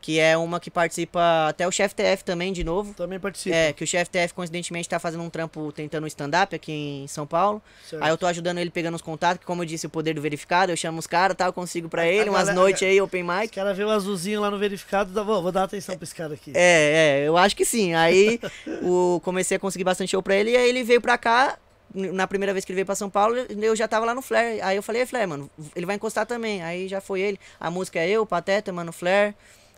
Que 0.00 0.18
é 0.18 0.34
uma 0.36 0.58
que 0.58 0.70
participa 0.70 1.48
até 1.48 1.68
o 1.68 1.70
chefe 1.70 1.94
TF 1.94 2.24
também, 2.24 2.52
de 2.54 2.64
novo. 2.64 2.94
Também 2.94 3.20
participa. 3.20 3.54
É, 3.54 3.72
que 3.72 3.84
o 3.84 3.86
chefe 3.86 4.10
TF, 4.10 4.32
coincidentemente, 4.32 4.88
tá 4.88 4.98
fazendo 4.98 5.22
um 5.22 5.28
trampo 5.28 5.70
tentando 5.72 6.04
um 6.04 6.06
stand-up 6.06 6.56
aqui 6.56 6.72
em 6.72 7.06
São 7.06 7.26
Paulo. 7.26 7.60
certo. 7.88 8.02
Aí 8.02 8.10
eu 8.10 8.16
tô 8.16 8.26
ajudando 8.26 8.56
ele 8.58 8.70
pegando 8.70 8.94
os 8.94 9.02
contatos, 9.02 9.40
que 9.40 9.44
como 9.46 9.60
eu 9.62 9.66
disse, 9.66 9.86
o 9.86 9.90
poder 9.90 10.14
do 10.14 10.22
verificado, 10.22 10.72
eu 10.72 10.76
chamo 10.76 10.98
os 10.98 11.06
caras, 11.06 11.36
tá? 11.36 11.44
Eu 11.46 11.52
consigo 11.52 11.86
pra 11.88 12.02
A- 12.02 12.06
ele, 12.06 12.30
a 12.30 12.32
umas 12.32 12.54
noites 12.54 12.82
aí, 12.82 12.98
open 13.00 13.22
Os 13.28 13.40
mic. 13.40 13.54
caras 13.54 13.76
vê 13.76 13.84
o 13.84 13.90
azulzinho 13.90 14.40
lá 14.40 14.50
no 14.50 14.58
verificado, 14.58 15.12
dá, 15.12 15.22
vou, 15.22 15.42
vou 15.42 15.52
dar 15.52 15.64
atenção 15.64 15.94
pra 15.96 16.04
esse 16.04 16.14
cara 16.14 16.32
aqui. 16.32 16.52
É, 16.54 17.20
é, 17.22 17.28
eu 17.28 17.36
acho 17.36 17.54
que 17.54 17.66
sim. 17.66 17.92
Aí 17.94 18.40
o, 18.82 19.20
comecei 19.22 19.58
a 19.58 19.60
conseguir 19.60 19.84
bastante 19.84 20.10
show 20.12 20.22
pra 20.22 20.34
ele, 20.34 20.52
e 20.52 20.56
aí 20.56 20.68
ele 20.68 20.82
veio 20.82 21.00
pra 21.02 21.18
cá. 21.18 21.58
Na 21.92 22.26
primeira 22.26 22.52
vez 22.52 22.64
que 22.64 22.70
ele 22.70 22.76
veio 22.76 22.86
pra 22.86 22.94
São 22.94 23.10
Paulo, 23.10 23.34
eu 23.36 23.74
já 23.74 23.88
tava 23.88 24.06
lá 24.06 24.14
no 24.14 24.22
Flair. 24.22 24.64
Aí 24.64 24.76
eu 24.76 24.82
falei, 24.82 25.02
"Ei, 25.02 25.06
Flair, 25.06 25.26
mano, 25.28 25.50
ele 25.74 25.84
vai 25.86 25.96
encostar 25.96 26.24
também. 26.24 26.62
Aí 26.62 26.86
já 26.86 27.00
foi 27.00 27.20
ele. 27.20 27.40
A 27.58 27.68
música 27.68 27.98
é 27.98 28.08
eu, 28.08 28.22
o 28.22 28.26
Pateta, 28.26 28.72
mano, 28.72 28.92
Flair, 28.92 29.34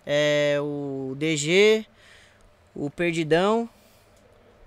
é, 0.07 0.57
o 0.61 1.15
DG, 1.17 1.85
o 2.75 2.91
Perdidão. 2.91 3.69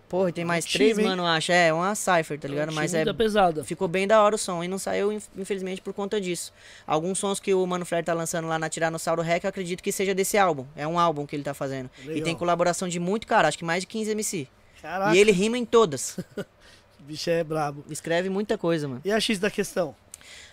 Porra, 0.07 0.29
e 0.29 0.31
tem 0.33 0.45
mais 0.45 0.63
time, 0.63 0.77
três, 0.85 0.99
hein? 0.99 1.05
mano, 1.05 1.25
acho. 1.25 1.51
É, 1.51 1.73
uma 1.73 1.95
Cypher, 1.95 2.39
tá 2.39 2.47
ligado? 2.47 2.71
Mas 2.71 2.93
é 2.93 3.11
pesada. 3.11 3.63
Ficou 3.63 3.87
bem 3.87 4.07
da 4.07 4.21
hora 4.21 4.35
o 4.35 4.37
som 4.37 4.63
e 4.63 4.67
não 4.67 4.77
saiu, 4.77 5.11
inf- 5.11 5.27
infelizmente, 5.35 5.81
por 5.81 5.93
conta 5.93 6.21
disso. 6.21 6.53
Alguns 6.85 7.17
sons 7.17 7.39
que 7.39 7.53
o 7.55 7.65
Mano 7.65 7.85
Flair 7.85 8.05
tá 8.05 8.13
lançando 8.13 8.47
lá 8.47 8.59
na 8.59 8.69
Tiranossauro 8.69 9.23
Rec, 9.23 9.43
eu 9.43 9.49
acredito 9.49 9.81
que 9.81 9.91
seja 9.91 10.13
desse 10.13 10.37
álbum. 10.37 10.65
É 10.75 10.87
um 10.87 10.99
álbum 10.99 11.25
que 11.25 11.35
ele 11.35 11.43
tá 11.43 11.55
fazendo. 11.55 11.89
E 12.03 12.07
Legal. 12.07 12.23
tem 12.23 12.35
colaboração 12.35 12.87
de 12.87 12.99
muito 12.99 13.25
cara, 13.25 13.47
acho 13.47 13.57
que 13.57 13.65
mais 13.65 13.81
de 13.81 13.87
15 13.87 14.11
MC. 14.11 14.47
Caraca, 14.79 15.15
E 15.15 15.17
ele 15.19 15.31
rima 15.31 15.57
em 15.57 15.65
todas. 15.65 16.19
bicho 16.99 17.29
é 17.31 17.43
brabo. 17.43 17.83
Escreve 17.89 18.29
muita 18.29 18.59
coisa, 18.59 18.87
mano. 18.87 19.01
E 19.03 19.11
a 19.11 19.19
X 19.19 19.39
da 19.39 19.49
questão? 19.49 19.95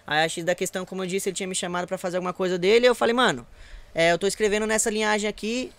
Aí 0.07 0.25
a 0.25 0.29
X 0.29 0.43
da 0.45 0.55
questão, 0.55 0.87
como 0.87 1.03
eu 1.03 1.07
disse, 1.07 1.29
ele 1.29 1.37
tinha 1.37 1.47
me 1.47 1.55
chamado 1.55 1.87
pra 1.87 1.99
fazer 1.99 2.17
alguma 2.17 2.33
coisa 2.33 2.59
dele. 2.59 2.87
Eu 2.87 2.95
falei, 2.95 3.15
mano, 3.15 3.47
é, 3.95 4.13
eu 4.13 4.19
tô 4.19 4.27
escrevendo 4.27 4.67
nessa 4.67 4.91
linhagem 4.91 5.29
aqui. 5.29 5.73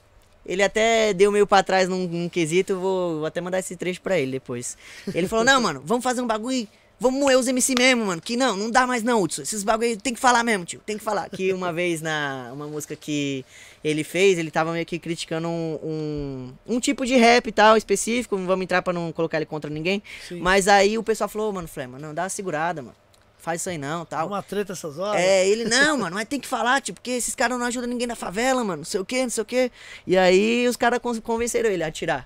Ele 0.45 0.61
até 0.61 1.14
deu 1.14 1.32
meio 1.32 1.47
pra 1.47 1.64
trás 1.64 1.88
num, 1.88 2.05
num 2.07 2.28
quesito, 2.28 2.78
vou, 2.78 3.18
vou 3.20 3.26
até 3.26 3.39
mandar 3.39 3.59
esse 3.59 3.76
trecho 3.78 4.01
pra 4.01 4.20
ele 4.20 4.34
depois. 4.34 4.78
Ele 5.14 5.28
falou, 5.28 5.45
não, 5.45 5.61
mano, 5.61 5.82
vamos 5.86 6.03
fazer 6.03 6.22
um 6.22 6.28
bagulho. 6.28 6.68
Vamos 6.99 7.20
moer 7.20 7.38
os 7.38 7.47
MC 7.47 7.76
mesmo, 7.78 8.05
mano. 8.05 8.22
Que 8.22 8.38
não, 8.38 8.55
não 8.55 8.70
dá 8.70 8.86
mais 8.86 9.03
não, 9.03 9.22
Hudson. 9.22 9.41
Esses 9.41 9.64
bagulho 9.64 9.89
aí 9.89 9.97
tem 9.97 10.14
que 10.14 10.20
falar 10.20 10.43
mesmo, 10.43 10.64
tio. 10.64 10.82
Tem 10.86 10.97
que 10.97 11.03
falar. 11.03 11.30
Que 11.30 11.51
uma 11.51 11.72
vez 11.74 12.01
na 12.01 12.49
uma 12.53 12.68
música 12.68 12.95
que 12.95 13.43
ele 13.84 14.03
fez, 14.03 14.38
ele 14.38 14.51
tava 14.51 14.72
meio 14.72 14.86
que 14.86 14.99
criticando 14.99 15.47
um, 15.49 15.80
um, 15.84 16.76
um 16.76 16.80
tipo 16.80 17.05
de 17.05 17.16
rap 17.16 17.47
e 17.47 17.51
tal, 17.51 17.76
específico. 17.76 18.38
Não 18.38 18.45
vamos 18.45 18.64
entrar 18.64 18.82
pra 18.82 18.93
não 18.93 19.11
colocar 19.11 19.38
ele 19.38 19.45
contra 19.45 19.70
ninguém. 19.70 20.01
Sim. 20.28 20.39
Mas 20.39 20.68
aí 20.68 20.97
o 20.97 21.03
pessoal 21.03 21.28
falou, 21.30 21.49
"Ô, 21.49 21.51
mano, 21.53 21.68
Flema, 21.68 21.99
não, 21.99 22.14
dá 22.14 22.24
uma 22.24 22.30
segurada, 22.30 22.82
mano. 22.82 22.95
Faz 23.44 23.60
isso 23.60 23.70
aí 23.70 23.78
não, 23.78 24.04
É 24.04 24.06
tal. 24.06 24.28
uma 24.28 24.41
treta 24.41 24.72
essas 24.72 24.98
horas? 24.98 25.20
É, 25.22 25.46
ele, 25.46 25.66
não, 25.66 25.98
mano, 25.98 26.16
mas 26.16 26.26
tem 26.30 26.39
que 26.39 26.48
falar, 26.48 26.82
tipo, 26.82 27.02
porque 27.02 27.12
esses 27.12 27.36
caras 27.36 27.60
não 27.60 27.66
ajudam 27.66 27.89
ninguém 27.89 28.08
na 28.08 28.16
favela, 28.16 28.64
mano, 28.64 28.78
não 28.78 28.86
sei 28.86 29.02
o 29.02 29.06
que, 29.06 29.22
não 29.22 29.30
sei 29.30 29.41
o 29.41 29.46
que. 29.46 29.70
E 30.08 30.18
aí 30.18 30.66
os 30.66 30.78
caras 30.78 31.00
con- 31.00 31.20
convenceram 31.20 31.70
ele 31.70 31.84
a 31.84 31.91
tirar. 31.91 32.26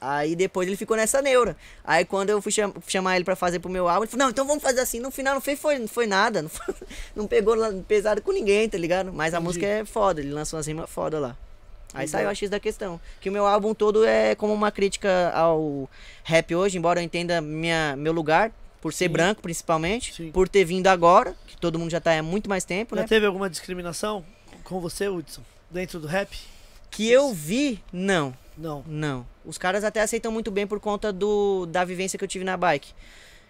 Aí 0.00 0.34
depois 0.34 0.66
ele 0.66 0.74
ficou 0.76 0.96
nessa 0.96 1.20
neura. 1.20 1.54
Aí 1.84 2.02
quando 2.06 2.30
eu 2.30 2.40
fui 2.40 2.50
cham- 2.50 2.72
chamar 2.86 3.16
ele 3.16 3.26
pra 3.26 3.36
fazer 3.36 3.58
pro 3.58 3.70
meu 3.70 3.88
álbum, 3.90 4.04
ele 4.04 4.10
falou, 4.10 4.24
não, 4.24 4.30
então 4.30 4.46
vamos 4.46 4.62
fazer 4.62 4.80
assim. 4.80 5.00
No 5.00 5.10
final 5.10 5.34
não 5.34 5.40
fez, 5.42 5.60
foi, 5.60 5.78
não 5.78 5.86
foi 5.88 6.06
nada, 6.06 6.40
não, 6.40 6.48
foi- 6.48 6.74
não 7.14 7.26
pegou 7.26 7.54
pesado 7.82 8.22
com 8.22 8.32
ninguém, 8.32 8.66
tá 8.70 8.78
ligado? 8.78 9.12
Mas 9.12 9.34
a 9.34 9.36
Entendi. 9.36 9.44
música 9.44 9.66
é 9.66 9.84
foda, 9.84 10.20
ele 10.22 10.30
lançou 10.32 10.56
umas 10.56 10.66
rimas 10.66 10.88
foda 10.88 11.18
lá. 11.18 11.36
Aí 11.92 12.06
Legal. 12.06 12.08
saiu 12.08 12.28
a 12.30 12.34
X 12.34 12.48
da 12.48 12.58
questão. 12.58 12.98
Que 13.20 13.28
o 13.28 13.32
meu 13.32 13.46
álbum 13.46 13.74
todo 13.74 14.02
é 14.06 14.34
como 14.34 14.54
uma 14.54 14.70
crítica 14.70 15.30
ao 15.34 15.90
rap 16.24 16.54
hoje, 16.54 16.78
embora 16.78 17.00
eu 17.00 17.04
entenda 17.04 17.40
minha, 17.42 17.94
meu 17.96 18.14
lugar 18.14 18.50
Por 18.80 18.92
ser 18.92 19.06
Sim. 19.06 19.12
branco, 19.12 19.42
principalmente. 19.42 20.14
Sim. 20.14 20.30
Por 20.30 20.48
ter 20.48 20.64
vindo 20.64 20.86
agora, 20.86 21.36
que 21.46 21.56
todo 21.56 21.78
mundo 21.78 21.90
já 21.90 22.00
tá 22.00 22.16
há 22.16 22.22
muito 22.22 22.48
mais 22.48 22.64
tempo, 22.64 22.94
Já 22.94 23.02
né? 23.02 23.08
teve 23.08 23.26
alguma 23.26 23.50
discriminação 23.50 24.24
com 24.64 24.80
você, 24.80 25.08
Hudson? 25.08 25.42
Dentro 25.70 25.98
do 25.98 26.06
rap? 26.06 26.38
Que 26.90 27.10
eu 27.10 27.32
vi, 27.32 27.82
não. 27.92 28.34
Não. 28.56 28.84
Não. 28.86 29.26
Os 29.44 29.58
caras 29.58 29.84
até 29.84 30.00
aceitam 30.00 30.32
muito 30.32 30.50
bem 30.50 30.66
por 30.66 30.80
conta 30.80 31.12
do 31.12 31.66
da 31.66 31.84
vivência 31.84 32.18
que 32.18 32.24
eu 32.24 32.28
tive 32.28 32.44
na 32.44 32.56
bike. 32.56 32.92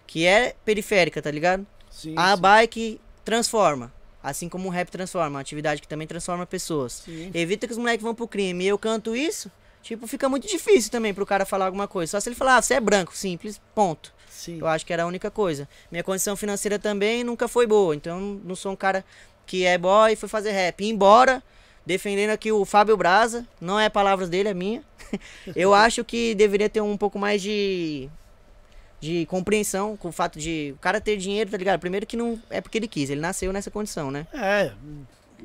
Que 0.06 0.26
é 0.26 0.54
periférica, 0.64 1.20
tá 1.22 1.30
ligado? 1.30 1.66
Sim. 1.90 2.14
A 2.16 2.34
sim. 2.34 2.42
bike 2.42 3.00
transforma. 3.24 3.92
Assim 4.22 4.48
como 4.48 4.68
o 4.68 4.70
rap 4.70 4.90
transforma. 4.90 5.30
Uma 5.36 5.40
atividade 5.40 5.80
que 5.80 5.88
também 5.88 6.06
transforma 6.06 6.46
pessoas. 6.46 7.02
Sim. 7.04 7.30
Evita 7.32 7.66
que 7.66 7.72
os 7.72 7.78
moleques 7.78 8.02
vão 8.02 8.14
pro 8.14 8.28
crime. 8.28 8.64
E 8.64 8.68
eu 8.68 8.78
canto 8.78 9.14
isso, 9.14 9.50
tipo, 9.82 10.06
fica 10.06 10.28
muito 10.28 10.46
difícil 10.46 10.90
também 10.90 11.14
pro 11.14 11.24
cara 11.24 11.46
falar 11.46 11.66
alguma 11.66 11.88
coisa. 11.88 12.10
Só 12.12 12.20
se 12.20 12.28
ele 12.28 12.36
falar, 12.36 12.56
ah, 12.56 12.62
você 12.62 12.74
é 12.74 12.80
branco, 12.80 13.16
simples, 13.16 13.60
ponto. 13.74 14.12
Sim. 14.38 14.58
Eu 14.60 14.68
acho 14.68 14.86
que 14.86 14.92
era 14.92 15.02
a 15.02 15.06
única 15.06 15.32
coisa. 15.32 15.68
Minha 15.90 16.04
condição 16.04 16.36
financeira 16.36 16.78
também 16.78 17.24
nunca 17.24 17.48
foi 17.48 17.66
boa. 17.66 17.96
Então 17.96 18.40
não 18.44 18.54
sou 18.54 18.70
um 18.70 18.76
cara 18.76 19.04
que 19.44 19.66
é 19.66 19.76
boy 19.76 20.12
e 20.12 20.16
foi 20.16 20.28
fazer 20.28 20.52
rap. 20.52 20.84
Embora, 20.86 21.42
defendendo 21.84 22.30
aqui 22.30 22.52
o 22.52 22.64
Fábio 22.64 22.96
Braza, 22.96 23.44
não 23.60 23.80
é 23.80 23.88
palavras 23.88 24.28
dele, 24.28 24.50
é 24.50 24.54
minha. 24.54 24.80
Eu 25.56 25.74
acho 25.74 26.04
que 26.04 26.36
deveria 26.36 26.68
ter 26.68 26.80
um 26.80 26.96
pouco 26.96 27.18
mais 27.18 27.42
de. 27.42 28.08
De 29.00 29.26
compreensão 29.26 29.96
com 29.96 30.08
o 30.08 30.12
fato 30.12 30.40
de 30.40 30.74
o 30.76 30.78
cara 30.80 31.00
ter 31.00 31.16
dinheiro, 31.16 31.50
tá 31.50 31.56
ligado? 31.56 31.78
Primeiro 31.78 32.04
que 32.04 32.16
não 32.16 32.40
é 32.50 32.60
porque 32.60 32.78
ele 32.78 32.88
quis, 32.88 33.08
ele 33.08 33.20
nasceu 33.20 33.52
nessa 33.52 33.70
condição, 33.70 34.10
né? 34.10 34.26
É. 34.34 34.72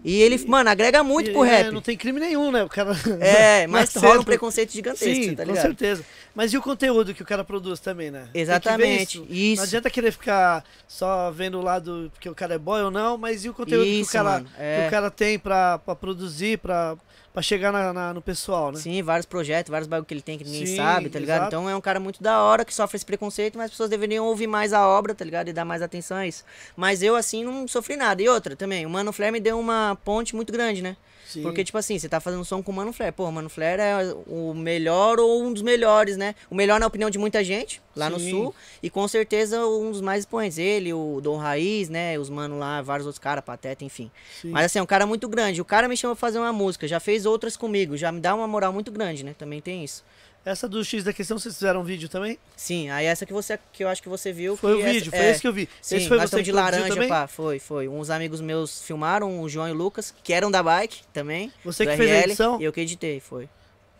E 0.04 0.22
ele, 0.22 0.38
mano, 0.48 0.70
agrega 0.70 1.04
muito 1.04 1.30
e- 1.30 1.34
pro 1.34 1.44
é, 1.46 1.50
rap. 1.64 1.72
Não 1.72 1.82
tem 1.82 1.98
crime 1.98 2.20
nenhum, 2.20 2.52
né? 2.52 2.64
O 2.64 2.70
cara. 2.70 2.91
É, 3.20 3.66
mas 3.68 3.94
rola 3.96 4.20
um 4.20 4.24
preconceito 4.24 4.72
gigantesco, 4.72 5.24
Sim, 5.24 5.36
tá 5.36 5.44
com 5.44 5.52
ligado? 5.52 5.64
certeza. 5.66 6.06
Mas 6.36 6.52
e 6.52 6.58
o 6.58 6.62
conteúdo 6.62 7.14
que 7.14 7.22
o 7.22 7.26
cara 7.26 7.44
produz 7.44 7.80
também, 7.80 8.10
né? 8.10 8.28
Exatamente, 8.34 9.18
isso. 9.18 9.28
isso. 9.30 9.56
Não 9.58 9.64
adianta 9.64 9.89
querer 9.89 10.12
ficar 10.12 10.64
só 10.88 11.30
vendo 11.32 11.60
o 11.60 11.62
lado 11.62 12.10
porque 12.14 12.28
o 12.28 12.36
cara 12.36 12.56
é 12.56 12.58
boy 12.58 12.82
ou 12.82 12.91
não, 12.91 13.18
mas 13.18 13.46
e 13.46 13.50
o 13.50 13.54
conteúdo 13.54 13.84
que, 13.86 13.98
o 13.98 14.02
Isso, 14.02 14.12
cara, 14.12 14.44
é. 14.58 14.82
que 14.82 14.88
o 14.88 14.89
cara 14.91 15.12
tem 15.12 15.38
pra, 15.38 15.78
pra 15.80 15.96
produzir, 15.96 16.58
pra, 16.58 16.96
pra 17.34 17.42
chegar 17.42 17.72
na, 17.72 17.92
na- 17.92 18.14
no 18.14 18.22
pessoal, 18.22 18.72
né? 18.72 18.78
Sim, 18.80 19.02
vários 19.02 19.26
projetos, 19.26 19.70
vários 19.72 19.88
bagulho 19.88 20.06
que 20.06 20.14
ele 20.14 20.22
tem 20.22 20.38
que 20.38 20.44
ninguém 20.44 20.66
Sim, 20.68 20.76
sabe, 20.76 21.10
tá 21.10 21.20
ligado? 21.20 21.38
exato. 21.38 21.56
Então 21.56 21.70
é 21.70 21.76
um 21.76 21.82
cara 21.82 22.00
muito 22.00 22.22
da 22.22 22.42
hora 22.42 22.64
que 22.64 22.74
sofre 22.74 22.96
esse 22.96 23.06
preconceito, 23.06 23.58
mas 23.58 23.66
as 23.66 23.72
pessoas 23.72 23.90
deveriam 23.90 24.26
ouvir 24.26 24.48
mais 24.48 24.72
a 24.72 24.88
obra, 24.88 25.16
tá 25.16 25.26
ligado? 25.26 25.48
E 25.50 25.54
dar 25.54 25.66
mais 25.66 25.82
atenção 25.82 26.18
a 26.18 26.28
isso. 26.28 26.44
Mas 26.78 27.02
eu, 27.02 27.16
assim, 27.16 27.44
não 27.44 27.68
sofri 27.68 27.96
nada. 27.98 28.22
E 28.22 28.30
outra 28.30 28.56
também, 28.56 28.86
o 28.86 28.90
Mano 28.90 29.12
Flair 29.12 29.34
me 29.34 29.40
deu 29.40 29.60
uma 29.60 29.98
ponte 30.06 30.36
muito 30.36 30.54
grande, 30.54 30.82
né? 30.82 30.96
Sim. 31.34 31.42
Porque, 31.42 31.64
tipo 31.64 31.78
assim, 31.78 31.98
você 31.98 32.08
tá 32.08 32.20
fazendo 32.20 32.46
som 32.46 32.62
com 32.62 32.72
o 32.72 32.76
Mano 32.76 32.94
Flair. 32.94 33.12
Pô, 33.12 33.26
o 33.26 33.32
Mano 33.32 33.50
Flair 33.50 33.80
é 33.80 34.14
o 34.28 34.54
melhor 34.54 35.20
ou 35.20 35.44
um 35.44 35.52
dos 35.52 35.64
melhores, 35.64 36.16
né? 36.16 36.36
O 36.50 36.54
melhor 36.56 36.80
na 36.80 36.86
opinião 36.86 37.10
de 37.10 37.18
muita 37.18 37.44
gente, 37.44 37.82
lá 37.96 38.08
no 38.08 38.20
Sim. 38.20 38.30
sul. 38.30 38.56
E 38.84 38.90
com 38.90 39.08
certeza 39.08 39.66
um 39.66 39.90
dos 39.92 40.02
mais 40.02 40.20
expoentes. 40.20 40.60
Ele, 40.60 40.94
o 40.94 41.20
Dom 41.22 41.38
Raiz, 41.38 41.90
né? 41.90 42.20
Os 42.20 42.30
mano 42.30 42.60
lá, 42.60 42.82
vários 42.84 43.08
outros 43.08 43.20
caras, 43.20 43.44
Pateta, 43.44 43.84
enfim. 43.84 44.12
Sim. 44.42 44.52
Mas 44.52 44.66
assim, 44.66 44.78
é 44.78 44.84
um 44.84 44.86
cara 44.86 45.08
muito 45.08 45.28
grande. 45.28 45.60
O 45.60 45.66
cara 45.66 45.88
me 45.88 45.98
chama 45.98 46.16
pra 46.16 46.20
fazer 46.20 46.38
uma 46.38 46.54
música, 46.54 46.88
já 46.88 47.00
fez 47.00 47.26
outras 47.26 47.58
comigo, 47.58 47.98
já 47.98 48.12
me 48.12 48.20
dá 48.20 48.36
uma 48.36 48.48
moral 48.48 48.72
muito 48.72 48.92
grande, 48.92 49.24
né? 49.24 49.34
Também 49.38 49.60
tem 49.60 49.84
isso. 49.84 50.04
Essa 50.46 50.68
do 50.68 50.84
X 50.84 51.06
da 51.06 51.14
questão, 51.14 51.39
vocês 51.39 51.56
fizeram 51.56 51.80
um 51.80 51.84
vídeo 51.86 52.10
também? 52.10 52.38
Sim, 52.58 52.89
aí 52.89 53.06
essa 53.06 53.26
que 53.26 53.32
você 53.32 53.58
que 53.72 53.82
eu 53.84 53.88
acho 53.88 54.04
que 54.04 54.10
você 54.10 54.34
viu. 54.34 54.58
Foi 54.58 54.74
o 54.76 54.80
essa- 54.82 54.91
vídeo, 54.91 55.10
foi 55.10 55.20
é, 55.20 55.32
esse 55.32 55.39
que 55.41 55.48
eu 55.48 55.54
vi. 55.54 55.70
Sim, 55.82 55.96
esse 55.96 56.08
foi 56.10 56.18
nós 56.18 56.30
você 56.30 56.44
de 56.44 56.52
laranja, 56.52 56.89
também? 56.94 57.08
pá. 57.08 57.28
Foi, 57.28 57.60
foi. 57.60 57.88
Uns 57.88 58.10
amigos 58.10 58.41
meus 58.41 58.82
filmaram, 58.84 59.41
o 59.41 59.48
João 59.48 59.70
e 59.70 59.72
o 59.72 59.76
Lucas, 59.76 60.14
que 60.22 60.34
eram 60.34 60.52
da 60.52 60.62
bike 60.62 61.02
também. 61.14 61.50
Você 61.64 61.86
que 61.86 61.96
fez 61.96 62.10
a 62.12 62.14
RL, 62.14 62.26
edição? 62.26 62.62
Eu 62.62 62.74
que 62.74 62.82
editei, 62.82 63.22
foi. 63.22 63.48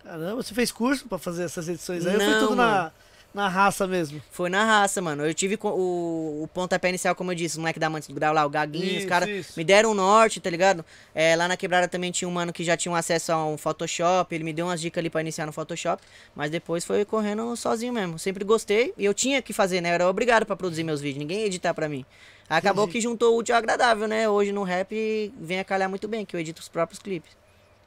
Caramba, 0.04 0.36
você 0.44 0.54
fez 0.54 0.70
curso 0.70 1.08
pra 1.08 1.18
fazer 1.18 1.44
essas 1.46 1.70
edições 1.70 2.06
aí? 2.06 2.18
Não, 2.18 2.40
tudo 2.40 2.58
mano. 2.58 2.72
na 2.74 2.92
raça 3.36 3.88
mesmo? 3.88 4.22
Foi 4.30 4.50
na 4.50 4.64
raça, 4.64 5.02
mano. 5.02 5.26
Eu 5.26 5.34
tive 5.34 5.58
o, 5.62 6.44
o 6.44 6.48
pontapé 6.54 6.90
inicial, 6.90 7.16
como 7.16 7.32
eu 7.32 7.36
disse, 7.36 7.58
o 7.58 7.62
moleque 7.62 7.80
da 7.80 7.90
Mantes 7.90 8.08
do 8.08 8.14
Grau 8.14 8.34
lá, 8.34 8.46
o 8.46 8.50
Gaguinho, 8.50 9.00
os 9.00 9.06
caras 9.06 9.56
me 9.58 9.64
deram 9.64 9.92
um 9.92 9.94
norte, 9.96 10.40
tá 10.40 10.50
ligado? 10.50 10.86
É, 11.16 11.36
lá 11.36 11.48
na 11.48 11.58
quebrada 11.58 11.88
também 11.88 12.12
tinha 12.12 12.28
um 12.28 12.32
mano 12.32 12.54
que 12.54 12.64
já 12.64 12.78
tinha 12.78 12.92
um 12.92 12.96
acesso 12.96 13.32
a 13.32 13.46
um 13.46 13.58
Photoshop, 13.58 14.34
ele 14.36 14.44
me 14.44 14.54
deu 14.54 14.68
umas 14.68 14.80
dicas 14.80 15.02
ali 15.02 15.10
pra 15.10 15.22
iniciar 15.22 15.46
no 15.48 15.52
Photoshop, 15.52 16.02
mas 16.36 16.52
depois 16.52 16.86
foi 16.86 17.04
correndo 17.06 17.56
sozinho 17.56 17.92
mesmo. 17.92 18.20
Sempre 18.20 18.44
gostei 18.46 18.94
e 18.98 19.04
eu 19.06 19.14
tinha 19.14 19.42
que 19.42 19.52
fazer, 19.52 19.82
né? 19.82 19.90
Eu 19.90 19.94
era 19.96 20.08
obrigado 20.08 20.46
pra 20.46 20.56
produzir 20.56 20.84
meus 20.84 21.02
vídeos, 21.02 21.20
ninguém 21.20 21.40
ia 21.40 21.46
editar 21.48 21.74
pra 21.74 21.90
mim. 21.90 22.06
Acabou 22.48 22.84
Entendi. 22.84 23.00
que 23.00 23.02
juntou 23.02 23.34
o 23.34 23.38
útil 23.40 23.56
ao 23.56 23.60
agradável, 23.60 24.08
né? 24.08 24.30
Hoje 24.30 24.52
no 24.52 24.64
rap 24.64 25.34
vem 25.40 25.60
a 25.60 25.64
calhar 25.64 25.90
muito 25.90 26.08
bem, 26.08 26.24
que 26.26 26.36
eu 26.36 26.40
edito 26.40 26.62
os 26.62 26.70
próprios 26.70 27.00
clipes. 27.00 27.32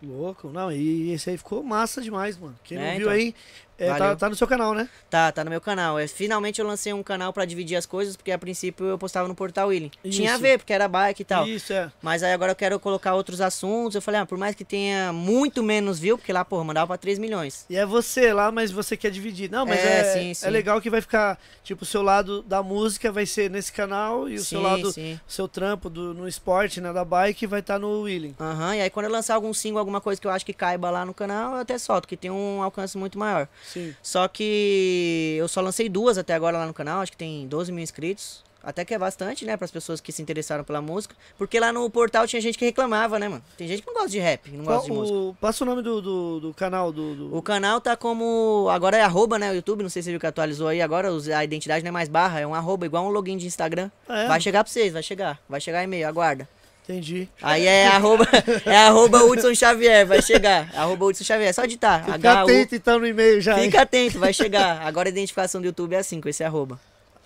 Louco, 0.02 0.50
não, 0.50 0.70
e 0.70 1.10
esse 1.12 1.30
aí 1.30 1.38
ficou 1.38 1.62
massa 1.62 2.02
demais, 2.02 2.36
mano. 2.36 2.54
Quem 2.62 2.76
não 2.76 2.84
É, 2.84 2.92
viu 2.92 3.00
então. 3.02 3.12
aí, 3.12 3.34
é, 3.78 3.92
tá, 3.94 4.16
tá 4.16 4.28
no 4.28 4.34
seu 4.36 4.46
canal, 4.46 4.74
né? 4.74 4.88
Tá, 5.10 5.30
tá 5.30 5.44
no 5.44 5.50
meu 5.50 5.60
canal. 5.60 5.98
É, 5.98 6.06
finalmente 6.06 6.60
eu 6.60 6.66
lancei 6.66 6.92
um 6.92 7.02
canal 7.02 7.32
pra 7.32 7.44
dividir 7.44 7.76
as 7.76 7.86
coisas, 7.86 8.16
porque 8.16 8.32
a 8.32 8.38
princípio 8.38 8.86
eu 8.86 8.98
postava 8.98 9.28
no 9.28 9.34
Portal 9.34 9.68
Willing. 9.68 9.90
Tinha 10.08 10.30
a 10.30 10.34
Isso. 10.34 10.42
ver, 10.42 10.58
porque 10.58 10.72
era 10.72 10.88
bike 10.88 11.22
e 11.22 11.24
tal. 11.24 11.46
Isso, 11.46 11.72
é. 11.72 11.90
Mas 12.02 12.22
aí 12.22 12.32
agora 12.32 12.52
eu 12.52 12.56
quero 12.56 12.78
colocar 12.80 13.14
outros 13.14 13.40
assuntos. 13.40 13.94
Eu 13.94 14.02
falei, 14.02 14.20
ah, 14.20 14.26
por 14.26 14.38
mais 14.38 14.54
que 14.54 14.64
tenha 14.64 15.12
muito 15.12 15.62
menos 15.62 15.98
view, 15.98 16.16
porque 16.16 16.32
lá, 16.32 16.44
porra, 16.44 16.64
mandava 16.64 16.86
pra 16.88 16.96
3 16.96 17.18
milhões. 17.18 17.66
E 17.68 17.76
é 17.76 17.84
você 17.84 18.32
lá, 18.32 18.50
mas 18.50 18.70
você 18.70 18.96
quer 18.96 19.10
dividir. 19.10 19.50
Não, 19.50 19.66
mas 19.66 19.78
É, 19.80 20.00
é, 20.00 20.04
sim, 20.12 20.30
é 20.30 20.34
sim. 20.34 20.48
legal 20.50 20.80
que 20.80 20.88
vai 20.90 21.00
ficar, 21.00 21.38
tipo, 21.62 21.82
o 21.82 21.86
seu 21.86 22.02
lado 22.02 22.42
da 22.42 22.62
música 22.62 23.12
vai 23.12 23.26
ser 23.26 23.50
nesse 23.50 23.72
canal 23.72 24.28
e 24.28 24.36
o 24.36 24.44
seu 24.44 24.58
sim, 24.60 24.64
lado, 24.64 24.92
sim. 24.92 25.20
o 25.28 25.30
seu 25.32 25.46
trampo 25.48 25.90
do, 25.90 26.14
no 26.14 26.26
esporte, 26.26 26.80
né, 26.80 26.92
da 26.92 27.04
bike 27.04 27.46
vai 27.46 27.60
estar 27.60 27.78
no 27.78 28.02
Willing. 28.02 28.34
Aham, 28.40 28.76
e 28.76 28.80
aí 28.80 28.90
quando 28.90 29.06
eu 29.06 29.12
lançar 29.12 29.34
algum 29.34 29.52
single, 29.52 29.78
alguma 29.78 30.00
coisa 30.00 30.20
que 30.20 30.26
eu 30.26 30.30
acho 30.30 30.44
que 30.46 30.52
caiba 30.52 30.90
lá 30.90 31.04
no 31.04 31.12
canal, 31.14 31.54
eu 31.54 31.60
até 31.60 31.76
solto, 31.78 32.08
que 32.08 32.16
tem 32.16 32.30
um 32.30 32.62
alcance 32.62 32.96
muito 32.96 33.18
maior. 33.18 33.48
Sim. 33.72 33.94
Só 34.02 34.26
que 34.28 35.36
eu 35.38 35.48
só 35.48 35.60
lancei 35.60 35.88
duas 35.88 36.16
até 36.18 36.34
agora 36.34 36.58
lá 36.58 36.66
no 36.66 36.74
canal, 36.74 37.00
acho 37.00 37.12
que 37.12 37.18
tem 37.18 37.46
12 37.46 37.72
mil 37.72 37.82
inscritos. 37.82 38.44
Até 38.62 38.84
que 38.84 38.92
é 38.92 38.98
bastante, 38.98 39.44
né, 39.44 39.56
pras 39.56 39.70
pessoas 39.70 40.00
que 40.00 40.10
se 40.10 40.20
interessaram 40.20 40.64
pela 40.64 40.80
música. 40.82 41.14
Porque 41.38 41.60
lá 41.60 41.72
no 41.72 41.88
portal 41.88 42.26
tinha 42.26 42.42
gente 42.42 42.58
que 42.58 42.64
reclamava, 42.64 43.16
né, 43.16 43.28
mano? 43.28 43.40
Tem 43.56 43.68
gente 43.68 43.80
que 43.80 43.86
não 43.86 43.94
gosta 43.94 44.08
de 44.08 44.18
rap, 44.18 44.50
não 44.50 44.64
gosta 44.64 44.82
de 44.82 44.88
Qual 44.90 44.98
música. 44.98 45.16
o, 45.16 45.34
passa 45.40 45.62
o 45.62 45.66
nome 45.68 45.82
do, 45.82 46.02
do, 46.02 46.40
do 46.40 46.52
canal 46.54 46.90
do. 46.90 47.14
do- 47.14 47.36
O 47.36 47.40
canal 47.40 47.80
tá 47.80 47.96
como. 47.96 48.66
Agora 48.72 48.96
é 48.96 49.02
arroba, 49.02 49.38
né? 49.38 49.52
O 49.52 49.54
YouTube, 49.54 49.84
não 49.84 49.88
sei 49.88 50.02
se 50.02 50.06
você 50.06 50.10
viu 50.10 50.18
que 50.18 50.26
atualizou 50.26 50.66
aí 50.66 50.82
agora. 50.82 51.08
A 51.36 51.44
identidade 51.44 51.84
não 51.84 51.90
é 51.90 51.92
mais 51.92 52.08
barra, 52.08 52.40
é 52.40 52.46
um 52.46 52.56
arroba, 52.56 52.84
igual 52.86 53.04
um 53.06 53.10
login 53.10 53.36
de 53.36 53.46
Instagram. 53.46 53.88
Ah, 54.08 54.22
é? 54.24 54.26
Vai 54.26 54.40
chegar 54.40 54.64
pra 54.64 54.72
vocês, 54.72 54.92
vai 54.92 55.02
chegar. 55.02 55.38
Vai 55.48 55.60
chegar 55.60 55.84
e-mail, 55.84 56.08
aguarda. 56.08 56.48
Entendi. 56.88 57.28
Aí 57.42 57.66
é 57.66 57.88
arroba, 57.88 58.24
é 58.64 58.76
arroba 58.76 59.24
Hudson 59.24 59.52
Xavier, 59.52 60.06
vai 60.06 60.22
chegar. 60.22 60.70
Arroba 60.72 61.06
Hudson 61.06 61.24
Xavier, 61.24 61.52
só 61.52 61.64
digitar. 61.64 62.04
Fica 62.04 62.14
H-U. 62.14 62.44
atento 62.44 62.74
então 62.76 62.98
no 63.00 63.06
e-mail 63.06 63.40
já. 63.40 63.58
hein? 63.58 63.64
Fica 63.64 63.82
atento, 63.82 64.20
vai 64.20 64.32
chegar. 64.32 64.80
Agora 64.86 65.08
a 65.08 65.10
identificação 65.10 65.60
do 65.60 65.66
YouTube 65.66 65.94
é 65.94 65.98
assim, 65.98 66.20
com 66.20 66.28
esse 66.28 66.44
arroba. 66.44 66.78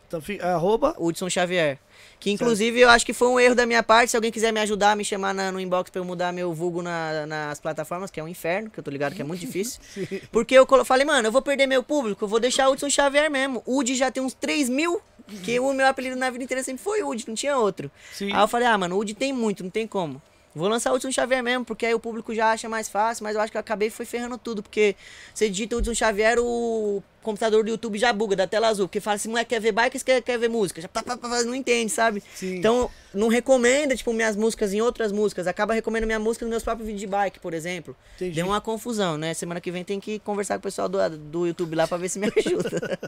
Então, 0.08 0.22
arroba. 0.40 0.94
Hudson 0.98 1.28
Xavier. 1.28 1.78
Que 2.20 2.30
inclusive 2.30 2.78
eu 2.78 2.90
acho 2.90 3.04
que 3.06 3.14
foi 3.14 3.28
um 3.28 3.40
erro 3.40 3.54
da 3.54 3.64
minha 3.64 3.82
parte. 3.82 4.10
Se 4.10 4.16
alguém 4.16 4.30
quiser 4.30 4.52
me 4.52 4.60
ajudar, 4.60 4.94
me 4.94 5.04
chamar 5.04 5.32
na- 5.34 5.50
no 5.50 5.58
inbox 5.58 5.90
pra 5.90 6.00
eu 6.00 6.04
mudar 6.04 6.32
meu 6.32 6.52
vulgo 6.52 6.82
na- 6.82 7.26
nas 7.26 7.58
plataformas, 7.58 8.10
que 8.10 8.20
é 8.20 8.22
um 8.22 8.28
inferno, 8.28 8.68
que 8.70 8.78
eu 8.78 8.84
tô 8.84 8.90
ligado 8.90 9.14
que 9.14 9.22
é 9.22 9.24
muito 9.24 9.40
difícil. 9.40 9.80
Porque 10.30 10.54
eu 10.54 10.66
colo- 10.66 10.84
falei, 10.84 11.06
mano, 11.06 11.26
eu 11.28 11.32
vou 11.32 11.40
perder 11.40 11.66
meu 11.66 11.82
público, 11.82 12.22
eu 12.24 12.28
vou 12.28 12.38
deixar 12.38 12.68
o 12.68 12.72
Hudson 12.72 12.90
Xavier 12.90 13.30
mesmo. 13.30 13.62
O 13.64 13.78
Udi 13.78 13.94
já 13.94 14.10
tem 14.10 14.22
uns 14.22 14.34
3 14.34 14.68
mil, 14.68 15.00
que 15.44 15.58
o 15.58 15.72
meu 15.72 15.86
apelido 15.86 16.14
na 16.14 16.28
vida 16.28 16.44
inteira 16.44 16.62
sempre 16.62 16.82
foi 16.84 17.02
Udi, 17.02 17.24
não 17.26 17.34
tinha 17.34 17.56
outro. 17.56 17.90
Sim. 18.12 18.30
Aí 18.32 18.40
eu 18.42 18.48
falei, 18.48 18.68
ah, 18.68 18.76
mano, 18.76 18.96
o 18.96 18.98
Udi 18.98 19.14
tem 19.14 19.32
muito, 19.32 19.62
não 19.64 19.70
tem 19.70 19.86
como. 19.86 20.20
Vou 20.54 20.68
lançar 20.68 20.92
o 20.92 20.96
Hudson 20.96 21.12
Xavier 21.12 21.42
mesmo, 21.42 21.64
porque 21.64 21.86
aí 21.86 21.94
o 21.94 22.00
público 22.00 22.34
já 22.34 22.50
acha 22.52 22.68
mais 22.68 22.88
fácil, 22.88 23.22
mas 23.22 23.34
eu 23.36 23.40
acho 23.40 23.50
que 23.52 23.56
eu 23.56 23.60
acabei 23.60 23.88
foi 23.88 24.04
ferrando 24.04 24.36
tudo, 24.36 24.62
porque 24.62 24.96
você 25.32 25.48
digita 25.48 25.76
Hudson 25.76 25.94
Xavier, 25.94 26.38
o 26.40 27.00
computador 27.22 27.64
do 27.64 27.70
YouTube 27.70 27.98
já 27.98 28.12
buga, 28.12 28.34
da 28.34 28.46
tela 28.46 28.68
azul, 28.68 28.86
porque 28.88 29.00
fala, 29.00 29.16
esse 29.16 29.28
moleque 29.28 29.50
quer 29.50 29.60
ver 29.60 29.72
bike, 29.72 30.02
quer, 30.02 30.22
quer 30.22 30.38
ver 30.38 30.48
música, 30.48 30.80
já 30.80 30.88
pá, 30.88 31.02
pá, 31.02 31.16
pá, 31.16 31.42
não 31.42 31.54
entende, 31.54 31.90
sabe? 31.90 32.22
Sim. 32.34 32.56
Então, 32.56 32.90
não 33.12 33.28
recomenda, 33.28 33.94
tipo, 33.94 34.12
minhas 34.12 34.36
músicas 34.36 34.72
em 34.72 34.80
outras 34.80 35.12
músicas, 35.12 35.46
acaba 35.46 35.74
recomendando 35.74 36.06
minha 36.06 36.18
música 36.18 36.44
nos 36.44 36.50
meus 36.50 36.62
próprios 36.62 36.86
vídeos 36.86 37.00
de 37.00 37.06
bike, 37.06 37.40
por 37.40 37.54
exemplo. 37.54 37.96
Entendi. 38.16 38.36
Deu 38.36 38.46
uma 38.46 38.60
confusão, 38.60 39.16
né? 39.18 39.34
Semana 39.34 39.60
que 39.60 39.70
vem 39.70 39.84
tem 39.84 40.00
que 40.00 40.18
conversar 40.20 40.54
com 40.54 40.60
o 40.60 40.62
pessoal 40.62 40.88
do, 40.88 40.98
do 41.16 41.46
YouTube 41.46 41.74
lá 41.74 41.86
pra 41.86 41.98
ver 41.98 42.08
se 42.08 42.18
me 42.18 42.26
ajuda. 42.36 42.98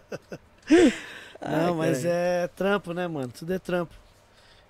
Não, 1.40 1.68
Ai, 1.68 1.72
mas 1.72 2.04
é 2.04 2.48
trampo, 2.54 2.92
né, 2.92 3.08
mano? 3.08 3.32
Tudo 3.36 3.52
é 3.52 3.58
trampo. 3.58 4.01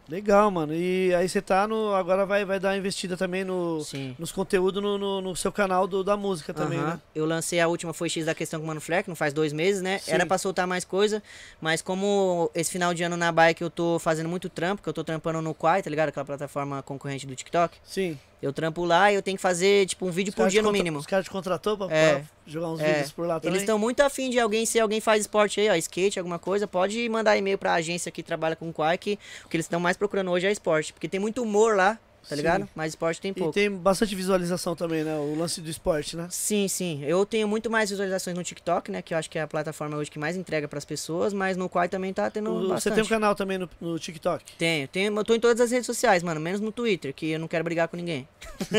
Legal, 0.08 0.50
mano. 0.50 0.74
E 0.74 1.14
aí 1.14 1.28
você 1.28 1.40
tá 1.40 1.66
no. 1.66 1.94
Agora 1.94 2.26
vai, 2.26 2.44
vai 2.44 2.58
dar 2.58 2.70
uma 2.70 2.76
investida 2.76 3.16
também 3.16 3.44
no, 3.44 3.80
Sim. 3.80 4.14
nos 4.18 4.32
conteúdos 4.32 4.82
no, 4.82 4.98
no, 4.98 5.20
no 5.20 5.36
seu 5.36 5.52
canal 5.52 5.86
do, 5.86 6.02
da 6.02 6.16
música 6.16 6.52
também, 6.52 6.78
Aham. 6.78 6.88
né? 6.88 7.00
Eu 7.14 7.24
lancei 7.24 7.60
a 7.60 7.68
última, 7.68 7.92
foi 7.92 8.08
X 8.08 8.26
da 8.26 8.34
questão 8.34 8.60
com 8.60 8.64
o 8.64 8.66
Mano 8.66 8.80
Fleck, 8.80 9.08
não 9.08 9.16
faz 9.16 9.32
dois 9.32 9.52
meses, 9.52 9.80
né? 9.80 9.98
Sim. 9.98 10.12
Era 10.12 10.26
pra 10.26 10.38
soltar 10.38 10.66
mais 10.66 10.84
coisa, 10.84 11.22
mas 11.60 11.80
como 11.80 12.50
esse 12.54 12.70
final 12.70 12.92
de 12.92 13.02
ano 13.02 13.16
na 13.16 13.30
bike 13.30 13.62
eu 13.62 13.70
tô 13.70 13.98
fazendo 13.98 14.28
muito 14.28 14.48
trampo, 14.48 14.82
que 14.82 14.88
eu 14.88 14.92
tô 14.92 15.04
trampando 15.04 15.40
no 15.40 15.54
Quai, 15.54 15.82
tá 15.82 15.88
ligado? 15.88 16.08
Aquela 16.08 16.26
plataforma 16.26 16.82
concorrente 16.82 17.26
do 17.26 17.34
TikTok. 17.34 17.76
Sim. 17.84 18.18
Eu 18.42 18.52
trampo 18.52 18.84
lá 18.84 19.12
e 19.12 19.14
eu 19.14 19.22
tenho 19.22 19.36
que 19.36 19.42
fazer, 19.42 19.86
tipo, 19.86 20.04
um 20.04 20.10
vídeo 20.10 20.30
Os 20.30 20.34
por 20.34 20.48
dia 20.48 20.60
no 20.60 20.72
mínimo. 20.72 20.98
Os 20.98 21.06
caras 21.06 21.24
te 21.24 21.30
contratou 21.30 21.78
pra, 21.78 21.86
É. 21.94 22.14
pra 22.16 22.22
jogar 22.44 22.68
uns 22.70 22.80
É. 22.80 22.92
vídeos 22.94 23.12
por 23.12 23.24
lá 23.26 23.38
também? 23.38 23.52
Eles 23.52 23.62
estão 23.62 23.78
muito 23.78 24.00
afim 24.00 24.28
de 24.30 24.40
alguém, 24.40 24.66
se 24.66 24.80
alguém 24.80 25.00
faz 25.00 25.20
esporte 25.20 25.60
aí, 25.60 25.68
ó, 25.70 25.74
skate, 25.76 26.18
alguma 26.18 26.40
coisa, 26.40 26.66
pode 26.66 27.08
mandar 27.08 27.36
e-mail 27.36 27.56
pra 27.56 27.74
agência 27.74 28.10
que 28.10 28.22
trabalha 28.22 28.56
com 28.56 28.68
que 28.98 29.18
o 29.44 29.48
que 29.48 29.56
eles 29.56 29.66
estão 29.66 29.78
mais 29.78 29.96
procurando 29.96 30.30
hoje 30.32 30.46
é 30.46 30.50
esporte. 30.50 30.92
Porque 30.92 31.08
tem 31.08 31.20
muito 31.20 31.40
humor 31.42 31.76
lá, 31.76 31.96
tá 32.22 32.28
Sim. 32.30 32.36
ligado? 32.36 32.68
Mas 32.74 32.92
esporte 32.92 33.20
tem 33.20 33.30
E 33.30 33.34
pouco. 33.34 33.52
tem 33.52 33.70
bastante 33.70 34.14
visualização 34.14 34.74
também, 34.76 35.04
né? 35.04 35.14
O 35.16 35.34
lance 35.34 35.60
do 35.60 35.68
esporte, 35.68 36.16
né? 36.16 36.28
Sim, 36.30 36.68
sim. 36.68 37.02
Eu 37.04 37.26
tenho 37.26 37.46
muito 37.48 37.70
mais 37.70 37.90
visualizações 37.90 38.36
no 38.36 38.42
TikTok, 38.44 38.90
né? 38.90 39.02
Que 39.02 39.14
eu 39.14 39.18
acho 39.18 39.28
que 39.28 39.38
é 39.38 39.42
a 39.42 39.46
plataforma 39.46 39.96
hoje 39.96 40.10
que 40.10 40.18
mais 40.18 40.36
entrega 40.36 40.66
pras 40.68 40.84
pessoas, 40.84 41.32
mas 41.32 41.56
no 41.56 41.68
Quai 41.68 41.88
também 41.88 42.12
tá 42.12 42.30
tendo 42.30 42.50
O- 42.50 42.60
você 42.62 42.68
bastante. 42.68 42.94
tem 42.94 43.04
um 43.04 43.06
canal 43.08 43.34
também 43.34 43.58
no, 43.58 43.68
no 43.80 43.98
TikTok. 43.98 44.44
Tenho, 44.56 44.88
tenho, 44.88 45.14
eu 45.18 45.24
tô 45.24 45.34
em 45.34 45.40
todas 45.40 45.60
as 45.60 45.70
redes 45.70 45.86
sociais, 45.86 46.22
mano, 46.22 46.40
menos 46.40 46.60
no 46.60 46.70
Twitter, 46.72 47.12
que 47.12 47.30
eu 47.30 47.38
não 47.38 47.48
quero 47.48 47.64
brigar 47.64 47.88
com 47.88 47.96
ninguém. 47.96 48.26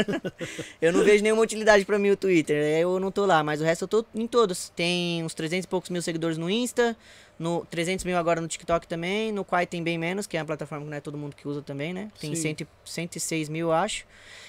eu 0.81 0.91
não 0.93 1.03
vejo 1.03 1.23
nenhuma 1.23 1.41
utilidade 1.41 1.85
pra 1.85 1.99
mim 1.99 2.11
o 2.11 2.17
Twitter, 2.17 2.55
eu 2.79 2.99
não 2.99 3.11
tô 3.11 3.25
lá, 3.25 3.43
mas 3.43 3.61
o 3.61 3.63
resto 3.63 3.83
eu 3.83 3.87
tô 3.87 4.05
em 4.15 4.27
todos. 4.27 4.69
Tem 4.69 5.23
uns 5.23 5.33
300 5.33 5.65
e 5.65 5.67
poucos 5.67 5.89
mil 5.89 6.01
seguidores 6.01 6.37
no 6.37 6.49
Insta, 6.49 6.95
no 7.39 7.65
300 7.69 8.05
mil 8.05 8.17
agora 8.17 8.39
no 8.39 8.47
TikTok 8.47 8.88
também, 8.88 9.31
no 9.31 9.43
Quai 9.43 9.65
tem 9.65 9.84
bem 9.84 9.97
menos, 9.97 10.27
que 10.27 10.38
é 10.38 10.39
uma 10.41 10.45
plataforma 10.45 10.84
que 10.86 10.89
não 10.91 10.97
é 10.97 11.01
todo 11.01 11.17
mundo 11.17 11.36
que 11.36 11.47
usa 11.47 11.61
também, 11.61 11.93
né? 11.93 12.09
Tem 12.19 12.34
Sim. 12.36 12.41
100, 12.55 12.57
e- 12.61 12.67
106 12.86 13.49
mil, 13.49 13.67
eu 13.67 13.73
acho. 13.73 14.05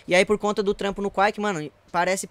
E 0.07 0.15
aí 0.15 0.25
por 0.25 0.39
conta 0.39 0.63
do 0.63 0.75
trampo 0.75 1.01
no 1.03 1.11
Quai, 1.11 1.33
que, 1.33 1.41
mano, 1.41 1.71
parece 1.91 2.29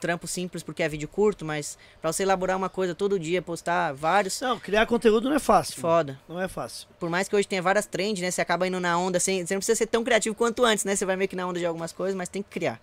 trampo 0.00 0.26
simples 0.26 0.62
porque 0.62 0.82
é 0.82 0.88
vídeo 0.88 1.06
curto, 1.06 1.44
mas 1.44 1.78
pra 2.02 2.12
você 2.12 2.24
elaborar 2.24 2.56
uma 2.56 2.68
coisa 2.68 2.94
todo 2.96 3.16
dia, 3.18 3.40
postar 3.40 3.92
vários, 3.92 4.40
Não, 4.40 4.58
criar 4.58 4.86
conteúdo 4.86 5.28
não 5.28 5.36
é 5.36 5.38
fácil. 5.38 5.80
foda 5.80 6.18
Não 6.28 6.40
é 6.40 6.48
fácil. 6.48 6.88
por 6.98 7.08
mais 7.08 7.28
que 7.28 7.36
hoje 7.36 7.46
tenha 7.46 7.62
várias 7.62 7.86
trends, 7.86 8.20
né? 8.20 8.30
Você 8.30 8.40
acaba 8.40 8.66
indo 8.66 8.80
na 8.80 8.98
onda 8.98 9.20
sem. 9.20 9.46
Você 9.46 9.54
não 9.54 9.60
precisa 9.60 9.76
ser 9.76 9.86
tão 9.86 10.02
criativo 10.02 10.34
quanto 10.34 10.64
antes, 10.64 10.84
né? 10.84 10.96
Você 10.96 11.06
vai 11.06 11.14
meio 11.16 11.28
que 11.28 11.36
na 11.36 11.46
onda 11.46 11.60
de 11.60 11.66
algumas 11.66 11.92
coisas, 11.92 12.16
mas 12.16 12.28
tem 12.28 12.42
que 12.42 12.50
criar. 12.50 12.80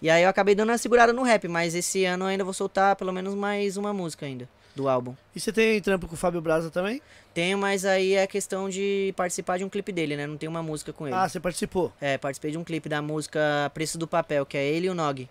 E 0.00 0.08
aí 0.10 0.22
eu 0.22 0.28
acabei 0.30 0.54
dando 0.54 0.70
uma 0.70 0.78
segurada 0.78 1.12
no 1.12 1.22
rap, 1.22 1.46
mas 1.46 1.74
esse 1.74 2.04
ano 2.06 2.24
eu 2.24 2.28
ainda 2.28 2.44
vou 2.44 2.52
soltar 2.54 2.96
pelo 2.96 3.12
menos 3.12 3.34
mais 3.34 3.76
uma 3.76 3.92
música 3.92 4.24
ainda 4.26 4.48
do 4.76 4.88
álbum. 4.88 5.14
E 5.34 5.40
você 5.40 5.50
tem 5.52 5.80
trampo 5.80 6.06
com 6.06 6.14
o 6.14 6.16
Fábio 6.16 6.40
Braza 6.40 6.70
também? 6.70 7.00
Tenho, 7.34 7.58
mas 7.58 7.84
aí 7.84 8.14
é 8.14 8.26
questão 8.26 8.68
de 8.68 9.12
participar 9.16 9.58
de 9.58 9.64
um 9.64 9.68
clipe 9.68 9.90
dele, 9.90 10.16
né? 10.16 10.26
Não 10.26 10.36
tem 10.36 10.48
uma 10.48 10.62
música 10.62 10.92
com 10.92 11.06
ele. 11.06 11.16
Ah, 11.16 11.28
você 11.28 11.40
participou. 11.40 11.92
É, 12.00 12.16
participei 12.18 12.50
de 12.52 12.58
um 12.58 12.62
clipe 12.64 12.88
da 12.88 13.02
música 13.02 13.70
Preço 13.74 13.98
do 13.98 14.06
Papel, 14.06 14.44
que 14.46 14.56
é 14.56 14.64
ele 14.64 14.86
e 14.86 14.90
o 14.90 14.94
Nog. 14.94 15.28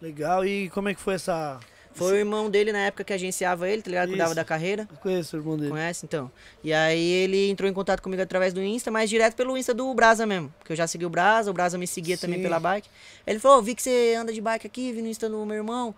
Legal. 0.00 0.44
E 0.46 0.70
como 0.70 0.88
é 0.88 0.94
que 0.94 1.00
foi 1.00 1.14
essa. 1.14 1.58
Foi 1.92 2.12
o 2.14 2.16
irmão 2.16 2.50
dele 2.50 2.72
na 2.72 2.80
época 2.80 3.04
que 3.04 3.12
agenciava 3.12 3.68
ele, 3.68 3.80
tá 3.80 3.88
ligado? 3.88 4.08
Cuidava 4.08 4.30
Isso. 4.30 4.34
da 4.36 4.44
carreira. 4.44 4.88
Eu 4.90 4.96
conheço 4.96 5.36
o 5.36 5.40
irmão 5.40 5.56
dele. 5.56 5.70
Conhece, 5.70 6.04
então? 6.04 6.28
E 6.62 6.72
aí 6.72 7.00
ele 7.00 7.48
entrou 7.48 7.70
em 7.70 7.72
contato 7.72 8.02
comigo 8.02 8.20
através 8.20 8.52
do 8.52 8.60
Insta, 8.60 8.90
mas 8.90 9.08
direto 9.08 9.36
pelo 9.36 9.56
Insta 9.56 9.72
do 9.72 9.94
Brasa 9.94 10.26
mesmo. 10.26 10.52
Porque 10.58 10.72
eu 10.72 10.76
já 10.76 10.88
segui 10.88 11.06
o 11.06 11.10
Brasa, 11.10 11.52
o 11.52 11.54
Brasa 11.54 11.78
me 11.78 11.86
seguia 11.86 12.18
também 12.18 12.38
Sim. 12.38 12.42
pela 12.42 12.58
bike. 12.58 12.88
Ele 13.24 13.38
falou, 13.38 13.58
"Ô, 13.58 13.62
vi 13.62 13.76
que 13.76 13.82
você 13.82 14.16
anda 14.18 14.32
de 14.32 14.40
bike 14.40 14.66
aqui, 14.66 14.90
vi 14.90 15.02
no 15.02 15.08
Insta 15.08 15.28
do 15.28 15.46
meu 15.46 15.56
irmão. 15.56 15.94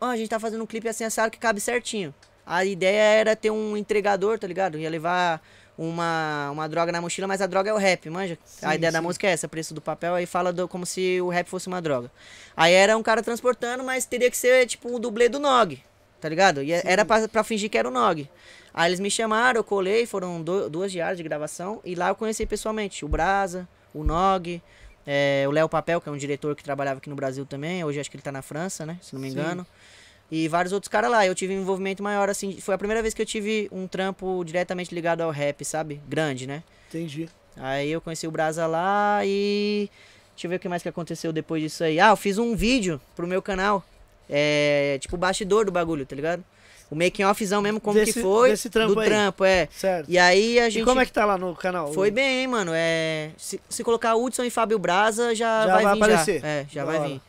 Ó, 0.00 0.06
a 0.06 0.16
gente 0.16 0.30
tá 0.30 0.40
fazendo 0.40 0.62
um 0.62 0.66
clipe 0.66 0.88
assim, 0.88 1.04
assado 1.04 1.30
que 1.30 1.38
cabe 1.38 1.60
certinho. 1.60 2.14
A 2.46 2.64
ideia 2.64 3.02
era 3.20 3.36
ter 3.36 3.50
um 3.50 3.76
entregador, 3.76 4.38
tá 4.38 4.46
ligado? 4.46 4.78
Ia 4.78 4.90
levar 4.90 5.40
uma, 5.76 6.50
uma 6.52 6.68
droga 6.68 6.92
na 6.92 7.00
mochila, 7.00 7.26
mas 7.26 7.40
a 7.40 7.46
droga 7.46 7.70
é 7.70 7.72
o 7.74 7.76
rap, 7.78 8.08
manja? 8.10 8.38
Sim, 8.44 8.66
a 8.66 8.74
ideia 8.74 8.92
da 8.92 8.98
sim. 9.00 9.04
música 9.04 9.26
é 9.26 9.30
essa, 9.30 9.48
preço 9.48 9.74
do 9.74 9.80
papel, 9.80 10.14
aí 10.14 10.26
fala 10.26 10.52
do- 10.52 10.68
como 10.68 10.86
se 10.86 11.20
o 11.20 11.28
rap 11.28 11.48
fosse 11.48 11.66
uma 11.68 11.80
droga. 11.82 12.10
Aí 12.56 12.72
era 12.72 12.96
um 12.96 13.02
cara 13.02 13.22
transportando, 13.22 13.82
mas 13.82 14.04
teria 14.04 14.30
que 14.30 14.36
ser 14.36 14.66
tipo 14.66 14.94
o 14.94 14.98
dublê 14.98 15.28
do 15.28 15.40
Nog, 15.40 15.82
tá 16.20 16.28
ligado? 16.28 16.62
E 16.62 16.72
era 16.72 17.04
pra, 17.04 17.26
pra 17.28 17.42
fingir 17.42 17.68
que 17.70 17.78
era 17.78 17.88
o 17.88 17.90
Nog. 17.90 18.28
Aí 18.72 18.88
eles 18.90 19.00
me 19.00 19.10
chamaram, 19.10 19.60
eu 19.60 19.64
colei, 19.64 20.04
foram 20.06 20.42
do- 20.42 20.68
duas 20.68 20.92
diárias 20.92 21.16
de 21.16 21.22
gravação, 21.22 21.80
e 21.84 21.94
lá 21.94 22.08
eu 22.08 22.14
conheci 22.14 22.44
pessoalmente 22.46 23.04
o 23.04 23.08
Brasa, 23.08 23.66
o 23.92 24.04
Nog, 24.04 24.60
é, 25.06 25.44
o 25.46 25.50
Léo 25.50 25.68
Papel, 25.68 26.00
que 26.00 26.08
é 26.08 26.12
um 26.12 26.16
diretor 26.16 26.54
que 26.54 26.62
trabalhava 26.62 26.98
aqui 26.98 27.08
no 27.10 27.16
Brasil 27.16 27.44
também, 27.46 27.82
hoje 27.84 28.00
acho 28.00 28.10
que 28.10 28.16
ele 28.16 28.22
tá 28.22 28.32
na 28.32 28.42
França, 28.42 28.84
né, 28.86 28.98
se 29.02 29.14
não 29.14 29.20
me 29.20 29.30
Sim. 29.30 29.36
E 30.36 30.48
vários 30.48 30.72
outros 30.72 30.88
caras 30.88 31.10
lá. 31.10 31.24
Eu 31.24 31.34
tive 31.34 31.54
um 31.54 31.60
envolvimento 31.60 32.02
maior, 32.02 32.28
assim. 32.28 32.58
Foi 32.60 32.74
a 32.74 32.78
primeira 32.78 33.00
vez 33.02 33.14
que 33.14 33.22
eu 33.22 33.26
tive 33.26 33.68
um 33.70 33.86
trampo 33.86 34.42
diretamente 34.44 34.92
ligado 34.94 35.20
ao 35.20 35.30
rap, 35.30 35.64
sabe? 35.64 36.00
Grande, 36.08 36.46
né? 36.46 36.62
Entendi. 36.88 37.28
Aí 37.56 37.90
eu 37.92 38.00
conheci 38.00 38.26
o 38.26 38.30
Brasa 38.30 38.66
lá 38.66 39.20
e. 39.24 39.88
Deixa 40.34 40.46
eu 40.46 40.50
ver 40.50 40.56
o 40.56 40.58
que 40.58 40.68
mais 40.68 40.82
que 40.82 40.88
aconteceu 40.88 41.32
depois 41.32 41.62
disso 41.62 41.84
aí. 41.84 42.00
Ah, 42.00 42.08
eu 42.08 42.16
fiz 42.16 42.38
um 42.38 42.56
vídeo 42.56 43.00
pro 43.14 43.26
meu 43.28 43.40
canal. 43.40 43.84
É. 44.28 44.98
Tipo, 45.00 45.16
bastidor 45.16 45.64
do 45.64 45.70
bagulho, 45.70 46.04
tá 46.04 46.16
ligado? 46.16 46.42
O 46.90 46.96
making 46.96 47.24
offzão 47.24 47.62
mesmo, 47.62 47.80
como 47.80 47.98
Desse- 47.98 48.14
que 48.14 48.20
foi. 48.20 48.50
desse 48.50 48.68
trampo 48.68 48.94
do 48.94 49.00
aí. 49.00 49.06
trampo, 49.08 49.44
é. 49.44 49.68
Certo. 49.70 50.10
E 50.10 50.18
aí 50.18 50.58
a 50.58 50.66
E, 50.68 50.70
gente. 50.70 50.84
como 50.84 51.00
é 51.00 51.06
que 51.06 51.12
tá 51.12 51.24
lá 51.24 51.38
no 51.38 51.54
canal? 51.54 51.92
Foi 51.92 52.10
bem, 52.10 52.40
hein, 52.40 52.46
mano. 52.48 52.72
É. 52.74 53.30
Se, 53.36 53.60
se 53.68 53.82
colocar 53.84 54.14
Hudson 54.16 54.44
e 54.44 54.50
Fábio 54.50 54.78
Braza, 54.78 55.34
já, 55.34 55.66
Já 55.66 55.74
vai, 55.74 55.84
vai 55.84 55.94
vir 55.94 56.02
aparecer. 56.02 56.40
já. 56.40 56.46
É, 56.46 56.66
já 56.70 56.84
Da 56.84 56.92
vai 56.98 57.08
vir. 57.08 57.20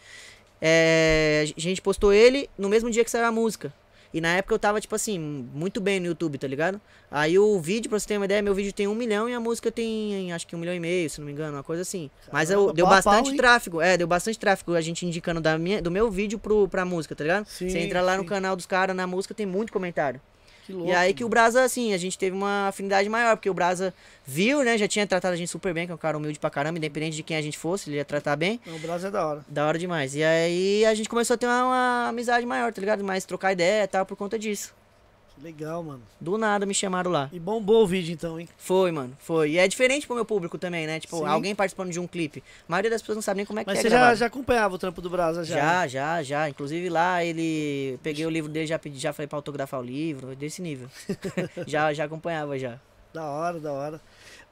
É, 0.61 1.45
a 1.55 1.59
gente 1.59 1.81
postou 1.81 2.13
ele 2.13 2.49
no 2.57 2.69
mesmo 2.69 2.89
dia 2.89 3.03
que 3.03 3.11
saiu 3.11 3.25
a 3.25 3.31
música. 3.31 3.73
E 4.15 4.21
na 4.21 4.29
época 4.29 4.55
eu 4.55 4.59
tava, 4.59 4.79
tipo 4.79 4.95
assim, 4.95 5.19
muito 5.19 5.81
bem 5.81 5.99
no 5.99 6.05
YouTube, 6.05 6.37
tá 6.37 6.47
ligado? 6.47 6.79
Aí 7.11 7.37
o 7.37 7.59
vídeo, 7.59 7.89
pra 7.89 7.99
você 7.99 8.07
ter 8.07 8.15
uma 8.15 8.23
ideia, 8.23 8.41
meu 8.41 8.55
vídeo 8.55 8.71
tem 8.71 8.87
um 8.87 8.95
milhão 8.95 9.27
e 9.27 9.33
a 9.33 9.41
música 9.41 9.69
tem, 9.69 10.31
acho 10.31 10.47
que 10.47 10.55
um 10.55 10.59
milhão 10.59 10.73
e 10.73 10.79
meio, 10.79 11.09
se 11.09 11.19
não 11.19 11.25
me 11.25 11.33
engano, 11.33 11.57
uma 11.57 11.63
coisa 11.63 11.81
assim. 11.81 12.09
Mas 12.31 12.49
eu, 12.49 12.71
deu 12.71 12.85
pau 12.85 12.93
pau, 12.93 13.03
bastante 13.03 13.31
hein? 13.31 13.35
tráfego, 13.37 13.81
é, 13.81 13.97
deu 13.97 14.07
bastante 14.07 14.39
tráfego 14.39 14.73
a 14.73 14.79
gente 14.79 15.05
indicando 15.05 15.41
da 15.41 15.57
minha, 15.57 15.81
do 15.81 15.91
meu 15.91 16.09
vídeo 16.09 16.39
pro, 16.39 16.65
pra 16.69 16.85
música, 16.85 17.13
tá 17.13 17.25
ligado? 17.25 17.45
Sim, 17.45 17.67
você 17.67 17.79
entra 17.79 18.01
lá 18.01 18.15
no 18.15 18.23
sim. 18.23 18.29
canal 18.29 18.55
dos 18.55 18.65
caras, 18.65 18.95
na 18.95 19.05
música, 19.05 19.33
tem 19.33 19.45
muito 19.45 19.73
comentário. 19.73 20.21
Louco. 20.73 20.89
E 20.89 20.93
aí 20.93 21.13
que 21.13 21.23
o 21.23 21.29
Brasa, 21.29 21.63
assim, 21.63 21.93
a 21.93 21.97
gente 21.97 22.17
teve 22.17 22.35
uma 22.35 22.67
afinidade 22.67 23.07
maior, 23.09 23.35
porque 23.35 23.49
o 23.49 23.53
Brasa 23.53 23.93
viu, 24.25 24.63
né? 24.63 24.77
Já 24.77 24.87
tinha 24.87 25.05
tratado 25.05 25.33
a 25.33 25.37
gente 25.37 25.49
super 25.49 25.73
bem, 25.73 25.85
que 25.85 25.91
é 25.91 25.95
um 25.95 25.97
cara 25.97 26.17
humilde 26.17 26.39
pra 26.39 26.49
caramba, 26.49 26.77
independente 26.77 27.15
de 27.15 27.23
quem 27.23 27.37
a 27.37 27.41
gente 27.41 27.57
fosse, 27.57 27.89
ele 27.89 27.97
ia 27.97 28.05
tratar 28.05 28.35
bem. 28.35 28.59
O 28.67 28.79
Brasil 28.79 29.09
é 29.09 29.11
da 29.11 29.27
hora. 29.27 29.45
Da 29.47 29.67
hora 29.67 29.77
demais. 29.77 30.15
E 30.15 30.23
aí 30.23 30.85
a 30.85 30.93
gente 30.93 31.09
começou 31.09 31.35
a 31.35 31.37
ter 31.37 31.45
uma, 31.45 31.63
uma 31.65 32.07
amizade 32.09 32.45
maior, 32.45 32.71
tá 32.73 32.79
ligado? 32.79 33.03
Mais 33.03 33.25
trocar 33.25 33.51
ideia 33.51 33.83
e 33.83 33.87
tal, 33.87 34.05
por 34.05 34.15
conta 34.15 34.37
disso. 34.39 34.73
Legal, 35.41 35.83
mano. 35.83 36.01
Do 36.19 36.37
nada 36.37 36.65
me 36.65 36.73
chamaram 36.73 37.11
lá. 37.11 37.29
E 37.31 37.39
bombou 37.39 37.83
o 37.83 37.87
vídeo 37.87 38.13
então, 38.13 38.39
hein? 38.39 38.47
Foi, 38.57 38.89
mano, 38.91 39.15
foi. 39.19 39.51
E 39.51 39.57
é 39.57 39.67
diferente 39.67 40.07
pro 40.07 40.15
meu 40.15 40.25
público 40.25 40.57
também, 40.57 40.87
né? 40.87 40.99
Tipo, 40.99 41.17
Sim. 41.19 41.25
alguém 41.25 41.53
participando 41.53 41.91
de 41.91 41.99
um 41.99 42.07
clipe. 42.07 42.41
A 42.67 42.71
maioria 42.71 42.89
das 42.89 43.01
pessoas 43.01 43.17
não 43.17 43.21
sabe 43.21 43.37
nem 43.37 43.45
como 43.45 43.59
é 43.59 43.63
que 43.63 43.69
Mas 43.69 43.79
é 43.79 43.81
você 43.83 43.89
já, 43.89 44.15
já 44.15 44.25
acompanhava 44.27 44.73
o 44.75 44.77
trampo 44.77 45.01
do 45.01 45.09
Brasa 45.09 45.43
já? 45.43 45.55
né? 45.55 45.61
Já, 45.61 45.87
já, 45.87 46.23
já. 46.23 46.49
Inclusive 46.49 46.89
lá 46.89 47.23
ele. 47.23 47.99
Peguei 48.01 48.25
o 48.25 48.29
livro 48.29 48.49
dele, 48.49 48.65
já 48.65 48.79
pedi, 48.79 48.97
já 48.97 49.11
falei 49.13 49.27
pra 49.27 49.37
autografar 49.37 49.79
o 49.79 49.83
livro, 49.83 50.35
desse 50.35 50.61
nível. 50.61 50.87
já, 51.67 51.93
já 51.93 52.05
acompanhava 52.05 52.57
já. 52.57 52.79
Da 53.13 53.25
hora, 53.25 53.59
da 53.59 53.71
hora. 53.73 54.01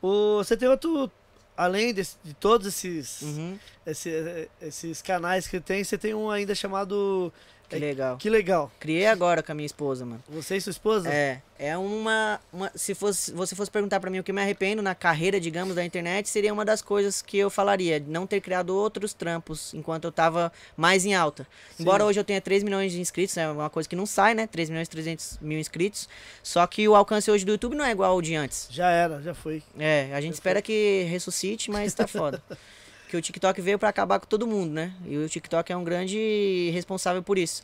O, 0.01 0.37
você 0.43 0.55
tem 0.57 0.67
outro. 0.67 1.09
Além 1.55 1.93
desse- 1.93 2.17
de 2.23 2.33
todos 2.33 2.65
esses, 2.65 3.21
Uhum, 3.21 3.57
esse- 3.85 4.49
esses 4.59 5.01
canais 5.03 5.47
que 5.47 5.59
tem, 5.59 5.83
você 5.83 5.97
tem 5.97 6.13
um 6.13 6.29
ainda 6.29 6.55
chamado. 6.55 7.31
Que 7.69 7.75
É, 7.75 7.79
legal. 7.79 8.17
Que 8.17 8.29
legal. 8.29 8.71
Criei 8.79 9.07
agora 9.07 9.41
com 9.41 9.51
a 9.51 9.55
minha 9.55 9.65
esposa, 9.65 10.05
mano. 10.05 10.23
Você 10.29 10.57
e 10.57 10.61
sua 10.61 10.69
esposa? 10.71 11.09
É, 11.11 11.41
é 11.57 11.75
uma, 11.77 12.39
uma- 12.51 12.71
se 12.75 12.93
fosse, 12.93 13.31
você 13.31 13.55
fosse 13.55 13.71
perguntar 13.71 13.99
pra 13.99 14.09
mim 14.11 14.19
o 14.19 14.23
que 14.23 14.31
me 14.31 14.41
arrependo 14.41 14.81
na 14.81 14.93
carreira, 14.93 15.39
digamos, 15.39 15.73
da 15.75 15.83
internet, 15.83 16.29
seria 16.29 16.53
uma 16.53 16.63
das 16.63 16.81
coisas 16.81 17.21
que 17.21 17.37
eu 17.37 17.49
falaria, 17.49 18.03
não 18.07 18.27
ter 18.27 18.41
criado 18.41 18.69
outros 18.75 19.13
trampos 19.13 19.73
enquanto 19.73 20.03
eu 20.05 20.11
tava 20.11 20.51
mais 20.77 21.05
em 21.05 21.15
alta. 21.15 21.47
Embora 21.79 22.03
Sim. 22.03 22.09
hoje 22.09 22.19
eu 22.19 22.23
tenha 22.23 22.39
3 22.41 22.61
milhões 22.63 22.91
de 22.91 22.99
inscritos, 23.01 23.35
é 23.37 23.47
uma 23.49 23.69
coisa 23.69 23.89
que 23.89 23.95
não 23.95 24.05
sai, 24.05 24.33
né? 24.35 24.45
3 24.45 24.69
milhões 24.69 24.87
e 24.87 24.91
300 24.91 25.39
mil 25.41 25.57
inscritos. 25.59 26.07
Só 26.43 26.65
que 26.67 26.87
o 26.87 26.95
alcance 26.95 27.31
hoje 27.31 27.43
do 27.45 27.51
YouTube 27.53 27.75
não 27.75 27.85
é 27.85 27.91
igual 27.91 28.11
ao 28.11 28.21
de 28.21 28.35
antes. 28.35 28.67
Já 28.69 28.91
era, 28.91 29.21
já 29.21 29.33
foi. 29.33 29.63
É, 29.79 30.11
a 30.13 30.21
gente 30.21 30.33
espera 30.33 30.61
que 30.61 31.03
ressuscite, 31.09 31.71
mas 31.71 31.93
tá 31.93 32.05
foda. 32.07 32.41
que 33.13 33.17
o 33.17 33.21
TikTok 33.21 33.61
veio 33.61 33.77
pra 33.77 33.89
acabar 33.89 34.19
com 34.19 34.25
todo 34.25 34.47
mundo, 34.47 34.73
né? 34.73 34.91
E 35.05 35.15
o 35.17 35.29
TikTok 35.29 35.71
é 35.71 35.77
um 35.77 35.83
grande 35.83 36.71
responsável 36.73 37.21
por 37.21 37.37
isso. 37.37 37.61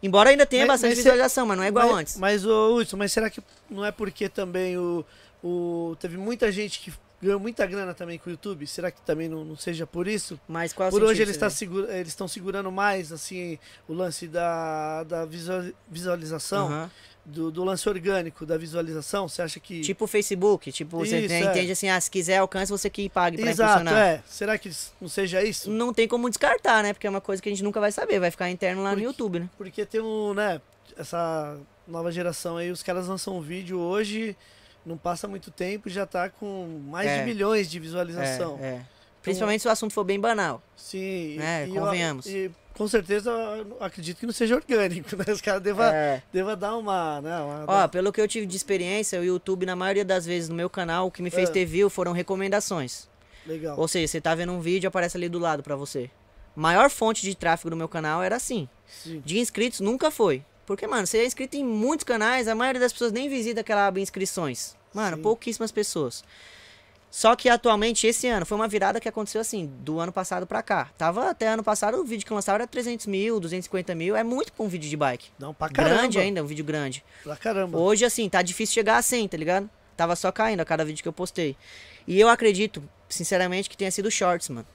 Embora 0.00 0.30
ainda 0.30 0.46
tenha 0.46 0.64
Mas- 0.66 0.74
bastante 0.76 0.90
mas 0.90 0.98
visualização, 0.98 1.46
mas 1.46 1.56
não 1.56 1.64
é 1.64 1.68
igual 1.68 1.88
mas, 1.88 1.96
antes. 1.98 2.16
Mas, 2.18 2.46
ô, 2.46 2.76
Hudson, 2.76 2.96
mas 2.96 3.10
será 3.10 3.28
que 3.28 3.42
não 3.68 3.84
é 3.84 3.90
porque 3.90 4.28
também 4.28 4.78
o, 4.78 5.04
o. 5.42 5.96
Teve 5.98 6.16
muita 6.16 6.52
gente 6.52 6.78
que 6.78 6.92
ganhou 7.24 7.40
muita 7.40 7.66
grana 7.66 7.94
também 7.94 8.18
com 8.18 8.28
o 8.28 8.32
YouTube? 8.32 8.66
Será 8.66 8.90
que 8.90 9.00
também 9.02 9.28
não, 9.28 9.44
não 9.44 9.56
seja 9.56 9.86
por 9.86 10.06
isso? 10.06 10.38
Mas 10.46 10.72
qual 10.72 10.90
Por 10.90 11.02
hoje 11.02 11.22
eles 11.22 11.34
você 11.34 11.40
tá 11.40 11.48
vê? 11.48 11.54
segura, 11.54 11.92
eles 11.96 12.08
estão 12.08 12.28
segurando 12.28 12.70
mais 12.70 13.10
assim 13.12 13.58
o 13.88 13.92
lance 13.94 14.28
da, 14.28 15.02
da 15.04 15.24
visual- 15.24 15.64
visualização, 15.88 16.66
Aham. 16.66 16.90
do, 17.24 17.50
do 17.50 17.64
lance 17.64 17.88
orgânico 17.88 18.44
da 18.44 18.58
visualização. 18.58 19.28
Você 19.28 19.40
acha 19.42 19.58
que 19.58 19.80
Tipo 19.80 20.04
o 20.04 20.08
Facebook, 20.08 20.70
tipo, 20.70 20.98
você 20.98 21.18
Isso, 21.20 21.28
tem- 21.28 21.42
é. 21.46 21.50
entende 21.50 21.72
assim, 21.72 21.88
ah, 21.88 22.00
se 22.00 22.10
quiser 22.10 22.36
alcance, 22.38 22.70
você 22.70 22.90
que 22.90 23.08
pague 23.08 23.38
pra 23.38 23.50
Exato, 23.50 23.80
impulsionar. 23.82 24.06
é. 24.06 24.22
Será 24.26 24.58
que 24.58 24.70
não 25.00 25.08
seja 25.08 25.42
isso? 25.42 25.70
Não 25.70 25.92
tem 25.94 26.06
como 26.06 26.28
descartar, 26.28 26.82
né? 26.82 26.92
Porque 26.92 27.06
é 27.06 27.10
uma 27.10 27.20
coisa 27.20 27.42
que 27.42 27.48
a 27.48 27.52
gente 27.52 27.64
nunca 27.64 27.80
vai 27.80 27.90
saber, 27.90 28.20
vai 28.20 28.30
ficar 28.30 28.50
interno 28.50 28.82
lá 28.82 28.90
Porque- 28.90 29.02
no 29.02 29.08
YouTube, 29.10 29.38
né? 29.40 29.48
Porque 29.56 29.86
tem 29.86 30.00
um, 30.00 30.34
né, 30.34 30.60
essa 30.96 31.56
nova 31.88 32.12
geração 32.12 32.56
aí, 32.56 32.70
os 32.70 32.82
caras 32.82 33.08
lançam 33.08 33.36
um 33.36 33.40
vídeo 33.40 33.78
hoje, 33.78 34.36
não 34.84 34.96
passa 34.96 35.26
muito 35.28 35.50
tempo 35.50 35.88
e 35.88 35.90
já 35.92 36.06
tá 36.06 36.28
com 36.28 36.80
mais 36.88 37.08
É. 37.08 37.18
de 37.20 37.24
milhões 37.24 37.70
de 37.70 37.78
visualização. 37.78 38.58
É, 38.60 38.66
é. 38.66 38.80
Principalmente 39.22 39.62
se 39.62 39.68
o 39.68 39.70
assunto 39.70 39.92
for 39.94 40.04
bem 40.04 40.20
banal. 40.20 40.62
Sim. 40.76 41.38
É, 41.40 41.66
e 41.66 41.72
convenhamos. 41.72 42.26
E 42.26 42.50
com 42.74 42.86
certeza 42.86 43.32
acredito 43.80 44.18
que 44.18 44.26
não 44.26 44.32
seja 44.34 44.54
orgânico, 44.54 45.16
né? 45.16 45.24
Os 45.28 45.40
caras 45.40 45.62
deva, 45.62 45.94
É. 45.94 46.22
deva 46.32 46.54
dar 46.54 46.76
uma, 46.76 47.20
né, 47.22 47.38
uma- 47.40 47.64
Ó, 47.66 47.88
pelo 47.88 48.12
que 48.12 48.20
eu 48.20 48.28
tive 48.28 48.44
de 48.46 48.54
experiência, 48.56 49.18
o 49.18 49.24
YouTube, 49.24 49.64
na 49.64 49.74
maioria 49.74 50.04
das 50.04 50.26
vezes 50.26 50.48
no 50.50 50.54
meu 50.54 50.68
canal, 50.68 51.06
o 51.06 51.10
que 51.10 51.22
me 51.22 51.30
fez 51.30 51.48
É. 51.48 51.52
ter 51.52 51.64
view 51.64 51.88
foram 51.88 52.12
recomendações. 52.12 53.08
legal. 53.46 53.78
Ou 53.78 53.86
seja, 53.86 54.08
você 54.08 54.20
tá 54.22 54.34
vendo 54.34 54.52
um 54.52 54.60
vídeo, 54.60 54.88
aparece 54.88 55.16
ali 55.18 55.28
do 55.28 55.38
lado 55.38 55.62
pra 55.62 55.76
você. 55.76 56.10
Maior 56.56 56.88
fonte 56.88 57.20
de 57.22 57.34
tráfego 57.34 57.68
do 57.70 57.76
meu 57.76 57.86
canal 57.88 58.22
era 58.22 58.36
assim. 58.36 58.66
Sim. 58.86 59.20
De 59.24 59.38
inscritos 59.38 59.80
nunca 59.80 60.10
foi. 60.10 60.42
Porque, 60.66 60.86
mano, 60.86 61.06
você 61.06 61.18
é 61.18 61.26
inscrito 61.26 61.56
em 61.56 61.64
muitos 61.64 62.04
canais, 62.04 62.48
a 62.48 62.54
maioria 62.54 62.80
das 62.80 62.92
pessoas 62.92 63.12
nem 63.12 63.28
visita 63.28 63.60
aquela 63.60 63.86
aba 63.86 64.00
inscrições. 64.00 64.74
Mano, 64.92 65.16
Sim. 65.16 65.22
pouquíssimas 65.22 65.70
pessoas. 65.72 66.24
Só 67.10 67.36
que 67.36 67.48
atualmente, 67.48 68.08
esse 68.08 68.26
ano, 68.26 68.44
foi 68.44 68.56
uma 68.56 68.66
virada 68.66 68.98
que 68.98 69.08
aconteceu 69.08 69.40
assim, 69.40 69.70
do 69.80 70.00
ano 70.00 70.10
passado 70.10 70.48
pra 70.48 70.64
cá. 70.64 70.90
Tava 70.98 71.30
até 71.30 71.46
ano 71.46 71.62
passado, 71.62 71.96
o 72.00 72.04
vídeo 72.04 72.26
que 72.26 72.34
lançava 72.34 72.56
era 72.56 72.66
300 72.66 73.06
mil, 73.06 73.38
250 73.38 73.94
mil. 73.94 74.16
É 74.16 74.24
muito 74.24 74.52
pra 74.52 74.64
um 74.64 74.68
vídeo 74.68 74.90
de 74.90 74.96
bike. 74.96 75.28
Não, 75.38 75.54
pra 75.54 75.68
caramba. 75.68 75.96
Grande 75.96 76.18
ainda, 76.18 76.42
um 76.42 76.46
vídeo 76.46 76.64
grande. 76.64 77.04
Pra 77.22 77.36
caramba. 77.36 77.78
Hoje, 77.78 78.04
assim, 78.04 78.28
tá 78.28 78.42
difícil 78.42 78.74
chegar 78.74 78.96
a 78.96 79.02
100, 79.02 79.28
tá 79.28 79.36
ligado? 79.36 79.70
Tava 79.96 80.16
só 80.16 80.32
caindo 80.32 80.58
a 80.58 80.64
cada 80.64 80.84
vídeo 80.84 81.02
que 81.02 81.08
eu 81.08 81.12
postei. 81.12 81.56
E 82.04 82.18
eu 82.18 82.28
acredito, 82.28 82.82
sinceramente, 83.08 83.70
que 83.70 83.76
tenha 83.76 83.92
sido 83.92 84.10
shorts, 84.10 84.48
mano. 84.48 84.66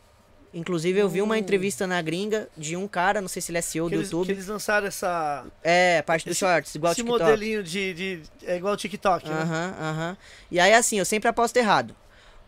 Inclusive, 0.53 0.99
eu 0.99 1.07
vi 1.07 1.21
uma 1.21 1.35
Hum. 1.35 1.37
entrevista 1.37 1.85
na 1.85 2.01
gringa 2.01 2.47
de 2.57 2.75
um 2.75 2.87
cara, 2.87 3.21
não 3.21 3.27
sei 3.27 3.39
se 3.41 3.51
ele 3.51 3.59
é 3.59 3.61
CEO 3.61 3.85
que 3.87 3.95
do 3.95 3.99
eles, 3.99 4.09
que 4.09 4.15
YouTube. 4.15 4.31
eles 4.31 4.47
lançaram 4.47 4.87
essa. 4.87 5.45
É, 5.63 6.01
parte 6.01 6.25
do 6.25 6.31
esse- 6.31 6.39
shorts, 6.39 6.73
igual 6.73 6.89
o 6.89 6.93
esse 6.93 7.01
TikTok. 7.03 7.23
modelinho 7.23 7.63
de, 7.63 7.93
de. 7.93 8.21
É 8.45 8.55
igual 8.57 8.73
o 8.73 8.77
TikTok, 8.77 9.29
né? 9.29 9.35
Aham, 9.41 9.73
aham. 9.79 10.17
E 10.49 10.59
aí, 10.59 10.73
assim, 10.73 10.97
eu 10.97 11.05
sempre 11.05 11.29
aposto 11.29 11.55
errado. 11.57 11.95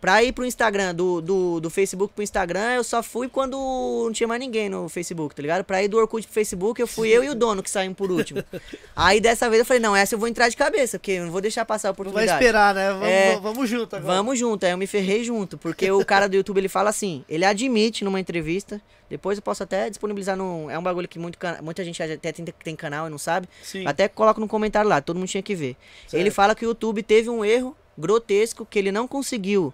Pra 0.01 0.23
ir 0.23 0.31
pro 0.33 0.43
Instagram, 0.43 0.95
do, 0.95 1.21
do, 1.21 1.59
do 1.59 1.69
Facebook 1.69 2.11
pro 2.15 2.23
Instagram, 2.23 2.73
eu 2.73 2.83
só 2.83 3.03
fui 3.03 3.29
quando 3.29 3.55
não 4.03 4.11
tinha 4.11 4.27
mais 4.27 4.39
ninguém 4.41 4.67
no 4.67 4.89
Facebook, 4.89 5.35
tá 5.35 5.43
ligado? 5.43 5.63
Pra 5.63 5.83
ir 5.83 5.87
do 5.87 5.97
Orkut 5.97 6.25
pro 6.25 6.33
Facebook, 6.33 6.81
eu 6.81 6.87
fui 6.87 7.09
eu 7.09 7.23
e 7.23 7.29
o 7.29 7.35
dono 7.35 7.61
que 7.61 7.69
saímos 7.69 7.95
por 7.95 8.11
último. 8.11 8.43
aí 8.95 9.21
dessa 9.21 9.47
vez 9.47 9.59
eu 9.59 9.65
falei, 9.65 9.79
não, 9.79 9.95
essa 9.95 10.15
eu 10.15 10.19
vou 10.19 10.27
entrar 10.27 10.49
de 10.49 10.57
cabeça, 10.57 10.97
porque 10.97 11.11
eu 11.11 11.25
não 11.25 11.31
vou 11.31 11.39
deixar 11.39 11.63
passar 11.65 11.89
a 11.89 11.91
Não 11.91 11.95
vai 11.95 12.01
oportunidade. 12.07 12.43
esperar, 12.43 12.73
né? 12.73 12.89
Vamos, 12.91 13.07
É. 13.07 13.39
vamos 13.39 13.69
junto 13.69 13.95
agora. 13.95 14.15
Vamos 14.15 14.39
junto, 14.39 14.65
aí 14.65 14.71
eu 14.71 14.77
me 14.77 14.87
ferrei 14.87 15.23
junto, 15.23 15.55
porque 15.55 15.91
o 15.91 16.03
cara 16.03 16.27
do 16.27 16.35
YouTube 16.35 16.57
ele 16.57 16.67
fala 16.67 16.89
assim, 16.89 17.23
ele 17.29 17.45
admite 17.45 18.03
numa 18.03 18.19
entrevista, 18.19 18.81
depois 19.07 19.37
eu 19.37 19.41
posso 19.43 19.61
até 19.61 19.87
disponibilizar 19.87 20.35
no. 20.35 20.67
É 20.69 20.79
um 20.79 20.81
bagulho 20.83 21.07
que 21.07 21.19
muito, 21.19 21.37
muita 21.61 21.83
gente 21.83 22.01
até 22.01 22.31
tem, 22.31 22.45
tem 22.63 22.75
canal 22.75 23.05
e 23.07 23.09
não 23.11 23.17
sabe. 23.19 23.47
Sim. 23.61 23.85
Até 23.85 24.07
coloca 24.07 24.39
no 24.39 24.47
comentário 24.47 24.89
lá, 24.89 24.99
todo 25.01 25.17
mundo 25.17 25.27
tinha 25.27 25.43
que 25.43 25.53
ver. 25.53 25.75
Certo. 26.07 26.19
Ele 26.19 26.31
fala 26.31 26.55
que 26.55 26.65
o 26.65 26.69
YouTube 26.69 27.03
teve 27.03 27.29
um 27.29 27.43
erro 27.45 27.75
grotesco 28.01 28.65
que 28.65 28.77
ele 28.77 28.91
não 28.91 29.07
conseguiu 29.07 29.73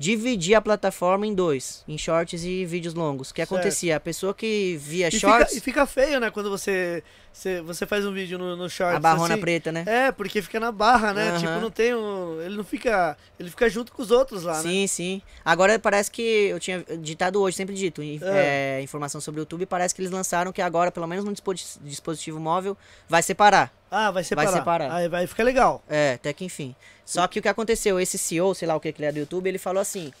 dividir 0.00 0.54
a 0.54 0.60
plataforma 0.60 1.26
em 1.26 1.34
dois, 1.34 1.82
em 1.88 1.98
shorts 1.98 2.44
e 2.44 2.64
vídeos 2.64 2.94
longos. 2.94 3.30
O 3.30 3.34
que 3.34 3.40
Certo. 3.40 3.52
acontecia? 3.54 3.96
A 3.96 4.00
pessoa 4.00 4.32
que 4.32 4.76
via 4.80 5.08
E 5.08 5.10
fica, 5.10 5.20
shorts, 5.28 5.56
e 5.56 5.60
fica 5.60 5.86
feio, 5.86 6.20
né? 6.20 6.30
Quando 6.30 6.48
você, 6.48 7.02
você, 7.32 7.60
você 7.62 7.84
faz 7.84 8.06
um 8.06 8.12
vídeo 8.12 8.38
no, 8.38 8.54
no 8.56 8.70
shorts. 8.70 8.96
a 8.96 9.00
barrona 9.00 9.34
assim. 9.34 9.40
preta, 9.40 9.72
né? 9.72 9.82
É, 9.88 10.12
porque 10.12 10.40
fica 10.40 10.60
na 10.60 10.70
barra, 10.70 11.12
né? 11.12 11.30
Aham. 11.30 11.38
Tipo, 11.40 11.52
não 11.60 11.68
tem 11.68 11.96
um. 11.96 12.40
Ele 12.40 12.56
não 12.56 12.62
fica. 12.62 13.16
Ele 13.40 13.50
fica 13.50 13.68
junto 13.68 13.90
com 13.90 14.00
os 14.00 14.12
outros 14.12 14.44
lá, 14.44 14.58
né? 14.58 14.62
Sim, 14.62 14.86
sim. 14.86 15.20
Agora 15.44 15.76
parece 15.80 16.12
que 16.12 16.22
eu 16.22 16.60
tinha 16.60 16.84
ditado 17.00 17.40
hoje, 17.42 17.56
sempre 17.56 17.74
dito, 17.74 18.00
É. 18.00 18.78
é, 18.78 18.82
informação 18.82 19.20
sobre 19.20 19.40
o 19.40 19.42
YouTube, 19.42 19.66
parece 19.66 19.92
que 19.96 20.00
eles 20.00 20.12
lançaram 20.12 20.52
que 20.52 20.62
agora, 20.62 20.92
pelo 20.92 21.08
menos 21.08 21.24
no 21.24 21.32
disposi- 21.32 21.76
dispositivo 21.82 22.38
móvel, 22.38 22.76
vai 23.08 23.20
separar. 23.20 23.72
Ah, 23.90 24.12
vai 24.12 24.22
separar. 24.22 24.52
separar. 24.52 24.92
Aí 24.92 25.08
vai 25.08 25.26
ficar 25.26 25.42
legal. 25.42 25.82
É, 25.88 26.12
até 26.14 26.32
que 26.32 26.44
enfim. 26.44 26.72
Só 27.08 27.26
que 27.26 27.38
o 27.38 27.42
que 27.42 27.48
aconteceu, 27.48 27.98
esse 27.98 28.18
CEO, 28.18 28.54
sei 28.54 28.68
lá 28.68 28.76
o 28.76 28.80
que 28.80 28.92
que 28.92 29.00
ele 29.00 29.06
é 29.06 29.12
do 29.12 29.18
YouTube, 29.18 29.48
ele 29.48 29.56
falou 29.56 29.80
assim: 29.80 30.12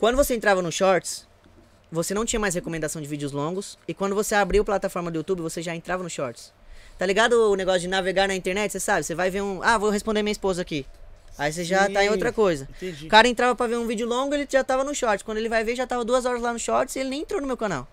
quando 0.00 0.16
você 0.16 0.34
entrava 0.34 0.60
no 0.60 0.72
Shorts, 0.72 1.28
você 1.92 2.12
não 2.12 2.24
tinha 2.24 2.40
mais 2.40 2.56
recomendação 2.56 3.00
de 3.00 3.06
vídeos 3.06 3.30
longos, 3.30 3.78
e 3.86 3.94
quando 3.94 4.16
você 4.16 4.34
abriu 4.34 4.62
a 4.62 4.64
plataforma 4.64 5.12
do 5.12 5.18
YouTube, 5.18 5.42
você 5.42 5.62
já 5.62 5.76
entrava 5.76 6.02
no 6.02 6.10
Shorts. 6.10 6.52
Tá 6.98 7.06
ligado 7.06 7.34
o 7.52 7.54
negócio 7.54 7.82
de 7.82 7.86
navegar 7.86 8.26
na 8.26 8.34
internet? 8.34 8.72
Você 8.72 8.80
sabe? 8.80 9.04
Você 9.04 9.14
vai 9.14 9.30
ver 9.30 9.42
um. 9.42 9.62
Ah, 9.62 9.78
vou 9.78 9.90
responder 9.90 10.24
minha 10.24 10.32
esposa 10.32 10.60
aqui. 10.60 10.84
Aí 11.38 11.52
você 11.52 11.62
já 11.62 11.88
tá 11.88 12.04
em 12.04 12.08
outra 12.08 12.32
coisa. 12.32 12.68
Entendi. 12.78 13.06
O 13.06 13.08
cara 13.08 13.28
entrava 13.28 13.54
pra 13.54 13.68
ver 13.68 13.76
um 13.76 13.86
vídeo 13.86 14.08
longo, 14.08 14.34
ele 14.34 14.48
já 14.50 14.64
tava 14.64 14.82
no 14.82 14.92
Shorts. 14.92 15.22
Quando 15.22 15.38
ele 15.38 15.48
vai 15.48 15.62
ver, 15.62 15.76
já 15.76 15.86
tava 15.86 16.04
duas 16.04 16.24
horas 16.24 16.42
lá 16.42 16.52
no 16.52 16.58
Shorts 16.58 16.96
e 16.96 16.98
ele 16.98 17.10
nem 17.10 17.20
entrou 17.20 17.40
no 17.40 17.46
meu 17.46 17.56
canal. 17.56 17.86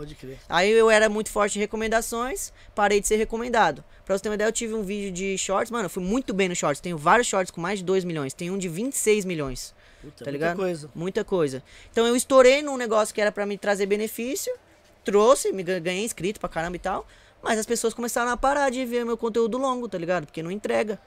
Pode 0.00 0.14
crer. 0.14 0.38
Aí 0.48 0.70
eu 0.70 0.88
era 0.90 1.08
muito 1.10 1.30
forte 1.30 1.56
em 1.58 1.60
recomendações, 1.60 2.52
parei 2.74 3.00
de 3.00 3.06
ser 3.06 3.16
recomendado. 3.16 3.84
Pra 4.04 4.16
você 4.16 4.22
ter 4.22 4.28
uma 4.30 4.34
ideia, 4.34 4.48
eu 4.48 4.52
tive 4.52 4.72
um 4.72 4.82
vídeo 4.82 5.12
de 5.12 5.36
shorts, 5.36 5.70
mano, 5.70 5.84
eu 5.86 5.90
fui 5.90 6.02
muito 6.02 6.32
bem 6.32 6.48
no 6.48 6.56
shorts. 6.56 6.80
Tenho 6.80 6.96
vários 6.96 7.26
shorts 7.26 7.50
com 7.50 7.60
mais 7.60 7.80
de 7.80 7.84
2 7.84 8.02
milhões, 8.04 8.32
tem 8.32 8.50
um 8.50 8.56
de 8.56 8.68
26 8.68 9.24
milhões, 9.26 9.74
Puta, 10.00 10.10
Tá 10.12 10.16
muita 10.24 10.30
ligado? 10.30 10.56
coisa. 10.56 10.90
muita 10.94 11.22
coisa. 11.24 11.62
Então 11.92 12.06
eu 12.06 12.16
estourei 12.16 12.62
num 12.62 12.78
negócio 12.78 13.14
que 13.14 13.20
era 13.20 13.30
pra 13.30 13.44
me 13.44 13.58
trazer 13.58 13.84
benefício, 13.84 14.50
trouxe, 15.04 15.52
me 15.52 15.62
ga- 15.62 15.78
ganhei 15.78 16.04
inscrito 16.04 16.40
pra 16.40 16.48
caramba 16.48 16.76
e 16.76 16.78
tal, 16.80 17.06
mas 17.42 17.58
as 17.58 17.66
pessoas 17.66 17.92
começaram 17.92 18.30
a 18.30 18.36
parar 18.38 18.70
de 18.70 18.84
ver 18.86 19.04
meu 19.04 19.16
conteúdo 19.18 19.58
longo, 19.58 19.86
tá 19.88 19.98
ligado? 19.98 20.24
Porque 20.24 20.42
não 20.42 20.50
entrega. 20.50 20.98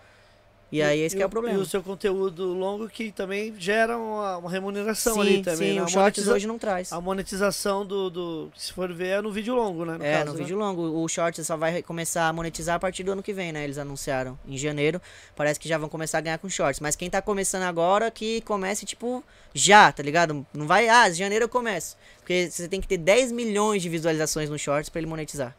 E 0.74 0.82
aí 0.82 1.02
esse 1.02 1.16
que 1.16 1.22
é 1.22 1.26
o 1.26 1.28
E 1.28 1.30
problema. 1.30 1.60
o 1.60 1.66
seu 1.66 1.84
conteúdo 1.84 2.54
longo 2.54 2.90
que 2.90 3.12
também 3.12 3.54
gera 3.60 3.96
uma, 3.98 4.38
uma 4.38 4.50
remuneração 4.50 5.14
sim, 5.16 5.20
ali 5.22 5.42
também. 5.44 5.70
sim, 5.74 5.76
né? 5.76 5.84
o 5.84 5.88
shorts 5.88 6.28
hoje 6.28 6.48
não 6.48 6.58
traz. 6.58 6.92
A 6.92 7.00
monetização 7.00 7.86
do, 7.86 8.10
do. 8.10 8.52
Se 8.58 8.74
for 8.74 8.92
ver, 8.92 9.08
é 9.08 9.22
no 9.22 9.32
vídeo 9.32 9.54
longo, 9.54 9.86
né? 9.86 9.98
No 9.98 10.04
É, 10.04 10.14
caso, 10.14 10.26
no 10.26 10.34
né? 10.34 10.40
vídeo 10.40 10.58
longo. 10.58 10.82
O 11.04 11.08
Shorts 11.08 11.46
só 11.46 11.56
vai 11.56 11.82
começar 11.84 12.28
a 12.28 12.34
monetizar 12.34 12.76
a 12.76 12.80
partir 12.80 13.04
do 13.04 13.12
ano 13.12 13.22
que 13.22 13.34
vem, 13.34 13.52
né? 13.52 13.64
Eles 13.64 13.78
anunciaram 13.78 14.38
em 14.48 14.58
janeiro. 14.58 15.00
Parece 15.36 15.60
que 15.60 15.70
já 15.70 15.78
vão 15.78 15.88
começar 15.90 16.18
a 16.18 16.22
ganhar 16.22 16.38
com 16.40 16.50
Shorts. 16.50 16.80
Mas 16.80 16.96
quem 16.96 17.10
tá 17.10 17.22
começando 17.22 17.64
agora, 17.64 18.10
que 18.10 18.42
comece, 18.42 18.86
tipo, 18.86 19.24
já, 19.54 19.92
tá 19.92 20.02
ligado? 20.02 20.46
Não 20.54 20.66
vai, 20.66 20.90
ah, 20.90 21.08
janeiro 21.12 21.46
eu 21.46 21.50
começo. 21.50 21.96
Porque 22.20 22.50
você 22.50 22.68
tem 22.68 22.82
que 22.82 22.88
ter 22.88 22.98
10 22.98 23.32
milhões 23.32 23.82
de 23.82 23.90
visualizações 23.90 24.50
no 24.50 24.58
Shorts 24.58 24.90
pra 24.90 25.00
ele 25.00 25.08
monetizar. 25.08 25.56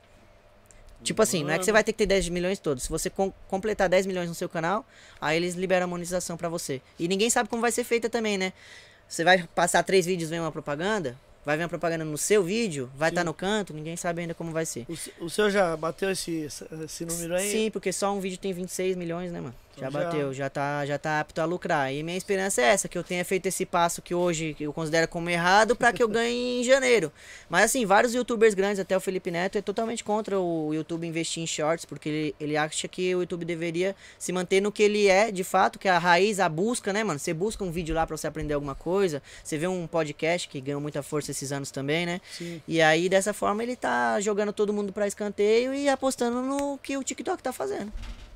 Tipo 1.04 1.22
assim, 1.22 1.44
não 1.44 1.50
é 1.52 1.58
que 1.58 1.64
você 1.64 1.72
vai 1.72 1.84
ter 1.84 1.92
que 1.92 1.98
ter 1.98 2.06
10 2.06 2.28
milhões 2.30 2.58
todos. 2.58 2.84
Se 2.84 2.88
você 2.90 3.08
com- 3.10 3.32
completar 3.48 3.88
10 3.88 4.06
milhões 4.06 4.28
no 4.28 4.34
seu 4.34 4.48
canal, 4.48 4.84
aí 5.20 5.36
eles 5.36 5.54
liberam 5.54 5.84
a 5.84 5.86
monetização 5.86 6.36
pra 6.36 6.48
você. 6.48 6.80
E 6.98 7.06
ninguém 7.06 7.28
sabe 7.30 7.48
como 7.48 7.62
vai 7.62 7.70
ser 7.70 7.84
feita 7.84 8.08
também, 8.10 8.36
né? 8.38 8.52
Você 9.08 9.22
vai 9.22 9.46
passar 9.54 9.82
três 9.82 10.06
vídeos 10.06 10.30
vem 10.30 10.40
uma 10.40 10.50
propaganda, 10.50 11.16
vai 11.44 11.56
vir 11.56 11.62
uma 11.62 11.68
propaganda 11.68 12.04
no 12.04 12.16
seu 12.16 12.42
vídeo, 12.42 12.90
vai 12.96 13.10
estar 13.10 13.22
no 13.22 13.34
canto, 13.34 13.74
ninguém 13.74 13.96
sabe 13.96 14.22
ainda 14.22 14.34
como 14.34 14.50
vai 14.50 14.64
ser. 14.64 14.86
O, 15.20 15.26
o 15.26 15.30
seu 15.30 15.50
já 15.50 15.76
bateu 15.76 16.10
esse, 16.10 16.48
esse 16.84 17.04
número 17.04 17.34
aí? 17.36 17.50
Sim, 17.50 17.70
porque 17.70 17.92
só 17.92 18.12
um 18.14 18.18
vídeo 18.20 18.38
tem 18.38 18.52
26 18.52 18.96
milhões, 18.96 19.30
né, 19.30 19.40
mano? 19.40 19.54
Já 19.78 19.88
Então 19.88 20.00
já- 20.00 20.06
bateu, 20.06 20.32
já 20.34 20.50
tá, 20.50 20.86
já 20.86 20.98
tá 20.98 21.20
apto 21.20 21.40
a 21.40 21.44
lucrar. 21.44 21.92
E 21.92 22.02
minha 22.02 22.16
esperança 22.16 22.60
é 22.62 22.66
essa, 22.66 22.88
que 22.88 22.96
eu 22.96 23.02
tenha 23.04 23.24
feito 23.24 23.46
esse 23.46 23.66
passo 23.66 24.00
que 24.00 24.14
hoje 24.14 24.56
eu 24.60 24.72
considero 24.72 25.08
como 25.08 25.28
errado 25.28 25.74
pra 25.74 25.92
que 25.92 26.02
eu 26.02 26.08
ganhe 26.08 26.60
em 26.60 26.64
janeiro. 26.64 27.12
Mas 27.48 27.64
assim, 27.64 27.84
vários 27.84 28.14
youtubers 28.14 28.54
grandes, 28.54 28.78
até 28.78 28.96
o 28.96 29.00
Felipe 29.00 29.30
Neto, 29.30 29.58
é 29.58 29.62
totalmente 29.62 30.04
contra 30.04 30.38
o 30.38 30.72
YouTube 30.72 31.06
investir 31.06 31.42
em 31.42 31.46
shorts, 31.46 31.84
porque 31.84 32.08
ele, 32.08 32.34
ele 32.38 32.56
acha 32.56 32.86
que 32.88 33.14
o 33.14 33.20
YouTube 33.20 33.44
deveria 33.44 33.96
se 34.18 34.32
manter 34.32 34.60
no 34.60 34.70
que 34.70 34.82
ele 34.82 35.08
é, 35.08 35.30
de 35.32 35.42
fato, 35.44 35.78
que 35.78 35.88
é 35.88 35.90
a 35.90 35.98
raiz, 35.98 36.38
a 36.40 36.48
busca, 36.48 36.92
né, 36.92 37.02
mano? 37.02 37.18
Você 37.18 37.34
busca 37.34 37.64
um 37.64 37.70
vídeo 37.70 37.94
lá 37.94 38.06
pra 38.06 38.16
você 38.16 38.26
aprender 38.26 38.54
alguma 38.54 38.74
coisa, 38.74 39.22
você 39.42 39.58
vê 39.58 39.66
um 39.66 39.86
podcast 39.86 40.48
que 40.48 40.60
ganhou 40.60 40.80
muita 40.80 41.02
força 41.02 41.30
esses 41.30 41.50
anos 41.52 41.70
também, 41.70 42.06
né? 42.06 42.20
Sim. 42.32 42.62
E 42.68 42.80
aí, 42.80 43.08
dessa 43.08 43.32
forma, 43.32 43.62
ele 43.62 43.74
tá 43.76 44.20
jogando 44.20 44.52
todo 44.52 44.72
mundo 44.72 44.92
pra 44.92 45.06
escanteio 45.06 45.74
e 45.74 45.88
apostando 45.88 46.40
no 46.42 46.78
que 46.78 46.96
o 46.96 47.02
TikTok 47.02 47.42
tá 47.42 47.52
fazendo. 47.52 47.92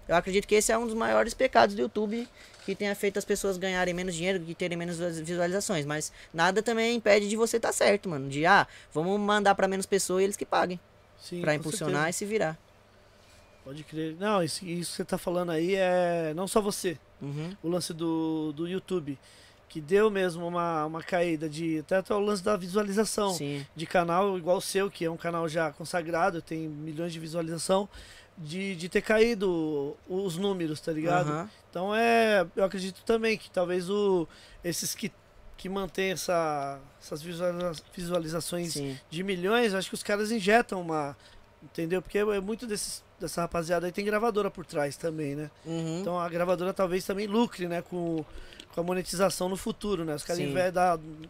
Eu 0.09 0.17
acredito 0.17 0.49
que 0.49 0.55
esse 0.55 0.73
é 0.73 0.79
um 0.79 0.87
dos 0.87 0.95
maiores 0.95 1.35
pecados 1.35 1.75
do 1.75 1.83
YouTube 1.83 2.27
que 2.65 2.75
tenha 2.75 2.95
feito 2.95 3.19
as 3.19 3.25
pessoas 3.25 3.57
ganharem 3.57 3.95
menos 3.95 4.15
dinheiro 4.15 4.43
e 4.47 4.55
terem 4.55 4.77
menos 4.77 4.99
visualizações. 4.99 5.87
Mas 5.87 6.13
nada 6.33 6.63
também 6.63 6.97
impede 6.97 7.29
de 7.29 7.37
você 7.37 7.59
estar 7.59 7.69
tá 7.69 7.73
certo, 7.73 8.09
mano. 8.09 8.29
De, 8.29 8.45
ah, 8.45 8.67
vamos 8.93 9.19
mandar 9.21 9.55
pra 9.55 9.69
menos 9.69 9.87
pessoas 9.87 10.23
e 10.23 10.25
eles 10.25 10.37
que 10.37 10.45
paguem. 10.47 10.81
Sim, 11.21 11.41
pra 11.41 11.55
impulsionar 11.55 12.03
certeza. 12.03 12.11
e 12.11 12.13
se 12.13 12.25
virar. 12.25 12.59
Pode 13.65 13.85
crer. 13.85 14.17
Não, 14.19 14.43
isso, 14.43 14.65
isso 14.65 14.93
que 14.93 14.97
você 14.97 15.05
tá 15.05 15.19
falando 15.19 15.51
aí 15.51 15.75
é 15.75 16.33
não 16.35 16.49
só 16.49 16.61
você. 16.61 16.99
Uhum. 17.21 17.55
O 17.63 17.69
lance 17.69 17.93
do, 17.93 18.53
do 18.53 18.67
YouTube. 18.67 19.19
Que 19.69 19.83
deu 19.83 20.11
mesmo 20.11 20.47
uma, 20.47 20.87
uma 20.87 21.03
caída 21.03 21.47
de. 21.47 21.81
Até, 21.81 21.97
até 21.97 22.15
o 22.15 22.21
lance 22.21 22.43
da 22.43 22.57
visualização. 22.57 23.35
Sim. 23.35 23.67
de 23.77 23.87
canal 23.87 24.39
igual 24.39 24.57
o 24.57 24.63
seu, 24.63 24.91
que 24.91 25.05
é 25.05 25.11
um 25.11 25.17
canal 25.19 25.47
já 25.47 25.71
consagrado, 25.71 26.41
tem 26.41 26.67
milhões 26.67 27.13
de 27.13 27.21
visualização, 27.21 27.87
de, 28.39 28.77
de 28.77 28.89
ter 28.89 29.03
caído 29.03 29.97
os 30.09 30.37
números, 30.37 30.81
tá 30.81 30.93
ligado? 30.93 31.31
Aham. 31.31 31.51
Então 31.71 31.95
é. 31.95 32.47
Eu 32.57 32.65
acredito 32.65 33.03
também 33.05 33.37
que 33.37 33.51
talvez 33.51 33.91
o, 33.91 34.27
esses 34.65 34.95
que, 34.95 35.11
que 35.57 35.69
mantêm 35.69 36.13
essa, 36.13 36.81
essas 37.01 37.21
visualiza- 37.21 37.83
visualizações 37.95 38.73
Sim. 38.75 38.99
de 39.11 39.23
milhões, 39.23 39.75
acho 39.75 39.89
que 39.89 39.95
os 39.95 40.03
caras 40.03 40.31
injetam 40.31 40.81
uma. 40.81 41.17
Entendeu? 41.63 42.01
Porque 42.01 42.19
é 42.19 42.41
muito 42.41 42.67
desses, 42.67 43.03
dessa 43.21 43.43
rapaziada 43.43 43.87
aí 43.87 43.93
tem 43.93 44.05
gravadora 44.05 44.51
por 44.51 44.65
trás 44.65 44.97
também, 44.97 45.35
né? 45.35 45.51
Uhum. 45.67 46.01
Então 46.01 46.19
a 46.19 46.29
gravadora 46.29 46.73
talvez 46.73 47.05
também 47.05 47.27
lucre, 47.27 47.67
né? 47.67 47.83
Com, 47.83 48.25
com 48.75 48.81
a 48.81 48.85
monetização 48.85 49.49
no 49.49 49.57
futuro, 49.57 50.05
né? 50.05 50.15
Os 50.15 50.23
caras 50.25 50.41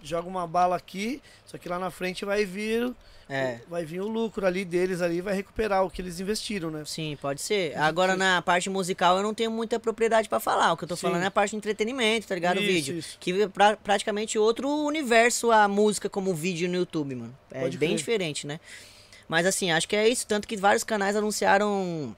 jogam 0.03 0.31
uma 0.31 0.47
bala 0.47 0.77
aqui, 0.77 1.23
só 1.47 1.57
que 1.59 1.69
lá 1.69 1.79
na 1.79 1.91
frente 1.91 2.25
vai 2.25 2.45
vir 2.45 2.93
É. 3.31 3.61
vai 3.69 3.85
vir 3.85 4.01
o 4.01 4.09
lucro 4.09 4.47
ali 4.47 4.65
deles 4.65 5.01
ali, 5.03 5.21
vai 5.21 5.35
recuperar 5.35 5.85
o 5.85 5.91
que 5.91 6.01
eles 6.03 6.19
investiram, 6.21 6.71
né? 6.71 6.83
Sim, 6.87 7.17
pode 7.21 7.41
ser. 7.43 7.77
Agora 7.79 8.17
na 8.17 8.41
parte 8.43 8.69
musical 8.71 9.17
eu 9.19 9.23
não 9.23 9.33
tenho 9.35 9.51
muita 9.51 9.79
propriedade 9.79 10.29
pra 10.29 10.41
falar. 10.41 10.73
O 10.73 10.77
que 10.77 10.85
eu 10.85 10.89
tô 10.89 10.97
Sim. 10.97 11.03
falando 11.09 11.23
é 11.23 11.27
a 11.27 11.31
parte 11.31 11.51
de 11.53 11.57
entretenimento, 11.57 12.27
tá 12.27 12.35
ligado? 12.35 12.57
O 12.59 12.61
Isso, 12.61 12.73
vídeo. 12.73 12.99
isso. 12.99 13.17
Que 13.21 13.43
é 13.43 13.49
pra, 13.49 13.77
praticamente 13.77 14.39
outro 14.39 14.69
universo 14.69 15.51
a 15.51 15.67
música 15.69 16.09
como 16.09 16.35
vídeo 16.35 16.69
no 16.69 16.77
YouTube, 16.77 17.15
mano. 17.15 17.35
É 17.51 17.61
Pode 17.61 17.77
bem 17.79 17.91
crer. 17.91 17.99
diferente, 17.99 18.47
né? 18.47 18.61
Mas 19.29 19.47
assim, 19.47 19.71
acho 19.71 19.87
que 19.87 19.95
é 19.95 20.09
isso. 20.09 20.27
Tanto 20.27 20.49
que 20.49 20.57
vários 20.57 20.83
canais 20.83 21.15
anunciaram 21.15 22.17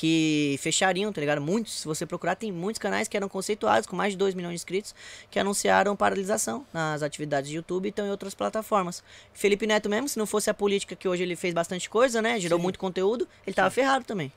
que 0.00 0.56
fechariam, 0.60 1.12
tá 1.12 1.20
ligado? 1.20 1.42
Muitos, 1.42 1.80
se 1.80 1.86
você 1.86 2.06
procurar, 2.06 2.34
tem 2.34 2.50
muitos 2.50 2.78
canais 2.78 3.06
que 3.06 3.16
eram 3.16 3.28
conceituados, 3.28 3.86
com 3.86 3.94
mais 3.94 4.14
de 4.14 4.16
2 4.16 4.34
milhões 4.34 4.52
de 4.52 4.54
inscritos, 4.54 4.94
que 5.30 5.38
anunciaram 5.38 5.94
paralisação 5.94 6.64
nas 6.72 7.02
atividades 7.02 7.50
de 7.50 7.56
YouTube 7.56 7.84
e 7.84 7.88
estão 7.90 8.06
em 8.06 8.10
outras 8.10 8.34
plataformas. 8.34 9.02
Felipe 9.34 9.66
Neto 9.66 9.90
mesmo, 9.90 10.08
se 10.08 10.18
não 10.18 10.24
fosse 10.24 10.48
a 10.48 10.54
política 10.54 10.96
que 10.96 11.06
hoje 11.06 11.22
ele 11.22 11.36
fez 11.36 11.52
bastante 11.52 11.90
coisa, 11.90 12.22
né? 12.22 12.40
Gerou 12.40 12.58
Sim. 12.58 12.62
muito 12.62 12.78
conteúdo, 12.78 13.28
ele 13.46 13.52
tava 13.52 13.68
ferrado 13.70 14.06
também. 14.06 14.32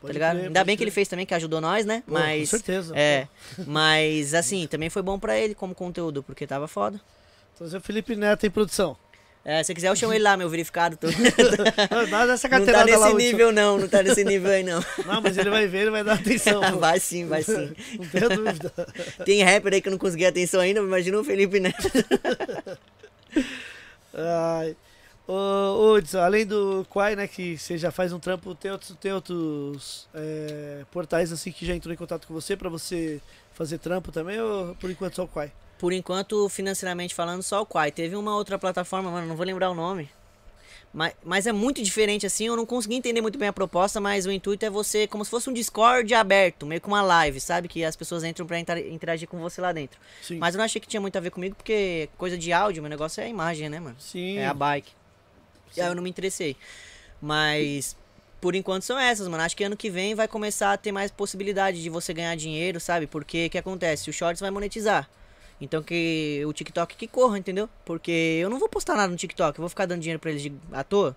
Pode 0.00 0.14
ligado? 0.14 0.36
crer, 0.36 0.46
Ainda 0.46 0.64
bem 0.64 0.76
que 0.76 0.82
ele 0.82 0.90
fez 0.90 1.06
também, 1.06 1.24
que 1.24 1.34
ajudou 1.34 1.60
nós, 1.60 1.86
né? 1.86 2.02
Pô, 2.04 2.14
mas. 2.14 2.50
Com 2.50 2.56
certeza. 2.56 2.92
É. 2.96 3.28
Mas 3.66 4.34
assim, 4.34 4.66
também 4.66 4.90
foi 4.90 5.00
bom 5.00 5.16
pra 5.16 5.38
ele 5.38 5.54
como 5.54 5.76
conteúdo, 5.76 6.24
porque 6.24 6.44
tava 6.44 6.66
foda. 6.66 7.00
Trazer 7.56 7.76
o 7.76 7.80
Felipe 7.80 8.16
Neto 8.16 8.44
em 8.44 8.50
produção. 8.50 8.96
É, 9.44 9.62
se 9.62 9.74
quiser, 9.74 9.88
eu 9.88 9.96
chamo 9.96 10.14
ele 10.14 10.24
lá, 10.24 10.38
meu 10.38 10.48
verificado. 10.48 10.96
Tô... 10.96 11.06
Não, 11.06 11.14
Dá 12.26 12.32
essa 12.32 12.48
não 12.48 12.64
tá 12.64 12.72
lá. 12.72 12.84
nesse 12.86 12.98
última. 12.98 13.18
nível, 13.18 13.52
não. 13.52 13.78
Não 13.78 13.88
tá 13.88 14.02
nesse 14.02 14.24
nível 14.24 14.50
aí, 14.50 14.62
não. 14.62 14.82
Não, 15.04 15.20
mas 15.20 15.36
ele 15.36 15.50
vai 15.50 15.66
ver, 15.66 15.82
ele 15.82 15.90
vai 15.90 16.02
dar 16.02 16.14
atenção. 16.14 16.62
vai 16.80 16.98
sim, 16.98 17.26
vai 17.26 17.42
sim. 17.42 17.74
Não 17.98 18.08
tenho 18.08 18.28
dúvida. 18.30 18.72
Tem 19.24 19.42
rapper 19.42 19.74
aí 19.74 19.82
que 19.82 19.88
eu 19.88 19.92
não 19.92 19.98
consegui 19.98 20.24
atenção 20.24 20.60
ainda, 20.60 20.80
imagina 20.80 21.18
o 21.18 21.24
Felipe 21.24 21.60
Neto. 21.60 21.76
Ai. 24.14 24.74
Ô, 25.26 25.94
Hudson, 25.94 26.20
além 26.20 26.46
do 26.46 26.86
Quai, 26.88 27.16
né, 27.16 27.26
que 27.26 27.56
você 27.58 27.76
já 27.76 27.90
faz 27.90 28.12
um 28.12 28.18
trampo, 28.18 28.54
tem 28.54 28.70
outros, 28.70 28.96
tem 29.00 29.12
outros 29.12 30.06
é, 30.14 30.84
portais 30.90 31.32
assim 31.32 31.50
que 31.50 31.64
já 31.66 31.74
entrou 31.74 31.92
em 31.92 31.96
contato 31.96 32.26
com 32.26 32.34
você 32.34 32.56
pra 32.56 32.68
você 32.68 33.20
fazer 33.54 33.78
trampo 33.78 34.12
também 34.12 34.40
ou 34.40 34.74
por 34.76 34.90
enquanto 34.90 35.16
só 35.16 35.24
o 35.24 35.28
Quai? 35.28 35.50
Por 35.78 35.92
enquanto, 35.92 36.48
financeiramente 36.48 37.14
falando, 37.14 37.42
só 37.42 37.62
o 37.62 37.66
Quai. 37.66 37.90
Teve 37.90 38.16
uma 38.16 38.34
outra 38.36 38.58
plataforma, 38.58 39.10
mano, 39.10 39.26
não 39.26 39.36
vou 39.36 39.44
lembrar 39.44 39.70
o 39.70 39.74
nome. 39.74 40.08
Mas, 40.92 41.12
mas 41.24 41.46
é 41.48 41.52
muito 41.52 41.82
diferente 41.82 42.24
assim, 42.24 42.46
eu 42.46 42.56
não 42.56 42.64
consegui 42.64 42.94
entender 42.94 43.20
muito 43.20 43.36
bem 43.36 43.48
a 43.48 43.52
proposta, 43.52 44.00
mas 44.00 44.26
o 44.26 44.30
intuito 44.30 44.64
é 44.64 44.70
você, 44.70 45.08
como 45.08 45.24
se 45.24 45.30
fosse 45.30 45.50
um 45.50 45.52
Discord 45.52 46.14
aberto, 46.14 46.64
meio 46.64 46.80
que 46.80 46.86
uma 46.86 47.02
live, 47.02 47.40
sabe? 47.40 47.66
Que 47.66 47.84
as 47.84 47.96
pessoas 47.96 48.22
entram 48.22 48.46
pra 48.46 48.60
inter- 48.60 48.86
interagir 48.92 49.26
com 49.26 49.40
você 49.40 49.60
lá 49.60 49.72
dentro. 49.72 49.98
Sim. 50.22 50.38
Mas 50.38 50.54
eu 50.54 50.58
não 50.58 50.64
achei 50.64 50.80
que 50.80 50.86
tinha 50.86 51.00
muito 51.00 51.16
a 51.18 51.20
ver 51.20 51.30
comigo, 51.30 51.56
porque 51.56 52.08
coisa 52.16 52.38
de 52.38 52.52
áudio, 52.52 52.80
meu 52.80 52.88
negócio 52.88 53.20
é 53.20 53.24
a 53.24 53.28
imagem, 53.28 53.68
né, 53.68 53.80
mano? 53.80 53.96
Sim. 53.98 54.38
É 54.38 54.46
a 54.46 54.54
bike. 54.54 54.92
E 55.76 55.80
aí 55.80 55.88
eu 55.88 55.96
não 55.96 56.02
me 56.02 56.08
interessei. 56.10 56.56
Mas 57.20 57.96
por 58.40 58.54
enquanto 58.54 58.82
são 58.84 58.98
essas, 58.98 59.26
mano. 59.26 59.42
Acho 59.42 59.56
que 59.56 59.64
ano 59.64 59.76
que 59.76 59.90
vem 59.90 60.14
vai 60.14 60.28
começar 60.28 60.72
a 60.72 60.76
ter 60.76 60.92
mais 60.92 61.10
possibilidade 61.10 61.82
de 61.82 61.90
você 61.90 62.12
ganhar 62.12 62.36
dinheiro, 62.36 62.78
sabe? 62.78 63.06
Porque 63.06 63.46
o 63.46 63.50
que 63.50 63.58
acontece? 63.58 64.10
O 64.10 64.12
Shorts 64.12 64.40
vai 64.40 64.50
monetizar. 64.50 65.08
Então 65.60 65.82
que 65.82 66.42
o 66.46 66.52
TikTok 66.52 66.96
que 66.96 67.06
corra, 67.06 67.38
entendeu? 67.38 67.68
Porque 67.84 68.10
eu 68.40 68.50
não 68.50 68.58
vou 68.58 68.68
postar 68.68 68.94
nada 68.96 69.08
no 69.08 69.16
TikTok, 69.16 69.58
eu 69.58 69.62
vou 69.62 69.68
ficar 69.68 69.86
dando 69.86 70.00
dinheiro 70.00 70.18
pra 70.20 70.30
eles 70.30 70.42
de, 70.42 70.52
à 70.72 70.82
toa. 70.84 71.16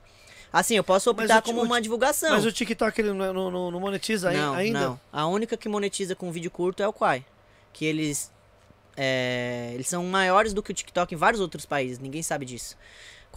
Assim, 0.53 0.75
eu 0.75 0.83
posso 0.83 1.09
optar 1.09 1.39
o 1.39 1.41
como 1.43 1.61
uma 1.61 1.81
divulgação. 1.81 2.29
Mas 2.29 2.45
o 2.45 2.51
TikTok 2.51 3.01
ele 3.01 3.11
não, 3.11 3.33
não- 3.33 3.51
não- 3.51 3.71
não 3.71 3.79
monetiza 3.79 4.31
não, 4.31 4.53
ainda? 4.53 4.79
não. 4.79 4.99
A 5.11 5.27
única 5.27 5.57
que 5.57 5.67
monetiza 5.67 6.15
com 6.15 6.31
vídeo 6.31 6.49
curto 6.49 6.81
é 6.81 6.87
o 6.87 6.93
Quai. 6.93 7.25
Que 7.73 7.83
eles. 7.85 8.31
é, 8.95 9.71
eles 9.73 9.87
são 9.89 10.03
maiores 10.05 10.53
do 10.53 10.63
que 10.63 10.71
o 10.71 10.73
TikTok 10.73 11.13
em 11.13 11.17
vários 11.17 11.41
outros 11.41 11.65
países. 11.65 11.99
Ninguém 11.99 12.23
sabe 12.23 12.45
disso. 12.45 12.77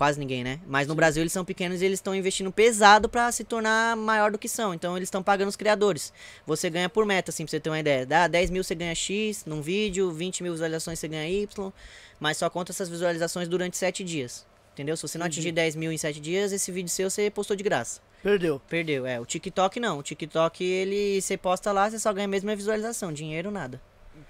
Quase 0.01 0.19
ninguém, 0.19 0.43
né? 0.43 0.59
Mas 0.67 0.89
no 0.89 0.95
Brasil 0.95 1.23
eles 1.23 1.31
são 1.31 1.45
pequenos 1.45 1.83
e 1.83 1.85
eles 1.85 1.99
estão 1.99 2.15
investindo 2.15 2.51
pesado 2.51 3.07
pra 3.07 3.31
se 3.31 3.45
tornar 3.45 3.95
maior 3.99 4.33
do 4.33 4.39
que 4.39 4.49
são. 4.49 4.73
Então 4.73 4.97
eles 4.97 5.09
estão 5.09 5.23
pagando 5.23 5.51
os 5.51 5.57
criadores. 5.57 6.11
Você 6.47 6.71
ganha 6.71 6.89
por 6.89 7.05
meta, 7.05 7.31
assim, 7.31 7.45
pra 7.45 7.51
você 7.51 7.61
ter 7.61 7.69
uma 7.69 7.81
ideia. 7.81 8.07
Dá 8.07 8.27
10 8.27 8.49
mil 8.49 8.65
você 8.65 8.75
ganha 8.75 8.95
X 8.95 9.45
num 9.45 9.61
vídeo, 9.61 10.11
20 10.11 10.43
mil 10.43 10.53
visualizações 10.53 10.99
você 10.99 11.07
ganha 11.07 11.29
Y. 11.29 11.71
Mas 12.19 12.39
só 12.39 12.49
conta 12.49 12.73
essas 12.73 12.89
visualizações 12.89 13.47
durante 13.47 13.77
7 13.77 14.03
dias. 14.03 14.47
Entendeu? 14.73 14.97
Se 14.97 15.03
você 15.03 15.19
não 15.19 15.27
atingir 15.27 15.53
10 15.53 15.77
mil 15.77 15.93
em 15.93 15.99
7 15.99 16.19
dias, 16.19 16.51
esse 16.51 16.73
vídeo 16.73 16.89
seu 16.89 17.11
você 17.11 17.31
postou 17.31 17.55
de 17.55 17.63
graça. 17.63 18.01
Perdeu. 18.23 18.59
Perdeu, 18.71 19.05
é. 19.05 19.21
O 19.21 19.27
TikTok 19.27 19.79
não. 19.79 19.99
O 19.99 20.03
TikTok, 20.03 20.65
ele, 20.65 21.21
você 21.21 21.37
posta 21.37 21.73
lá, 21.73 21.91
você 21.91 21.99
só 21.99 22.11
ganha 22.11 22.27
mesmo 22.27 22.51
a 22.51 22.55
visualização. 22.55 23.13
Dinheiro, 23.13 23.51
nada. 23.51 23.79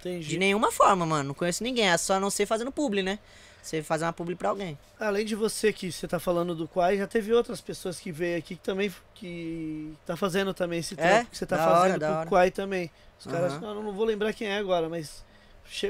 Entendi. 0.01 0.31
De 0.31 0.37
nenhuma 0.37 0.73
forma, 0.73 1.07
mano. 1.07 1.29
Não 1.29 1.35
conheço 1.35 1.63
ninguém. 1.63 1.89
É 1.89 1.97
só 1.97 2.19
não 2.19 2.29
ser 2.29 2.45
fazendo 2.45 2.73
publi, 2.73 3.05
né? 3.05 3.21
Você 3.63 3.83
fazer 3.83 4.05
uma 4.05 4.13
publi 4.13 4.35
pra 4.35 4.49
alguém. 4.49 4.79
Além 4.99 5.25
de 5.25 5.35
você 5.35 5.73
que 5.73 5.91
você 5.93 6.09
tá 6.09 6.19
falando 6.19 6.55
do 6.55 6.67
Quai, 6.67 6.97
já 6.99 7.07
teve 7.07 7.33
outras 7.33 7.61
pessoas 7.61 7.99
que 8.01 8.11
veio 8.11 8.39
aqui 8.39 8.57
que 8.57 8.63
também 8.63 8.93
que 9.15 9.93
tá 10.07 10.17
fazendo 10.17 10.53
também 10.55 10.79
esse 10.81 10.95
É? 10.95 10.97
trampo 10.97 11.31
que 11.31 11.37
você 11.39 11.47
tá 11.47 11.57
Da 11.57 11.69
hora, 11.69 11.79
fazendo 11.81 11.99
da 12.01 12.07
pro 12.09 12.17
hora. 12.19 12.29
Quai 12.29 12.51
também. 12.51 12.91
Os 13.19 13.27
caras, 13.27 13.53
Aham. 13.53 13.61
não, 13.75 13.83
não 13.83 13.93
vou 13.93 14.05
lembrar 14.07 14.33
quem 14.33 14.49
é 14.49 14.57
agora, 14.59 14.89
mas 14.89 15.23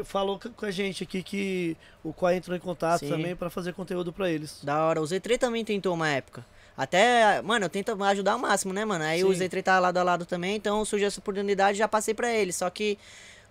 falou 0.05 0.39
com 0.57 0.67
a 0.67 0.71
gente 0.71 1.05
aqui 1.05 1.23
que 1.23 1.77
o 2.05 2.13
Quai 2.13 2.37
entrou 2.37 2.57
em 2.57 2.61
contato 2.61 3.01
Sim. 3.01 3.09
também 3.09 3.35
pra 3.37 3.49
fazer 3.49 3.73
conteúdo 3.73 4.13
pra 4.13 4.29
eles. 4.31 4.59
Da 4.63 4.85
hora. 4.85 5.01
O 5.01 5.05
Z3 5.05 5.39
também 5.39 5.65
tentou 5.65 5.95
uma 5.95 6.09
época. 6.09 6.45
Até, 6.77 7.43
mano, 7.43 7.67
eu 7.67 7.69
tento 7.69 8.03
ajudar 8.05 8.33
ao 8.33 8.39
máximo, 8.39 8.73
né, 8.73 8.85
mano? 8.85 9.05
Aí 9.05 9.23
o 9.25 9.33
Sim. 9.35 9.41
Z3 9.49 9.63
tá 9.63 9.79
lado 9.79 9.97
a 9.99 10.03
lado 10.03 10.25
também, 10.25 10.57
então 10.57 10.85
surgiu 10.85 11.09
essa 11.09 11.21
oportunidade 11.21 11.77
já 11.79 11.87
passei 11.87 12.15
pra 12.15 12.33
ele. 12.33 12.53
Só 12.53 12.69
que 12.71 12.99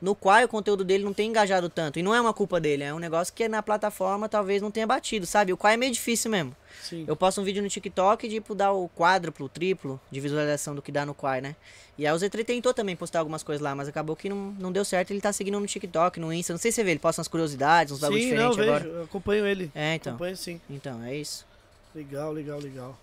no 0.01 0.15
qual 0.15 0.43
o 0.43 0.47
conteúdo 0.47 0.83
dele 0.83 1.03
não 1.03 1.13
tem 1.13 1.29
engajado 1.29 1.69
tanto. 1.69 1.99
E 1.99 2.03
não 2.03 2.13
é 2.15 2.21
uma 2.21 2.33
culpa 2.33 2.59
dele, 2.59 2.83
é 2.83 2.93
um 2.93 2.99
negócio 2.99 3.33
que 3.33 3.47
na 3.47 3.61
plataforma 3.61 4.29
talvez 4.29 4.61
não 4.61 4.71
tenha 4.71 4.87
batido, 4.87 5.25
sabe? 5.25 5.51
O 5.51 5.57
qual 5.57 5.73
é 5.73 5.77
meio 5.77 5.91
difícil 5.91 6.31
mesmo. 6.31 6.55
Sim. 6.81 7.05
Eu 7.07 7.15
posto 7.15 7.41
um 7.41 7.43
vídeo 7.43 7.61
no 7.61 7.69
TikTok 7.69 8.27
de 8.27 8.35
tipo, 8.35 8.55
dar 8.55 8.71
o 8.71 8.89
quádruplo, 8.89 9.49
triplo 9.49 9.99
de 10.09 10.19
visualização 10.19 10.73
do 10.73 10.81
que 10.81 10.91
dá 10.91 11.05
no 11.05 11.13
Quai, 11.13 11.41
né? 11.41 11.55
E 11.97 12.07
aí 12.07 12.13
o 12.13 12.15
Z3 12.15 12.45
tentou 12.45 12.73
também 12.73 12.95
postar 12.95 13.19
algumas 13.19 13.43
coisas 13.43 13.61
lá, 13.61 13.75
mas 13.75 13.89
acabou 13.89 14.15
que 14.15 14.29
não, 14.29 14.55
não 14.57 14.71
deu 14.71 14.85
certo. 14.85 15.11
Ele 15.11 15.19
tá 15.19 15.33
seguindo 15.33 15.59
no 15.59 15.67
TikTok, 15.67 16.19
no 16.19 16.31
Insta. 16.31 16.53
Não 16.53 16.57
sei 16.57 16.71
se 16.71 16.75
você 16.75 16.83
vê, 16.83 16.91
ele 16.91 16.99
posta 16.99 17.19
umas 17.19 17.27
curiosidades, 17.27 17.91
uns 17.91 17.99
bagulho 17.99 18.21
Sim, 18.21 18.33
não, 18.35 18.51
diferentes 18.51 18.57
vejo, 18.57 18.69
agora. 18.71 18.85
eu 18.85 19.03
acompanho 19.03 19.45
ele. 19.45 19.69
É, 19.75 19.95
então. 19.95 20.13
Acompanho 20.13 20.37
sim. 20.37 20.61
Então, 20.69 21.03
é 21.03 21.15
isso. 21.15 21.45
Legal, 21.93 22.31
legal, 22.31 22.59
legal. 22.59 22.97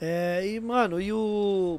É, 0.00 0.46
e, 0.46 0.58
mano, 0.58 0.98
e 0.98 1.12
o. 1.12 1.78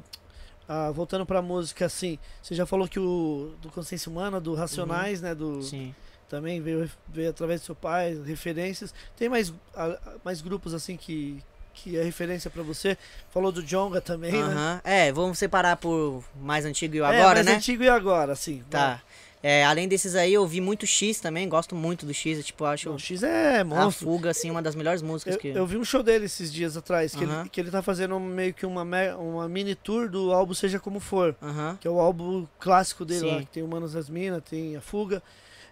ah, 0.68 0.90
voltando 0.90 1.26
pra 1.26 1.42
música, 1.42 1.86
assim, 1.86 2.18
você 2.42 2.54
já 2.54 2.64
falou 2.66 2.86
que 2.88 2.98
o. 3.00 3.52
Do 3.60 3.68
Consciência 3.70 4.10
Humana, 4.10 4.40
do 4.40 4.54
Racionais, 4.54 5.20
né? 5.20 5.34
Do, 5.34 5.46
Uhum. 5.56 5.62
Sim. 5.62 5.94
também 6.28 6.60
veio, 6.60 6.88
veio 7.08 7.30
através 7.30 7.60
do 7.60 7.64
seu 7.64 7.74
pai, 7.74 8.20
referências. 8.24 8.94
Tem 9.16 9.28
mais, 9.28 9.52
a- 9.74 9.98
mais 10.24 10.40
grupos 10.40 10.72
assim 10.72 10.96
que, 10.96 11.42
que 11.74 11.96
é 11.98 12.02
referência 12.02 12.50
pra 12.50 12.62
você? 12.62 12.96
Falou 13.30 13.50
do 13.52 13.62
Jonga 13.62 14.00
também, 14.00 14.32
né? 14.32 14.80
É, 14.84 15.12
vamos 15.12 15.38
separar 15.38 15.76
por 15.76 16.24
mais 16.40 16.64
antigo 16.64 16.94
e 16.96 16.98
é, 17.00 17.04
agora, 17.04 17.34
mais 17.34 17.46
né? 17.46 17.54
antigo 17.54 17.82
e 17.82 17.88
agora, 17.88 18.32
assim. 18.32 18.62
Tá. 18.70 19.02
É, 19.42 19.64
além 19.64 19.88
desses 19.88 20.14
aí, 20.14 20.32
eu 20.34 20.46
vi 20.46 20.60
muito 20.60 20.86
X 20.86 21.18
também, 21.18 21.48
gosto 21.48 21.74
muito 21.74 22.06
do 22.06 22.14
X. 22.14 22.44
Tipo, 22.46 22.62
eu 22.64 22.68
acho 22.68 22.90
O 22.90 22.98
X 22.98 23.24
é 23.24 23.60
a 23.60 23.64
monstro. 23.64 24.06
fuga, 24.06 24.30
assim, 24.30 24.50
uma 24.50 24.62
das 24.62 24.76
melhores 24.76 25.02
músicas 25.02 25.34
Eu, 25.34 25.40
que. 25.40 25.48
eu 25.48 25.66
vi 25.66 25.76
um 25.76 25.84
show 25.84 26.00
dele 26.02 26.26
esses 26.26 26.52
dias 26.52 26.76
atrás, 26.76 27.12
que, 27.12 27.24
Aham. 27.24 27.40
ele, 27.40 27.48
que 27.50 27.60
ele 27.60 27.70
tá 27.70 27.82
fazendo 27.82 28.20
meio 28.20 28.54
que 28.54 28.64
uma, 28.64 28.84
uma 29.16 29.48
mini 29.48 29.74
tour 29.74 30.08
do 30.08 30.32
álbum 30.32 30.54
Seja 30.54 30.78
Como 30.78 31.00
For. 31.00 31.34
Aham. 31.42 31.76
que 31.80 31.88
é 31.88 31.90
o 31.90 31.98
álbum 31.98 32.46
clássico 32.60 33.04
dele 33.04 33.20
Sim. 33.20 33.26
lá, 33.26 33.40
que 33.42 33.48
tem 33.50 33.62
o 33.64 33.68
Manos 33.68 33.94
das 33.94 34.08
Minas, 34.08 34.42
tem 34.48 34.76
a 34.76 34.80
Fuga. 34.80 35.20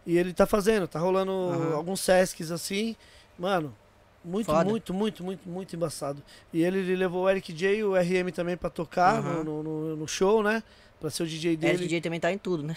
E 0.05 0.19
ele 0.19 0.33
tá 0.33 0.47
fazendo, 0.47 0.89
tá 0.89 0.99
rolando 0.99 1.31
Aham. 1.31 1.75
alguns 1.77 2.01
Sescs 2.01 2.51
assim. 2.51 2.97
Mano, 3.39 3.73
muito, 4.25 4.47
Foda. 4.47 4.65
muito, 4.69 4.93
muito, 4.93 5.23
muito, 5.23 5.49
muito 5.49 5.77
embaçado. 5.77 6.21
E 6.53 6.63
ele, 6.63 6.79
ele 6.81 6.97
levou 6.97 7.23
o 7.25 7.31
Eric 7.31 7.53
J 7.53 7.77
e 7.77 7.85
o 7.85 7.95
RM 7.95 8.33
também 8.35 8.57
pra 8.57 8.69
tocar 8.69 9.23
no, 9.23 9.63
no, 9.63 9.97
no 9.97 10.09
show, 10.09 10.43
né? 10.43 10.63
Pra 11.01 11.09
ser 11.09 11.23
o 11.23 11.27
DJ 11.27 11.55
É, 11.55 11.57
dele. 11.57 11.79
DJ 11.79 12.01
também 12.03 12.21
tá 12.21 12.31
em 12.31 12.37
tudo, 12.37 12.63
né? 12.63 12.77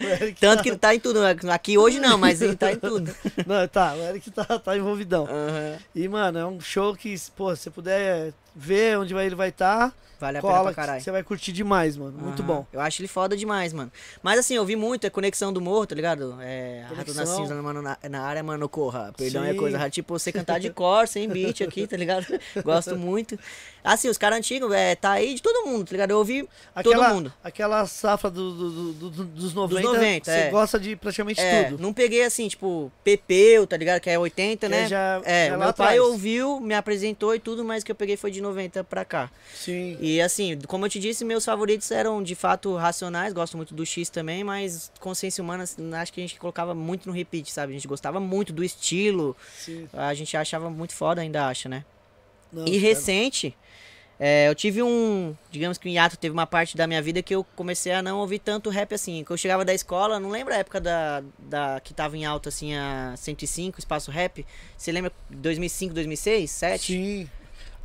O 0.00 0.02
Eric 0.04 0.40
Tanto 0.40 0.56
tá- 0.56 0.62
que 0.64 0.68
ele 0.68 0.78
tá 0.78 0.94
em 0.94 0.98
tudo. 1.00 1.20
né? 1.22 1.36
Aqui 1.52 1.78
hoje 1.78 2.00
não, 2.00 2.18
mas 2.18 2.42
ele 2.42 2.56
tá 2.56 2.72
em 2.72 2.76
tudo. 2.76 3.14
Não, 3.46 3.68
tá, 3.68 3.94
o 3.94 4.02
Eric 4.02 4.30
tá, 4.32 4.44
tá 4.58 4.76
envolvidão. 4.76 5.24
Aham. 5.26 5.78
E, 5.94 6.08
mano, 6.08 6.38
é 6.38 6.44
um 6.46 6.60
show 6.60 6.94
que, 6.96 7.14
pô, 7.36 7.54
se 7.54 7.62
você 7.64 7.70
puder 7.70 8.32
ver 8.56 8.98
onde 8.98 9.12
vai, 9.14 9.26
ele 9.26 9.34
vai 9.34 9.50
estar, 9.50 9.92
Vale 10.18 10.38
a 10.38 10.40
pena 10.40 10.52
cola, 10.54 10.62
pra 10.64 10.70
que 10.72 10.76
caralho. 10.76 11.00
você 11.02 11.10
vai 11.10 11.22
curtir 11.22 11.52
demais, 11.52 11.94
mano. 11.94 12.16
Muito 12.18 12.40
Aham. 12.42 12.46
bom. 12.48 12.66
Eu 12.72 12.80
acho 12.80 13.02
ele 13.02 13.06
foda 13.08 13.36
demais, 13.36 13.74
mano. 13.74 13.92
Mas 14.22 14.38
assim, 14.38 14.54
eu 14.54 14.64
vi 14.64 14.74
muito, 14.74 15.06
é 15.06 15.10
Conexão 15.10 15.52
do 15.52 15.60
Morro, 15.60 15.86
tá 15.86 15.94
ligado? 15.94 16.38
É, 16.40 16.86
Rato 16.96 17.12
na 17.12 17.26
cinza, 17.26 17.54
mano, 17.62 17.82
na, 17.82 17.98
na 18.08 18.22
área, 18.22 18.42
mano, 18.42 18.66
corra. 18.66 19.12
Perdão 19.14 19.44
é 19.44 19.50
Sim. 19.52 19.58
coisa. 19.58 19.90
Tipo, 19.90 20.18
você 20.18 20.32
cantar 20.32 20.58
de 20.58 20.70
cor, 20.70 21.06
sem 21.06 21.28
beat 21.28 21.60
aqui, 21.60 21.86
tá 21.86 21.98
ligado? 21.98 22.26
Gosto 22.64 22.96
muito. 22.96 23.38
Assim, 23.84 24.08
os 24.08 24.18
caras 24.18 24.38
antigos, 24.38 24.72
é, 24.72 24.96
tá 24.96 25.12
aí 25.12 25.34
de 25.34 25.42
todo 25.42 25.64
mundo, 25.68 25.84
tá 25.86 25.92
ligado? 25.92 26.10
Eu 26.10 26.18
ouvi 26.18 26.48
Aquela, 26.74 27.04
todo 27.06 27.14
mundo. 27.14 27.32
Aquela 27.44 27.86
safra 27.86 28.28
do, 28.30 28.50
do- 28.52 28.92
do- 28.94 29.10
do- 29.10 29.24
dos 29.24 29.54
90, 29.54 29.82
90, 29.82 30.24
você 30.24 30.30
é. 30.38 30.50
gosta 30.50 30.80
de 30.80 30.96
praticamente 30.96 31.40
É, 31.40 31.64
tudo. 31.64 31.80
não 31.80 31.92
peguei 31.92 32.24
assim, 32.24 32.48
tipo, 32.48 32.90
Pepeu, 33.04 33.64
tá 33.66 33.76
ligado? 33.76 34.00
Que 34.00 34.10
é 34.10 34.18
80, 34.18 34.66
Que 34.66 34.70
né? 34.74 34.88
já- 34.88 35.20
é, 35.24 35.50
já 35.50 35.58
meu 35.58 35.72
pai 35.74 35.98
atrás. 35.98 36.00
ouviu, 36.00 36.58
me 36.58 36.74
apresentou 36.74 37.32
e 37.34 37.38
tudo, 37.38 37.64
mas 37.64 37.84
que 37.84 37.92
eu 37.92 37.94
peguei 37.94 38.16
foi 38.16 38.32
de 38.32 38.40
90 38.46 38.84
pra 38.84 39.04
cá. 39.04 39.30
Sim. 39.54 39.96
E 40.00 40.20
assim, 40.20 40.58
como 40.66 40.86
eu 40.86 40.90
te 40.90 40.98
disse, 40.98 41.24
meus 41.24 41.44
favoritos 41.44 41.90
eram 41.90 42.22
de 42.22 42.34
fato 42.34 42.74
racionais, 42.74 43.32
gosto 43.32 43.56
muito 43.56 43.74
do 43.74 43.84
X 43.84 44.08
também, 44.08 44.44
mas 44.44 44.90
consciência 45.00 45.42
humana, 45.42 45.64
assim, 45.64 45.92
acho 45.94 46.12
que 46.12 46.20
a 46.20 46.24
gente 46.24 46.38
colocava 46.38 46.74
muito 46.74 47.06
no 47.06 47.14
repeat, 47.14 47.52
sabe? 47.52 47.72
A 47.72 47.74
gente 47.74 47.88
gostava 47.88 48.20
muito 48.20 48.52
do 48.52 48.64
estilo, 48.64 49.36
sim. 49.58 49.88
a 49.92 50.14
gente 50.14 50.36
achava 50.36 50.70
muito 50.70 50.94
foda, 50.94 51.20
ainda 51.20 51.46
acha, 51.46 51.68
né? 51.68 51.84
Não, 52.52 52.66
e 52.66 52.72
cara, 52.72 52.82
recente, 52.82 53.56
é, 54.18 54.48
eu 54.48 54.54
tive 54.54 54.82
um, 54.82 55.36
digamos 55.50 55.76
que 55.76 55.88
um 55.88 55.92
hiato, 55.92 56.16
teve 56.16 56.32
uma 56.32 56.46
parte 56.46 56.76
da 56.76 56.86
minha 56.86 57.02
vida 57.02 57.22
que 57.22 57.34
eu 57.34 57.44
comecei 57.54 57.92
a 57.92 58.00
não 58.00 58.18
ouvir 58.18 58.38
tanto 58.38 58.70
rap 58.70 58.94
assim. 58.94 59.22
Que 59.22 59.30
eu 59.30 59.36
chegava 59.36 59.64
da 59.64 59.74
escola, 59.74 60.18
não 60.18 60.30
lembro 60.30 60.54
a 60.54 60.56
época 60.56 60.80
da, 60.80 61.22
da 61.38 61.80
que 61.80 61.92
tava 61.92 62.16
em 62.16 62.24
alta 62.24 62.48
assim, 62.48 62.74
a 62.74 63.14
105, 63.16 63.78
espaço 63.78 64.10
rap. 64.10 64.44
Você 64.76 64.90
lembra 64.90 65.12
2005, 65.28 65.92
2006, 65.92 66.50
2007? 66.50 66.92
Sim. 66.92 67.30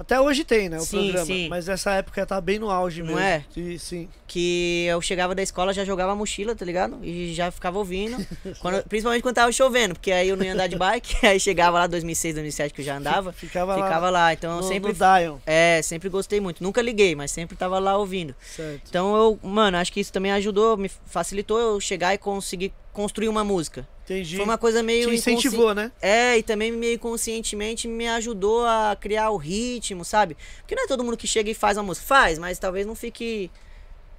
Até 0.02 0.20
hoje 0.20 0.44
tem, 0.44 0.68
né, 0.68 0.78
o 0.78 0.82
Sim, 0.82 0.98
programa. 1.04 1.26
sim. 1.26 1.48
Mas 1.50 1.70
essa 1.70 1.92
época 1.92 2.26
tá 2.26 2.42
bem 2.42 2.58
no 2.60 2.70
auge 2.70 3.02
Não 3.02 3.08
mesmo. 3.14 3.20
é? 3.22 3.46
E, 3.56 3.78
sim. 3.78 4.10
Que 4.28 4.86
eu 4.90 5.00
chegava 5.02 5.36
da 5.36 5.44
escola, 5.44 5.74
já 5.74 5.86
jogava 5.86 6.12
a 6.14 6.16
mochila, 6.16 6.56
tá 6.56 6.66
ligado? 6.66 6.98
E 7.04 7.34
já 7.34 7.52
ficava 7.52 7.78
ouvindo. 7.78 8.18
Quando- 8.60 8.84
principalmente 8.88 9.22
quando 9.22 9.36
tava 9.36 9.52
chovendo, 9.52 9.94
porque 9.94 10.12
aí 10.12 10.30
eu 10.30 10.36
não 10.36 10.44
ia 10.44 10.54
andar 10.54 10.68
de 10.68 10.76
bike. 10.76 11.18
Aí 11.26 11.40
chegava 11.40 11.78
lá 11.80 11.88
2006, 11.88 12.34
2007 12.36 12.74
que 12.74 12.82
eu 12.82 12.86
já 12.86 12.98
andava. 12.98 13.32
Ficava, 13.32 13.76
Ficava 13.76 14.10
lá, 14.10 14.20
lá. 14.26 14.34
Então 14.34 14.52
eu 14.52 14.58
no, 14.58 14.64
sempre. 14.64 14.94
no. 14.94 15.42
É, 15.46 15.82
sempre 15.84 16.10
gostei 16.10 16.40
muito. 16.40 16.64
Nunca 16.64 16.82
liguei, 16.82 17.14
mas 17.16 17.32
sempre 17.32 17.56
tava 17.56 17.78
lá 17.80 17.96
ouvindo. 17.98 18.34
Certo. 18.42 18.82
Então 18.90 19.16
eu, 19.16 19.40
mano, 19.44 19.78
acho 19.78 19.92
que 19.94 20.00
isso 20.00 20.12
também 20.12 20.32
ajudou, 20.32 20.76
me 20.78 20.90
facilitou 21.06 21.60
eu 21.60 21.80
chegar 21.80 22.14
e 22.14 22.18
conseguir 22.18 22.74
construir 22.92 23.30
uma 23.30 23.44
música. 23.44 23.88
Entendi. 24.12 24.36
Foi 24.36 24.44
uma 24.44 24.58
coisa 24.58 24.84
meio 24.84 25.08
Te 25.08 25.16
incentivou, 25.16 25.74
né? 25.74 25.92
É, 26.02 26.38
e 26.38 26.44
também 26.44 26.72
meio 26.72 27.00
conscientemente 27.00 27.88
me 27.88 28.08
ajudou 28.10 28.66
a 28.66 28.98
criar 29.00 29.30
o 29.30 29.38
ritmo, 29.38 30.04
sabe? 30.04 30.36
Porque 30.60 30.76
não 30.76 30.84
é 30.84 30.88
todo 30.88 31.04
mundo 31.04 31.16
que 31.16 31.28
chega 31.28 31.50
e 31.50 31.54
faz 31.54 31.78
uma 31.78 31.84
música. 31.84 32.06
Faz, 32.06 32.38
mas 32.38 32.60
talvez 32.60 32.86
não 32.86 32.96
fique 32.96 33.50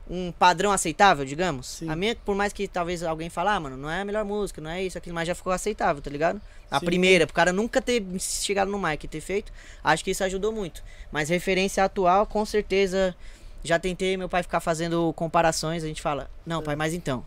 um 0.08 0.32
padrão 0.32 0.72
aceitável, 0.72 1.24
digamos. 1.24 1.66
Sim. 1.66 1.88
A 1.88 1.96
minha, 1.96 2.16
por 2.16 2.34
mais 2.34 2.52
que 2.52 2.66
talvez 2.66 3.02
alguém 3.02 3.28
fale, 3.28 3.50
ah, 3.50 3.60
mano, 3.60 3.76
não 3.76 3.90
é 3.90 4.00
a 4.00 4.04
melhor 4.04 4.24
música, 4.24 4.60
não 4.60 4.70
é 4.70 4.82
isso, 4.82 4.96
aquilo, 4.96 5.14
mas 5.14 5.28
já 5.28 5.34
ficou 5.34 5.52
aceitável, 5.52 6.02
tá 6.02 6.10
ligado? 6.10 6.40
A 6.70 6.80
Sim. 6.80 6.86
primeira, 6.86 7.26
pro 7.26 7.34
cara 7.34 7.52
nunca 7.52 7.80
ter 7.80 8.02
chegado 8.18 8.70
no 8.70 8.78
mic 8.78 9.04
e 9.04 9.08
ter 9.08 9.20
feito, 9.20 9.52
acho 9.84 10.02
que 10.02 10.10
isso 10.10 10.24
ajudou 10.24 10.52
muito. 10.52 10.82
Mas 11.10 11.28
referência 11.28 11.84
atual, 11.84 12.26
com 12.26 12.44
certeza, 12.44 13.14
já 13.62 13.78
tentei 13.78 14.16
meu 14.16 14.28
pai 14.28 14.42
ficar 14.42 14.60
fazendo 14.60 15.12
comparações, 15.14 15.84
a 15.84 15.86
gente 15.86 16.02
fala, 16.02 16.30
não, 16.46 16.62
pai, 16.62 16.76
mas 16.76 16.94
então. 16.94 17.24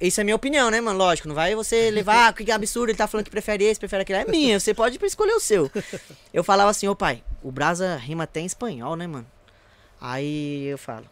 Isso 0.00 0.20
é 0.20 0.24
minha 0.24 0.36
opinião, 0.36 0.70
né, 0.70 0.80
mano? 0.80 0.98
Lógico, 0.98 1.26
não 1.28 1.34
vai 1.34 1.54
você 1.54 1.90
levar, 1.90 2.28
ah, 2.28 2.32
que 2.32 2.50
absurdo, 2.50 2.90
ele 2.90 2.98
tá 2.98 3.06
falando 3.06 3.24
que 3.24 3.30
prefere 3.30 3.64
esse, 3.64 3.80
prefere 3.80 4.02
aquele. 4.02 4.18
É 4.18 4.24
minha, 4.26 4.60
você 4.60 4.74
pode 4.74 4.98
escolher 5.04 5.32
o 5.32 5.40
seu. 5.40 5.70
Eu 6.34 6.44
falava 6.44 6.70
assim, 6.70 6.86
ô 6.86 6.94
pai, 6.94 7.22
o 7.42 7.50
Brasa 7.50 7.96
rima 7.96 8.24
até 8.24 8.40
em 8.40 8.44
espanhol, 8.46 8.94
né, 8.96 9.06
mano? 9.06 9.26
Aí 10.00 10.66
eu 10.66 10.76
falo, 10.76 11.06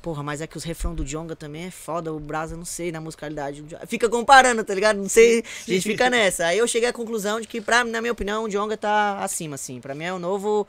porra, 0.00 0.22
mas 0.22 0.40
é 0.40 0.46
que 0.46 0.56
os 0.56 0.64
refrão 0.64 0.94
do 0.94 1.04
Jonga 1.04 1.36
também 1.36 1.64
é 1.66 1.70
foda, 1.70 2.12
o 2.12 2.18
Brasa, 2.18 2.56
não 2.56 2.64
sei, 2.64 2.90
na 2.90 3.00
musicalidade. 3.00 3.62
Fica 3.86 4.08
comparando, 4.08 4.64
tá 4.64 4.74
ligado? 4.74 4.96
Não 4.96 5.08
sei, 5.08 5.40
a 5.66 5.70
gente 5.70 5.82
fica 5.82 6.08
nessa. 6.10 6.46
Aí 6.46 6.58
eu 6.58 6.66
cheguei 6.66 6.88
à 6.88 6.92
conclusão 6.92 7.40
de 7.40 7.46
que, 7.46 7.60
pra, 7.60 7.84
na 7.84 8.00
minha 8.00 8.12
opinião, 8.12 8.44
o 8.44 8.48
Jonga 8.48 8.76
tá 8.76 9.18
acima, 9.22 9.56
assim. 9.56 9.80
Pra 9.80 9.94
mim 9.94 10.04
é 10.04 10.12
o 10.12 10.18
novo 10.18 10.66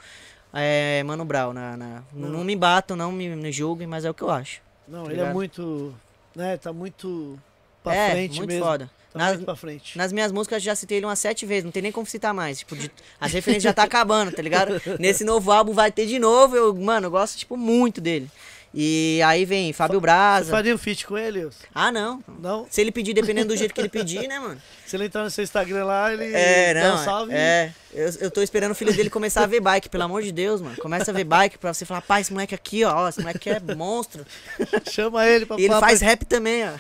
é, 0.54 1.02
Mano 1.04 1.24
Brown. 1.24 1.54
Na, 1.54 1.78
na- 1.78 2.04
não. 2.12 2.30
Não. 2.30 2.44
me 2.44 2.56
batam, 2.56 2.98
não 2.98 3.12
me, 3.12 3.30
me 3.34 3.52
julguem, 3.52 3.88
mas 3.88 4.04
é 4.04 4.10
o 4.10 4.14
que 4.14 4.24
eu 4.24 4.30
acho. 4.30 4.60
Não, 4.88 5.06
Tá 5.06 5.12
ele 5.12 5.22
é 5.22 5.32
muito. 5.32 5.94
Né, 6.36 6.58
tá 6.58 6.72
muito 6.74 7.38
pra 7.84 7.96
é, 7.96 8.12
frente 8.12 8.38
muito 8.38 8.50
mesmo. 8.50 8.66
foda. 8.66 8.90
Tá 9.14 9.20
Nas- 9.20 9.44
pra 9.44 9.56
frente. 9.58 9.98
Nas 9.98 10.14
minhas 10.14 10.32
músicas 10.32 10.62
eu 10.62 10.66
já 10.68 10.76
citei 10.76 10.98
ele 11.00 11.06
umas 11.06 11.20
sete 11.20 11.46
vezes, 11.46 11.66
não 11.66 11.72
tem 11.72 11.84
nem 11.84 11.92
como 11.92 12.08
citar 12.08 12.34
mais. 12.34 12.60
Tipo, 12.60 12.76
de- 12.78 12.90
as 13.20 13.34
referências 13.34 13.64
já 13.64 13.74
tá 13.74 13.84
acabando, 13.84 14.32
tá 14.32 14.42
ligado? 14.42 14.82
Nesse 15.00 15.24
novo 15.26 15.52
álbum 15.52 15.74
vai 15.74 15.92
ter 15.92 16.06
de 16.06 16.18
novo. 16.18 16.56
Eu, 16.56 16.74
mano, 16.74 17.08
eu 17.08 17.12
gosto, 17.12 17.38
tipo, 17.38 17.58
muito 17.58 18.00
dele. 18.00 18.30
E 18.74 19.22
aí 19.26 19.44
vem 19.44 19.74
Fábio 19.74 20.00
Você 20.00 20.02
Braza. 20.02 20.50
faria 20.52 20.74
um 20.74 20.78
feat 20.78 21.06
com 21.06 21.18
ele? 21.18 21.50
Ah, 21.76 21.92
não. 21.92 22.24
Não? 22.40 22.66
Se 22.70 22.80
ele 22.80 22.90
pedir, 22.92 23.14
dependendo 23.14 23.50
do 23.50 23.58
jeito 23.58 23.74
que 23.74 23.82
ele 23.82 23.90
pedir, 23.90 24.28
né, 24.30 24.40
mano? 24.40 24.62
Se 24.88 24.96
ele 24.96 25.06
entrar 25.06 25.24
no 25.24 25.30
seu 25.30 25.44
Instagram 25.44 25.86
lá, 25.86 26.14
ele 26.14 26.34
É, 26.34 26.74
dá 26.74 26.90
não. 26.90 26.96
um 26.96 27.04
salve. 27.06 27.34
É. 27.34 27.74
Eu, 27.94 28.10
eu 28.22 28.32
tô 28.32 28.42
esperando 28.42 28.72
o 28.72 28.76
filho 28.76 28.94
dele 28.94 29.10
começar 29.10 29.44
a 29.44 29.46
ver 29.46 29.60
bike, 29.62 29.88
pelo 29.90 30.04
amor 30.04 30.22
de 30.22 30.32
Deus, 30.32 30.62
mano. 30.62 30.76
Começa 30.78 31.12
a 31.12 31.14
ver 31.14 31.24
bike 31.26 31.58
pra 31.58 31.74
você 31.74 31.86
falar, 31.86 32.02
pai, 32.02 32.22
esse 32.22 32.32
moleque 32.32 32.54
aqui, 32.56 32.84
ó, 32.86 33.08
esse 33.10 33.20
moleque 33.22 33.50
é 33.50 33.60
monstro. 33.76 34.26
Chama 34.90 35.26
ele 35.28 35.46
pra 35.46 35.58
E 35.60 35.66
ele 35.66 35.74
faz 35.80 36.00
rap 36.02 36.26
também, 36.26 36.64
ó. 36.68 36.72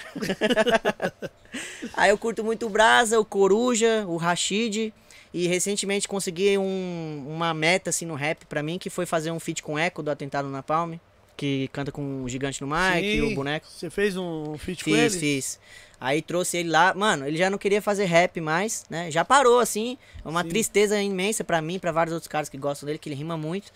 Aí 1.95 2.09
eu 2.09 2.17
curto 2.17 2.43
muito 2.43 2.65
o 2.65 2.69
Brasa, 2.69 3.19
o 3.19 3.25
Coruja, 3.25 4.05
o 4.07 4.17
Rashid. 4.17 4.93
E 5.33 5.47
recentemente 5.47 6.07
consegui 6.09 6.57
um- 6.57 7.25
uma 7.29 7.53
meta 7.53 7.89
assim 7.89 8.05
no 8.05 8.15
rap 8.15 8.45
pra 8.47 8.61
mim, 8.61 8.77
que 8.77 8.89
foi 8.89 9.05
fazer 9.05 9.31
um 9.31 9.39
feat 9.39 9.63
com 9.63 9.79
Echo 9.79 10.03
do 10.03 10.11
Atentado 10.11 10.49
na 10.49 10.61
Palme, 10.61 10.99
que 11.41 11.67
canta 11.73 11.91
com 11.91 12.21
o 12.23 12.29
Gigante 12.29 12.61
no 12.61 12.67
Mike 12.67 13.07
e 13.07 13.19
Sim. 13.19 13.31
o 13.31 13.35
boneco. 13.35 13.65
Você 13.67 13.89
fez 13.89 14.15
um 14.15 14.55
feat 14.59 14.83
com 14.83 14.91
Fiz, 14.91 15.15
ele? 15.15 15.19
fiz. 15.19 15.59
Aí 15.99 16.21
trouxe 16.21 16.57
ele 16.57 16.69
lá. 16.69 16.93
Mano, 16.93 17.27
ele 17.27 17.35
já 17.35 17.49
não 17.49 17.57
queria 17.57 17.81
fazer 17.81 18.05
rap 18.05 18.39
mais, 18.39 18.85
né? 18.91 19.09
Já 19.09 19.25
parou, 19.25 19.57
assim. 19.57 19.97
É 20.23 20.29
uma 20.29 20.43
Sim. 20.43 20.49
tristeza 20.49 21.01
imensa 21.01 21.43
pra 21.43 21.59
mim, 21.59 21.79
pra 21.79 21.91
vários 21.91 22.13
outros 22.13 22.27
caras 22.27 22.47
que 22.47 22.57
gostam 22.59 22.85
dele, 22.85 22.99
que 22.99 23.09
ele 23.09 23.15
rima 23.15 23.35
muito. 23.37 23.71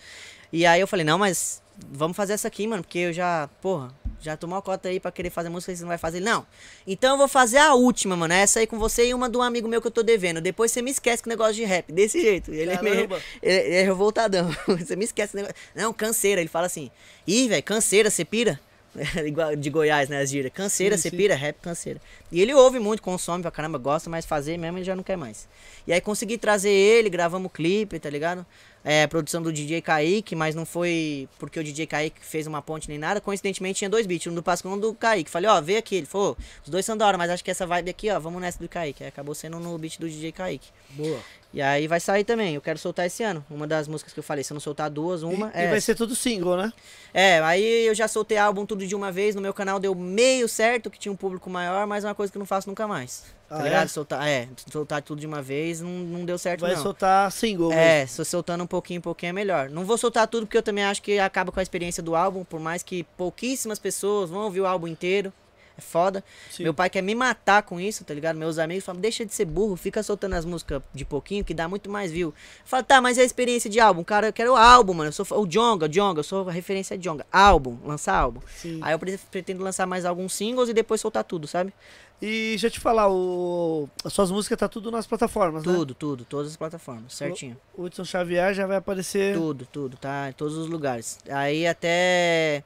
E 0.52 0.64
aí 0.64 0.80
eu 0.80 0.86
falei, 0.86 1.04
não, 1.04 1.18
mas 1.18 1.60
vamos 1.90 2.16
fazer 2.16 2.34
essa 2.34 2.48
aqui, 2.48 2.66
mano, 2.66 2.82
porque 2.82 2.98
eu 2.98 3.12
já, 3.12 3.48
porra, 3.60 3.92
já 4.20 4.36
tomou 4.36 4.58
a 4.58 4.62
cota 4.62 4.88
aí 4.88 4.98
pra 4.98 5.12
querer 5.12 5.30
fazer 5.30 5.48
música 5.48 5.72
e 5.72 5.76
você 5.76 5.82
não 5.82 5.88
vai 5.88 5.98
fazer. 5.98 6.20
Não. 6.20 6.46
Então 6.86 7.12
eu 7.12 7.18
vou 7.18 7.28
fazer 7.28 7.58
a 7.58 7.74
última, 7.74 8.16
mano. 8.16 8.32
Essa 8.34 8.60
aí 8.60 8.66
com 8.66 8.78
você 8.78 9.08
e 9.08 9.14
uma 9.14 9.28
do 9.28 9.40
amigo 9.42 9.68
meu 9.68 9.80
que 9.80 9.86
eu 9.86 9.90
tô 9.90 10.02
devendo. 10.02 10.40
Depois 10.40 10.72
você 10.72 10.82
me 10.82 10.90
esquece 10.90 11.22
com 11.22 11.28
o 11.28 11.32
negócio 11.32 11.54
de 11.54 11.64
rap. 11.64 11.92
Desse 11.92 12.20
jeito. 12.20 12.52
Ele 12.52 12.70
é 12.70 12.82
meio. 12.82 13.08
Caramba. 13.08 13.22
Ele, 13.42 13.74
é 13.74 13.82
revoltadão. 13.82 14.50
Você 14.78 14.96
me 14.96 15.04
esquece 15.04 15.36
negócio. 15.36 15.54
Não, 15.74 15.92
canseira. 15.92 16.40
Ele 16.40 16.48
fala 16.48 16.66
assim: 16.66 16.90
Ih, 17.26 17.48
velho, 17.48 17.62
canseira, 17.62 18.10
você 18.10 18.24
pira? 18.24 18.60
Igual 19.24 19.54
de 19.56 19.70
Goiás, 19.70 20.08
né? 20.08 20.20
As 20.20 20.30
gírias. 20.30 20.52
Canseira, 20.52 20.96
você 20.96 21.10
pira? 21.10 21.34
Rap, 21.34 21.56
canseira. 21.60 22.00
E 22.32 22.40
ele 22.40 22.54
ouve 22.54 22.78
muito, 22.78 23.02
consome 23.02 23.42
pra 23.42 23.50
caramba, 23.50 23.78
gosta, 23.78 24.08
mas 24.08 24.24
fazer 24.24 24.56
mesmo 24.56 24.78
ele 24.78 24.84
já 24.84 24.96
não 24.96 25.02
quer 25.02 25.16
mais. 25.16 25.48
E 25.86 25.92
aí 25.92 26.00
consegui 26.00 26.38
trazer 26.38 26.70
ele, 26.70 27.08
gravamos 27.10 27.46
o 27.46 27.50
clipe, 27.50 27.98
tá 27.98 28.10
ligado? 28.10 28.44
É, 28.88 29.04
produção 29.08 29.42
do 29.42 29.52
DJ 29.52 29.82
Kaique, 29.82 30.36
mas 30.36 30.54
não 30.54 30.64
foi 30.64 31.28
porque 31.40 31.58
o 31.58 31.64
DJ 31.64 31.88
Kaique 31.88 32.24
fez 32.24 32.46
uma 32.46 32.62
ponte 32.62 32.88
nem 32.88 32.98
nada. 32.98 33.20
Coincidentemente 33.20 33.78
tinha 33.78 33.90
dois 33.90 34.06
beats, 34.06 34.28
um 34.28 34.34
do 34.34 34.44
Pascal 34.44 34.70
e 34.70 34.74
um 34.76 34.78
do 34.78 34.94
Kaique. 34.94 35.28
Falei, 35.28 35.50
ó, 35.50 35.60
vê 35.60 35.76
aqui. 35.76 35.96
Ele 35.96 36.06
falou, 36.06 36.36
os 36.62 36.70
dois 36.70 36.86
são 36.86 36.96
da 36.96 37.04
hora, 37.04 37.18
mas 37.18 37.28
acho 37.28 37.42
que 37.42 37.50
essa 37.50 37.66
vibe 37.66 37.90
aqui, 37.90 38.08
ó, 38.12 38.20
vamos 38.20 38.40
nessa 38.40 38.60
do 38.60 38.68
Kaique. 38.68 39.02
Aí 39.02 39.08
acabou 39.08 39.34
sendo 39.34 39.58
no 39.58 39.76
beat 39.76 39.98
do 39.98 40.08
DJ 40.08 40.30
Kaique. 40.30 40.68
Boa. 40.90 41.18
E 41.54 41.62
aí 41.62 41.86
vai 41.86 42.00
sair 42.00 42.24
também. 42.24 42.54
Eu 42.54 42.60
quero 42.60 42.78
soltar 42.78 43.06
esse 43.06 43.22
ano. 43.22 43.44
Uma 43.50 43.66
das 43.66 43.88
músicas 43.88 44.12
que 44.12 44.18
eu 44.18 44.24
falei. 44.24 44.44
Se 44.44 44.52
eu 44.52 44.54
não 44.54 44.60
soltar 44.60 44.90
duas, 44.90 45.22
uma 45.22 45.50
e, 45.54 45.58
é. 45.58 45.64
e 45.64 45.68
vai 45.68 45.76
essa. 45.78 45.86
ser 45.86 45.94
tudo 45.94 46.14
single, 46.14 46.56
né? 46.56 46.72
É, 47.14 47.38
aí 47.40 47.86
eu 47.86 47.94
já 47.94 48.06
soltei 48.06 48.36
álbum 48.36 48.66
tudo 48.66 48.86
de 48.86 48.94
uma 48.94 49.10
vez. 49.10 49.34
No 49.34 49.40
meu 49.40 49.54
canal 49.54 49.80
deu 49.80 49.94
meio 49.94 50.48
certo, 50.48 50.90
que 50.90 50.98
tinha 50.98 51.10
um 51.10 51.16
público 51.16 51.48
maior, 51.48 51.86
mas 51.86 52.04
é 52.04 52.08
uma 52.08 52.14
coisa 52.14 52.30
que 52.30 52.36
eu 52.36 52.40
não 52.40 52.46
faço 52.46 52.68
nunca 52.68 52.86
mais. 52.86 53.24
Tá 53.48 53.58
Ah, 53.58 53.62
ligado? 53.62 53.84
é? 53.84 53.88
Soltar, 53.88 54.26
é, 54.28 54.48
soltar 54.70 55.00
tudo 55.02 55.20
de 55.20 55.26
uma 55.26 55.40
vez 55.40 55.80
não, 55.80 55.88
não 55.88 56.24
deu 56.24 56.36
certo, 56.36 56.60
Vai 56.62 56.74
não. 56.74 56.82
soltar 56.82 57.30
single 57.32 57.68
mesmo. 57.68 57.80
É, 57.80 58.06
eu 58.18 58.24
soltando 58.24 58.64
um 58.64 58.66
pouquinho, 58.66 58.98
um 58.98 59.02
pouquinho 59.02 59.30
é 59.30 59.32
melhor. 59.32 59.70
Não 59.70 59.84
vou 59.84 59.96
soltar 59.96 60.26
tudo 60.26 60.46
porque 60.46 60.58
eu 60.58 60.62
também 60.62 60.84
acho 60.84 61.00
que 61.00 61.18
acaba 61.18 61.50
com 61.52 61.60
a 61.60 61.62
experiência 61.62 62.02
do 62.02 62.14
álbum, 62.16 62.44
por 62.44 62.60
mais 62.60 62.82
que 62.82 63.04
pouquíssimas 63.16 63.78
pessoas 63.78 64.28
vão 64.28 64.42
ouvir 64.42 64.60
o 64.60 64.66
álbum 64.66 64.88
inteiro. 64.88 65.32
É 65.78 65.80
foda. 65.80 66.24
Sim. 66.50 66.62
Meu 66.62 66.72
pai 66.72 66.88
quer 66.88 67.02
me 67.02 67.14
matar 67.14 67.62
com 67.62 67.78
isso, 67.78 68.04
tá 68.04 68.14
ligado? 68.14 68.36
Meus 68.36 68.58
amigos 68.58 68.84
falam, 68.84 69.00
deixa 69.00 69.26
de 69.26 69.34
ser 69.34 69.44
burro, 69.44 69.76
fica 69.76 70.02
soltando 70.02 70.34
as 70.34 70.44
músicas 70.44 70.80
de 70.94 71.04
pouquinho 71.04 71.44
que 71.44 71.52
dá 71.52 71.68
muito 71.68 71.90
mais 71.90 72.10
view. 72.10 72.28
Eu 72.28 72.34
falo, 72.64 72.82
tá, 72.82 73.00
mas 73.00 73.18
é 73.18 73.22
a 73.22 73.24
experiência 73.24 73.68
de 73.68 73.78
álbum. 73.78 74.02
Cara, 74.02 74.28
eu 74.28 74.32
quero 74.32 74.52
o 74.52 74.56
álbum, 74.56 74.94
mano. 74.94 75.08
Eu 75.08 75.12
sou 75.12 75.26
o 75.38 75.46
Jonga, 75.46 75.88
Jonga, 75.88 76.20
eu 76.20 76.24
sou 76.24 76.48
a 76.48 76.52
referência 76.52 76.96
de 76.96 77.04
Jonga. 77.04 77.26
Álbum, 77.30 77.76
lançar 77.84 78.14
álbum. 78.16 78.40
Sim. 78.56 78.80
Aí 78.82 78.94
eu 78.94 78.98
pre- 78.98 79.18
pretendo 79.30 79.62
lançar 79.62 79.86
mais 79.86 80.04
alguns 80.04 80.32
singles 80.32 80.68
e 80.68 80.72
depois 80.72 81.00
soltar 81.00 81.24
tudo, 81.24 81.46
sabe? 81.46 81.72
E 82.22 82.48
deixa 82.52 82.68
eu 82.68 82.70
te 82.70 82.80
falar, 82.80 83.10
o... 83.12 83.86
as 84.02 84.10
suas 84.10 84.30
músicas 84.30 84.56
tá 84.58 84.66
tudo 84.66 84.90
nas 84.90 85.06
plataformas, 85.06 85.62
né? 85.66 85.74
Tudo, 85.74 85.92
tudo, 85.94 86.24
todas 86.24 86.52
as 86.52 86.56
plataformas, 86.56 87.12
certinho. 87.12 87.58
O 87.76 87.82
Hudson 87.82 88.06
Xavier 88.06 88.54
já 88.54 88.66
vai 88.66 88.78
aparecer. 88.78 89.34
Tudo, 89.36 89.66
tudo, 89.70 89.98
tá? 89.98 90.30
Em 90.30 90.32
todos 90.32 90.56
os 90.56 90.66
lugares. 90.66 91.18
Aí 91.28 91.66
até 91.66 92.64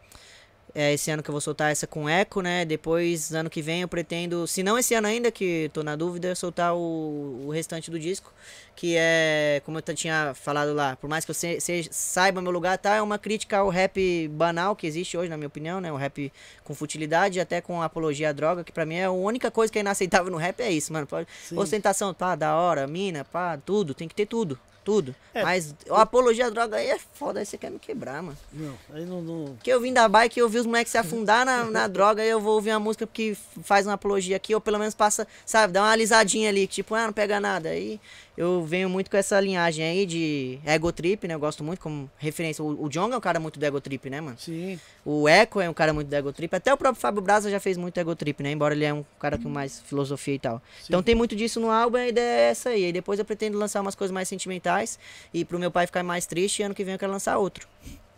é, 0.80 0.94
esse 0.94 1.10
ano 1.10 1.22
que 1.22 1.28
eu 1.28 1.32
vou 1.32 1.40
soltar 1.40 1.70
essa 1.70 1.86
com 1.86 2.08
Eco, 2.08 2.40
né? 2.40 2.64
Depois, 2.64 3.34
ano 3.34 3.50
que 3.50 3.60
vem, 3.60 3.82
eu 3.82 3.88
pretendo, 3.88 4.46
se 4.46 4.62
não 4.62 4.78
esse 4.78 4.94
ano 4.94 5.06
ainda, 5.06 5.30
que 5.30 5.70
tô 5.74 5.82
na 5.82 5.94
dúvida, 5.94 6.34
soltar 6.34 6.74
o, 6.74 7.44
o 7.46 7.50
restante 7.50 7.90
do 7.90 7.98
disco. 7.98 8.32
Que 8.80 8.94
é, 8.96 9.60
como 9.66 9.76
eu 9.78 9.82
tinha 9.94 10.32
falado 10.32 10.72
lá, 10.72 10.96
por 10.96 11.06
mais 11.06 11.22
que 11.22 11.30
eu 11.30 11.34
se- 11.34 11.60
se- 11.60 11.88
saiba 11.90 12.40
meu 12.40 12.50
lugar, 12.50 12.78
tá? 12.78 12.94
É 12.94 13.02
uma 13.02 13.18
crítica 13.18 13.58
ao 13.58 13.68
rap 13.68 14.26
banal 14.28 14.74
que 14.74 14.86
existe 14.86 15.18
hoje, 15.18 15.28
na 15.28 15.36
minha 15.36 15.48
opinião, 15.48 15.82
né? 15.82 15.92
O 15.92 15.96
rap 15.96 16.32
com 16.64 16.74
futilidade, 16.74 17.38
até 17.38 17.60
com 17.60 17.82
apologia 17.82 18.30
à 18.30 18.32
droga, 18.32 18.64
que 18.64 18.72
pra 18.72 18.86
mim 18.86 18.94
é 18.94 19.04
a 19.04 19.10
única 19.10 19.50
coisa 19.50 19.70
que 19.70 19.78
é 19.78 19.82
inaceitável 19.82 20.32
no 20.32 20.38
rap, 20.38 20.60
é 20.62 20.70
isso, 20.72 20.94
mano. 20.94 21.06
Pode, 21.06 21.28
Sim. 21.46 21.58
ostentação, 21.58 22.14
pá, 22.14 22.34
da 22.34 22.56
hora, 22.56 22.86
mina, 22.86 23.22
pá, 23.22 23.58
tudo, 23.58 23.92
tem 23.92 24.08
que 24.08 24.14
ter 24.14 24.24
tudo. 24.24 24.58
Tudo. 24.82 25.14
É. 25.34 25.42
Mas 25.42 25.74
a 25.90 26.00
apologia 26.00 26.46
à 26.46 26.50
droga 26.50 26.76
aí 26.78 26.88
é 26.88 26.98
foda, 26.98 27.38
aí 27.40 27.44
você 27.44 27.58
quer 27.58 27.70
me 27.70 27.78
quebrar, 27.78 28.22
mano. 28.22 28.36
Não, 28.50 28.74
aí 28.94 29.04
não. 29.04 29.20
não... 29.20 29.44
Porque 29.56 29.70
eu 29.70 29.78
vim 29.78 29.92
da 29.92 30.08
bike 30.08 30.38
e 30.38 30.42
eu 30.42 30.48
vi 30.48 30.58
os 30.58 30.64
moleques 30.64 30.90
se 30.90 30.96
afundar 30.96 31.44
na, 31.44 31.64
na 31.64 31.86
droga, 31.86 32.22
aí 32.22 32.30
eu 32.30 32.40
vou 32.40 32.54
ouvir 32.54 32.70
uma 32.70 32.80
música 32.80 33.06
que 33.06 33.36
faz 33.62 33.86
uma 33.86 33.92
apologia 33.92 34.36
aqui, 34.36 34.54
ou 34.54 34.60
pelo 34.60 34.78
menos 34.78 34.94
passa, 34.94 35.28
sabe, 35.44 35.74
dá 35.74 35.82
uma 35.82 35.90
alisadinha 35.90 36.48
ali, 36.48 36.66
que 36.66 36.76
tipo, 36.76 36.94
ah, 36.94 37.04
não 37.06 37.12
pega 37.12 37.38
nada. 37.38 37.68
Aí 37.68 38.00
eu 38.36 38.64
venho 38.64 38.88
muito 38.88 39.10
com 39.10 39.16
essa 39.16 39.40
linhagem 39.40 39.84
aí 39.84 40.06
de 40.06 40.58
ego 40.64 40.92
trip, 40.92 41.26
né? 41.26 41.34
Eu 41.34 41.40
gosto 41.40 41.62
muito 41.62 41.80
como 41.80 42.10
referência. 42.16 42.64
O, 42.64 42.84
o 42.84 42.88
Jong 42.88 43.12
é 43.12 43.16
um 43.16 43.20
cara 43.20 43.38
muito 43.38 43.58
do 43.58 43.64
ego 43.64 43.80
trip, 43.80 44.08
né, 44.08 44.20
mano? 44.20 44.36
Sim. 44.38 44.78
O 45.04 45.28
Echo 45.28 45.60
é 45.60 45.68
um 45.68 45.74
cara 45.74 45.92
muito 45.92 46.08
do 46.08 46.14
ego 46.14 46.32
trip. 46.32 46.54
Até 46.54 46.72
o 46.72 46.76
próprio 46.76 47.00
Fábio 47.00 47.20
Braza 47.20 47.50
já 47.50 47.60
fez 47.60 47.76
muito 47.76 47.98
ego 47.98 48.14
trip, 48.14 48.42
né? 48.42 48.52
Embora 48.52 48.74
ele 48.74 48.84
é 48.84 48.94
um 48.94 49.04
cara 49.18 49.36
com 49.36 49.48
mais 49.48 49.80
filosofia 49.80 50.34
e 50.34 50.38
tal. 50.38 50.62
Então 50.84 51.02
tem 51.02 51.14
muito 51.14 51.34
disso 51.34 51.60
no 51.60 51.70
álbum, 51.70 51.98
a 51.98 52.08
ideia 52.08 52.24
é 52.24 52.50
essa 52.50 52.70
aí. 52.70 52.84
Aí 52.84 52.92
depois 52.92 53.18
eu 53.18 53.24
pretendo 53.24 53.58
lançar 53.58 53.80
umas 53.80 53.94
coisas 53.94 54.12
mais 54.12 54.28
sentimentais. 54.28 54.98
E 55.34 55.44
pro 55.44 55.58
meu 55.58 55.70
pai 55.70 55.86
ficar 55.86 56.02
mais 56.02 56.26
triste, 56.26 56.62
ano 56.62 56.74
que 56.74 56.84
vem 56.84 56.94
eu 56.94 56.98
quero 56.98 57.12
lançar 57.12 57.36
outro. 57.38 57.66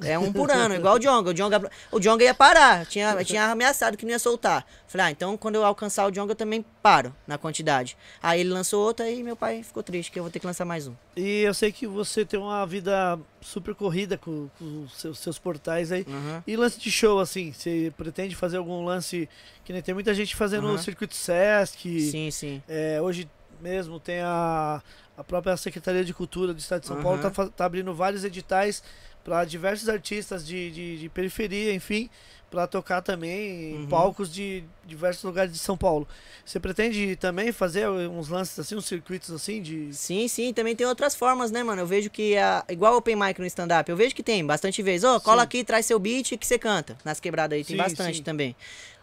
É 0.04 0.18
um 0.18 0.32
por 0.32 0.50
ano, 0.50 0.74
igual 0.74 0.96
o 0.96 0.98
Jonga. 0.98 1.30
O 1.30 1.34
Jonga, 1.34 1.70
o 1.90 2.00
Jonga 2.00 2.24
ia 2.24 2.34
parar. 2.34 2.86
Tinha, 2.86 3.24
tinha 3.24 3.50
ameaçado 3.50 3.96
que 3.96 4.04
não 4.04 4.12
ia 4.12 4.18
soltar. 4.18 4.66
Falei, 4.86 5.06
ah, 5.06 5.10
então 5.10 5.36
quando 5.36 5.54
eu 5.56 5.64
alcançar 5.64 6.06
o 6.06 6.10
Jonga 6.10 6.32
eu 6.32 6.36
também 6.36 6.64
paro 6.82 7.14
na 7.26 7.38
quantidade. 7.38 7.96
Aí 8.22 8.40
ele 8.40 8.50
lançou 8.50 8.84
outra 8.84 9.08
e 9.10 9.22
meu 9.22 9.36
pai 9.36 9.62
ficou 9.62 9.82
triste, 9.82 10.10
que 10.10 10.18
eu 10.18 10.22
vou 10.22 10.30
ter 10.30 10.38
que 10.38 10.46
lançar 10.46 10.64
mais 10.64 10.86
um. 10.86 10.94
E 11.16 11.40
eu 11.40 11.54
sei 11.54 11.72
que 11.72 11.86
você 11.86 12.24
tem 12.24 12.38
uma 12.38 12.66
vida 12.66 13.18
super 13.40 13.74
corrida 13.74 14.16
com, 14.18 14.48
com 14.58 14.84
os 14.84 15.00
seus, 15.00 15.18
seus 15.18 15.38
portais 15.38 15.92
aí. 15.92 16.04
Uhum. 16.08 16.42
E 16.46 16.56
lance 16.56 16.78
de 16.78 16.90
show, 16.90 17.20
assim, 17.20 17.52
você 17.52 17.92
pretende 17.96 18.36
fazer 18.36 18.56
algum 18.56 18.84
lance 18.84 19.28
que 19.64 19.72
nem 19.72 19.82
tem 19.82 19.94
muita 19.94 20.14
gente 20.14 20.34
fazendo 20.34 20.66
Aham. 20.66 20.74
o 20.74 20.78
circuito 20.78 21.14
Sesc. 21.14 22.10
Sim, 22.10 22.30
sim. 22.30 22.62
É, 22.68 23.00
hoje 23.00 23.28
mesmo 23.60 24.00
tem 24.00 24.20
a, 24.20 24.82
a 25.16 25.24
própria 25.24 25.56
Secretaria 25.56 26.04
de 26.04 26.12
Cultura 26.12 26.52
do 26.52 26.58
Estado 26.58 26.80
de 26.80 26.86
São 26.86 26.96
Aham. 26.96 27.02
Paulo 27.02 27.22
tá, 27.22 27.48
tá 27.48 27.64
abrindo 27.64 27.94
vários 27.94 28.24
editais 28.24 28.82
para 29.24 29.44
diversos 29.44 29.88
artistas 29.88 30.46
de, 30.46 30.70
de, 30.70 30.98
de 30.98 31.08
periferia, 31.08 31.72
enfim, 31.74 32.10
para 32.50 32.66
tocar 32.66 33.00
também 33.00 33.72
em 33.72 33.74
Uhum. 33.76 33.86
palcos 33.86 34.30
de 34.32 34.62
diversos 34.84 35.22
lugares 35.24 35.52
de 35.52 35.58
São 35.58 35.76
Paulo. 35.76 36.06
Você 36.44 36.60
pretende 36.60 37.16
também 37.16 37.50
fazer 37.50 37.88
uns 37.88 38.28
lances 38.28 38.58
assim, 38.58 38.74
uns 38.74 38.84
circuitos 38.84 39.30
assim 39.30 39.62
de 39.62 39.94
Sim, 39.94 40.28
sim, 40.28 40.52
também 40.52 40.76
tem 40.76 40.86
outras 40.86 41.14
formas, 41.14 41.50
né, 41.50 41.62
mano? 41.62 41.80
Eu 41.82 41.86
vejo 41.86 42.10
que, 42.10 42.36
a, 42.36 42.62
igual 42.68 42.96
Open 42.96 43.16
Mic 43.16 43.38
no 43.40 43.46
stand-up, 43.46 43.88
eu 43.90 43.96
vejo 43.96 44.14
que 44.14 44.22
tem 44.22 44.44
bastante 44.44 44.82
vezes. 44.82 45.04
Ô, 45.04 45.18
cola 45.20 45.42
Sim. 45.42 45.44
aqui, 45.44 45.64
traz 45.64 45.86
seu 45.86 45.98
beat 45.98 46.36
que 46.36 46.46
você 46.46 46.58
canta. 46.58 46.98
Nas 47.04 47.18
quebradas 47.20 47.56
aí 47.56 47.64
tem 47.64 47.76
Sim, 47.76 47.82
bastante 47.82 48.16
sim. 48.18 48.22
também. 48.22 48.54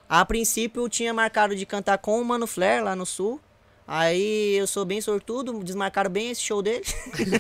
A 0.08 0.24
princípio, 0.26 0.84
eu 0.84 0.90
tinha 0.90 1.14
marcado 1.14 1.56
de 1.56 1.66
cantar 1.66 1.98
com 2.00 2.20
o 2.22 2.26
Mano 2.26 2.46
Flair 2.46 2.84
lá 2.84 2.96
no 2.96 3.06
Sul. 3.06 3.40
Aí 3.92 4.56
eu 4.56 4.68
sou 4.68 4.86
bem 4.86 5.02
sortudo, 5.02 5.64
desmarcaram 5.64 6.12
bem 6.12 6.30
esse 6.30 6.42
show 6.42 6.62
dele. 6.62 6.84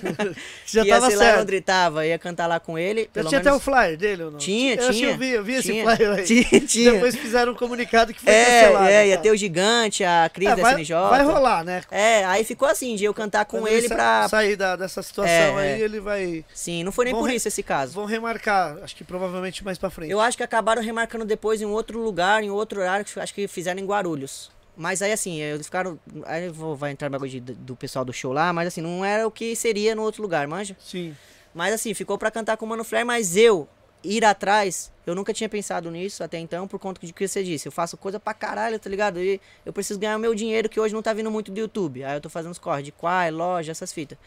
já 0.65 0.83
ia 0.83 0.93
tava 0.95 1.07
lá 1.09 1.17
certo. 1.17 1.41
onde 1.41 1.51
ele 1.53 1.61
tava, 1.61 2.05
ia 2.07 2.17
cantar 2.17 2.47
lá 2.47 2.59
com 2.59 2.75
ele. 2.75 3.07
Pelo 3.13 3.29
tinha 3.29 3.39
menos... 3.39 3.47
até 3.53 3.55
o 3.55 3.59
flyer 3.59 3.95
dele 3.95 4.23
ou 4.23 4.31
não? 4.31 4.39
Tinha, 4.39 4.73
eu, 4.73 4.91
tinha. 4.91 5.09
Eu 5.11 5.17
vi, 5.17 5.29
eu 5.29 5.43
vi 5.43 5.61
Tinha. 5.61 5.83
esse 5.83 5.95
flyer 5.95 6.11
aí. 6.17 6.23
Tinha, 6.25 6.61
tinha. 6.65 6.91
Depois 6.93 7.15
fizeram 7.15 7.51
um 7.51 7.55
comunicado 7.55 8.13
que 8.15 8.19
foi 8.21 8.33
É, 8.33 8.61
cancelado. 8.61 8.89
é, 8.89 9.07
ia 9.09 9.17
tá? 9.17 9.21
ter 9.21 9.31
o 9.31 9.37
Gigante, 9.37 10.03
a 10.03 10.27
Cris 10.33 10.49
É, 10.49 10.55
da 10.55 10.61
vai, 10.63 10.73
SNJ. 10.81 10.95
vai 11.09 11.23
rolar, 11.23 11.63
né? 11.63 11.83
É, 11.91 12.25
aí 12.25 12.43
ficou 12.43 12.67
assim, 12.67 12.95
de 12.95 13.05
eu 13.05 13.13
cantar 13.13 13.45
com 13.45 13.59
Quando 13.59 13.67
ele 13.71 13.87
sa- 13.87 13.93
pra. 13.95 14.27
sair 14.29 14.55
da, 14.55 14.75
dessa 14.75 15.03
situação 15.03 15.31
É, 15.31 15.73
aí, 15.73 15.81
é. 15.81 15.85
ele 15.85 15.99
vai. 15.99 16.43
Sim, 16.51 16.83
não 16.83 16.91
foi 16.91 17.05
nem 17.05 17.13
Vão 17.13 17.21
por 17.21 17.29
isso 17.31 17.47
esse 17.47 17.61
caso. 17.61 17.93
Vão 17.93 18.05
remarcar, 18.05 18.77
acho 18.81 18.95
que 18.95 19.03
provavelmente 19.03 19.63
mais 19.63 19.77
pra 19.77 19.91
frente. 19.91 20.09
Eu 20.11 20.19
acho 20.19 20.35
que 20.35 20.41
acabaram 20.43 20.81
remarcando 20.81 21.25
depois 21.25 21.61
em 21.61 21.65
outro 21.65 21.99
lugar, 21.99 22.41
em 22.43 22.49
outro 22.49 22.81
horário, 22.81 23.05
acho 23.17 23.33
que 23.35 23.47
fizeram 23.47 23.79
em 23.79 23.85
Guarulhos. 23.85 24.49
Mas 24.79 25.01
aí 25.01 25.11
assim, 25.11 25.41
eles 25.41 25.65
ficaram. 25.65 25.99
Aí 26.25 26.45
eu 26.45 26.53
vou, 26.53 26.73
vai 26.73 26.91
entrar 26.91 27.09
bagulho 27.09 27.29
de- 27.29 27.41
do 27.41 27.75
pessoal 27.75 28.05
do 28.05 28.13
show 28.13 28.31
lá, 28.31 28.53
mas 28.53 28.69
assim, 28.69 28.79
não 28.79 29.03
era 29.03 29.27
o 29.27 29.31
que 29.31 29.53
seria 29.53 29.93
no 29.93 30.03
outro 30.03 30.21
lugar, 30.21 30.47
manja? 30.47 30.73
Sim. 30.79 31.13
Mas 31.53 31.73
assim, 31.73 31.93
ficou 31.93 32.17
pra 32.17 32.31
cantar 32.31 32.55
com 32.55 32.65
o 32.65 32.69
Mano 32.69 32.85
Flair, 32.85 33.05
mas 33.05 33.35
eu 33.35 33.67
ir 34.01 34.23
atrás, 34.23 34.89
eu 35.05 35.13
nunca 35.13 35.33
tinha 35.33 35.49
pensado 35.49 35.91
nisso 35.91 36.23
até 36.23 36.39
então, 36.39 36.65
por 36.65 36.79
conta 36.79 37.05
de 37.05 37.11
que 37.11 37.27
você 37.27 37.43
disse. 37.43 37.67
Eu 37.67 37.73
faço 37.73 37.97
coisa 37.97 38.21
pra 38.21 38.33
caralho, 38.33 38.79
tá 38.79 38.89
ligado? 38.89 39.19
E 39.19 39.41
eu 39.65 39.73
preciso 39.73 39.99
ganhar 39.99 40.15
o 40.15 40.19
meu 40.19 40.33
dinheiro, 40.33 40.69
que 40.69 40.79
hoje 40.79 40.93
não 40.93 41.01
tá 41.01 41.11
vindo 41.11 41.29
muito 41.29 41.51
do 41.51 41.59
YouTube. 41.59 42.01
Aí 42.05 42.15
eu 42.15 42.21
tô 42.21 42.29
fazendo 42.29 42.53
os 42.53 42.57
corres 42.57 42.85
de 42.85 42.93
Quai, 42.93 43.31
loja, 43.31 43.73
essas 43.73 43.91
fitas. 43.91 44.17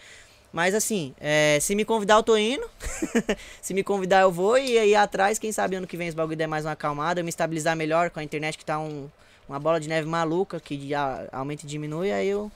Mas 0.53 0.75
assim, 0.75 1.15
é, 1.19 1.57
se 1.63 1.75
me 1.75 1.83
convidar, 1.83 2.17
eu 2.17 2.23
tô 2.23 2.37
indo. 2.37 2.69
se 3.63 3.73
me 3.73 3.83
convidar, 3.83 4.21
eu 4.21 4.31
vou. 4.31 4.59
E 4.59 4.79
aí 4.79 4.95
atrás, 4.95 5.39
quem 5.39 5.51
sabe 5.51 5.77
ano 5.77 5.87
que 5.87 5.97
vem 5.97 6.09
esse 6.09 6.17
bagulho 6.17 6.37
der 6.37 6.47
mais 6.47 6.67
uma 6.67 6.73
acalmada, 6.73 7.21
eu 7.21 7.25
me 7.25 7.31
estabilizar 7.31 7.75
melhor 7.75 8.11
com 8.11 8.21
a 8.21 8.23
internet 8.23 8.59
que 8.59 8.65
tá 8.67 8.79
um, 8.79 9.09
uma 9.53 9.61
bola 9.61 9.79
de 9.79 9.89
neve 9.89 10.09
maluca, 10.09 10.59
que 10.59 10.91
aumenta 11.31 11.65
e 11.65 11.69
diminui, 11.69 12.11
aí 12.11 12.29
eu 12.29 12.51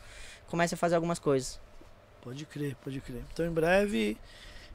começo 0.49 0.75
a 0.75 0.79
fazer 0.79 0.95
algumas 0.95 1.19
coisas. 1.19 1.61
Pode 2.23 2.45
crer, 2.47 2.75
pode 2.83 3.01
crer. 3.01 3.23
Então 3.33 3.45
em 3.47 3.51
breve 3.51 4.17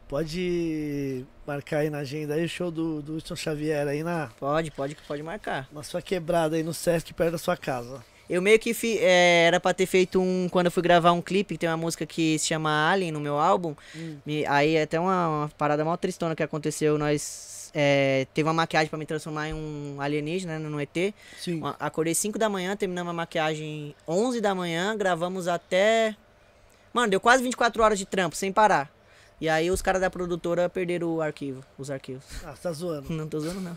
pode 0.07 1.25
marcar 1.47 1.79
aí 1.79 1.89
na 1.89 1.99
agenda 1.99 2.33
aí 2.33 2.45
o 2.45 2.49
show 2.49 2.69
do, 2.69 3.01
do 3.01 3.13
Wilson 3.15 3.35
Xavier 3.35 3.87
aí 3.87 4.03
na, 4.03 4.29
Pode, 4.39 4.69
pode, 4.71 4.95
pode 5.07 5.23
marcar. 5.23 5.67
na 5.71 5.83
sua 5.83 6.01
quebrada 6.01 6.55
aí 6.55 6.63
no 6.63 6.73
Sesc, 6.73 7.13
perto 7.13 7.31
da 7.31 7.37
sua 7.37 7.55
casa. 7.57 8.03
Eu 8.29 8.41
meio 8.41 8.57
que 8.59 8.73
fi, 8.73 8.97
é, 8.99 9.45
era 9.47 9.59
pra 9.59 9.73
ter 9.73 9.85
feito 9.85 10.21
um. 10.21 10.47
Quando 10.49 10.67
eu 10.67 10.71
fui 10.71 10.81
gravar 10.81 11.11
um 11.11 11.21
clipe, 11.21 11.55
que 11.55 11.57
tem 11.59 11.69
uma 11.69 11.75
música 11.75 12.05
que 12.05 12.39
se 12.39 12.47
chama 12.47 12.89
Alien 12.89 13.11
no 13.11 13.19
meu 13.19 13.37
álbum. 13.37 13.75
Hum. 13.93 14.17
me- 14.25 14.45
aí 14.45 14.75
é 14.75 14.83
até 14.83 14.97
uma, 14.97 15.27
uma 15.27 15.49
parada 15.57 15.83
mal 15.83 15.97
tristona 15.97 16.33
que 16.33 16.41
aconteceu. 16.43 16.97
Nós 16.97 17.19
é, 17.73 18.25
teve 18.33 18.47
uma 18.47 18.53
maquiagem 18.53 18.89
pra 18.89 18.97
me 18.99 19.05
transformar 19.05 19.49
em 19.49 19.53
um 19.53 19.97
alienígena, 19.99 20.59
né, 20.59 20.67
no 20.69 20.79
ET. 20.79 21.13
Sim. 21.37 21.57
Uma- 21.57 21.75
Acordei 21.79 22.13
5 22.13 22.37
da 22.39 22.49
manhã, 22.49 22.75
terminamos 22.75 23.09
a 23.11 23.13
maquiagem 23.13 23.95
11 24.07 24.41
da 24.41 24.53
manhã, 24.55 24.95
gravamos 24.97 25.47
até. 25.47 26.15
Mano, 26.93 27.09
deu 27.09 27.19
quase 27.19 27.41
24 27.43 27.81
horas 27.83 27.97
de 27.99 28.05
trampo, 28.05 28.35
sem 28.35 28.51
parar. 28.51 28.91
E 29.39 29.49
aí 29.49 29.71
os 29.71 29.81
caras 29.81 29.99
da 29.99 30.07
produtora 30.09 30.69
perderam 30.69 31.15
o 31.15 31.21
arquivo, 31.21 31.63
os 31.75 31.89
arquivos. 31.89 32.23
Ah, 32.45 32.53
você 32.55 32.61
tá 32.61 32.71
zoando. 32.73 33.07
Não 33.13 33.27
tô 33.27 33.39
zoando, 33.39 33.59
não. 33.59 33.75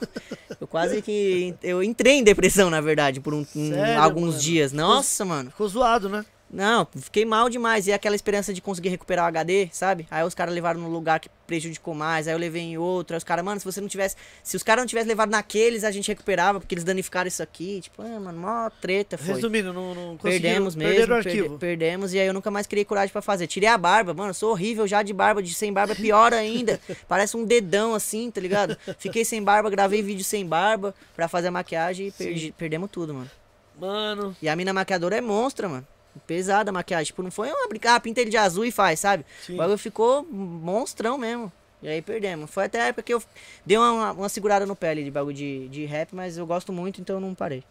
Eu 0.60 0.66
quase 0.66 1.00
que. 1.00 1.54
Eu 1.62 1.82
entrei 1.82 2.16
em 2.18 2.22
depressão, 2.22 2.68
na 2.68 2.82
verdade, 2.82 3.18
por 3.18 3.32
um, 3.32 3.46
um- 3.56 3.70
Sério, 3.72 4.02
alguns 4.02 4.30
mano? 4.34 4.38
dias. 4.40 4.72
Nossa, 4.72 5.24
mano. 5.24 5.50
Ficou 5.50 5.66
zoado, 5.66 6.08
né? 6.10 6.22
Não, 6.54 6.86
fiquei 6.96 7.24
mal 7.24 7.50
demais. 7.50 7.88
E 7.88 7.92
aquela 7.92 8.14
esperança 8.14 8.54
de 8.54 8.60
conseguir 8.62 8.88
recuperar 8.88 9.24
o 9.24 9.28
HD, 9.28 9.68
sabe? 9.72 10.06
Aí 10.08 10.22
os 10.22 10.34
caras 10.34 10.54
levaram 10.54 10.80
no 10.80 10.88
lugar 10.88 11.18
que 11.18 11.28
prejudicou 11.48 11.94
mais. 11.94 12.28
Aí 12.28 12.32
eu 12.34 12.38
levei 12.38 12.62
em 12.62 12.78
outro. 12.78 13.14
Aí 13.14 13.18
os 13.18 13.24
caras, 13.24 13.44
mano, 13.44 13.58
se 13.58 13.66
você 13.66 13.80
não 13.80 13.88
tivesse. 13.88 14.14
Se 14.42 14.56
os 14.56 14.62
caras 14.62 14.82
não 14.82 14.86
tivessem 14.86 15.08
levado 15.08 15.30
naqueles, 15.30 15.82
a 15.82 15.90
gente 15.90 16.06
recuperava, 16.06 16.60
porque 16.60 16.72
eles 16.72 16.84
danificaram 16.84 17.26
isso 17.26 17.42
aqui. 17.42 17.80
Tipo, 17.80 18.02
ah, 18.02 18.20
mano, 18.20 18.38
mó 18.40 18.70
treta 18.80 19.18
foi. 19.18 19.34
Resumindo, 19.34 19.72
não, 19.72 19.94
não. 19.96 20.16
Perdemos 20.16 20.76
mesmo. 20.76 20.90
Perderam 20.92 21.14
o 21.16 21.18
arquivo. 21.18 21.58
perdemos 21.58 22.14
e 22.14 22.20
aí 22.20 22.26
eu 22.28 22.32
nunca 22.32 22.52
mais 22.52 22.68
criei 22.68 22.84
coragem 22.84 23.12
pra 23.12 23.20
fazer. 23.20 23.48
Tirei 23.48 23.68
a 23.68 23.76
barba, 23.76 24.14
mano. 24.14 24.30
eu 24.30 24.34
Sou 24.34 24.52
horrível 24.52 24.86
já 24.86 25.02
de 25.02 25.12
barba, 25.12 25.42
de 25.42 25.52
sem 25.52 25.72
barba 25.72 25.92
é 25.92 25.96
pior 25.96 26.32
ainda. 26.32 26.80
Parece 27.08 27.36
um 27.36 27.44
dedão 27.44 27.94
assim, 27.96 28.30
tá 28.30 28.40
ligado? 28.40 28.76
Fiquei 28.98 29.24
sem 29.24 29.42
barba, 29.42 29.68
gravei 29.70 30.02
vídeo 30.02 30.22
sem 30.24 30.46
barba 30.46 30.94
pra 31.16 31.26
fazer 31.26 31.48
a 31.48 31.50
maquiagem 31.50 32.06
e 32.06 32.12
perdi- 32.12 32.54
perdemos 32.56 32.88
tudo, 32.92 33.12
mano. 33.12 33.30
Mano, 33.76 34.36
E 34.40 34.48
a 34.48 34.54
mina 34.54 34.72
maquiadora 34.72 35.16
é 35.16 35.20
monstra, 35.20 35.68
mano. 35.68 35.84
Pesada 36.26 36.70
a 36.70 36.72
maquiagem. 36.72 37.06
Tipo, 37.06 37.22
não 37.22 37.30
foi 37.30 37.50
uma 37.50 37.68
brincadeira, 37.68 37.96
ah, 37.96 38.00
pinta 38.00 38.20
ele 38.20 38.30
de 38.30 38.36
azul 38.36 38.64
e 38.64 38.70
faz, 38.70 39.00
sabe? 39.00 39.24
Sim. 39.44 39.54
O 39.54 39.56
bagulho 39.58 39.78
ficou 39.78 40.22
monstrão 40.24 41.18
mesmo. 41.18 41.52
E 41.82 41.88
aí 41.88 42.00
perdemos. 42.00 42.50
Foi 42.50 42.64
até 42.64 42.80
a 42.80 42.86
época 42.86 43.02
que 43.02 43.12
eu 43.12 43.22
dei 43.64 43.76
uma, 43.76 44.12
uma 44.12 44.28
segurada 44.28 44.64
no 44.64 44.76
ali 44.80 45.04
de 45.04 45.10
bagulho 45.10 45.36
de, 45.36 45.68
de 45.68 45.84
rap, 45.84 46.14
mas 46.14 46.38
eu 46.38 46.46
gosto 46.46 46.72
muito, 46.72 47.00
então 47.00 47.16
eu 47.16 47.20
não 47.20 47.34
parei. 47.34 47.62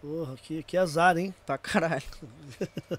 porra, 0.00 0.34
que, 0.36 0.62
que 0.64 0.76
azar, 0.76 1.16
hein? 1.16 1.34
Pra 1.46 1.56
caralho. 1.56 2.02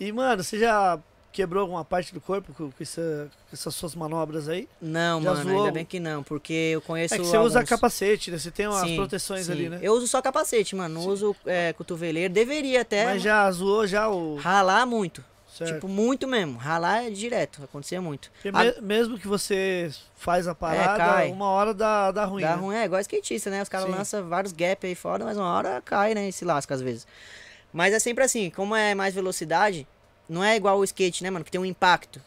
E, 0.00 0.10
mano, 0.10 0.42
você 0.42 0.58
já 0.58 0.98
quebrou 1.34 1.62
alguma 1.62 1.84
parte 1.84 2.14
do 2.14 2.20
corpo 2.20 2.54
com, 2.54 2.70
essa- 2.80 3.28
essas 3.52 3.74
suas 3.74 3.94
manobras 3.94 4.48
aí? 4.48 4.68
Não, 4.80 5.20
Já 5.20 5.30
mano, 5.34 5.42
zoou? 5.50 5.58
ainda 5.64 5.72
bem 5.72 5.84
que 5.84 5.98
não, 5.98 6.22
porque 6.22 6.52
eu 6.52 6.80
conheço 6.80 7.14
É 7.14 7.18
que 7.18 7.24
você 7.24 7.36
usa 7.36 7.58
alguns- 7.58 7.68
capacete, 7.68 8.30
né? 8.30 8.38
Você 8.38 8.50
tem 8.52 8.68
umas 8.68 8.88
Sim, 8.88 8.96
proteções 8.96 9.46
sim. 9.46 9.52
ali, 9.52 9.68
né? 9.68 9.78
Eu 9.82 9.92
uso 9.94 10.06
só 10.06 10.22
capacete, 10.22 10.76
mano. 10.76 10.94
Não 10.94 11.06
uso 11.08 11.34
é, 11.44 11.72
cotoveleiro. 11.72 12.32
Deveria 12.32 12.82
até. 12.82 13.04
Mas 13.06 13.22
já 13.22 13.50
zoou 13.50 13.86
já 13.86 14.08
o. 14.08 14.36
Ralar 14.36 14.86
muito. 14.86 15.24
Certo. 15.52 15.74
Tipo, 15.74 15.86
muito 15.88 16.26
mesmo. 16.26 16.56
Ralar 16.58 17.04
é 17.06 17.10
direto. 17.10 17.62
Acontecia 17.62 18.00
muito. 18.00 18.30
A- 18.52 18.64
me- 18.64 18.80
mesmo 18.80 19.16
que 19.18 19.28
você 19.28 19.88
faz 20.16 20.48
a 20.48 20.54
parada, 20.54 20.96
cai. 20.96 21.30
uma 21.30 21.46
hora 21.46 21.72
dá, 21.74 22.10
dá 22.10 22.24
ruim. 22.24 22.42
Dá 22.42 22.56
né? 22.56 22.62
ruim, 22.62 22.76
é 22.76 22.84
igual 22.84 23.00
skatista, 23.00 23.50
né? 23.50 23.62
Os 23.62 23.68
caras 23.68 23.86
Sim. 23.86 23.92
lançam 23.92 24.28
vários 24.28 24.52
gaps 24.52 24.84
aí 24.88 24.94
fora, 24.96 25.24
mas 25.24 25.36
uma 25.36 25.52
hora 25.52 25.80
cai, 25.84 26.12
né? 26.14 26.28
E 26.28 26.32
se 26.32 26.44
lasca 26.44 26.74
às 26.74 26.80
vezes. 26.80 27.06
Mas 27.72 27.92
é 27.94 27.98
sempre 28.00 28.22
assim, 28.24 28.50
como 28.50 28.74
é 28.74 28.94
mais 28.96 29.14
velocidade, 29.14 29.86
não 30.28 30.42
é 30.42 30.56
igual 30.56 30.78
o 30.78 30.84
skate, 30.84 31.22
né, 31.22 31.30
mano? 31.30 31.44
Que 31.44 31.50
tem 31.50 31.60
um 31.60 31.64
impacto. 31.64 32.20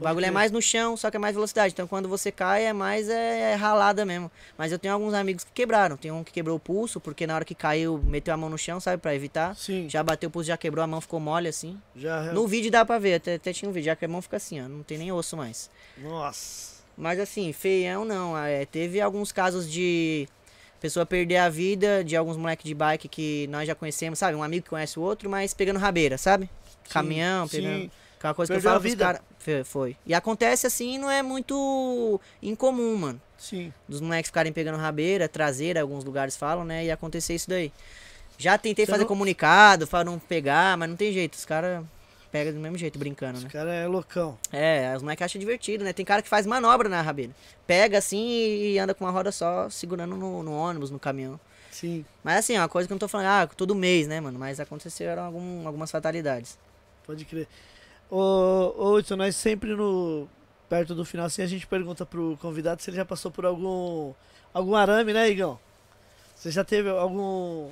O 0.00 0.02
bagulho 0.02 0.24
é 0.24 0.30
mais 0.30 0.50
no 0.50 0.62
chão, 0.62 0.96
só 0.96 1.10
que 1.10 1.18
é 1.18 1.20
mais 1.20 1.34
velocidade. 1.34 1.74
Então 1.74 1.86
quando 1.86 2.08
você 2.08 2.32
cai 2.32 2.64
é 2.64 2.72
mais 2.72 3.06
é, 3.10 3.52
é 3.52 3.54
ralada 3.54 4.06
mesmo. 4.06 4.30
Mas 4.56 4.72
eu 4.72 4.78
tenho 4.78 4.94
alguns 4.94 5.12
amigos 5.12 5.44
que 5.44 5.52
quebraram. 5.52 5.94
Tem 5.94 6.10
um 6.10 6.24
que 6.24 6.32
quebrou 6.32 6.56
o 6.56 6.60
pulso, 6.60 6.98
porque 6.98 7.26
na 7.26 7.34
hora 7.34 7.44
que 7.44 7.54
caiu, 7.54 8.00
meteu 8.02 8.32
a 8.32 8.36
mão 8.36 8.48
no 8.48 8.56
chão, 8.56 8.80
sabe? 8.80 8.96
Pra 8.96 9.14
evitar. 9.14 9.54
Sim, 9.54 9.90
já. 9.90 10.00
Já 10.00 10.02
bateu 10.02 10.30
o 10.30 10.32
pulso, 10.32 10.46
já 10.46 10.56
quebrou, 10.56 10.82
a 10.82 10.86
mão 10.86 11.02
ficou 11.02 11.20
mole 11.20 11.48
assim. 11.48 11.78
já 11.94 12.32
No 12.32 12.46
vídeo 12.46 12.70
dá 12.70 12.82
pra 12.82 12.98
ver, 12.98 13.16
até, 13.16 13.34
até 13.34 13.52
tinha 13.52 13.68
um 13.68 13.72
vídeo, 13.72 13.86
já 13.86 13.96
que 13.96 14.06
a 14.06 14.08
mão 14.08 14.22
fica 14.22 14.38
assim, 14.38 14.62
ó. 14.62 14.66
Não 14.66 14.82
tem 14.82 14.96
nem 14.96 15.12
osso 15.12 15.36
mais. 15.36 15.68
Nossa. 15.98 16.80
Mas 16.96 17.20
assim, 17.20 17.52
feião 17.52 18.02
não. 18.02 18.38
É, 18.38 18.64
teve 18.64 19.02
alguns 19.02 19.32
casos 19.32 19.70
de 19.70 20.26
pessoa 20.80 21.04
perder 21.04 21.36
a 21.36 21.50
vida, 21.50 22.02
de 22.02 22.16
alguns 22.16 22.38
moleques 22.38 22.64
de 22.64 22.74
bike 22.74 23.06
que 23.06 23.46
nós 23.48 23.66
já 23.66 23.74
conhecemos, 23.74 24.18
sabe? 24.18 24.34
Um 24.34 24.42
amigo 24.42 24.64
que 24.64 24.70
conhece 24.70 24.98
o 24.98 25.02
outro, 25.02 25.28
mas 25.28 25.52
pegando 25.52 25.78
rabeira, 25.78 26.16
sabe? 26.16 26.48
Caminhão, 26.92 27.46
sim. 27.46 27.56
pegando. 27.62 27.90
Aquela 28.18 28.34
coisa 28.34 28.52
Perdeu 28.52 28.60
que 28.62 28.66
eu 28.66 28.70
falo 28.70 28.82
pros 28.82 28.94
caras. 28.94 29.66
Foi. 29.68 29.96
E 30.04 30.12
acontece 30.12 30.66
assim, 30.66 30.98
não 30.98 31.10
é 31.10 31.22
muito 31.22 32.20
incomum, 32.42 32.96
mano. 32.96 33.20
Sim. 33.38 33.72
Dos 33.88 34.00
moleques 34.02 34.28
ficarem 34.28 34.52
pegando 34.52 34.76
rabeira, 34.76 35.26
traseira, 35.28 35.80
alguns 35.80 36.04
lugares 36.04 36.36
falam, 36.36 36.64
né? 36.64 36.84
E 36.84 36.90
acontecer 36.90 37.34
isso 37.34 37.48
daí. 37.48 37.72
Já 38.36 38.58
tentei 38.58 38.84
Você 38.84 38.90
fazer 38.92 39.04
não- 39.04 39.08
comunicado 39.08 39.86
pra 39.86 40.04
não 40.04 40.18
pegar, 40.18 40.76
mas 40.76 40.88
não 40.88 40.96
tem 40.96 41.12
jeito. 41.12 41.34
Os 41.34 41.46
caras 41.46 41.82
pegam 42.30 42.52
do 42.52 42.60
mesmo 42.60 42.76
jeito, 42.76 42.98
brincando, 42.98 43.38
né? 43.40 43.46
Esse 43.46 43.52
cara 43.52 43.72
é 43.72 43.86
loucão. 43.86 44.38
É, 44.52 44.92
os 44.94 45.02
moleques 45.02 45.24
acham 45.24 45.38
divertido, 45.40 45.82
né? 45.84 45.92
Tem 45.94 46.04
cara 46.04 46.20
que 46.20 46.28
faz 46.28 46.46
manobra 46.46 46.88
na 46.90 47.00
rabeira. 47.00 47.32
Pega 47.66 47.96
assim 47.98 48.20
e 48.28 48.78
anda 48.78 48.94
com 48.94 49.04
uma 49.06 49.10
roda 49.10 49.32
só, 49.32 49.70
segurando 49.70 50.14
no, 50.16 50.42
no 50.42 50.52
ônibus, 50.52 50.90
no 50.90 50.98
caminhão. 50.98 51.40
Sim, 51.70 52.04
Mas 52.22 52.40
assim, 52.40 52.54
é 52.56 52.60
uma 52.60 52.68
coisa 52.68 52.86
que 52.86 52.92
eu 52.92 52.96
não 52.96 52.98
tô 52.98 53.08
falando, 53.08 53.26
ah, 53.28 53.46
todo 53.56 53.74
mês, 53.74 54.06
né, 54.08 54.20
mano? 54.20 54.38
Mas 54.38 54.58
aconteceram 54.60 55.22
algum, 55.24 55.66
algumas 55.66 55.90
fatalidades. 55.90 56.58
Pode 57.10 57.24
crer. 57.24 57.48
Ô, 58.08 58.16
ô 58.76 58.94
Hudson, 58.94 59.16
nós 59.16 59.34
sempre 59.34 59.74
no, 59.74 60.28
perto 60.68 60.94
do 60.94 61.04
final, 61.04 61.26
assim, 61.26 61.42
a 61.42 61.46
gente 61.46 61.66
pergunta 61.66 62.06
pro 62.06 62.38
convidado 62.40 62.80
se 62.80 62.88
ele 62.90 62.96
já 62.96 63.04
passou 63.04 63.30
por 63.30 63.44
algum. 63.44 64.12
algum 64.54 64.76
arame, 64.76 65.12
né, 65.12 65.28
Igão? 65.28 65.58
Você 66.36 66.50
já 66.50 66.64
teve 66.64 66.88
algum. 66.88 67.70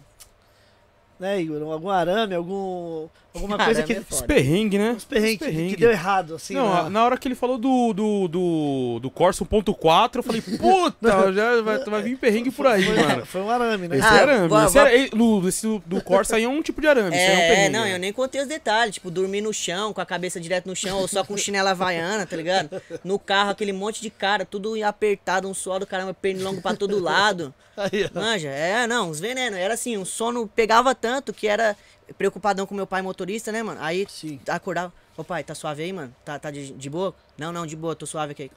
Né, 1.18 1.40
Igor? 1.40 1.62
Algum 1.72 1.88
arame, 1.88 2.34
algum. 2.34 3.08
Alguma 3.38 3.56
coisa 3.64 3.80
Arame 3.82 3.94
que. 3.94 4.00
é. 4.00 4.04
Os 4.10 4.20
perrengues, 4.22 4.80
né? 4.80 4.90
Os 4.96 5.04
perrengue. 5.04 5.38
que 5.70 5.76
deu 5.76 5.90
errado, 5.90 6.34
assim. 6.34 6.54
não, 6.54 6.84
né? 6.84 6.90
na 6.90 7.04
hora 7.04 7.16
que 7.16 7.26
ele 7.28 7.34
falou 7.34 7.56
do, 7.58 7.92
do, 7.92 8.28
do, 8.28 8.98
do 9.00 9.10
Corsa 9.10 9.44
1.4, 9.44 10.16
eu 10.16 10.22
falei, 10.22 10.40
puta, 10.42 11.32
já 11.32 11.62
vai, 11.62 11.78
vai 11.84 12.02
vir 12.02 12.16
perrengue 12.18 12.50
por 12.50 12.66
aí, 12.66 12.84
foi, 12.84 12.96
mano. 12.96 13.26
Foi 13.26 13.40
um 13.40 13.50
arame, 13.50 13.88
né? 13.88 13.98
Esse 13.98 14.06
Ah, 14.06 14.16
é 14.16 14.20
arame. 14.22 14.48
vou- 14.48 14.64
esse, 14.64 14.72
vou- 14.74 14.86
era, 14.86 15.08
do, 15.10 15.48
esse 15.48 15.82
do, 15.86 16.02
Corsa 16.02 16.36
aí 16.36 16.44
é 16.44 16.48
um 16.48 16.62
tipo 16.62 16.80
de 16.80 16.86
arame. 16.86 17.16
aí 17.16 17.22
é 17.22 17.28
um 17.30 17.38
É, 17.38 17.48
perrengue. 17.48 17.72
não, 17.72 17.84
né? 17.84 17.94
eu 17.94 17.98
nem 17.98 18.12
contei 18.12 18.40
os 18.40 18.46
detalhes, 18.48 18.94
tipo, 18.94 19.10
dormir 19.10 19.40
no 19.40 19.52
chão, 19.52 19.92
com 19.92 20.00
a 20.00 20.06
cabeça 20.06 20.40
direto 20.40 20.66
no 20.66 20.76
chão, 20.76 20.98
ou 20.98 21.08
só 21.08 21.24
com 21.24 21.36
chinela 21.36 21.70
havaiana, 21.70 22.26
tá 22.26 22.36
ligado? 22.36 22.70
No 23.04 23.18
carro, 23.18 23.50
aquele 23.50 23.72
monte 23.72 24.00
de 24.00 24.10
cara, 24.10 24.44
tudo 24.44 24.74
apertado, 24.82 25.48
um 25.48 25.54
suor 25.54 25.80
do 25.80 25.86
caramba, 25.86 26.12
pernilongo 26.14 26.60
pra 26.60 26.74
todo 26.74 26.98
lado. 26.98 27.54
Aí, 27.76 28.04
ó. 28.12 28.18
Manja, 28.20 28.48
é, 28.48 28.86
não, 28.86 29.08
os 29.10 29.20
venenos. 29.20 29.58
Era 29.58 29.74
assim, 29.74 29.96
o 29.96 30.04
sono 30.04 30.48
pegava 30.48 30.94
tanto 30.94 31.32
que 31.32 31.46
era 31.46 31.76
preocupadão 32.16 32.66
com 32.66 32.74
meu 32.74 32.86
pai 32.86 33.02
motorista, 33.02 33.52
né, 33.52 33.62
mano? 33.62 33.80
Aí 33.82 34.06
Sim. 34.08 34.40
acordava, 34.48 34.92
ô 35.16 35.24
pai, 35.24 35.44
tá 35.44 35.54
suave 35.54 35.82
aí, 35.82 35.92
mano? 35.92 36.14
Tá, 36.24 36.38
tá 36.38 36.50
de, 36.50 36.72
de 36.72 36.90
boa? 36.90 37.14
Não, 37.36 37.52
não, 37.52 37.66
de 37.66 37.76
boa, 37.76 37.94
tô 37.94 38.06
suave 38.06 38.32
aqui. 38.32 38.50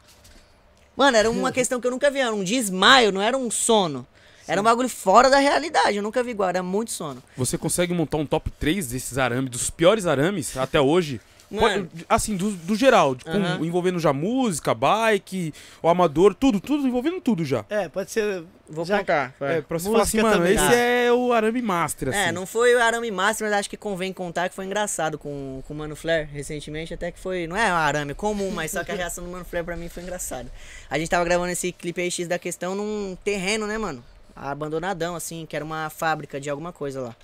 Mano, 0.95 1.17
era 1.17 1.29
uma 1.29 1.51
questão 1.53 1.79
que 1.79 1.87
eu 1.87 1.91
nunca 1.91 2.09
vi, 2.09 2.19
era 2.19 2.33
um 2.33 2.43
desmaio, 2.43 3.11
não 3.11 3.21
era 3.21 3.37
um 3.37 3.49
sono. 3.49 4.05
Era 4.47 4.59
um 4.59 4.63
bagulho 4.63 4.89
fora 4.89 5.29
da 5.29 5.37
realidade, 5.37 5.97
eu 5.97 6.03
nunca 6.03 6.21
vi 6.23 6.31
igual, 6.31 6.49
era 6.49 6.63
muito 6.63 6.91
sono. 6.91 7.21
Você 7.37 7.57
consegue 7.57 7.93
montar 7.93 8.17
um 8.17 8.25
top 8.25 8.49
3 8.51 8.87
desses 8.87 9.17
arames, 9.17 9.49
dos 9.49 9.69
piores 9.69 10.05
arames 10.05 10.57
até 10.57 10.81
hoje? 10.81 11.21
Mano. 11.51 11.85
Pode- 11.87 12.05
assim, 12.07 12.37
do, 12.37 12.51
do 12.51 12.75
geral, 12.75 13.15
com- 13.23 13.29
Aham. 13.29 13.65
envolvendo 13.65 13.99
já 13.99 14.13
música, 14.13 14.73
bike, 14.73 15.53
o 15.83 15.89
amador, 15.89 16.33
tudo, 16.33 16.59
tudo, 16.61 16.87
envolvendo 16.87 17.19
tudo 17.19 17.43
já. 17.43 17.65
É, 17.69 17.89
pode 17.89 18.09
ser. 18.09 18.43
Vou 18.69 18.85
Já- 18.85 18.99
contar. 18.99 19.35
vai. 19.37 19.57
É, 19.57 19.61
pra 19.61 19.77
você 19.77 19.89
Música 19.89 19.91
falar 19.91 20.03
assim, 20.03 20.21
mano, 20.21 20.35
também. 20.37 20.53
esse 20.55 20.63
Tá. 20.65 20.73
é 20.73 21.11
o 21.11 21.33
arame 21.33 21.61
master, 21.61 22.07
assim. 22.09 22.17
É, 22.17 22.31
não 22.31 22.45
foi 22.45 22.73
o 22.73 22.81
arame 22.81 23.11
máximo, 23.11 23.49
mas 23.49 23.59
acho 23.59 23.69
que 23.69 23.75
convém 23.75 24.13
contar 24.13 24.47
que 24.47 24.55
foi 24.55 24.63
engraçado 24.65 25.17
com, 25.19 25.61
com 25.67 25.73
o 25.73 25.77
Mano 25.77 25.93
Flair 25.95 26.29
recentemente, 26.31 26.93
até 26.93 27.11
que 27.11 27.19
foi, 27.19 27.47
não 27.47 27.57
é 27.57 27.69
um 27.69 27.75
arame 27.75 28.13
comum, 28.13 28.49
mas 28.51 28.71
só 28.71 28.81
que 28.83 28.91
a 28.91 28.95
reação 28.95 29.25
do 29.25 29.29
Mano 29.29 29.43
Flair 29.43 29.65
pra 29.65 29.75
mim 29.75 29.89
foi 29.89 30.03
engraçada. 30.03 30.49
A 30.89 30.97
gente 30.97 31.09
tava 31.09 31.25
gravando 31.25 31.51
esse 31.51 31.71
clipe 31.73 31.99
aí 31.99 32.09
X 32.09 32.29
da 32.29 32.39
questão 32.39 32.73
num 32.75 33.17
terreno, 33.25 33.67
né, 33.67 33.77
mano? 33.77 34.01
Abandonadão, 34.33 35.15
assim, 35.15 35.45
que 35.45 35.55
era 35.55 35.65
uma 35.65 35.89
fábrica 35.89 36.39
de 36.39 36.49
alguma 36.49 36.71
coisa 36.71 37.01
lá. 37.01 37.15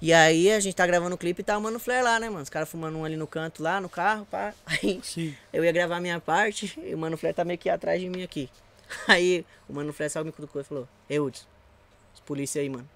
E 0.00 0.12
aí 0.12 0.52
a 0.52 0.60
gente 0.60 0.74
tá 0.74 0.86
gravando 0.86 1.14
o 1.14 1.18
clipe 1.18 1.40
e 1.40 1.44
tá 1.44 1.56
o 1.56 1.60
Mano 1.60 1.78
Flair 1.78 2.04
lá, 2.04 2.20
né, 2.20 2.28
mano? 2.28 2.42
Os 2.42 2.50
caras 2.50 2.68
fumando 2.68 2.98
um 2.98 3.04
ali 3.04 3.16
no 3.16 3.26
canto 3.26 3.62
lá, 3.62 3.80
no 3.80 3.88
carro, 3.88 4.26
pá. 4.30 4.52
Aí 4.66 5.00
Sim. 5.02 5.34
eu 5.52 5.64
ia 5.64 5.72
gravar 5.72 5.96
a 5.96 6.00
minha 6.00 6.20
parte 6.20 6.78
e 6.84 6.94
o 6.94 6.98
Mano 6.98 7.16
Flair 7.16 7.34
tá 7.34 7.44
meio 7.44 7.58
que 7.58 7.70
atrás 7.70 8.00
de 8.00 8.08
mim 8.08 8.22
aqui. 8.22 8.50
Aí 9.08 9.44
o 9.68 9.72
Mano 9.72 9.92
Flair 9.92 10.10
só 10.10 10.22
me 10.22 10.32
cutucou 10.32 10.60
e 10.60 10.64
falou: 10.64 10.86
Ei, 11.08 11.18
Hudson, 11.18 11.46
os 12.14 12.20
polícia 12.20 12.60
aí, 12.60 12.68
mano. 12.68 12.88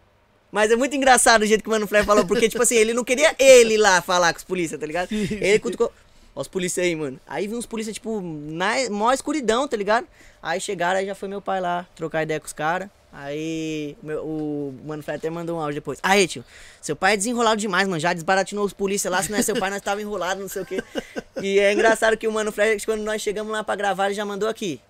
Mas 0.52 0.70
é 0.70 0.76
muito 0.76 0.94
engraçado 0.94 1.42
o 1.42 1.46
jeito 1.46 1.62
que 1.62 1.68
o 1.68 1.72
Mano 1.72 1.86
Flair 1.86 2.04
falou, 2.04 2.26
porque, 2.26 2.48
tipo 2.48 2.62
assim, 2.62 2.74
ele 2.74 2.92
não 2.92 3.04
queria 3.04 3.34
ele 3.38 3.78
lá 3.78 4.02
falar 4.02 4.32
com 4.32 4.38
os 4.38 4.44
polícia, 4.44 4.76
tá 4.76 4.84
ligado? 4.84 5.10
Ele 5.12 5.58
cutucou. 5.58 5.92
Ó, 6.34 6.40
os 6.40 6.48
polícia 6.48 6.82
aí, 6.82 6.94
mano. 6.94 7.20
Aí 7.26 7.46
vi 7.46 7.54
uns 7.54 7.66
polícia, 7.66 7.92
tipo, 7.92 8.20
na 8.20 8.90
maior 8.90 9.12
escuridão, 9.12 9.66
tá 9.68 9.76
ligado? 9.76 10.06
Aí 10.42 10.60
chegaram, 10.60 10.98
aí 10.98 11.06
já 11.06 11.14
foi 11.14 11.28
meu 11.28 11.40
pai 11.40 11.60
lá, 11.60 11.86
trocar 11.94 12.24
ideia 12.24 12.40
com 12.40 12.46
os 12.46 12.52
caras. 12.52 12.88
Aí 13.12 13.96
o 14.02 14.06
meu- 14.06 14.24
o 14.24 14.74
Mano 14.84 15.02
Flair 15.02 15.18
até 15.18 15.28
mandou 15.28 15.56
um 15.56 15.60
áudio 15.60 15.74
depois. 15.76 15.98
Aí, 16.02 16.28
tio, 16.28 16.44
seu 16.80 16.94
pai 16.94 17.14
é 17.14 17.16
desenrolado 17.16 17.60
demais, 17.60 17.88
mano. 17.88 17.98
Já 18.00 18.12
desbaratinou 18.12 18.64
os 18.64 18.72
polícia 18.72 19.10
lá, 19.10 19.22
se 19.22 19.30
não 19.30 19.38
é 19.38 19.42
seu 19.42 19.56
pai, 19.58 19.68
nós 19.70 19.82
tava 19.82 20.00
enrolado, 20.00 20.40
não 20.40 20.48
sei 20.48 20.62
o 20.62 20.66
quê. 20.66 20.82
E 21.42 21.58
é 21.58 21.72
engraçado 21.72 22.16
que 22.16 22.28
o 22.28 22.32
Mano 22.32 22.52
Flair, 22.52 22.80
quando 22.84 23.02
nós 23.02 23.20
chegamos 23.20 23.52
lá 23.52 23.64
pra 23.64 23.74
gravar, 23.74 24.06
ele 24.06 24.14
já 24.14 24.24
mandou 24.24 24.48
aqui. 24.48 24.80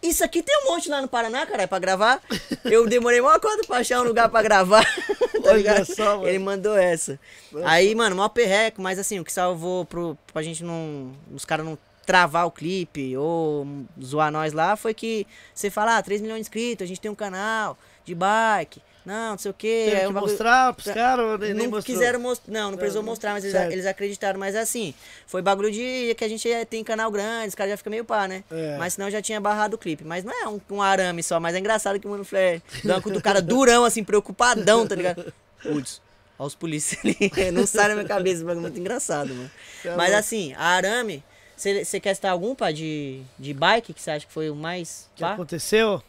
Isso 0.00 0.22
aqui 0.22 0.42
tem 0.42 0.56
um 0.64 0.70
monte 0.70 0.88
lá 0.88 1.02
no 1.02 1.08
Paraná, 1.08 1.44
cara, 1.44 1.66
pra 1.66 1.78
gravar. 1.80 2.22
Eu 2.64 2.86
demorei 2.86 3.20
uma 3.20 3.38
cota 3.40 3.66
pra 3.66 3.78
achar 3.78 4.00
um 4.00 4.04
lugar 4.04 4.28
pra 4.28 4.42
gravar. 4.42 4.84
tá 5.42 5.50
Olha 5.50 5.84
só, 5.84 6.16
mano. 6.18 6.28
Ele 6.28 6.38
mandou 6.38 6.76
essa. 6.76 7.18
Aí, 7.64 7.94
mano, 7.96 8.14
mó 8.14 8.28
perreco, 8.28 8.80
mas 8.80 8.96
assim, 8.98 9.18
o 9.18 9.24
que 9.24 9.32
salvou 9.32 9.84
pro, 9.84 10.16
pra 10.32 10.40
gente 10.40 10.62
não. 10.62 11.12
Os 11.34 11.44
caras 11.44 11.66
não 11.66 11.76
travar 12.08 12.46
o 12.46 12.50
clipe 12.50 13.14
ou 13.18 13.66
zoar 14.02 14.32
nós 14.32 14.54
lá 14.54 14.76
foi 14.76 14.94
que 14.94 15.26
você 15.54 15.68
fala, 15.68 15.98
ah, 15.98 16.02
3 16.02 16.22
milhões 16.22 16.38
de 16.38 16.40
inscritos, 16.40 16.82
a 16.84 16.88
gente 16.88 16.98
tem 17.02 17.10
um 17.10 17.14
canal 17.14 17.76
de 18.02 18.14
bike. 18.14 18.80
Não, 19.04 19.30
não 19.32 19.38
sei 19.38 19.50
o 19.50 19.54
quê. 19.54 19.84
Teve 19.86 19.96
aí 20.00 20.06
que 20.06 20.12
bagulho- 20.12 20.32
mostrar 20.32 20.72
pros 20.74 20.92
caras 20.92 21.40
nem, 21.40 21.66
não 21.68 21.82
quiseram 21.82 22.18
mostrar. 22.20 22.50
Não, 22.52 22.70
não 22.70 22.78
precisou 22.78 23.02
Não, 23.02 23.10
mostrar, 23.10 23.32
mas 23.32 23.44
eles, 23.44 23.54
eles 23.72 23.86
acreditaram. 23.86 24.38
Mas 24.40 24.54
assim, 24.56 24.94
foi 25.26 25.40
bagulho 25.42 25.70
de 25.70 26.14
que 26.16 26.24
a 26.24 26.28
gente 26.28 26.50
é- 26.50 26.64
tem 26.64 26.82
canal 26.82 27.10
grande, 27.10 27.48
os 27.48 27.54
caras 27.54 27.72
já 27.72 27.76
ficam 27.76 27.90
meio 27.90 28.04
pá, 28.04 28.26
né? 28.26 28.42
É. 28.50 28.76
Mas 28.78 28.94
senão 28.94 29.10
já 29.10 29.20
tinha 29.22 29.40
barrado 29.40 29.74
o 29.76 29.78
clipe. 29.78 30.04
Mas 30.04 30.24
não 30.24 30.32
é 30.32 30.48
um, 30.48 30.60
um 30.70 30.82
arame 30.82 31.22
só, 31.22 31.38
mas 31.38 31.54
é 31.54 31.58
engraçado 31.58 32.00
que 32.00 32.06
o 32.06 32.10
Mano 32.10 32.24
Flair 32.24 32.62
dá 32.84 32.94
uma 32.96 33.02
cutucada 33.02 33.40
durão, 33.42 33.84
assim, 33.84 34.02
preocupadão, 34.04 34.86
tá 34.86 34.94
ligado? 34.94 35.32
Putz, 35.62 36.02
ó 36.38 36.44
os 36.46 36.54
polícias 36.54 37.00
ali. 37.04 37.16
não 37.52 37.66
sai 37.66 37.88
na 37.88 37.94
minha 37.94 38.06
cabeça, 38.06 38.44
bagulho 38.44 38.58
é 38.58 38.62
muito 38.62 38.78
engraçado, 38.80 39.34
mano. 39.34 39.50
Tá 39.82 39.96
mas 39.96 40.12
assim, 40.12 40.52
a 40.54 40.64
arame. 40.66 41.22
Você 41.58 41.98
quer 42.00 42.14
citar 42.14 42.30
algum, 42.32 42.54
pá, 42.54 42.70
de, 42.70 43.22
de 43.38 43.52
bike 43.52 43.92
que 43.92 44.00
você 44.00 44.12
acha 44.12 44.26
que 44.26 44.32
foi 44.32 44.48
o 44.48 44.54
mais. 44.54 45.10
que 45.16 45.22
Pá? 45.22 45.32
aconteceu? 45.32 46.00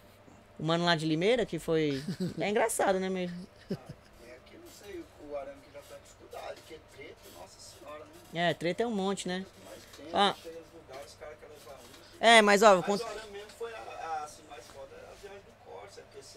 O 0.59 0.63
mano 0.63 0.85
lá 0.85 0.95
de 0.95 1.05
Limeira, 1.05 1.45
que 1.45 1.57
foi. 1.57 2.03
É 2.39 2.49
engraçado, 2.49 2.99
né, 2.99 3.09
mesmo? 3.09 3.35
É 3.71 3.75
que 4.45 4.53
eu 4.55 4.59
não 4.59 4.71
sei 4.79 5.03
o 5.29 5.35
arame 5.35 5.57
que 5.65 5.73
já 5.73 5.79
tá 5.81 5.95
em 5.95 6.03
dificuldade, 6.03 6.61
que 6.67 6.73
é 6.75 6.77
preto, 6.95 7.15
nossa 7.39 7.59
senhora, 7.59 8.05
né? 8.33 8.49
É, 8.51 8.53
treta 8.53 8.83
é 8.83 8.87
um 8.87 8.91
monte, 8.91 9.27
né? 9.27 9.43
Mas 9.65 9.79
tem, 9.97 10.05
Ah. 10.13 10.35
lugares, 10.73 11.15
levar 11.47 11.79
um. 11.79 12.25
É, 12.25 12.41
mas 12.43 12.61
ó, 12.61 12.75
Mas 12.75 12.85
cont- 12.85 13.01
o 13.01 13.05
arame 13.07 13.31
mesmo 13.31 13.49
foi 13.57 13.73
a, 13.73 13.77
a 13.77 14.19
mais 14.49 14.67
foda, 14.67 14.95
a 15.11 15.15
viagem 15.21 15.39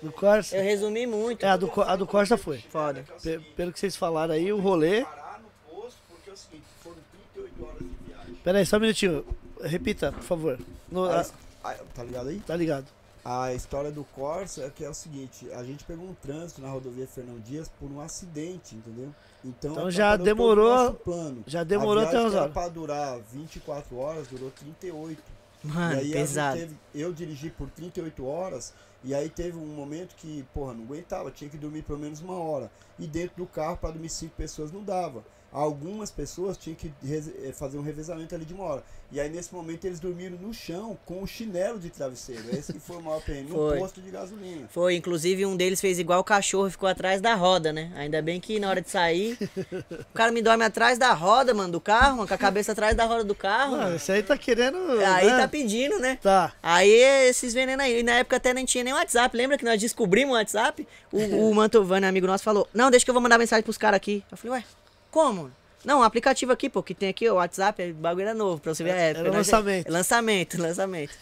do 0.02 0.12
Corsa, 0.12 0.56
eu 0.56 0.62
resumi 0.62 1.06
muito. 1.06 1.44
É, 1.44 1.48
a 1.51 1.56
do, 1.56 1.70
a 1.82 1.97
do 1.97 2.06
Corsa 2.06 2.39
foi. 2.39 2.59
Foda. 2.70 3.05
seguinte, 3.18 3.39
pelo 3.56 3.72
que 3.72 3.78
vocês 3.78 3.94
falaram 3.94 4.32
aí, 4.34 4.51
o 4.52 4.59
rolê. 4.60 5.05
parar 5.05 5.40
no 5.43 5.51
posto, 5.76 5.98
porque 6.09 6.30
é 6.30 6.32
o 6.32 6.36
seguinte, 6.36 6.64
foram 6.82 6.97
38 7.34 7.64
horas 7.64 7.78
de 7.78 8.05
viagem. 8.06 8.31
Pera 8.44 8.59
aí, 8.59 8.66
só 8.66 8.77
um 8.77 8.81
minutinho. 8.81 9.24
Repita, 9.62 10.10
por 10.12 10.23
favor. 10.23 10.59
No- 10.90 11.05
A 11.05 11.20
a- 11.64 11.74
tá 11.94 12.02
ligado 12.02 12.28
aí? 12.28 12.40
tá 12.40 12.56
ligado. 12.56 12.86
A 13.24 13.55
história 13.55 13.93
do 13.93 14.02
Corsa 14.02 14.64
é 14.64 14.70
que 14.70 14.85
é 14.85 14.89
o 14.90 14.94
seguinte, 14.94 15.48
a 15.52 15.62
gente 15.62 15.85
pegou 15.85 16.05
um 16.05 16.14
trânsito 16.14 16.60
na 16.60 16.69
rodovia 16.69 17.06
Fernão 17.06 17.39
Dias 17.39 17.69
por 17.78 17.89
um 17.89 18.01
acidente, 18.01 18.74
entendeu? 18.74 19.10
Então, 19.44 19.70
Então 19.73 19.90
já 19.93 20.16
demorou- 20.16 20.93
plano. 20.94 21.44
já 21.47 21.62
demorou 21.62 22.02
até 22.02 22.19
horas. 22.20 22.52
pra 22.52 22.69
durar 22.69 23.20
24 23.32 23.97
horas, 23.97 24.27
durou 24.27 24.51
38. 24.51 25.23
Mano, 25.62 25.94
e 25.94 25.98
aí 25.98 26.10
pesado. 26.12 26.59
teve- 26.59 26.74
eu 26.93 27.12
dirigi 27.12 27.48
por 27.48 27.70
38 27.70 28.27
horas 28.27 28.74
e 29.05 29.14
aí 29.14 29.28
teve 29.28 29.56
um 29.56 29.66
momento 29.66 30.16
que, 30.16 30.44
porra, 30.52 30.74
não 30.74 30.82
aguentava, 30.82 31.31
tinha 31.31 31.48
que 31.48 31.56
dormir 31.56 31.82
pelo 31.82 32.01
menos 32.01 32.20
uma 32.20 32.35
hora. 32.35 32.69
E 32.98 33.06
dentro 33.06 33.36
do 33.36 33.47
carro 33.47 33.77
para 33.77 33.90
dormir 33.93 34.09
cinco 34.09 34.35
pessoas 34.36 34.73
não 34.73 34.82
dava. 34.82 35.23
Algumas 35.52 36.10
pessoas 36.10 36.56
tinham 36.56 36.74
que 36.74 36.90
eh, 37.04 37.52
fazer 37.52 37.76
um 37.76 37.82
revezamento 37.82 38.34
ali 38.34 38.44
de 38.44 38.54
uma 38.54 38.64
hora. 38.64 38.82
E 39.10 39.20
aí 39.20 39.28
nesse 39.28 39.52
momento 39.54 39.84
eles 39.84 40.00
dormiram 40.00 40.38
no 40.38 40.54
chão 40.54 40.96
com 41.04 41.22
o 41.22 41.26
chinelo 41.26 41.78
de 41.78 41.90
travesseiro. 41.90 42.44
Esse 42.50 42.72
que 42.72 42.80
foi 42.80 42.96
o 42.96 43.02
maior 43.02 43.20
perrengue, 43.20 43.50
no 43.50 43.56
Foi. 43.68 43.78
posto 43.78 44.00
de 44.00 44.10
gasolina. 44.10 44.66
Foi, 44.70 44.94
inclusive 44.94 45.44
um 45.44 45.54
deles 45.54 45.82
fez 45.82 45.98
igual 45.98 46.20
o 46.20 46.24
cachorro 46.24 46.68
e 46.68 46.70
ficou 46.70 46.88
atrás 46.88 47.20
da 47.20 47.34
roda, 47.34 47.70
né? 47.70 47.92
Ainda 47.94 48.22
bem 48.22 48.40
que 48.40 48.58
na 48.58 48.70
hora 48.70 48.80
de 48.80 48.88
sair, 48.88 49.36
o 50.10 50.14
cara 50.14 50.32
me 50.32 50.40
dorme 50.40 50.64
atrás 50.64 50.96
da 50.96 51.12
roda, 51.12 51.52
mano, 51.52 51.70
do 51.70 51.80
carro, 51.80 52.16
mano, 52.16 52.28
com 52.28 52.32
a 52.32 52.38
cabeça 52.38 52.72
atrás 52.72 52.96
da 52.96 53.04
roda 53.04 53.22
do 53.22 53.34
carro. 53.34 53.72
Mano, 53.72 53.82
mano. 53.82 53.96
esse 53.96 54.10
aí 54.10 54.22
tá 54.22 54.38
querendo. 54.38 54.78
Aí 55.04 55.26
né? 55.26 55.36
tá 55.38 55.46
pedindo, 55.48 55.98
né? 55.98 56.18
Tá. 56.22 56.54
Aí 56.62 56.90
esses 57.28 57.52
venenos 57.52 57.84
aí, 57.84 58.00
e 58.00 58.02
na 58.02 58.12
época 58.12 58.36
até 58.36 58.54
nem 58.54 58.64
tinha 58.64 58.82
nem 58.82 58.94
WhatsApp, 58.94 59.36
lembra 59.36 59.58
que 59.58 59.64
nós 59.66 59.78
descobrimos 59.78 60.32
o 60.32 60.38
WhatsApp? 60.38 60.88
O, 61.12 61.50
o 61.50 61.52
Mantovani, 61.54 62.06
amigo 62.06 62.26
nosso, 62.26 62.42
falou, 62.42 62.66
não, 62.72 62.90
deixa 62.90 63.04
que 63.04 63.10
eu 63.10 63.14
vou 63.14 63.22
mandar 63.22 63.36
mensagem 63.36 63.62
pros 63.62 63.76
caras 63.76 63.98
aqui. 63.98 64.24
Eu 64.30 64.38
falei, 64.38 64.58
ué, 64.58 64.64
como? 65.12 65.52
Não, 65.84 65.98
um 65.98 66.02
aplicativo 66.02 66.52
aqui, 66.52 66.68
pô, 66.68 66.80
que 66.82 66.94
tem 66.94 67.09
aqui, 67.09 67.28
o 67.28 67.34
WhatsApp, 67.34 67.90
o 67.90 67.94
bagulho 67.94 68.22
era 68.22 68.34
novo, 68.34 68.60
pra 68.60 68.72
você 68.72 68.84
ver 68.84 68.93
a 68.93 68.97
época. 68.97 69.20
Era 69.20 69.30
né? 69.30 69.36
lançamento. 69.36 69.90
Lançamento, 69.90 70.59
lançamento. 70.62 71.14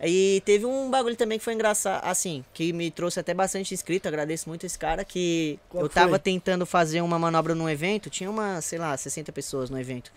e 0.00 0.40
teve 0.44 0.64
um 0.64 0.88
bagulho 0.88 1.16
também 1.16 1.36
que 1.36 1.44
foi 1.44 1.54
engraçado, 1.54 2.04
assim, 2.04 2.44
que 2.54 2.72
me 2.72 2.90
trouxe 2.92 3.18
até 3.18 3.34
bastante 3.34 3.74
inscrito, 3.74 4.06
agradeço 4.06 4.48
muito 4.48 4.64
esse 4.64 4.78
cara, 4.78 5.04
que 5.04 5.58
Qual 5.68 5.82
eu 5.82 5.88
que 5.88 5.94
tava 5.94 6.10
foi? 6.10 6.18
tentando 6.20 6.64
fazer 6.64 7.00
uma 7.00 7.18
manobra 7.18 7.56
num 7.56 7.68
evento, 7.68 8.08
tinha 8.08 8.30
uma, 8.30 8.60
sei 8.60 8.78
lá, 8.78 8.96
60 8.96 9.32
pessoas 9.32 9.68
no 9.68 9.78
evento. 9.78 10.12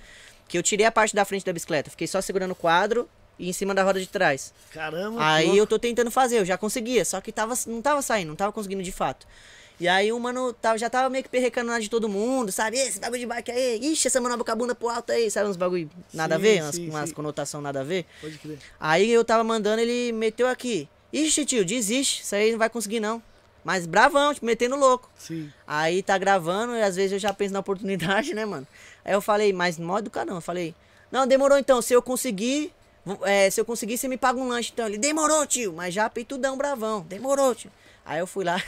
Que 0.47 0.57
eu 0.57 0.63
tirei 0.63 0.85
a 0.85 0.91
parte 0.91 1.15
da 1.15 1.25
frente 1.25 1.43
da 1.43 1.51
bicicleta, 1.51 1.89
fiquei 1.89 2.05
só 2.07 2.21
segurando 2.21 2.51
o 2.51 2.55
quadro 2.55 3.09
e 3.39 3.49
em 3.49 3.53
cima 3.53 3.73
da 3.73 3.81
roda 3.81 3.99
de 3.99 4.07
trás. 4.07 4.53
Caramba. 4.71 5.17
Aí 5.25 5.57
eu 5.57 5.65
tô 5.65 5.79
tentando 5.79 6.11
fazer, 6.11 6.37
eu 6.37 6.45
já 6.45 6.55
conseguia, 6.55 7.03
só 7.03 7.19
que 7.19 7.31
tava, 7.31 7.55
não 7.65 7.81
tava 7.81 8.03
saindo, 8.03 8.27
não 8.27 8.35
tava 8.35 8.51
conseguindo 8.51 8.83
de 8.83 8.91
fato. 8.91 9.25
E 9.81 9.87
aí 9.87 10.13
o 10.13 10.19
mano 10.19 10.53
tava, 10.53 10.77
já 10.77 10.91
tava 10.91 11.09
meio 11.09 11.23
que 11.23 11.29
perrecando 11.29 11.77
de 11.79 11.89
todo 11.89 12.07
mundo, 12.07 12.51
sabe? 12.51 12.77
Esse 12.77 12.99
bagulho 12.99 13.21
de 13.21 13.25
bike 13.25 13.49
aí, 13.49 13.79
ixi, 13.81 14.07
essa 14.07 14.21
manobra 14.21 14.45
com 14.45 14.51
a 14.51 14.55
bunda 14.55 14.75
pro 14.75 14.89
alto 14.89 15.11
aí, 15.11 15.31
sabe? 15.31 15.49
Uns 15.49 15.57
bagulho 15.57 15.89
nada 16.13 16.35
a 16.35 16.37
Sim, 16.37 16.43
ver, 16.43 16.61
umas, 16.61 16.75
sim, 16.75 16.89
umas 16.91 17.09
sim. 17.09 17.15
conotação 17.15 17.61
nada 17.61 17.79
a 17.79 17.83
ver. 17.83 18.05
Pode 18.21 18.37
crer. 18.37 18.59
Aí 18.79 19.09
eu 19.09 19.25
tava 19.25 19.43
mandando, 19.43 19.81
ele 19.81 20.11
meteu 20.11 20.47
aqui. 20.47 20.87
Ixi, 21.11 21.45
tio, 21.45 21.65
desiste, 21.65 22.21
isso 22.21 22.35
aí 22.35 22.51
não 22.51 22.59
vai 22.59 22.69
conseguir 22.69 22.99
não. 22.99 23.23
Mas 23.63 23.87
bravão, 23.87 24.31
tipo, 24.35 24.45
metendo 24.45 24.75
louco. 24.75 25.09
Sim. 25.17 25.51
Aí 25.65 26.03
tá 26.03 26.15
gravando 26.15 26.75
e 26.75 26.83
às 26.83 26.95
vezes 26.95 27.13
eu 27.13 27.19
já 27.19 27.33
penso 27.33 27.51
na 27.51 27.59
oportunidade, 27.61 28.35
né, 28.35 28.45
mano? 28.45 28.67
Aí 29.03 29.13
eu 29.13 29.21
falei, 29.21 29.51
mas 29.51 29.79
não 29.79 29.95
é 29.95 29.99
educar 29.99 30.25
não. 30.25 30.35
Eu 30.35 30.41
falei, 30.41 30.75
Não, 31.11 31.25
demorou 31.25 31.57
então. 31.57 31.81
Se 31.81 31.91
eu 31.91 32.03
conseguir, 32.03 32.71
é, 33.23 33.49
se 33.49 33.59
eu 33.59 33.65
conseguir, 33.65 33.97
você 33.97 34.07
me 34.07 34.15
paga 34.17 34.39
um 34.39 34.47
lanche. 34.47 34.69
Então 34.71 34.85
ele, 34.85 34.99
demorou, 34.99 35.43
tio. 35.47 35.73
Mas 35.73 35.91
já 35.91 36.07
peitudão 36.07 36.55
bravão. 36.55 37.01
Demorou, 37.01 37.55
tio. 37.55 37.71
Aí 38.05 38.19
eu 38.19 38.27
fui 38.27 38.45
lá 38.45 38.61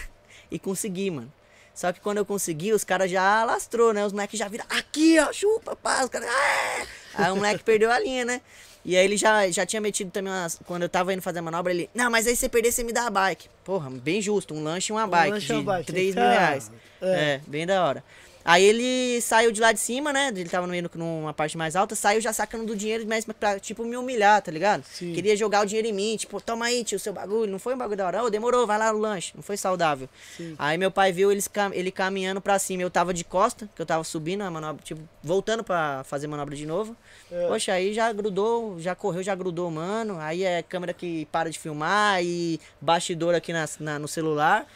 e 0.54 0.60
consegui, 0.60 1.10
mano. 1.12 1.32
Só 1.76 1.92
que 1.92 2.00
quando 2.00 2.20
eu 2.20 2.26
consegui, 2.26 2.72
os 2.72 2.84
caras 2.84 3.10
já 3.10 3.44
lastrou, 3.44 3.92
né? 3.94 4.06
Os 4.06 4.14
moleques 4.14 4.38
já 4.38 4.48
viram, 4.48 4.66
aqui, 4.70 5.20
ó, 5.20 5.34
chupa, 5.34 5.76
pá. 5.76 6.04
Os 6.04 6.10
caras, 6.10 6.30
"Ah!" 6.30 6.86
Aí 7.16 7.32
o 7.32 7.36
moleque 7.36 7.64
perdeu 7.64 7.92
a 7.92 8.00
linha, 8.00 8.24
né? 8.24 8.42
E 8.86 8.96
aí 8.98 9.04
ele 9.06 9.16
já, 9.18 9.50
já 9.50 9.66
tinha 9.66 9.82
metido 9.82 10.12
também 10.12 10.32
umas. 10.32 10.60
Quando 10.66 10.84
eu 10.84 10.90
tava 10.90 11.14
indo 11.14 11.22
fazer 11.22 11.40
a 11.40 11.42
manobra, 11.42 11.72
ele. 11.74 11.90
Não, 11.96 12.12
mas 12.12 12.28
aí 12.28 12.36
você 12.36 12.48
perder, 12.50 12.72
você 12.72 12.84
me 12.84 12.92
dá 12.92 13.08
a 13.08 13.10
bike. 13.10 13.48
Porra, 13.64 13.90
bem 13.90 14.22
justo, 14.22 14.54
um 14.54 14.62
lanche 14.62 14.92
e 14.92 14.96
uma 14.96 15.08
bike. 15.08 15.32
lanche 15.32 15.48
de 15.48 15.54
uma 15.54 15.64
bike. 15.64 15.88
3 15.88 16.16
mil 16.16 16.24
reais. 16.24 16.72
é. 17.02 17.06
É. 17.36 17.42
bem 17.48 17.66
da 17.66 17.84
hora. 17.84 18.04
Aí 18.46 18.64
ele 18.64 19.22
saiu 19.22 19.52
de 19.52 19.62
lá 19.62 19.72
de 19.72 19.80
cima, 19.80 20.12
né? 20.12 20.28
Ele 20.36 20.50
tava 20.50 20.68
no- 20.68 20.76
indo 20.76 20.90
numa 20.96 21.34
parte 21.34 21.58
mais 21.58 21.76
alta, 21.76 21.96
saiu 21.96 22.20
já 22.20 22.34
sacando 22.34 22.66
do 22.66 22.76
dinheiro, 22.76 23.06
mas 23.08 23.26
pra, 23.26 23.60
tipo, 23.60 23.86
me 23.86 23.96
humilhar, 23.96 24.42
tá 24.42 24.52
ligado? 24.52 24.84
Sim. 24.84 25.14
Queria 25.14 25.36
jogar 25.38 25.62
o 25.64 25.66
dinheiro 25.66 25.88
em 25.88 25.94
mim, 25.94 26.18
tipo, 26.18 26.42
toma 26.42 26.66
aí, 26.66 26.84
tio, 26.84 26.98
o 26.98 27.00
seu 27.00 27.14
bagulho. 27.14 27.52
Não 27.52 27.60
foi 27.60 27.74
um 27.74 27.78
bagulho 27.78 27.98
da 27.98 28.06
hora. 28.06 28.24
Ô, 28.24 28.30
demorou, 28.30 28.68
vai 28.68 28.78
lá 28.78 28.92
no 28.92 29.00
lanche. 29.00 29.32
Não 29.36 29.42
foi 29.44 29.56
saudável. 29.56 30.10
Sim. 30.36 30.56
Aí 30.60 30.78
meu 30.78 30.92
pai 30.92 31.12
viu 31.12 31.32
eles, 31.32 31.50
ele 31.74 31.92
caminhando 31.92 32.42
pra 32.42 32.60
cima. 32.60 32.82
Eu 32.84 32.90
tava 32.92 33.14
de 33.14 33.24
costa, 33.24 33.70
que 33.76 33.82
eu 33.82 33.86
tava 33.86 34.04
subindo 34.04 34.42
a 34.42 34.52
manobra, 34.52 34.84
tipo, 34.84 35.02
voltando 35.24 35.64
pra 35.64 36.04
fazer 36.04 36.28
manobra 36.28 36.56
de 36.56 36.66
novo. 36.66 36.96
É. 37.32 37.48
Poxa, 37.48 37.72
aí 37.74 37.94
já 37.94 38.12
grudou, 38.12 38.80
já 38.80 38.94
correu, 38.94 39.24
já 39.24 39.34
grudou, 39.36 39.72
mano. 39.72 40.18
Aí 40.20 40.44
é 40.44 40.62
câmera 40.62 40.94
que 40.94 41.26
para 41.32 41.50
de 41.50 41.58
filmar 41.58 42.22
e 42.24 42.60
bastidor 42.82 43.34
aqui 43.36 43.54
na, 43.54 43.66
na- 43.80 44.00
no 44.00 44.08
celular. 44.08 44.68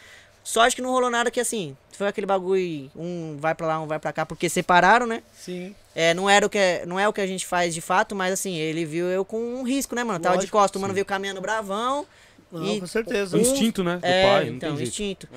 Sorte 0.48 0.74
que 0.74 0.80
não 0.80 0.90
rolou 0.90 1.10
nada 1.10 1.30
que 1.30 1.38
assim, 1.38 1.76
foi 1.92 2.08
aquele 2.08 2.26
bagulho, 2.26 2.90
um 2.96 3.36
vai 3.38 3.54
pra 3.54 3.66
lá, 3.66 3.80
um 3.82 3.86
vai 3.86 3.98
pra 3.98 4.14
cá, 4.14 4.24
porque 4.24 4.48
separaram, 4.48 5.06
né? 5.06 5.22
Sim. 5.38 5.74
É, 5.94 6.14
não, 6.14 6.28
era 6.30 6.46
o 6.46 6.48
que, 6.48 6.58
não 6.86 6.98
é 6.98 7.06
o 7.06 7.12
que 7.12 7.20
a 7.20 7.26
gente 7.26 7.46
faz 7.46 7.74
de 7.74 7.82
fato, 7.82 8.14
mas 8.16 8.32
assim, 8.32 8.56
ele 8.56 8.86
viu 8.86 9.04
eu 9.08 9.26
com 9.26 9.38
um 9.38 9.62
risco, 9.62 9.94
né, 9.94 10.02
mano? 10.02 10.18
Tava 10.18 10.38
de 10.38 10.46
costa, 10.46 10.78
o 10.78 10.80
mano 10.80 10.94
veio 10.94 11.04
caminhando 11.04 11.38
bravão. 11.38 12.06
Não, 12.50 12.66
e 12.66 12.80
com 12.80 12.86
certeza. 12.86 13.36
O 13.36 13.40
instinto, 13.40 13.84
né? 13.84 13.98
Do 13.98 14.06
é, 14.06 14.22
pai, 14.22 14.44
não 14.46 14.54
então, 14.54 14.68
tem 14.70 14.78
jeito. 14.78 14.88
instinto. 14.88 15.28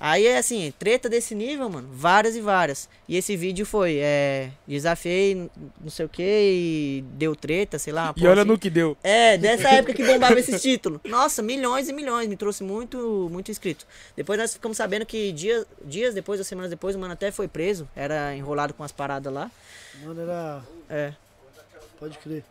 Aí 0.00 0.26
é 0.26 0.38
assim, 0.38 0.72
treta 0.78 1.08
desse 1.08 1.34
nível, 1.34 1.68
mano, 1.70 1.88
várias 1.92 2.36
e 2.36 2.40
várias. 2.40 2.88
E 3.08 3.16
esse 3.16 3.36
vídeo 3.36 3.64
foi, 3.64 3.98
é, 3.98 4.50
desafiei, 4.66 5.50
não 5.80 5.90
sei 5.90 6.04
o 6.04 6.08
que, 6.08 6.22
e 6.22 7.04
deu 7.12 7.34
treta, 7.34 7.78
sei 7.78 7.92
lá. 7.92 8.12
E 8.14 8.20
porra 8.20 8.32
olha 8.32 8.42
assim. 8.42 8.50
no 8.50 8.58
que 8.58 8.68
deu. 8.68 8.96
É, 9.02 9.38
dessa 9.38 9.68
época 9.68 9.94
que 9.94 10.04
bombava 10.04 10.38
esse 10.38 10.58
título. 10.58 11.00
Nossa, 11.04 11.42
milhões 11.42 11.88
e 11.88 11.92
milhões, 11.92 12.28
me 12.28 12.36
trouxe 12.36 12.62
muito, 12.62 13.28
muito 13.30 13.50
inscrito. 13.50 13.86
Depois 14.16 14.38
nós 14.38 14.52
ficamos 14.52 14.76
sabendo 14.76 15.06
que 15.06 15.32
dias, 15.32 15.66
dias 15.84 16.14
depois, 16.14 16.38
ou 16.40 16.44
semanas 16.44 16.70
depois, 16.70 16.96
o 16.96 16.98
mano 16.98 17.12
até 17.12 17.30
foi 17.30 17.48
preso, 17.48 17.88
era 17.94 18.34
enrolado 18.34 18.74
com 18.74 18.84
as 18.84 18.92
paradas 18.92 19.32
lá. 19.32 19.50
Mano, 20.02 20.20
era. 20.20 20.62
É. 20.90 21.12
Pode 21.98 22.18
crer. 22.18 22.44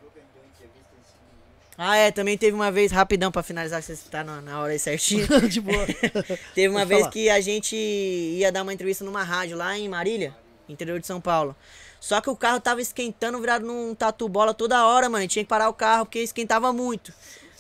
Ah, 1.78 1.98
é, 1.98 2.12
também 2.12 2.38
teve 2.38 2.56
uma 2.56 2.72
vez, 2.72 2.92
rapidão 2.92 3.32
pra 3.32 3.42
finalizar, 3.42 3.82
que 3.82 3.96
você 3.96 4.10
tá 4.10 4.24
na, 4.24 4.42
na 4.42 4.62
hora 4.62 4.74
aí 4.74 4.80
certinho. 4.80 5.26
de 5.50 5.60
boa. 5.60 5.86
Teve 6.54 6.68
uma 6.68 6.86
vez 6.86 7.02
falar. 7.02 7.12
que 7.12 7.30
a 7.30 7.42
gente 7.42 7.76
ia 7.76 8.52
dar 8.52 8.62
uma 8.62 8.74
entrevista 8.74 9.04
numa 9.04 9.24
rádio 9.24 9.58
lá 9.58 9.78
em 9.78 9.90
Marília, 9.90 10.36
interior 10.70 11.00
de 11.00 11.08
São 11.08 11.20
Paulo. 11.20 11.56
Só 12.00 12.20
que 12.20 12.30
o 12.30 12.36
carro 12.36 12.60
tava 12.60 12.82
esquentando, 12.82 13.40
virado 13.40 13.66
num 13.66 13.96
tatu 13.96 14.28
bola 14.28 14.54
toda 14.54 14.86
hora, 14.86 15.10
mano. 15.10 15.28
Tinha 15.28 15.44
que 15.44 15.50
parar 15.50 15.70
o 15.70 15.74
carro 15.74 16.06
porque 16.06 16.20
esquentava 16.20 16.74
muito. 16.74 17.14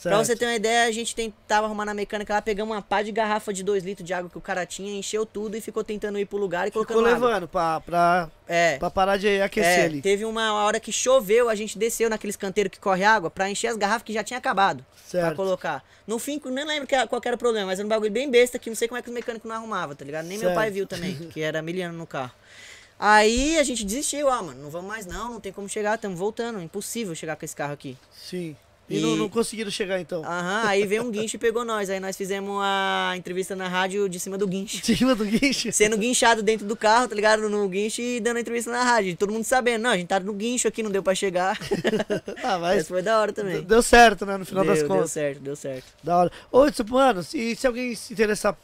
Pra 0.03 0.11
Certo. 0.17 0.25
você 0.25 0.35
ter 0.35 0.45
uma 0.45 0.55
ideia, 0.55 0.87
a 0.87 0.91
gente 0.91 1.15
tentava 1.15 1.65
arrumar 1.65 1.85
na 1.85 1.93
mecânica 1.93 2.33
lá, 2.33 2.41
pegamos 2.41 2.75
uma 2.75 2.81
pá 2.81 3.01
de 3.01 3.11
garrafa 3.11 3.53
de 3.53 3.63
2 3.63 3.83
litros 3.83 4.05
de 4.05 4.13
água 4.13 4.29
que 4.29 4.37
o 4.37 4.41
cara 4.41 4.65
tinha, 4.65 4.93
encheu 4.93 5.25
tudo 5.25 5.55
e 5.55 5.61
ficou 5.61 5.83
tentando 5.83 6.19
ir 6.19 6.25
pro 6.25 6.37
lugar 6.37 6.67
e 6.67 6.71
colocando 6.71 6.97
Ficou 6.97 7.13
água. 7.15 7.27
levando 7.29 7.47
pra, 7.47 7.79
pra, 7.79 8.29
É. 8.47 8.77
pra 8.77 8.89
parar 8.91 9.17
de 9.17 9.41
aquecer 9.41 9.79
É, 9.79 9.85
ali. 9.85 10.01
teve 10.01 10.25
uma 10.25 10.53
hora 10.65 10.79
que 10.79 10.91
choveu, 10.91 11.47
a 11.49 11.55
gente 11.55 11.77
desceu 11.77 12.09
naqueles 12.09 12.35
canteiros 12.35 12.71
que 12.71 12.79
corre 12.79 13.03
água 13.03 13.29
pra 13.31 13.49
encher 13.49 13.67
as 13.67 13.77
garrafas 13.77 14.03
que 14.03 14.11
já 14.13 14.23
tinha 14.23 14.37
acabado. 14.37 14.85
Pra 15.09 15.21
Certo. 15.21 15.35
colocar. 15.35 15.83
No 16.05 16.19
fim, 16.19 16.41
nem 16.45 16.65
lembro 16.65 16.87
qual 17.07 17.21
era 17.25 17.35
o 17.35 17.39
problema, 17.39 17.67
mas 17.67 17.79
era 17.79 17.85
um 17.85 17.89
bagulho 17.89 18.11
bem 18.11 18.29
besta 18.29 18.59
que 18.59 18.69
não 18.69 18.75
sei 18.75 18.87
como 18.89 18.97
é 18.97 19.01
que 19.01 19.07
os 19.09 19.13
mecânicos 19.13 19.47
não 19.47 19.55
arrumavam, 19.55 19.95
tá 19.95 20.03
ligado? 20.03 20.25
Nem 20.25 20.37
meu 20.37 20.47
Certo. 20.49 20.55
pai 20.59 20.69
viu 20.69 20.85
também, 20.85 21.13
que 21.31 21.39
era 21.41 21.61
miliano 21.61 21.97
no 21.97 22.05
carro. 22.05 22.31
Aí 22.99 23.57
a 23.57 23.63
gente 23.63 23.83
desistiu, 23.83 24.29
ah, 24.29 24.41
mano, 24.41 24.61
não 24.63 24.69
vamos 24.69 24.87
mais 24.87 25.05
não, 25.05 25.33
não 25.33 25.39
tem 25.39 25.51
como 25.51 25.67
chegar, 25.67 25.95
estamos 25.95 26.17
voltando, 26.17 26.61
impossível 26.61 27.13
chegar 27.15 27.35
com 27.35 27.43
esse 27.43 27.55
carro 27.55 27.73
aqui. 27.73 27.97
Sim. 28.11 28.55
E, 28.89 28.97
E- 28.97 29.01
Não, 29.01 29.15
não 29.15 29.29
conseguiram 29.29 29.71
chegar 29.71 29.99
então. 30.01 30.23
Aham, 30.25 30.63
aí 30.65 30.85
veio 30.85 31.03
um 31.03 31.09
guincho 31.09 31.37
e 31.37 31.39
pegou 31.39 31.63
nós. 31.63 31.89
Aí 31.89 31.99
nós 32.01 32.17
fizemos 32.17 32.59
a 32.61 33.13
entrevista 33.15 33.55
na 33.55 33.67
rádio 33.67 34.09
de 34.09 34.19
cima 34.19 34.37
do 34.37 34.45
guincho. 34.45 34.77
Em 34.91 34.95
cima 34.95 35.15
do 35.15 35.23
guincho. 35.25 35.71
Sendo 35.71 35.97
guinchado 35.97 36.43
dentro 36.43 36.67
do 36.67 36.75
carro, 36.75 37.07
tá 37.07 37.15
ligado? 37.15 37.47
No 37.49 37.67
guincho 37.69 38.01
e 38.01 38.19
dando 38.19 38.37
a 38.37 38.41
entrevista 38.41 38.69
na 38.71 38.83
rádio. 38.83 39.15
Todo 39.15 39.31
mundo 39.31 39.45
sabendo, 39.45 39.83
não, 39.83 39.91
a 39.91 39.97
gente 39.97 40.07
tá 40.07 40.19
no 40.19 40.33
guincho 40.33 40.67
aqui, 40.67 40.83
não 40.83 40.91
deu 40.91 41.01
pra 41.01 41.15
chegar. 41.15 41.57
Ah, 42.43 42.55
Essa 42.55 42.59
mas 42.59 42.87
foi 42.87 43.01
da 43.01 43.19
hora 43.19 43.31
também. 43.31 43.61
deu 43.63 43.81
certo, 43.81 44.25
né? 44.25 44.37
No 44.37 44.45
final 44.45 44.63
deu, 44.63 44.71
das 44.73 44.79
deu 44.79 44.87
contas. 44.89 45.11
certo, 45.11 45.39
deu 45.39 45.55
certo. 45.55 45.85
Da 46.03 46.17
hora. 46.17 46.31
Ô, 46.51 46.69
tipo, 46.69 46.93
mano, 46.93 47.25
e 47.33 47.55
se 47.55 47.65
alguém 47.65 47.95
se 47.95 48.11
interessar 48.13 48.55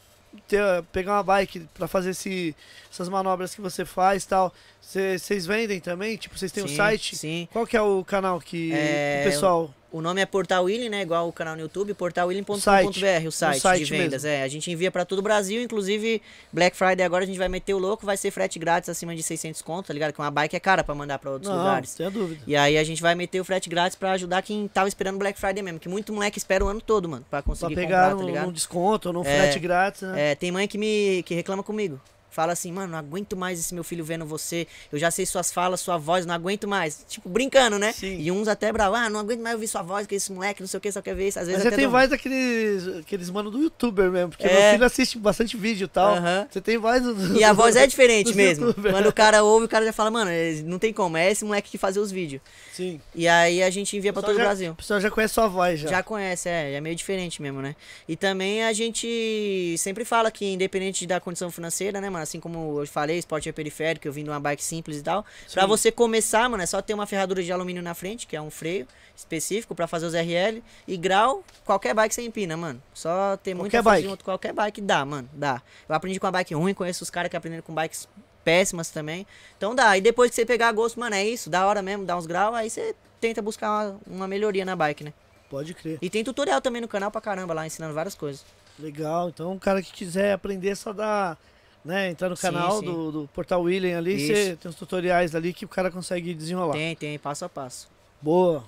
ter, 0.46 0.62
pegar 0.92 1.12
uma 1.14 1.22
bike 1.22 1.66
pra 1.74 1.88
fazer 1.88 2.10
esse, 2.10 2.54
essas 2.92 3.08
manobras 3.08 3.54
que 3.54 3.60
você 3.60 3.84
faz 3.84 4.24
e 4.24 4.28
tal, 4.28 4.52
vocês 4.80 5.46
vendem 5.46 5.78
também? 5.80 6.16
Tipo, 6.16 6.38
vocês 6.38 6.50
têm 6.52 6.64
um 6.64 6.68
Sim, 6.68 6.76
site? 6.76 7.16
Sim. 7.16 7.48
Qual 7.52 7.66
que 7.66 7.76
é 7.76 7.82
o 7.82 8.02
canal 8.04 8.40
que 8.40 8.72
É, 8.72 9.24
o 9.26 9.30
pessoal... 9.30 9.74
O 9.92 10.00
nome 10.00 10.20
é 10.20 10.26
Portal 10.26 10.62
William, 10.66 10.88
né? 10.88 11.02
Igual 11.02 11.28
o 11.28 11.32
canal 11.32 11.56
no 11.56 11.62
YouTube, 11.62 11.90
O 11.90 11.94
portalwilliam.com.br, 11.96 12.60
site. 12.60 13.26
o 13.26 13.32
site, 13.32 13.58
O 13.58 13.60
site 13.60 13.84
de 13.84 13.90
vendas. 13.90 14.24
É, 14.24 14.44
a 14.44 14.46
gente 14.46 14.70
envia 14.70 14.88
pra 14.88 15.04
todo 15.04 15.18
o 15.18 15.22
Brasil, 15.22 15.60
inclusive 15.60 16.22
Black 16.52 16.76
Friday 16.76 17.04
agora 17.04 17.24
a 17.24 17.26
gente 17.26 17.40
vai 17.40 17.48
meter 17.48 17.74
o 17.74 17.78
louco, 17.78 18.06
vai 18.06 18.16
ser 18.16 18.30
frete 18.30 18.56
grátis 18.56 18.88
acima 18.88 19.16
de 19.16 19.22
600 19.24 19.60
conto, 19.62 19.88
tá 19.88 19.92
ligado? 19.92 20.12
Que 20.12 20.20
uma 20.20 20.30
bike 20.30 20.54
é 20.54 20.60
cara 20.60 20.84
pra 20.84 20.94
mandar 20.94 21.18
pra 21.18 21.32
outros 21.32 21.50
Não, 21.50 21.58
lugares. 21.58 21.92
tenha 21.92 22.08
dúvida. 22.08 22.40
E 22.46 22.54
aí 22.54 22.78
a 22.78 22.84
gente 22.84 23.02
vai 23.02 23.16
meter 23.16 23.40
o 23.40 23.44
frete 23.44 23.68
grátis 23.68 23.96
pra 23.96 24.12
ajudar 24.12 24.42
quem 24.42 24.68
tava 24.68 24.86
esperando 24.86 25.18
Black 25.18 25.40
Friday 25.40 25.60
mesmo, 25.60 25.80
que 25.80 25.88
muito 25.88 26.12
moleque 26.12 26.38
espera 26.38 26.64
o 26.64 26.68
ano 26.68 26.80
todo, 26.80 27.08
mano, 27.08 27.26
pra 27.28 27.42
Pra 27.42 27.50
conseguir 27.50 27.74
pegar 27.74 28.02
comprar, 28.02 28.08
tá 28.10 28.14
num, 28.22 28.26
ligado? 28.28 28.46
num 28.46 28.52
desconto, 28.52 29.12
num 29.12 29.22
É, 29.24 29.40
frete 29.40 29.58
grátis, 29.58 30.02
né? 30.02 30.30
É, 30.30 30.34
tem 30.36 30.52
mãe 30.52 30.68
que 30.68 30.78
me 30.78 31.24
que 31.24 31.34
reclama 31.34 31.64
comigo. 31.64 32.00
Fala 32.30 32.52
assim, 32.52 32.70
mano, 32.72 32.92
não 32.92 32.98
aguento 32.98 33.36
mais 33.36 33.58
esse 33.58 33.74
meu 33.74 33.82
filho 33.82 34.04
vendo 34.04 34.24
você. 34.24 34.66
Eu 34.92 34.98
já 34.98 35.10
sei 35.10 35.26
suas 35.26 35.52
falas, 35.52 35.80
sua 35.80 35.98
voz, 35.98 36.24
não 36.24 36.34
aguento 36.34 36.68
mais. 36.68 37.04
Tipo, 37.08 37.28
brincando, 37.28 37.78
né? 37.78 37.92
Sim. 37.92 38.18
E 38.20 38.30
uns 38.30 38.46
até 38.46 38.72
bravos, 38.72 38.98
ah, 38.98 39.10
não 39.10 39.20
aguento 39.20 39.40
mais 39.40 39.54
ouvir 39.54 39.66
sua 39.68 39.82
voz, 39.82 40.06
que 40.06 40.14
esse 40.14 40.32
moleque, 40.32 40.60
não 40.62 40.68
sei 40.68 40.78
o 40.78 40.80
que, 40.80 40.92
só 40.92 41.02
quer 41.02 41.14
ver 41.14 41.28
isso. 41.28 41.38
Às 41.40 41.46
vezes 41.48 41.62
Mas 41.64 41.70
você 41.72 41.76
tem 41.76 41.84
dou- 41.86 41.92
voz 41.92 42.08
daqueles 42.08 42.86
aqueles 43.00 43.30
mano 43.30 43.50
do 43.50 43.60
youtuber 43.62 44.10
mesmo, 44.10 44.30
porque 44.30 44.46
É. 44.46 44.62
meu 44.62 44.72
filho 44.72 44.84
assiste 44.84 45.18
bastante 45.18 45.56
vídeo 45.56 45.86
e 45.86 45.88
tal. 45.88 46.16
Você 46.50 46.60
tem 46.60 46.78
voz 46.78 47.02
do, 47.02 47.36
E 47.36 47.42
a 47.42 47.52
voz 47.52 47.74
é 47.76 47.86
diferente 47.86 48.32
mesmo. 48.34 48.66
youtubers. 48.66 48.94
Quando 48.94 49.08
o 49.08 49.12
cara 49.12 49.42
ouve, 49.42 49.66
o 49.66 49.68
cara 49.68 49.84
já 49.84 49.92
fala, 49.92 50.10
mano, 50.10 50.30
eh, 50.30 50.62
não 50.64 50.78
tem 50.78 50.92
como, 50.92 51.16
é 51.16 51.30
esse 51.30 51.44
moleque 51.44 51.70
que 51.70 51.78
fazia 51.78 52.00
os 52.00 52.10
vídeos. 52.12 52.40
Sim. 52.72 53.00
E 53.14 53.26
aí 53.26 53.62
a 53.62 53.70
gente 53.70 53.96
envia 53.96 54.12
pra 54.12 54.20
O 54.20 54.22
todo 54.22 54.34
o 54.34 54.38
já- 54.38 54.44
Brasil. 54.44 54.72
O 54.72 54.76
pessoal 54.76 55.00
já 55.00 55.10
conhece 55.10 55.34
sua 55.34 55.48
voz 55.48 55.80
já. 55.80 55.88
Já 55.88 56.02
conhece, 56.02 56.48
é, 56.48 56.74
é 56.74 56.80
meio 56.80 56.94
diferente 56.94 57.42
mesmo, 57.42 57.60
né? 57.60 57.74
E 58.08 58.16
também 58.16 58.62
a 58.64 58.72
gente 58.72 59.74
sempre 59.78 60.04
fala 60.04 60.30
que, 60.30 60.44
independente 60.44 61.06
da 61.06 61.18
condição 61.20 61.50
financeira, 61.50 62.00
né, 62.00 62.08
mano? 62.08 62.19
Assim 62.22 62.38
como 62.40 62.80
eu 62.80 62.86
falei, 62.86 63.18
esporte 63.18 63.48
é 63.48 63.52
periférico, 63.52 64.06
eu 64.06 64.12
vim 64.12 64.24
de 64.24 64.30
uma 64.30 64.40
bike 64.40 64.62
simples 64.62 64.98
e 64.98 65.02
tal. 65.02 65.24
Pra 65.52 65.62
Sim. 65.62 65.68
você 65.68 65.90
começar, 65.92 66.48
mano, 66.48 66.62
é 66.62 66.66
só 66.66 66.80
ter 66.82 66.94
uma 66.94 67.06
ferradura 67.06 67.42
de 67.42 67.50
alumínio 67.52 67.82
na 67.82 67.94
frente, 67.94 68.26
que 68.26 68.36
é 68.36 68.40
um 68.42 68.50
freio 68.50 68.86
específico 69.16 69.74
pra 69.74 69.86
fazer 69.86 70.06
os 70.06 70.14
RL. 70.14 70.62
E 70.86 70.96
grau, 70.96 71.44
qualquer 71.64 71.94
bike 71.94 72.14
você 72.14 72.22
empina, 72.22 72.56
mano. 72.56 72.82
Só 72.94 73.36
ter 73.36 73.54
muita 73.54 73.70
Qualquer 73.78 73.82
força 73.82 73.96
bike. 73.98 74.08
junto, 74.08 74.24
qualquer 74.24 74.52
bike 74.52 74.80
dá, 74.80 75.04
mano, 75.04 75.28
dá. 75.32 75.60
Eu 75.88 75.94
aprendi 75.94 76.18
com 76.18 76.26
a 76.26 76.30
bike 76.30 76.54
ruim, 76.54 76.74
conheço 76.74 77.02
os 77.04 77.10
caras 77.10 77.30
que 77.30 77.36
aprenderam 77.36 77.62
com 77.62 77.74
bikes 77.74 78.08
péssimas 78.44 78.90
também. 78.90 79.26
Então 79.56 79.74
dá. 79.74 79.96
E 79.96 80.00
depois 80.00 80.30
que 80.30 80.36
você 80.36 80.46
pegar 80.46 80.72
gosto, 80.72 80.98
mano, 80.98 81.14
é 81.14 81.24
isso, 81.24 81.50
da 81.50 81.66
hora 81.66 81.82
mesmo, 81.82 82.04
dá 82.04 82.16
uns 82.16 82.26
graus, 82.26 82.54
aí 82.54 82.70
você 82.70 82.94
tenta 83.20 83.42
buscar 83.42 83.68
uma, 83.70 84.00
uma 84.06 84.28
melhoria 84.28 84.64
na 84.64 84.74
bike, 84.74 85.04
né? 85.04 85.12
Pode 85.50 85.74
crer. 85.74 85.98
E 86.00 86.08
tem 86.08 86.22
tutorial 86.24 86.60
também 86.60 86.80
no 86.80 86.86
canal 86.88 87.10
pra 87.10 87.20
caramba 87.20 87.52
lá, 87.52 87.66
ensinando 87.66 87.92
várias 87.92 88.14
coisas. 88.14 88.44
Legal. 88.78 89.28
Então, 89.28 89.52
o 89.54 89.60
cara 89.60 89.82
que 89.82 89.92
quiser 89.92 90.32
aprender 90.32 90.68
é 90.70 90.74
só 90.74 90.92
dar, 90.92 91.36
né, 91.84 92.10
entrar 92.10 92.28
no 92.28 92.36
Sim, 92.36 92.42
canal 92.42 92.78
sim. 92.80 92.84
Do, 92.84 93.12
do 93.12 93.28
Portal 93.34 93.62
William 93.62 93.96
ali, 93.96 94.26
você 94.26 94.56
tem 94.56 94.68
os 94.68 94.74
tutoriais 94.74 95.34
ali 95.34 95.52
que 95.52 95.64
o 95.64 95.68
cara 95.68 95.90
consegue 95.90 96.34
desenrolar. 96.34 96.74
Tem, 96.74 96.94
tem, 96.96 97.18
passo 97.18 97.44
a 97.44 97.48
passo. 97.48 97.88
Boa. 98.20 98.64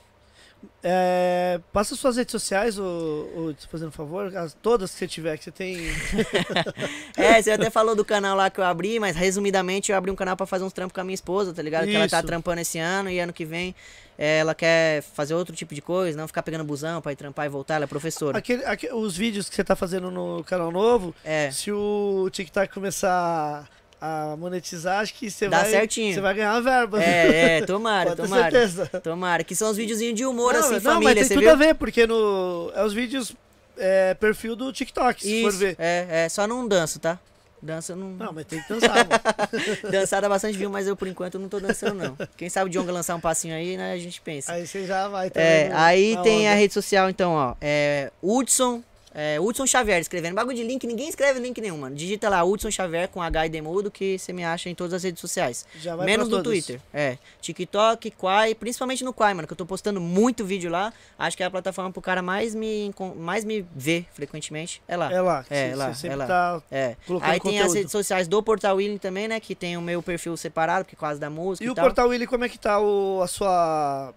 É, 0.85 1.61
passa 1.73 1.95
suas 1.95 2.17
redes 2.17 2.33
sociais, 2.33 2.75
te 3.57 3.67
fazendo 3.69 3.89
um 3.89 3.93
favor, 3.93 4.37
as, 4.37 4.53
todas 4.55 4.91
que 4.93 4.99
você 4.99 5.07
tiver, 5.07 5.39
que 5.39 5.45
você 5.45 5.51
tem. 5.53 5.77
É, 7.17 7.41
você 7.41 7.51
até 7.53 7.71
falou 7.71 7.95
do 7.95 8.05
canal 8.05 8.37
lá 8.37 8.51
que 8.51 8.59
eu 8.59 8.65
abri, 8.65 8.99
mas 8.99 9.15
resumidamente 9.15 9.93
eu 9.93 9.99
abri 9.99 10.11
um 10.11 10.17
canal 10.17 10.37
pra 10.37 10.47
fazer 10.47 10.65
uns 10.65 10.73
trampos 10.73 10.95
com 10.95 11.01
a 11.01 11.05
minha 11.05 11.15
esposa, 11.15 11.53
tá 11.53 11.63
ligado? 11.63 11.85
Que 11.87 11.95
ela 11.95 12.09
tá 12.09 12.19
Isso. 12.19 12.27
trampando 12.27 12.61
esse 12.61 12.79
ano 12.79 13.11
e 13.11 13.19
ano 13.21 13.33
que 13.33 13.45
vem 13.45 13.75
eh, 14.19 14.39
ela 14.39 14.55
quer 14.55 15.03
fazer 15.03 15.35
outro 15.35 15.55
tipo 15.55 15.75
de 15.75 15.81
coisa, 15.83 16.17
não 16.19 16.27
ficar 16.27 16.43
pegando 16.43 16.65
busão 16.65 17.01
pra 17.01 17.13
ir 17.13 17.17
trampar 17.17 17.47
e 17.47 17.49
voltar, 17.49 17.75
ela 17.77 17.85
é 17.85 17.87
professora. 17.87 18.39
Aquele, 18.39 18.65
aque- 18.65 18.93
os 18.93 19.17
vídeos 19.17 19.49
que 19.49 19.55
você 19.55 19.63
tá 19.63 19.77
fazendo 19.77 20.11
no 20.11 20.43
canal 20.45 20.71
novo, 20.73 21.15
É, 21.25 21.51
se 21.51 21.71
o 21.71 22.29
TikTok 22.33 22.73
começar 22.73 23.69
a 24.05 24.37
monetizar, 24.37 24.99
acho 24.99 25.15
que 25.15 25.31
você 25.31 25.49
vai. 25.49 25.71
certinho. 25.71 26.13
Você 26.13 26.21
vai 26.21 26.35
ganhar 26.35 26.55
uma 26.55 26.61
verba. 26.61 27.01
é, 27.01 27.59
é, 27.59 27.65
tomara, 27.65 28.17
tomara. 28.17 28.51
certeza. 28.51 28.87
Tomara, 29.01 29.45
que 29.45 29.55
são 29.55 29.71
os 29.71 29.77
videozinhos 29.77 30.17
de 30.17 30.27
humor, 30.27 30.55
não, 30.55 30.61
assim, 30.61 30.75
não, 30.75 30.81
família, 30.81 31.15
mas 31.15 31.29
tem 31.29 31.37
tudo 31.37 31.45
viu? 31.45 31.53
a 31.53 31.55
ver, 31.55 31.75
porque 31.77 32.05
no, 32.05 32.73
é 32.75 32.85
os 32.85 32.93
vídeos 32.93 33.33
é, 33.79 34.15
perfil 34.15 34.57
do 34.57 34.73
TikTok, 34.73 35.23
se 35.23 35.43
for 35.43 35.49
Isso, 35.51 35.59
ver. 35.59 35.77
é, 35.79 36.25
é, 36.25 36.29
só 36.29 36.49
não 36.49 36.67
danço, 36.67 36.99
tá? 36.99 37.17
Dança 37.63 37.95
não. 37.95 38.09
Não, 38.09 38.33
mas 38.33 38.45
tem 38.45 38.61
que 38.61 38.69
dançar, 38.69 38.91
mano. 38.93 39.11
Dançar 39.89 40.21
dá 40.21 40.29
bastante 40.29 40.59
view, 40.59 40.69
mas 40.69 40.89
eu 40.89 40.97
por 40.97 41.07
enquanto 41.07 41.39
não 41.39 41.49
tô 41.49 41.61
dançando, 41.61 41.95
não. 41.95 42.19
Quem 42.37 42.49
sabe 42.49 42.67
o 42.67 42.69
Djonga 42.69 42.91
lançar 42.91 43.15
um 43.15 43.21
passinho 43.21 43.55
aí, 43.55 43.77
né? 43.77 43.93
A 43.93 43.99
gente 43.99 44.21
pensa. 44.21 44.53
Aí 44.53 44.67
você 44.67 44.85
já 44.85 45.07
vai 45.07 45.31
também. 45.31 45.49
É, 45.49 45.69
no- 45.69 45.77
aí 45.79 46.19
tem 46.25 46.49
a 46.49 46.51
onda. 46.51 46.59
rede 46.59 46.75
social, 46.75 47.09
então, 47.09 47.35
ó. 47.35 47.55
É 47.61 48.11
Hudson. 48.21 48.83
É, 49.15 49.39
Hudson 49.39 49.67
Xavier 49.67 50.01
escrevendo. 50.01 50.35
Bagulho 50.35 50.57
de 50.57 50.63
link, 50.63 50.87
ninguém 50.87 51.09
escreve 51.09 51.39
link 51.39 51.61
nenhum, 51.61 51.77
mano. 51.77 51.95
Digita 51.95 52.29
lá 52.31 52.43
Hudson 52.43 52.71
Xavier 52.71 53.09
com 53.09 53.21
H 53.21 53.47
e 53.47 53.49
Demudo 53.51 53.91
que 53.91 54.19
você 54.19 54.33
me 54.33 54.43
acha 54.45 54.71
em 54.71 54.75
todas 54.75 54.95
as 54.95 55.03
redes 55.03 55.21
sociais. 55.21 55.67
Já 55.79 55.95
vai 55.95 56.07
Menos 56.07 56.29
no. 56.29 56.43
Twitter. 56.43 56.81
É. 56.95 57.19
TikTok, 57.41 58.11
Quai, 58.13 58.55
principalmente 58.55 59.05
no 59.05 59.13
Quai, 59.13 59.35
mano, 59.35 59.47
que 59.47 59.53
eu 59.53 59.57
tô 59.57 59.67
postando 59.67 60.01
muito 60.01 60.45
vídeo 60.45 60.71
lá. 60.71 60.93
Acho 61.19 61.37
que 61.37 61.43
é 61.43 61.47
a 61.47 61.51
plataforma 61.51 61.93
pro 61.93 62.01
cara 62.01 62.23
mais 62.23 62.55
me, 62.55 62.91
mais 63.17 63.45
me 63.45 63.67
ver 63.77 64.07
frequentemente. 64.15 64.83
É 64.89 64.97
lá. 64.97 65.13
É 65.13 65.21
lá. 65.21 65.45
que 65.45 65.53
É, 65.55 65.71
você- 65.71 65.77
lá, 65.77 66.15
é 66.15 66.17
lá. 66.17 66.27
tá. 66.27 66.63
É. 66.71 66.97
Aí 67.21 67.39
tem 67.41 67.59
as 67.59 67.65
conteúdo. 67.67 67.73
redes 67.75 67.93
sociais 67.93 68.27
do 68.27 68.43
Portal 68.43 68.77
Willing 68.77 68.99
também, 68.99 69.29
né? 69.29 69.39
Que 69.41 69.55
tem 69.55 69.77
o 69.77 69.83
meu 69.83 70.03
perfil 70.03 70.37
separado, 70.37 70.85
por 70.87 70.97
causa 70.97 71.21
da 71.21 71.29
música 71.29 71.65
E 71.65 71.67
e, 71.67 71.71
o 71.71 71.75
tal. 71.75 71.85
Portal 71.85 72.09
Willy, 72.09 72.27
como 72.27 72.45
é 72.45 72.49
que 72.49 72.59
tá 72.59 72.81
o, 72.81 73.21
a 73.23 73.27
sua. 73.29 74.15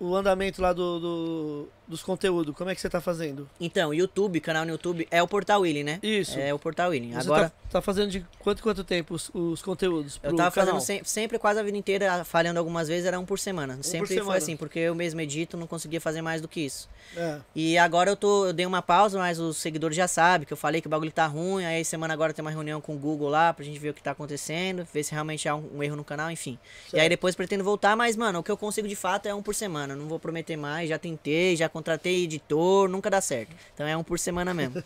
O 0.00 0.16
andamento 0.16 0.60
lá 0.60 0.72
do, 0.72 0.98
do- 0.98 1.68
dos 1.86 2.02
conteúdos? 2.02 2.54
Como 2.56 2.70
é 2.70 2.74
que 2.74 2.80
você 2.80 2.88
tá 2.88 3.00
fazendo? 3.00 3.48
Então, 3.60 3.92
YouTube, 3.92 4.40
canal 4.40 4.64
no 4.64 4.70
YouTube, 4.72 5.06
é 5.10 5.22
o 5.22 5.28
Portal 5.28 5.60
Willing, 5.62 5.84
né? 5.84 5.98
Isso. 6.02 6.38
É 6.38 6.52
o 6.54 6.58
Portal 6.58 6.90
Willing. 6.90 7.12
Você 7.12 7.18
Agora, 7.20 7.50
tá, 7.50 7.54
tá 7.70 7.82
fazendo 7.82 8.10
de 8.10 8.24
quanto 8.38 8.62
quanto 8.62 8.82
tempo 8.84 9.14
os, 9.14 9.30
os 9.34 9.60
conteúdos? 9.62 10.18
eu 10.22 10.34
tava 10.36 10.50
canal? 10.50 10.74
fazendo 10.74 10.80
sem- 10.80 11.04
sempre, 11.04 11.38
quase 11.38 11.60
a 11.60 11.62
vida 11.62 11.76
inteira, 11.76 12.24
falhando 12.24 12.58
algumas 12.58 12.88
vezes, 12.88 13.04
era 13.06 13.18
um 13.18 13.24
por 13.24 13.38
semana. 13.38 13.78
sempre 13.82 14.08
semana. 14.08 14.24
foi 14.26 14.36
assim, 14.38 14.56
porque 14.56 14.78
eu 14.78 14.94
mesmo 14.94 15.20
edito, 15.20 15.56
não 15.56 15.66
conseguia 15.66 16.00
fazer 16.00 16.22
mais 16.22 16.40
do 16.40 16.48
que 16.48 16.60
isso. 16.60 16.88
É. 17.16 17.38
E 17.54 17.76
agora 17.78 18.10
eu 18.10 18.16
tô, 18.16 18.46
eu 18.46 18.52
dei 18.52 18.64
uma 18.66 18.80
pausa, 18.82 19.18
mas 19.18 19.38
os 19.38 19.56
seguidores 19.58 19.96
já 19.96 20.08
sabem 20.08 20.46
que 20.46 20.52
eu 20.52 20.56
falei 20.56 20.80
que 20.80 20.86
o 20.86 20.90
bagulho 20.90 21.12
tá 21.12 21.26
ruim. 21.26 21.64
Aí 21.64 21.84
semana 21.84 22.14
agora 22.14 22.32
tem 22.32 22.42
uma 22.42 22.50
reunião 22.50 22.80
com 22.80 22.94
o 22.94 22.98
Google 22.98 23.28
lá 23.28 23.52
pra 23.52 23.64
gente 23.64 23.78
ver 23.78 23.90
o 23.90 23.94
que 23.94 24.02
tá 24.02 24.12
acontecendo, 24.12 24.86
ver 24.92 25.02
se 25.04 25.12
realmente 25.12 25.48
há 25.48 25.54
um, 25.56 25.68
um 25.76 25.82
erro 25.82 25.96
no 25.96 26.04
canal, 26.04 26.30
enfim. 26.30 26.58
E 26.92 26.98
aí 27.00 27.08
depois 27.08 27.34
pretendo 27.34 27.62
voltar, 27.64 27.96
mas 27.96 28.16
mano, 28.16 28.38
o 28.38 28.42
que 28.42 28.50
eu 28.50 28.56
consigo 28.56 28.86
de 28.88 28.96
fato 28.96 29.26
é 29.26 29.34
um 29.34 29.42
por 29.42 29.54
semana. 29.54 29.94
Não 29.96 30.06
vou 30.06 30.18
prometer 30.18 30.56
mais, 30.56 30.88
já 30.88 30.98
tentei, 30.98 31.56
já 31.56 31.68
contratei 31.82 32.24
editor, 32.24 32.88
nunca 32.88 33.10
dá 33.10 33.20
certo. 33.20 33.54
Então 33.74 33.86
é 33.86 33.96
um 33.96 34.04
por 34.04 34.18
semana 34.18 34.54
mesmo. 34.54 34.82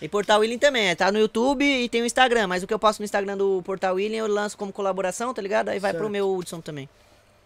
e 0.00 0.08
Portal 0.08 0.40
Willing 0.40 0.58
também, 0.58 0.88
é, 0.88 0.94
tá 0.94 1.10
no 1.10 1.18
YouTube 1.18 1.64
e 1.64 1.88
tem 1.88 2.00
o 2.00 2.06
Instagram, 2.06 2.46
mas 2.46 2.62
o 2.62 2.66
que 2.66 2.72
eu 2.72 2.78
posto 2.78 3.00
no 3.00 3.04
Instagram 3.04 3.36
do 3.36 3.60
Portal 3.62 3.96
Willing 3.96 4.16
eu 4.16 4.26
lanço 4.28 4.56
como 4.56 4.72
colaboração, 4.72 5.34
tá 5.34 5.42
ligado? 5.42 5.68
Aí 5.68 5.78
vai 5.78 5.92
pro 5.92 6.02
Certo. 6.02 6.12
meu 6.12 6.34
Hudson 6.34 6.60
também. 6.60 6.88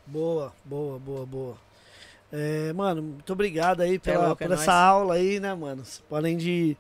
Boa, 0.07 0.53
boa, 0.65 0.99
boa, 0.99 1.27
boa. 1.27 1.57
É, 2.33 2.73
mano, 2.73 3.03
muito 3.03 3.33
obrigado 3.33 3.81
aí 3.81 3.97
é 3.97 3.99
pela, 3.99 4.29
louco, 4.29 4.43
é 4.43 4.47
por 4.47 4.53
essa 4.53 4.67
nóis. 4.67 4.79
aula 4.83 5.15
aí, 5.15 5.41
né, 5.41 5.55
mano? 5.55 5.83
Além 6.11 6.37
de, 6.37 6.77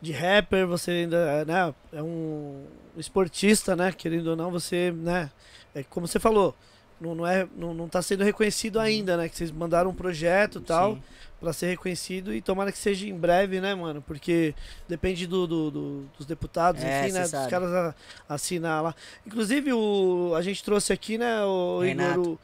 de 0.00 0.12
rapper, 0.12 0.66
você 0.66 0.90
ainda 0.90 1.44
né, 1.44 1.74
é 1.92 2.02
um 2.02 2.64
esportista, 2.96 3.74
né? 3.74 3.92
Querendo 3.92 4.28
ou 4.28 4.36
não, 4.36 4.50
você, 4.50 4.92
né? 4.92 5.30
É 5.74 5.82
como 5.84 6.06
você 6.06 6.18
falou, 6.18 6.54
não, 7.00 7.14
não, 7.14 7.26
é, 7.26 7.48
não, 7.56 7.72
não 7.74 7.88
tá 7.88 8.02
sendo 8.02 8.22
reconhecido 8.24 8.78
ainda, 8.78 9.16
né? 9.16 9.28
Que 9.28 9.36
vocês 9.36 9.50
mandaram 9.50 9.90
um 9.90 9.94
projeto 9.94 10.58
e 10.58 10.62
tal. 10.62 10.94
Sim. 10.94 11.02
Pra 11.40 11.54
ser 11.54 11.68
reconhecido 11.68 12.34
e 12.34 12.42
tomara 12.42 12.70
que 12.70 12.76
seja 12.76 13.06
em 13.08 13.16
breve, 13.16 13.62
né, 13.62 13.74
mano? 13.74 14.02
Porque 14.06 14.54
depende 14.86 15.26
do, 15.26 15.46
do- 15.46 15.70
do- 15.70 16.04
dos 16.18 16.26
deputados, 16.26 16.84
É, 16.84 17.04
enfim, 17.06 17.12
né? 17.14 17.22
Dos 17.22 17.30
sabe. 17.30 17.48
caras 17.50 17.72
a- 17.72 17.94
assinar 18.28 18.82
lá. 18.82 18.94
Inclusive, 19.26 19.72
o, 19.72 20.34
a 20.36 20.42
gente 20.42 20.62
trouxe 20.62 20.92
aqui, 20.92 21.16
né, 21.16 21.42
o 21.42 21.80
Renato. 21.80 22.20
Igor. 22.20 22.32
o- 22.34 22.38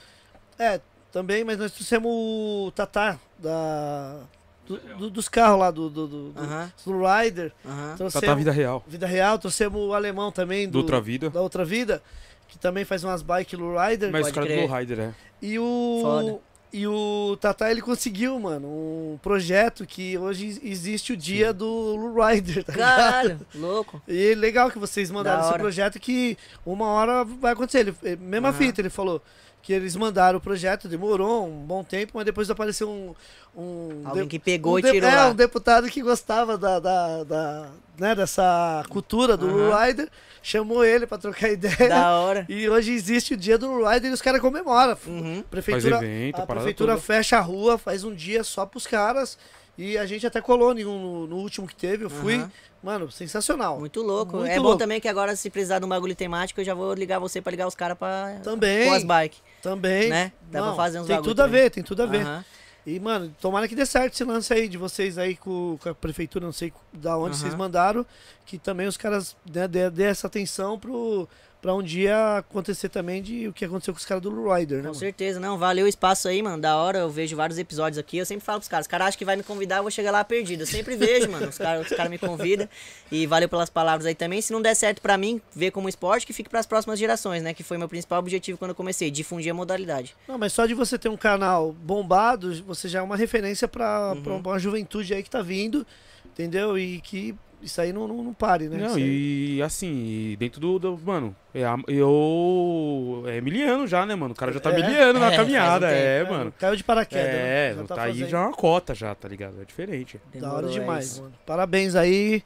é, 0.58 0.80
também, 1.12 1.44
mas 1.44 1.58
nós 1.58 1.72
trouxemos 1.72 2.10
o 2.10 2.72
Tatá 2.74 3.18
da, 3.38 4.20
do- 4.66 4.78
do- 4.96 5.10
dos 5.10 5.28
carros 5.28 5.60
lá, 5.60 5.70
do, 5.70 5.90
do, 5.90 6.06
do, 6.06 6.32
Aham, 6.40 6.72
do 6.86 6.92
Rider. 7.06 7.52
aham. 7.66 7.90
Tá, 7.90 7.96
Trouxemos 7.98 8.26
tá 8.26 8.34
vida 8.34 8.50
real. 8.50 8.82
Vida 8.88 9.06
Real, 9.06 9.38
trouxemos 9.38 9.78
o 9.78 9.92
alemão 9.92 10.32
também 10.32 10.66
Do 10.66 10.72
do, 10.72 10.78
outra 10.78 11.02
vida. 11.02 11.28
da 11.28 11.42
outra 11.42 11.66
vida, 11.66 12.02
que 12.48 12.59
também 12.59 12.85
faz 12.85 13.02
umas 13.05 13.23
bikes 13.23 13.59
Low 13.59 13.74
Rider. 13.78 14.10
Mas 14.12 14.28
o 14.28 14.32
cara 14.35 14.47
do 14.47 14.66
Lowrider, 14.66 14.98
é. 15.01 15.14
E 15.43 15.59
o. 15.59 15.98
Foda. 16.02 16.39
E 16.73 16.86
o 16.86 17.39
Tata 17.40 17.70
ele 17.70 17.81
conseguiu, 17.81 18.39
mano, 18.39 18.66
um 18.66 19.18
projeto 19.23 19.86
que 19.86 20.18
hoje 20.18 20.60
existe 20.62 21.12
o 21.12 21.16
dia 21.16 21.52
do 21.52 21.64
Lou 21.64 22.27
Rider, 22.27 22.64
tá 22.64 22.73
ligado? 22.73 22.97
Caralho, 22.98 23.40
louco. 23.55 24.02
E 24.06 24.35
legal 24.35 24.70
que 24.70 24.78
vocês 24.78 25.10
mandaram 25.10 25.39
Da 25.39 25.44
esse 25.44 25.52
hora. 25.55 25.62
projeto 25.62 25.98
que 26.01 26.36
uma 26.66 26.86
hora 26.89 27.24
vai 27.24 27.52
acontecer. 27.52 27.78
Ele, 28.02 28.16
mesma 28.16 28.48
Aham. 28.48 28.59
fita, 28.59 28.81
ele 28.81 28.90
falou 28.90 29.23
que 29.66 29.72
eles 29.72 29.97
mandaram 29.97 30.38
o 30.38 30.40
projeto, 30.40 30.86
demorou 30.86 31.44
um 31.44 31.51
bom 31.66 31.82
tempo, 31.82 32.12
mas 32.14 32.24
depois 32.24 32.48
apareceu 32.48 32.88
um. 32.88 33.14
um 33.60 34.02
Alguém 34.05 34.22
de- 34.22 34.28
que 34.28 34.38
pegou 34.38 34.74
um 34.74 34.78
e 34.78 34.82
tirou 34.82 35.10
é, 35.10 35.14
lá. 35.16 35.28
um 35.30 35.34
deputado 35.34 35.88
que 35.90 36.01
gostava 36.01 36.56
da, 36.56 36.78
da, 36.78 37.24
da- 37.24 37.68
né, 37.98 38.14
dessa 38.14 38.84
cultura 38.88 39.36
do 39.36 39.48
Aham. 39.48 39.84
Rider, 39.86 40.09
chamou 40.40 40.84
ele 40.84 41.05
pra 41.05 41.18
trocar 41.18 41.51
ideia. 41.52 41.88
Da 41.88 42.12
hora. 42.12 42.47
E 42.48 42.68
hoje 42.68 42.93
existe 42.93 43.34
o 43.34 43.36
dia 43.36 43.59
do 43.59 43.84
Rider 43.84 44.10
e 44.12 44.14
os 44.14 44.22
caras 44.22 44.40
comemoram. 44.40 44.97
Uhum. 45.05 45.43
Prefeitura, 45.51 45.97
Faz 45.97 46.05
evento, 46.09 46.40
a 46.40 46.47
prefeitura 46.47 46.93
toda. 46.93 47.02
fecha 47.05 47.36
a 47.38 47.40
rua, 47.40 47.76
faz 47.76 48.05
um 48.05 48.14
dia 48.14 48.44
só 48.44 48.64
pros 48.66 48.86
caras. 48.86 49.36
E 49.78 49.98
a 49.98 50.06
gente 50.06 50.26
até 50.26 50.40
colou 50.40 50.74
no, 50.74 51.26
no 51.26 51.36
último 51.36 51.66
que 51.66 51.74
teve, 51.74 52.04
eu 52.04 52.10
fui. 52.10 52.36
Aham. 52.36 52.50
Mano, 52.82 53.10
sensacional. 53.10 53.80
Muito 53.80 54.00
louco. 54.00 54.36
Muito 54.36 54.50
é 54.50 54.56
louco. 54.58 54.72
bom 54.72 54.78
também 54.78 55.00
que 55.00 55.08
agora, 55.08 55.34
se 55.34 55.50
precisar 55.50 55.80
de 55.80 55.84
um 55.84 55.88
bagulho 55.88 56.14
temático, 56.14 56.60
eu 56.60 56.64
já 56.64 56.72
vou 56.72 56.94
ligar 56.94 57.18
você 57.18 57.40
pra 57.40 57.50
ligar 57.50 57.66
os 57.66 57.74
caras 57.74 57.98
pra. 57.98 58.38
Também. 58.42 58.88
Com 58.88 58.94
as 58.94 59.04
bikes. 59.04 59.42
Também. 59.60 60.08
Né? 60.08 60.32
Dá 60.50 60.62
pra 60.62 60.74
fazer 60.74 61.00
uns 61.00 61.06
Tem 61.06 61.20
tudo 61.20 61.42
a 61.42 61.44
também. 61.46 61.62
ver, 61.62 61.70
tem 61.70 61.82
tudo 61.82 62.02
a 62.04 62.06
ver. 62.06 62.22
Aham. 62.22 62.44
E, 62.86 63.00
mano, 63.00 63.34
tomara 63.40 63.66
que 63.66 63.74
dê 63.74 63.84
certo 63.84 64.14
esse 64.14 64.22
lance 64.22 64.52
aí 64.54 64.68
de 64.68 64.78
vocês 64.78 65.18
aí 65.18 65.34
com, 65.34 65.76
com 65.82 65.88
a 65.88 65.94
prefeitura, 65.94 66.44
não 66.44 66.52
sei 66.52 66.72
da 66.92 67.18
onde 67.18 67.30
Aham. 67.30 67.40
vocês 67.40 67.54
mandaram, 67.56 68.06
que 68.44 68.58
também 68.58 68.86
os 68.86 68.96
caras 68.96 69.36
né, 69.52 69.66
dê, 69.66 69.90
dê 69.90 70.04
essa 70.04 70.28
atenção 70.28 70.78
pro, 70.78 71.28
pra 71.60 71.74
um 71.74 71.82
dia 71.82 72.38
acontecer 72.38 72.88
também 72.88 73.20
de 73.22 73.48
o 73.48 73.52
que 73.52 73.64
aconteceu 73.64 73.92
com 73.92 73.98
os 73.98 74.04
caras 74.04 74.22
do 74.22 74.30
Rider, 74.52 74.76
né? 74.76 74.82
Com 74.82 74.88
mano? 74.88 74.94
certeza, 74.94 75.40
não. 75.40 75.58
Valeu 75.58 75.86
o 75.86 75.88
espaço 75.88 76.28
aí, 76.28 76.40
mano. 76.42 76.60
Da 76.62 76.76
hora, 76.76 76.98
eu 76.98 77.10
vejo 77.10 77.34
vários 77.36 77.58
episódios 77.58 77.98
aqui. 77.98 78.18
Eu 78.18 78.26
sempre 78.26 78.44
falo 78.44 78.60
pros 78.60 78.68
caras, 78.68 78.84
os 78.86 78.90
caras 78.90 79.08
acham 79.08 79.18
que 79.18 79.24
vai 79.24 79.34
me 79.36 79.42
convidar, 79.42 79.78
eu 79.78 79.82
vou 79.82 79.90
chegar 79.90 80.10
lá 80.12 80.22
perdido. 80.22 80.60
Eu 80.62 80.66
sempre 80.66 80.94
vejo, 80.96 81.28
mano. 81.30 81.48
Os 81.48 81.58
caras 81.58 81.88
cara 81.88 82.08
me 82.08 82.18
convidam. 82.18 82.68
E 83.10 83.26
valeu 83.26 83.48
pelas 83.48 83.68
palavras 83.70 84.06
aí 84.06 84.14
também. 84.14 84.40
Se 84.40 84.52
não 84.52 84.62
der 84.62 84.74
certo 84.74 85.00
pra 85.02 85.16
mim, 85.18 85.40
ver 85.54 85.70
como 85.72 85.88
esporte, 85.88 86.26
que 86.26 86.32
fique 86.32 86.48
pras 86.50 86.66
próximas 86.66 86.98
gerações, 86.98 87.42
né? 87.42 87.52
Que 87.52 87.62
foi 87.64 87.78
meu 87.78 87.88
principal 87.88 88.18
objetivo 88.20 88.58
quando 88.58 88.70
eu 88.70 88.74
comecei, 88.74 89.10
difundir 89.10 89.50
a 89.50 89.54
modalidade. 89.54 90.14
Não, 90.28 90.38
mas 90.38 90.52
só 90.52 90.66
de 90.66 90.74
você 90.74 90.98
ter 90.98 91.08
um 91.08 91.16
canal 91.16 91.72
bombado, 91.72 92.62
você 92.64 92.88
já 92.88 93.00
é 93.00 93.02
uma 93.02 93.16
referência 93.16 93.66
pra, 93.66 94.12
Uhum. 94.14 94.22
pra 94.22 94.32
uma 94.34 94.58
juventude 94.58 95.14
aí 95.14 95.22
que 95.22 95.30
tá 95.30 95.42
vindo, 95.42 95.86
entendeu? 96.26 96.78
E 96.78 97.00
que 97.00 97.34
isso 97.66 97.80
aí 97.80 97.93
não, 97.93 98.09
não, 98.09 98.22
não 98.22 98.32
pare, 98.34 98.68
né? 98.68 98.78
Não, 98.88 98.98
e 98.98 99.60
assim, 99.62 100.34
dentro 100.38 100.60
do, 100.60 100.78
do- 100.78 100.98
Mano, 101.05 101.34
é, 101.55 101.64
eu. 101.88 103.24
É 103.26 103.40
miliano 103.40 103.86
já, 103.86 104.05
né, 104.06 104.14
mano? 104.14 104.32
O 104.32 104.36
cara 104.36 104.52
já 104.52 104.60
tá 104.60 104.70
É. 104.70 104.74
miliano 104.76 105.18
É, 105.18 105.20
na 105.20 105.20
faz 105.20 105.32
um 105.34 105.36
caminhada, 105.36 105.86
tempo. 105.88 105.98
é, 105.98 106.18
É, 106.18 106.24
mano. 106.24 106.55
Caiu 106.59 106.76
de 106.76 106.84
paraquedas, 106.84 107.26
É, 107.28 107.74
né? 107.76 107.84
tá, 107.86 108.02
aí 108.02 108.28
já 108.28 108.38
é 108.38 108.40
uma 108.43 108.52
cota 108.52 108.94
já, 108.94 109.14
tá 109.14 109.28
ligado? 109.28 109.60
É 109.60 109.64
diferente. 109.64 110.20
Da 110.34 110.48
hora 110.52 110.66
Demorou, 110.66 110.70
é 110.70 110.80
demais, 110.80 111.18
mano. 111.20 111.32
Parabéns 111.44 111.94
aí. 111.94 112.43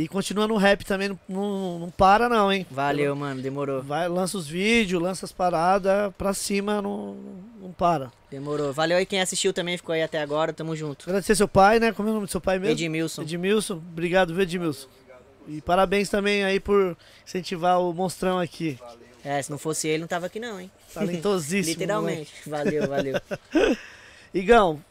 E 0.00 0.08
continua 0.08 0.48
no 0.48 0.56
rap 0.56 0.82
também, 0.82 1.10
não, 1.10 1.18
não, 1.28 1.78
não 1.78 1.90
para 1.90 2.26
não, 2.26 2.50
hein? 2.50 2.66
Valeu, 2.70 3.14
mano. 3.14 3.42
Demorou. 3.42 3.82
Vai, 3.82 4.08
lança 4.08 4.38
os 4.38 4.48
vídeos, 4.48 5.02
lança 5.02 5.26
as 5.26 5.32
paradas, 5.32 6.10
pra 6.16 6.32
cima, 6.32 6.80
não, 6.80 7.18
não 7.60 7.70
para. 7.70 8.10
Demorou. 8.30 8.72
Valeu 8.72 8.96
aí 8.96 9.04
quem 9.04 9.20
assistiu 9.20 9.52
também, 9.52 9.76
ficou 9.76 9.94
aí 9.94 10.02
até 10.02 10.18
agora. 10.22 10.54
Tamo 10.54 10.74
junto. 10.74 11.04
Agradecer 11.04 11.34
seu 11.34 11.46
pai, 11.46 11.78
né? 11.78 11.92
Como 11.92 12.08
é 12.08 12.12
o 12.12 12.14
nome 12.14 12.26
do 12.26 12.32
seu 12.32 12.40
pai 12.40 12.58
mesmo? 12.58 12.72
Edmilson. 12.72 13.20
Edmilson. 13.20 13.74
Obrigado, 13.74 14.32
viu, 14.32 14.42
Edmilson? 14.42 14.88
E 15.46 15.60
parabéns 15.60 16.08
também 16.08 16.44
aí 16.44 16.58
por 16.58 16.96
incentivar 17.26 17.78
o 17.78 17.92
monstrão 17.92 18.38
aqui. 18.38 18.78
É, 19.22 19.42
se 19.42 19.50
não 19.50 19.58
fosse 19.58 19.86
ele, 19.86 19.98
não 19.98 20.08
tava 20.08 20.26
aqui 20.26 20.40
não, 20.40 20.58
hein? 20.58 20.70
Talentosíssimo. 20.94 21.74
Literalmente. 21.76 22.32
Valeu, 22.46 22.88
valeu. 22.88 23.20
Igão, 24.32 24.82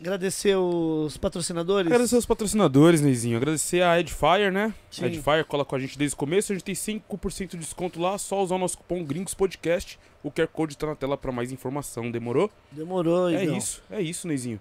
agradecer 0.00 0.56
os 0.56 1.16
patrocinadores. 1.16 1.86
Agradecer 1.86 2.16
os 2.16 2.26
patrocinadores, 2.26 3.00
Neizinho. 3.00 3.36
Agradecer 3.36 3.82
a 3.82 3.98
Edifier, 4.00 4.50
né? 4.52 4.74
Sim. 4.90 5.04
A 5.04 5.06
Edifier 5.08 5.44
cola 5.44 5.64
com 5.64 5.76
a 5.76 5.78
gente 5.78 5.96
desde 5.98 6.14
o 6.14 6.18
começo. 6.18 6.52
A 6.52 6.54
gente 6.56 6.64
tem 6.64 6.74
5% 6.74 7.50
de 7.50 7.56
desconto 7.58 8.00
lá. 8.00 8.16
Só 8.18 8.42
usar 8.42 8.54
o 8.54 8.58
nosso 8.58 8.78
cupom 8.78 9.04
Gringos 9.04 9.34
Podcast. 9.34 9.98
O 10.22 10.30
QR 10.30 10.46
Code 10.48 10.76
tá 10.76 10.86
na 10.86 10.96
tela 10.96 11.16
pra 11.16 11.30
mais 11.32 11.52
informação. 11.52 12.10
Demorou? 12.10 12.50
Demorou, 12.72 13.28
É 13.30 13.42
Igão. 13.44 13.56
isso, 13.56 13.82
é 13.90 14.00
isso, 14.02 14.26
Neizinho. 14.26 14.60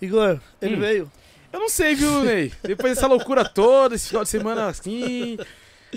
Igor, 0.00 0.40
ele 0.60 0.76
Hum. 0.76 0.80
veio. 0.80 1.12
Eu 1.52 1.60
não 1.60 1.68
sei, 1.68 1.94
viu, 1.94 2.24
Ney? 2.24 2.50
Depois 2.62 2.94
dessa 2.94 3.06
loucura 3.06 3.44
toda, 3.48 3.94
esse 3.94 4.08
final 4.08 4.24
de 4.24 4.30
semana 4.30 4.66
assim. 4.68 5.36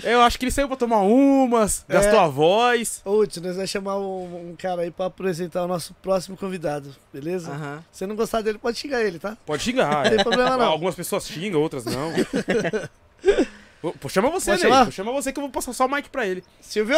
Eu 0.02 0.20
acho 0.22 0.38
que 0.38 0.44
ele 0.44 0.52
saiu 0.52 0.68
pra 0.68 0.76
tomar 0.76 1.00
umas, 1.00 1.84
É. 1.88 1.94
gastou 1.94 2.18
a 2.20 2.28
voz. 2.28 3.00
Ô, 3.04 3.26
Tio, 3.26 3.42
nós 3.42 3.54
vamos 3.56 3.70
chamar 3.70 3.98
um, 3.98 4.50
um 4.50 4.56
cara 4.56 4.82
aí 4.82 4.90
pra 4.90 5.06
apresentar 5.06 5.64
o 5.64 5.66
nosso 5.68 5.94
próximo 6.02 6.36
convidado, 6.36 6.94
beleza? 7.12 7.50
Aham. 7.50 7.82
Se 7.90 7.98
você 7.98 8.06
não 8.06 8.14
gostar 8.16 8.42
dele, 8.42 8.58
pode 8.58 8.78
xingar 8.78 9.02
ele, 9.02 9.18
tá? 9.18 9.36
Pode 9.46 9.62
xingar. 9.62 10.04
Não 10.04 10.10
tem 10.10 10.20
é. 10.20 10.22
problema 10.22 10.56
não. 10.56 10.66
Algumas 10.66 10.94
pessoas 10.94 11.26
xingam, 11.26 11.60
outras 11.60 11.84
não. 11.84 12.12
Pô, 14.00 14.08
chama 14.08 14.30
você? 14.30 14.56
Pô, 14.58 14.90
Chama 14.90 15.12
você 15.12 15.32
que 15.32 15.38
eu 15.38 15.42
vou 15.42 15.50
passar 15.50 15.72
só 15.72 15.86
o 15.86 15.90
mic 15.90 16.08
pra 16.10 16.26
ele. 16.26 16.42
Silvio! 16.60 16.96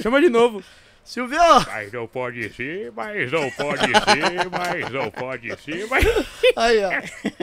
Chama 0.00 0.20
de 0.20 0.28
novo. 0.28 0.62
Silvio! 1.06 1.38
Mas 1.68 1.92
não 1.92 2.06
pode 2.08 2.52
ser, 2.52 2.90
mas 2.94 3.30
não 3.30 3.48
pode 3.52 3.80
ser, 3.86 4.50
mas 4.50 4.90
não 4.92 5.10
pode 5.10 5.62
ser, 5.62 5.86
mas... 5.88 6.04
Aí, 6.56 6.84
ó. 6.84 6.90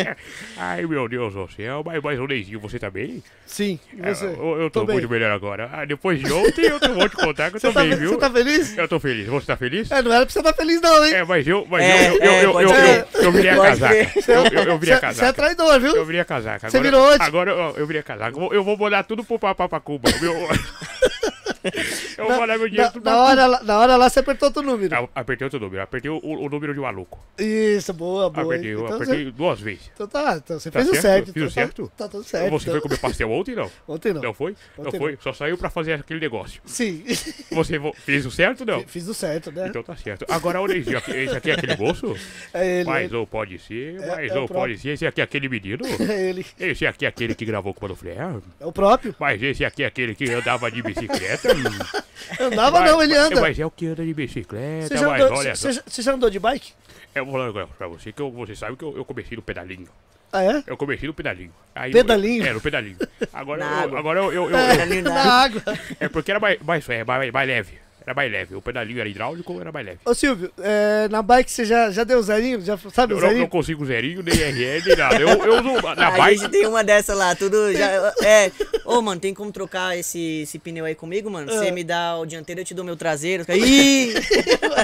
Ai, 0.57 0.85
meu 0.85 1.07
Deus 1.07 1.33
do 1.33 1.49
céu, 1.55 1.81
mas, 1.85 2.01
mas 2.03 2.19
o 2.19 2.27
Neizinho, 2.27 2.59
você 2.59 2.77
tá 2.77 2.89
bem? 2.89 3.23
Sim, 3.45 3.79
e 3.93 4.01
É, 4.01 4.13
você? 4.13 4.25
eu, 4.25 4.61
eu 4.63 4.69
tô, 4.69 4.85
Tô 4.85 4.91
muito 4.91 5.07
melhor 5.09 5.31
agora. 5.31 5.69
Ah, 5.71 5.85
depois 5.85 6.19
de 6.19 6.31
ontem 6.31 6.65
eu 6.65 6.79
vou 6.93 7.07
te 7.07 7.15
contar 7.15 7.49
que 7.51 7.55
eu 7.55 7.59
Você 7.61 7.67
tô 7.67 7.73
tá, 7.73 7.81
bem, 7.81 7.91
fe- 7.91 7.95
viu? 7.97 8.09
você 8.09 8.17
tá 8.17 8.29
feliz? 8.31 8.77
Eu 8.77 8.87
tô 8.87 8.99
feliz. 8.99 9.27
Você 9.27 9.47
tá 9.47 9.55
feliz? 9.57 9.91
É, 9.91 10.01
não 10.01 10.11
era 10.11 10.25
pra 10.25 10.33
você 10.33 10.39
estar 10.39 10.53
feliz 10.53 10.81
não, 10.81 11.05
hein? 11.05 11.13
É, 11.13 11.23
mas 11.23 11.47
eu, 11.47 11.65
mas 11.69 11.83
É, 11.83 12.09
eu, 12.09 12.13
eu, 12.15 12.21
é, 12.23 12.25
eu, 12.25 12.51
eu, 12.51 12.61
eu, 12.61 12.69
eu, 12.69 13.07
eu 13.23 13.31
virei 13.31 13.51
a 13.51 13.55
Pode 13.55 13.79
casaca. 13.79 13.95
Eu, 14.27 14.43
eu, 14.45 14.63
eu 14.63 14.77
virei 14.77 14.93
a 14.95 14.97
Você 14.99 15.05
você 15.05 15.21
é 15.21 15.23
casaca. 15.23 15.33
traidor, 15.33 15.79
viu? 15.79 15.95
Eu 15.95 16.05
virei 16.05 16.21
a 16.21 16.25
casaca. 16.25 16.69
Você 16.69 16.77
Agora, 16.77 16.91
virou 16.91 17.13
onde? 17.13 17.23
Agora 17.23 17.51
eu, 17.51 17.57
eu 17.77 17.87
virei 17.87 18.01
a 18.01 18.03
casaca. 18.03 18.37
Eu 18.51 18.63
vou- 18.63 18.77
mandar 18.77 19.03
tudo 19.03 19.23
pro 19.23 19.39
Papacuba. 19.39 20.09
Meu... 20.19 20.33
eu 22.17 22.27
vou 22.27 22.37
mandar 22.39 22.57
meu 22.57 22.67
dinheiro 22.69 22.85
Na, 22.87 22.91
tudo 22.91 23.05
na 23.05 23.17
hora, 23.23 23.45
lá- 23.45 23.63
na 23.63 23.79
hora 23.79 23.95
lá 23.95 24.09
você 24.09 24.19
apertou 24.19 24.47
outro 24.49 24.61
número. 24.61 24.95
Ah, 24.95 25.07
Apertei 25.15 25.45
outro 25.45 25.59
número. 25.59 25.81
Apertei 25.81 26.09
o, 26.11 26.19
o 26.23 26.49
número 26.49 26.73
de 26.73 26.79
maluco. 26.79 27.19
Isso, 27.37 27.93
boa, 27.93 28.29
boa. 28.29 28.45
Apertei, 28.45 28.73
eu 28.73 28.83
então, 28.83 28.95
apertei 28.95 29.25
você, 29.25 29.31
duas 29.31 29.59
vezes. 29.59 29.91
então 29.93 30.07
tá, 30.07 30.35
então 30.43 30.59
você 30.59 30.71
Tá 30.71 30.79
fez 30.79 30.89
o 30.91 31.01
certo? 31.01 31.01
certo. 31.03 31.25
Fiz 31.25 31.35
então 31.35 31.43
o 31.43 31.47
tá- 31.47 31.53
certo? 31.53 31.91
Tá, 31.97 32.07
tudo 32.07 32.23
certo. 32.23 32.49
Você 32.51 32.63
então. 32.69 32.73
foi 32.73 32.81
comer 32.81 32.99
pastel 32.99 33.31
ontem, 33.31 33.55
não? 33.55 33.71
Ontem 33.87 34.13
não. 34.13 34.21
Não 34.21 34.33
foi? 34.33 34.55
Não 34.77 34.85
Ontem 34.87 34.97
foi? 34.97 35.17
Só 35.21 35.33
saiu 35.33 35.57
pra 35.57 35.69
fazer 35.69 35.93
aquele 35.93 36.19
negócio. 36.19 36.61
Sim, 36.65 37.03
Você 37.51 37.77
vo- 37.77 37.93
fez 37.93 38.25
o 38.25 38.31
certo, 38.31 38.65
não? 38.65 38.81
fiz 38.87 39.07
o 39.07 39.13
certo, 39.13 39.51
né? 39.51 39.67
Então 39.67 39.83
tá 39.83 39.95
certo. 39.95 40.25
Agora, 40.29 40.61
olha 40.61 40.77
esse 40.77 40.89
esse 40.93 41.35
aqui 41.35 41.51
é 41.51 41.53
aquele 41.53 41.75
moço? 41.75 42.15
é 42.53 42.79
ele. 42.79 42.89
Mas 42.89 43.11
não 43.11 43.25
pode 43.25 43.57
ser, 43.59 43.95
É- 44.01 44.07
mas 44.07 44.31
é 44.31 44.33
o 44.33 44.41
não 44.41 44.47
próprio. 44.47 44.55
pode 44.55 44.77
ser. 44.79 44.89
Esse 44.89 45.05
aqui 45.07 45.21
é 45.21 45.23
aquele 45.23 45.49
menino? 45.49 45.83
É 46.13 46.29
ele. 46.29 46.45
Esse 46.59 46.85
aqui 46.85 47.05
é 47.05 47.07
aquele 47.09 47.33
que 47.33 47.45
gravou 47.45 47.73
com 47.73 47.79
o 47.85 47.89
Mano 47.89 47.95
Flair? 47.95 48.17
É 48.59 48.65
o 48.65 48.71
próprio. 48.71 49.15
Mas 49.19 49.41
esse 49.41 49.63
aqui 49.65 49.83
é 49.83 49.87
aquele 49.87 50.13
que 50.15 50.29
andava 50.31 50.69
de 50.69 50.81
bicicleta? 50.81 51.32
Andava 52.39 52.79
Mas- 52.79 52.91
não, 52.91 53.03
ele 53.03 53.15
anda. 53.15 53.41
Mas 53.41 53.59
é 53.59 53.65
o 53.65 53.71
que 53.71 53.87
anda 53.87 54.03
de 54.05 54.13
bicicleta, 54.13 54.87
Você 54.87 54.97
já, 54.97 55.07
mas 55.07 55.21
andou, 55.21 55.37
olha 55.37 55.55
você, 55.55 55.71
já- 55.73 55.81
você 55.85 56.01
já 56.01 56.13
andou 56.13 56.29
de 56.29 56.39
bike? 56.39 56.73
Eu 57.13 57.25
vou 57.25 57.33
falar 57.33 57.45
negócio 57.47 57.69
pra 57.77 57.87
você, 57.87 58.11
que 58.11 58.21
eu- 58.21 58.31
você 58.31 58.55
sabe 58.55 58.75
que 58.77 58.83
eu, 58.83 58.95
eu 58.97 59.05
comecei 59.05 59.35
no 59.35 59.41
pedalinho. 59.43 59.87
Ah, 60.31 60.43
é? 60.43 60.63
Eu 60.65 60.75
comecei 60.75 61.07
no 61.07 61.13
pedalinho. 61.13 61.53
Aí 61.75 61.91
eu- 61.91 61.93
Pedalinho? 61.97 62.43
é, 62.45 62.53
no 62.53 62.59
pedalinho. 62.61 62.97
Agora, 63.31 63.63
Na 63.63 63.71
eu, 63.71 63.83
água. 63.83 63.99
agora 63.99 64.19
eu, 64.19 64.33
eu, 64.33 64.49
eu- 64.49 64.57
É, 64.57 64.97
eu- 64.99 65.03
Na 65.03 65.23
água. 65.43 65.61
É 65.99 66.09
porque 66.09 66.31
era 66.31 66.39
mais, 66.39 66.59
mais, 66.61 66.89
é, 66.89 67.03
mais, 67.03 67.31
mais 67.31 67.47
leve. 67.47 67.82
Era 68.05 68.13
mais 68.13 68.31
leve. 68.31 68.55
O 68.55 68.61
pedalinho 68.61 68.99
era 68.99 69.07
hidráulico, 69.09 69.59
era 69.59 69.71
mais 69.71 69.85
leve. 69.85 69.99
Ô 70.05 70.13
Silvio, 70.13 70.51
é, 70.59 71.07
na 71.09 71.21
bike 71.21 71.49
você 71.51 71.63
já, 71.65 71.89
já 71.89 72.03
deu 72.03 72.21
zerinho? 72.21 72.59
Já 72.61 72.77
sabe 72.93 73.13
o 73.13 73.17
Eu 73.17 73.19
não, 73.21 73.27
não 73.27 73.33
zerinho? 73.33 73.47
consigo 73.49 73.85
zerinho, 73.85 74.21
nem 74.21 74.35
RL, 74.35 74.83
nem 74.85 74.95
nada. 74.97 75.15
Eu, 75.19 75.29
eu 75.29 75.53
uso 75.59 75.81
na 75.95 76.07
a 76.07 76.11
bike. 76.11 76.39
gente 76.41 76.51
tem 76.51 76.65
uma 76.67 76.83
dessa 76.83 77.13
lá, 77.13 77.35
tudo 77.35 77.71
já. 77.73 78.13
É. 78.23 78.51
Ô, 78.85 79.01
mano, 79.01 79.19
tem 79.21 79.33
como 79.33 79.51
trocar 79.51 79.97
esse, 79.97 80.41
esse 80.41 80.59
pneu 80.59 80.85
aí 80.85 80.95
comigo, 80.95 81.29
mano? 81.31 81.51
Você 81.51 81.69
Ah. 81.69 81.71
me 81.71 81.83
dá 81.83 82.17
o 82.17 82.25
dianteiro, 82.25 82.61
eu 82.61 82.65
te 82.65 82.73
dou 82.73 82.83
meu 82.83 82.95
traseiro. 82.97 83.45
Ih! 83.53 84.13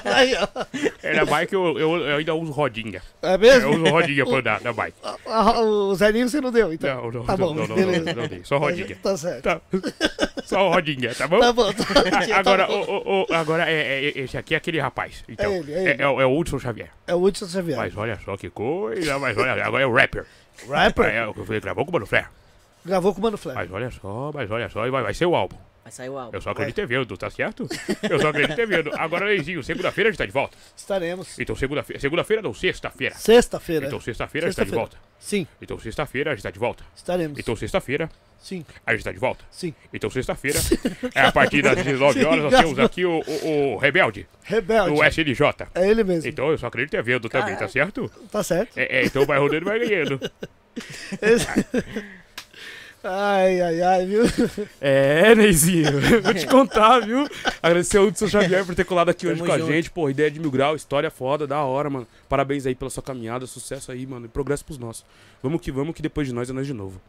Aí, 0.06 0.34
ó. 0.36 0.48
É, 1.04 1.14
na 1.16 1.26
bike 1.26 1.54
eu, 1.54 1.78
eu, 1.78 1.98
eu 1.98 2.18
ainda 2.18 2.34
uso 2.36 2.52
rodinha. 2.52 3.02
É 3.22 3.36
Eu 3.36 3.40
mesmo? 3.40 3.70
uso 3.76 3.84
rodinha 3.86 4.26
pra 4.26 4.38
andar 4.38 4.62
na 4.62 4.74
bike. 4.74 4.98
Ah, 5.32 5.62
O 5.62 5.94
zerinho 5.96 6.28
você 6.28 6.41
não 6.41 6.52
deu, 6.52 6.74
então. 6.74 7.04
Não, 7.04 7.12
não, 7.12 7.26
Tá 7.26 7.38
não, 7.38 7.48
bom, 7.48 7.54
não, 7.54 7.68
não, 7.68 7.76
beleza. 7.76 8.14
não, 8.14 8.22
não 8.24 8.28
dei. 8.28 8.41
Só 8.44 8.58
rodinha. 8.58 8.98
Tá 9.02 9.16
certo. 9.18 9.44
Tá. 9.44 9.62
Só 10.44 10.70
rodinha, 10.70 11.14
tá 11.14 11.28
bom? 11.28 11.40
Tá 11.40 11.54
bom. 11.54 11.72
Tá, 11.74 11.84
tá 11.94 12.38
Agora, 12.40 12.66
bom. 12.68 12.74
o, 12.82 12.98
o- 12.98 13.09
agora 13.34 13.69
é, 13.69 14.06
é- 14.06 14.19
esse 14.19 14.38
aqui 14.38 14.53
é 14.53 14.57
aquele 14.57 14.80
rapaz. 14.80 15.23
Então, 15.27 15.52
É 15.52 15.57
ele, 15.57 15.73
é 15.73 15.77
é, 15.77 15.90
ele. 15.94 16.02
é 16.03 16.07
o- 16.07 16.22
é 16.22 16.26
o 16.26 16.38
Hudson 16.38 16.60
Xavier. 16.60 16.90
É 17.07 17.14
o 17.15 17.22
Hudson 17.23 17.48
Xavier. 17.48 17.77
Mas 17.77 17.95
olha 17.98 18.19
só 18.23 18.38
que 18.38 18.49
coisa, 18.49 19.18
mas 19.19 19.38
olha, 19.38 19.64
agora 19.65 19.84
é 19.84 19.86
o 19.88 19.94
rapper. 19.94 20.26
Rapper? 20.69 21.06
É, 21.06 21.26
o 21.27 21.34
que 21.34 21.41
ele 21.41 21.60
gravou 21.60 21.86
com 21.86 21.91
o 21.91 21.94
Mano 21.94 22.06
Flair. 22.06 22.30
Gravou 22.86 23.14
com 23.14 23.19
o 23.19 23.23
Mano 23.23 23.38
Flair. 23.38 23.57
Mas 23.57 23.72
olha 23.72 23.91
só, 23.91 24.31
mas 24.34 24.49
olha 24.52 24.69
só, 24.69 24.86
e 24.86 24.90
vai, 24.91 25.03
vai 25.03 25.14
ser 25.14 25.26
o 25.26 25.36
álbum. 25.36 25.57
Vai 25.84 25.92
sair 25.92 26.10
o 26.10 26.18
álbum. 26.18 26.36
Eu 26.36 26.42
só 26.42 26.50
acredito 26.52 26.80
em 26.82 26.86
vendo, 26.86 27.18
tá 27.18 27.30
certo? 27.30 27.68
Eu 28.10 28.20
só 28.20 28.30
acredito 28.30 28.60
em 28.60 28.66
vendo. 28.66 28.92
Agora, 28.96 29.26
Leizinho, 29.26 29.64
segunda-feira 29.64 30.10
a 30.10 30.12
gente 30.12 30.18
tá 30.20 30.26
de 30.26 30.32
volta. 30.32 30.58
Estaremos. 30.76 31.40
Então, 31.40 31.56
segunda-feira. 31.56 32.00
Segunda-feira 32.00 32.42
não, 32.42 32.54
sexta-feira. 32.54 33.16
Sexta-feira. 33.16 33.88
Então, 33.88 34.00
sexta-feira 34.00 34.48
a 34.48 34.50
gente 34.50 34.58
tá 34.58 34.64
de 34.66 34.72
volta. 34.72 34.98
Sim, 35.20 35.48
Então, 35.62 35.78
sexta-feira 35.80 36.32
a 36.32 36.36
gente 36.36 36.44
tá 36.44 36.52
de 36.52 36.60
volta. 36.60 36.84
estaremos. 36.96 37.40
Então, 37.40 37.56
sexta-feira 37.56 38.10
Sim, 38.42 38.66
a 38.86 38.94
gente 38.94 39.04
tá 39.04 39.12
de 39.12 39.20
volta. 39.20 39.44
sim. 39.52 39.74
Então, 39.94 40.10
sexta-feira, 40.10 40.60
é 41.16 41.22
a 41.22 41.32
partir 41.32 41.62
das 41.62 41.76
19 41.84 42.24
horas, 42.24 42.44
nós 42.44 42.56
temos 42.62 42.80
aqui 42.80 43.04
o, 43.06 43.20
o, 43.20 43.74
o 43.74 43.78
Rebelde, 43.78 44.26
Rebelde. 44.44 44.92
o 44.92 45.04
SNJ. 45.04 45.68
É 45.76 45.90
ele 45.90 46.04
mesmo. 46.06 46.30
Então, 46.30 46.50
eu 46.52 46.58
só 46.58 46.68
acredito 46.68 46.96
em 46.96 47.02
vendo 47.02 47.28
também, 47.28 47.56
tá 47.58 47.68
certo? 47.68 48.10
Tá 48.32 48.42
certo. 48.44 48.78
É, 48.78 49.00
é, 49.02 49.06
então 49.06 49.26
vai 49.26 49.38
rodando 49.40 49.64
e 49.64 49.66
vai 49.66 49.80
ganhando. 49.80 50.20
Esse- 51.22 51.48
Ai, 53.04 53.62
ai, 53.62 53.82
ai, 53.82 54.06
viu? 54.06 54.24
É, 54.82 55.34
Neizinho, 55.34 56.02
vou 56.22 56.34
te 56.34 56.46
contar, 56.46 57.00
viu? 57.00 57.26
Agradecer 57.64 57.98
ao 57.98 58.06
Hudson 58.06 58.28
Xavier 58.28 58.66
por 58.66 58.76
ter 58.76 58.84
colado 58.84 59.10
aqui 59.10 59.26
hoje 59.26 59.38
Tamo 59.38 59.48
com 59.50 59.56
a 59.56 59.58
junto. 59.58 59.72
gente. 59.72 59.90
Pô, 59.90 60.10
ideia 60.10 60.30
de 60.30 60.40
mil 60.40 60.52
grau, 60.52 60.76
história 60.76 61.10
foda, 61.10 61.48
da 61.48 61.62
hora, 61.64 61.90
mano. 61.90 62.06
Parabéns 62.28 62.66
aí 62.66 62.76
pela 62.76 62.90
sua 62.90 63.02
caminhada, 63.02 63.48
sucesso 63.48 63.92
aí, 63.92 64.06
mano. 64.06 64.26
E 64.26 64.30
progresso 64.30 64.66
pros 64.66 64.78
nossos. 64.78 65.06
Vamos 65.42 65.62
que 65.62 65.72
vamos, 65.72 65.96
que 65.96 66.02
depois 66.02 66.28
de 66.28 66.34
nós 66.34 66.50
é 66.50 66.54
nós 66.54 66.68
de 66.68 66.74
novo. 66.74 67.00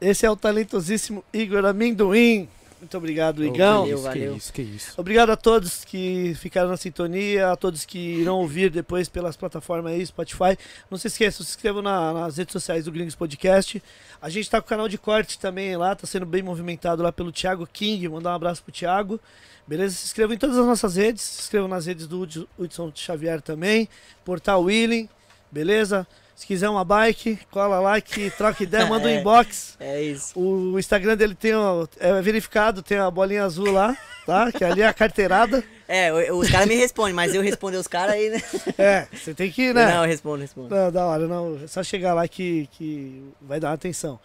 Esse 0.00 0.24
é 0.24 0.30
o 0.30 0.36
talentosíssimo 0.36 1.24
Igor 1.32 1.64
Amendoim. 1.64 2.48
Muito 2.82 2.96
obrigado, 2.98 3.44
Igão. 3.44 3.82
valeu, 3.82 3.96
que 3.98 4.02
valeu. 4.02 4.36
isso, 4.36 4.52
que 4.52 4.60
isso. 4.60 4.92
Obrigado 5.00 5.30
a 5.30 5.36
todos 5.36 5.84
que 5.84 6.34
ficaram 6.34 6.68
na 6.68 6.76
sintonia, 6.76 7.52
a 7.52 7.56
todos 7.56 7.84
que 7.84 7.96
irão 7.96 8.40
ouvir 8.40 8.70
depois 8.70 9.08
pelas 9.08 9.36
plataformas 9.36 9.92
aí, 9.92 10.04
Spotify. 10.04 10.58
Não 10.90 10.98
se 10.98 11.06
esqueçam, 11.06 11.46
se 11.46 11.52
inscrevam 11.52 11.80
na- 11.80 12.12
nas 12.12 12.36
redes 12.38 12.52
sociais 12.52 12.84
do 12.84 12.90
Gringos 12.90 13.14
Podcast. 13.14 13.80
A 14.20 14.28
gente 14.28 14.50
tá 14.50 14.60
com 14.60 14.66
o 14.66 14.68
canal 14.68 14.88
de 14.88 14.98
corte 14.98 15.38
também 15.38 15.76
lá, 15.76 15.94
tá 15.94 16.08
sendo 16.08 16.26
bem 16.26 16.42
movimentado 16.42 17.04
lá 17.04 17.12
pelo 17.12 17.30
Thiago 17.30 17.64
King. 17.72 18.08
Mandar 18.08 18.32
um 18.32 18.34
abraço 18.34 18.64
pro 18.64 18.72
Thiago. 18.72 19.20
Beleza? 19.64 19.94
Se 19.94 20.06
inscrevam 20.06 20.34
em 20.34 20.38
todas 20.38 20.58
as 20.58 20.66
nossas 20.66 20.96
redes. 20.96 21.22
Se 21.22 21.42
inscrevam 21.42 21.68
nas 21.68 21.86
redes 21.86 22.08
do 22.08 22.18
Hud- 22.22 22.48
Hudson 22.58 22.90
Xavier 22.92 23.40
também. 23.40 23.88
Portal 24.24 24.60
Willing. 24.60 25.08
Beleza? 25.52 26.04
Se 26.42 26.46
quiser 26.48 26.68
uma 26.68 26.84
bike, 26.84 27.38
cola 27.52 27.78
lá 27.78 28.00
que 28.00 28.28
troca 28.32 28.64
ideia, 28.64 28.84
manda 28.90 29.06
um 29.06 29.10
É. 29.10 29.20
inbox. 29.20 29.76
É 29.78 30.02
isso. 30.02 30.36
O 30.36 30.76
Instagram 30.76 31.16
dele 31.16 31.36
tem 31.36 31.54
ó, 31.54 31.86
é 32.00 32.20
verificado, 32.20 32.82
tem 32.82 32.98
a 32.98 33.08
bolinha 33.08 33.44
azul 33.44 33.70
lá, 33.70 33.96
tá? 34.26 34.50
Que 34.50 34.64
ali 34.64 34.82
é 34.82 34.86
a 34.88 34.92
carteirada. 34.92 35.62
É, 35.86 36.32
os 36.32 36.50
caras 36.50 36.66
me 36.66 36.74
respondem, 36.74 37.14
mas 37.14 37.32
eu 37.32 37.40
responder 37.42 37.76
os 37.76 37.86
caras 37.86 38.16
aí, 38.16 38.28
né? 38.28 38.42
É, 38.76 39.06
você 39.12 39.32
tem 39.32 39.52
que, 39.52 39.72
né? 39.72 39.86
Não, 39.94 40.02
eu 40.02 40.08
respondo, 40.08 40.40
respondo. 40.40 40.74
Não, 40.74 40.90
da 40.90 41.06
hora, 41.06 41.28
não. 41.28 41.60
É 41.62 41.68
só 41.68 41.80
chegar 41.80 42.12
lá 42.12 42.26
que, 42.26 42.68
que 42.72 43.22
vai 43.40 43.60
dar 43.60 43.72
atenção. 43.72 44.18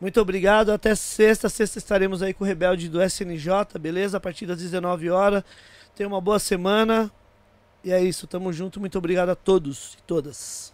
Muito 0.00 0.18
obrigado. 0.22 0.72
Até 0.72 0.94
sexta. 0.94 1.50
Sexta 1.50 1.76
estaremos 1.76 2.22
aí 2.22 2.32
com 2.32 2.44
o 2.44 2.46
Rebelde 2.46 2.88
do 2.88 3.02
SNJ, 3.02 3.50
beleza? 3.78 4.16
A 4.16 4.20
partir 4.20 4.46
das 4.46 4.56
19 4.56 5.10
horas. 5.10 5.42
Tenha 5.94 6.08
uma 6.08 6.18
boa 6.20 6.38
semana. 6.38 7.10
E 7.84 7.92
é 7.92 8.02
isso, 8.02 8.26
tamo 8.26 8.50
junto. 8.54 8.80
Muito 8.80 8.96
obrigado 8.96 9.28
a 9.28 9.34
todos 9.34 9.98
e 9.98 10.02
todas. 10.06 10.72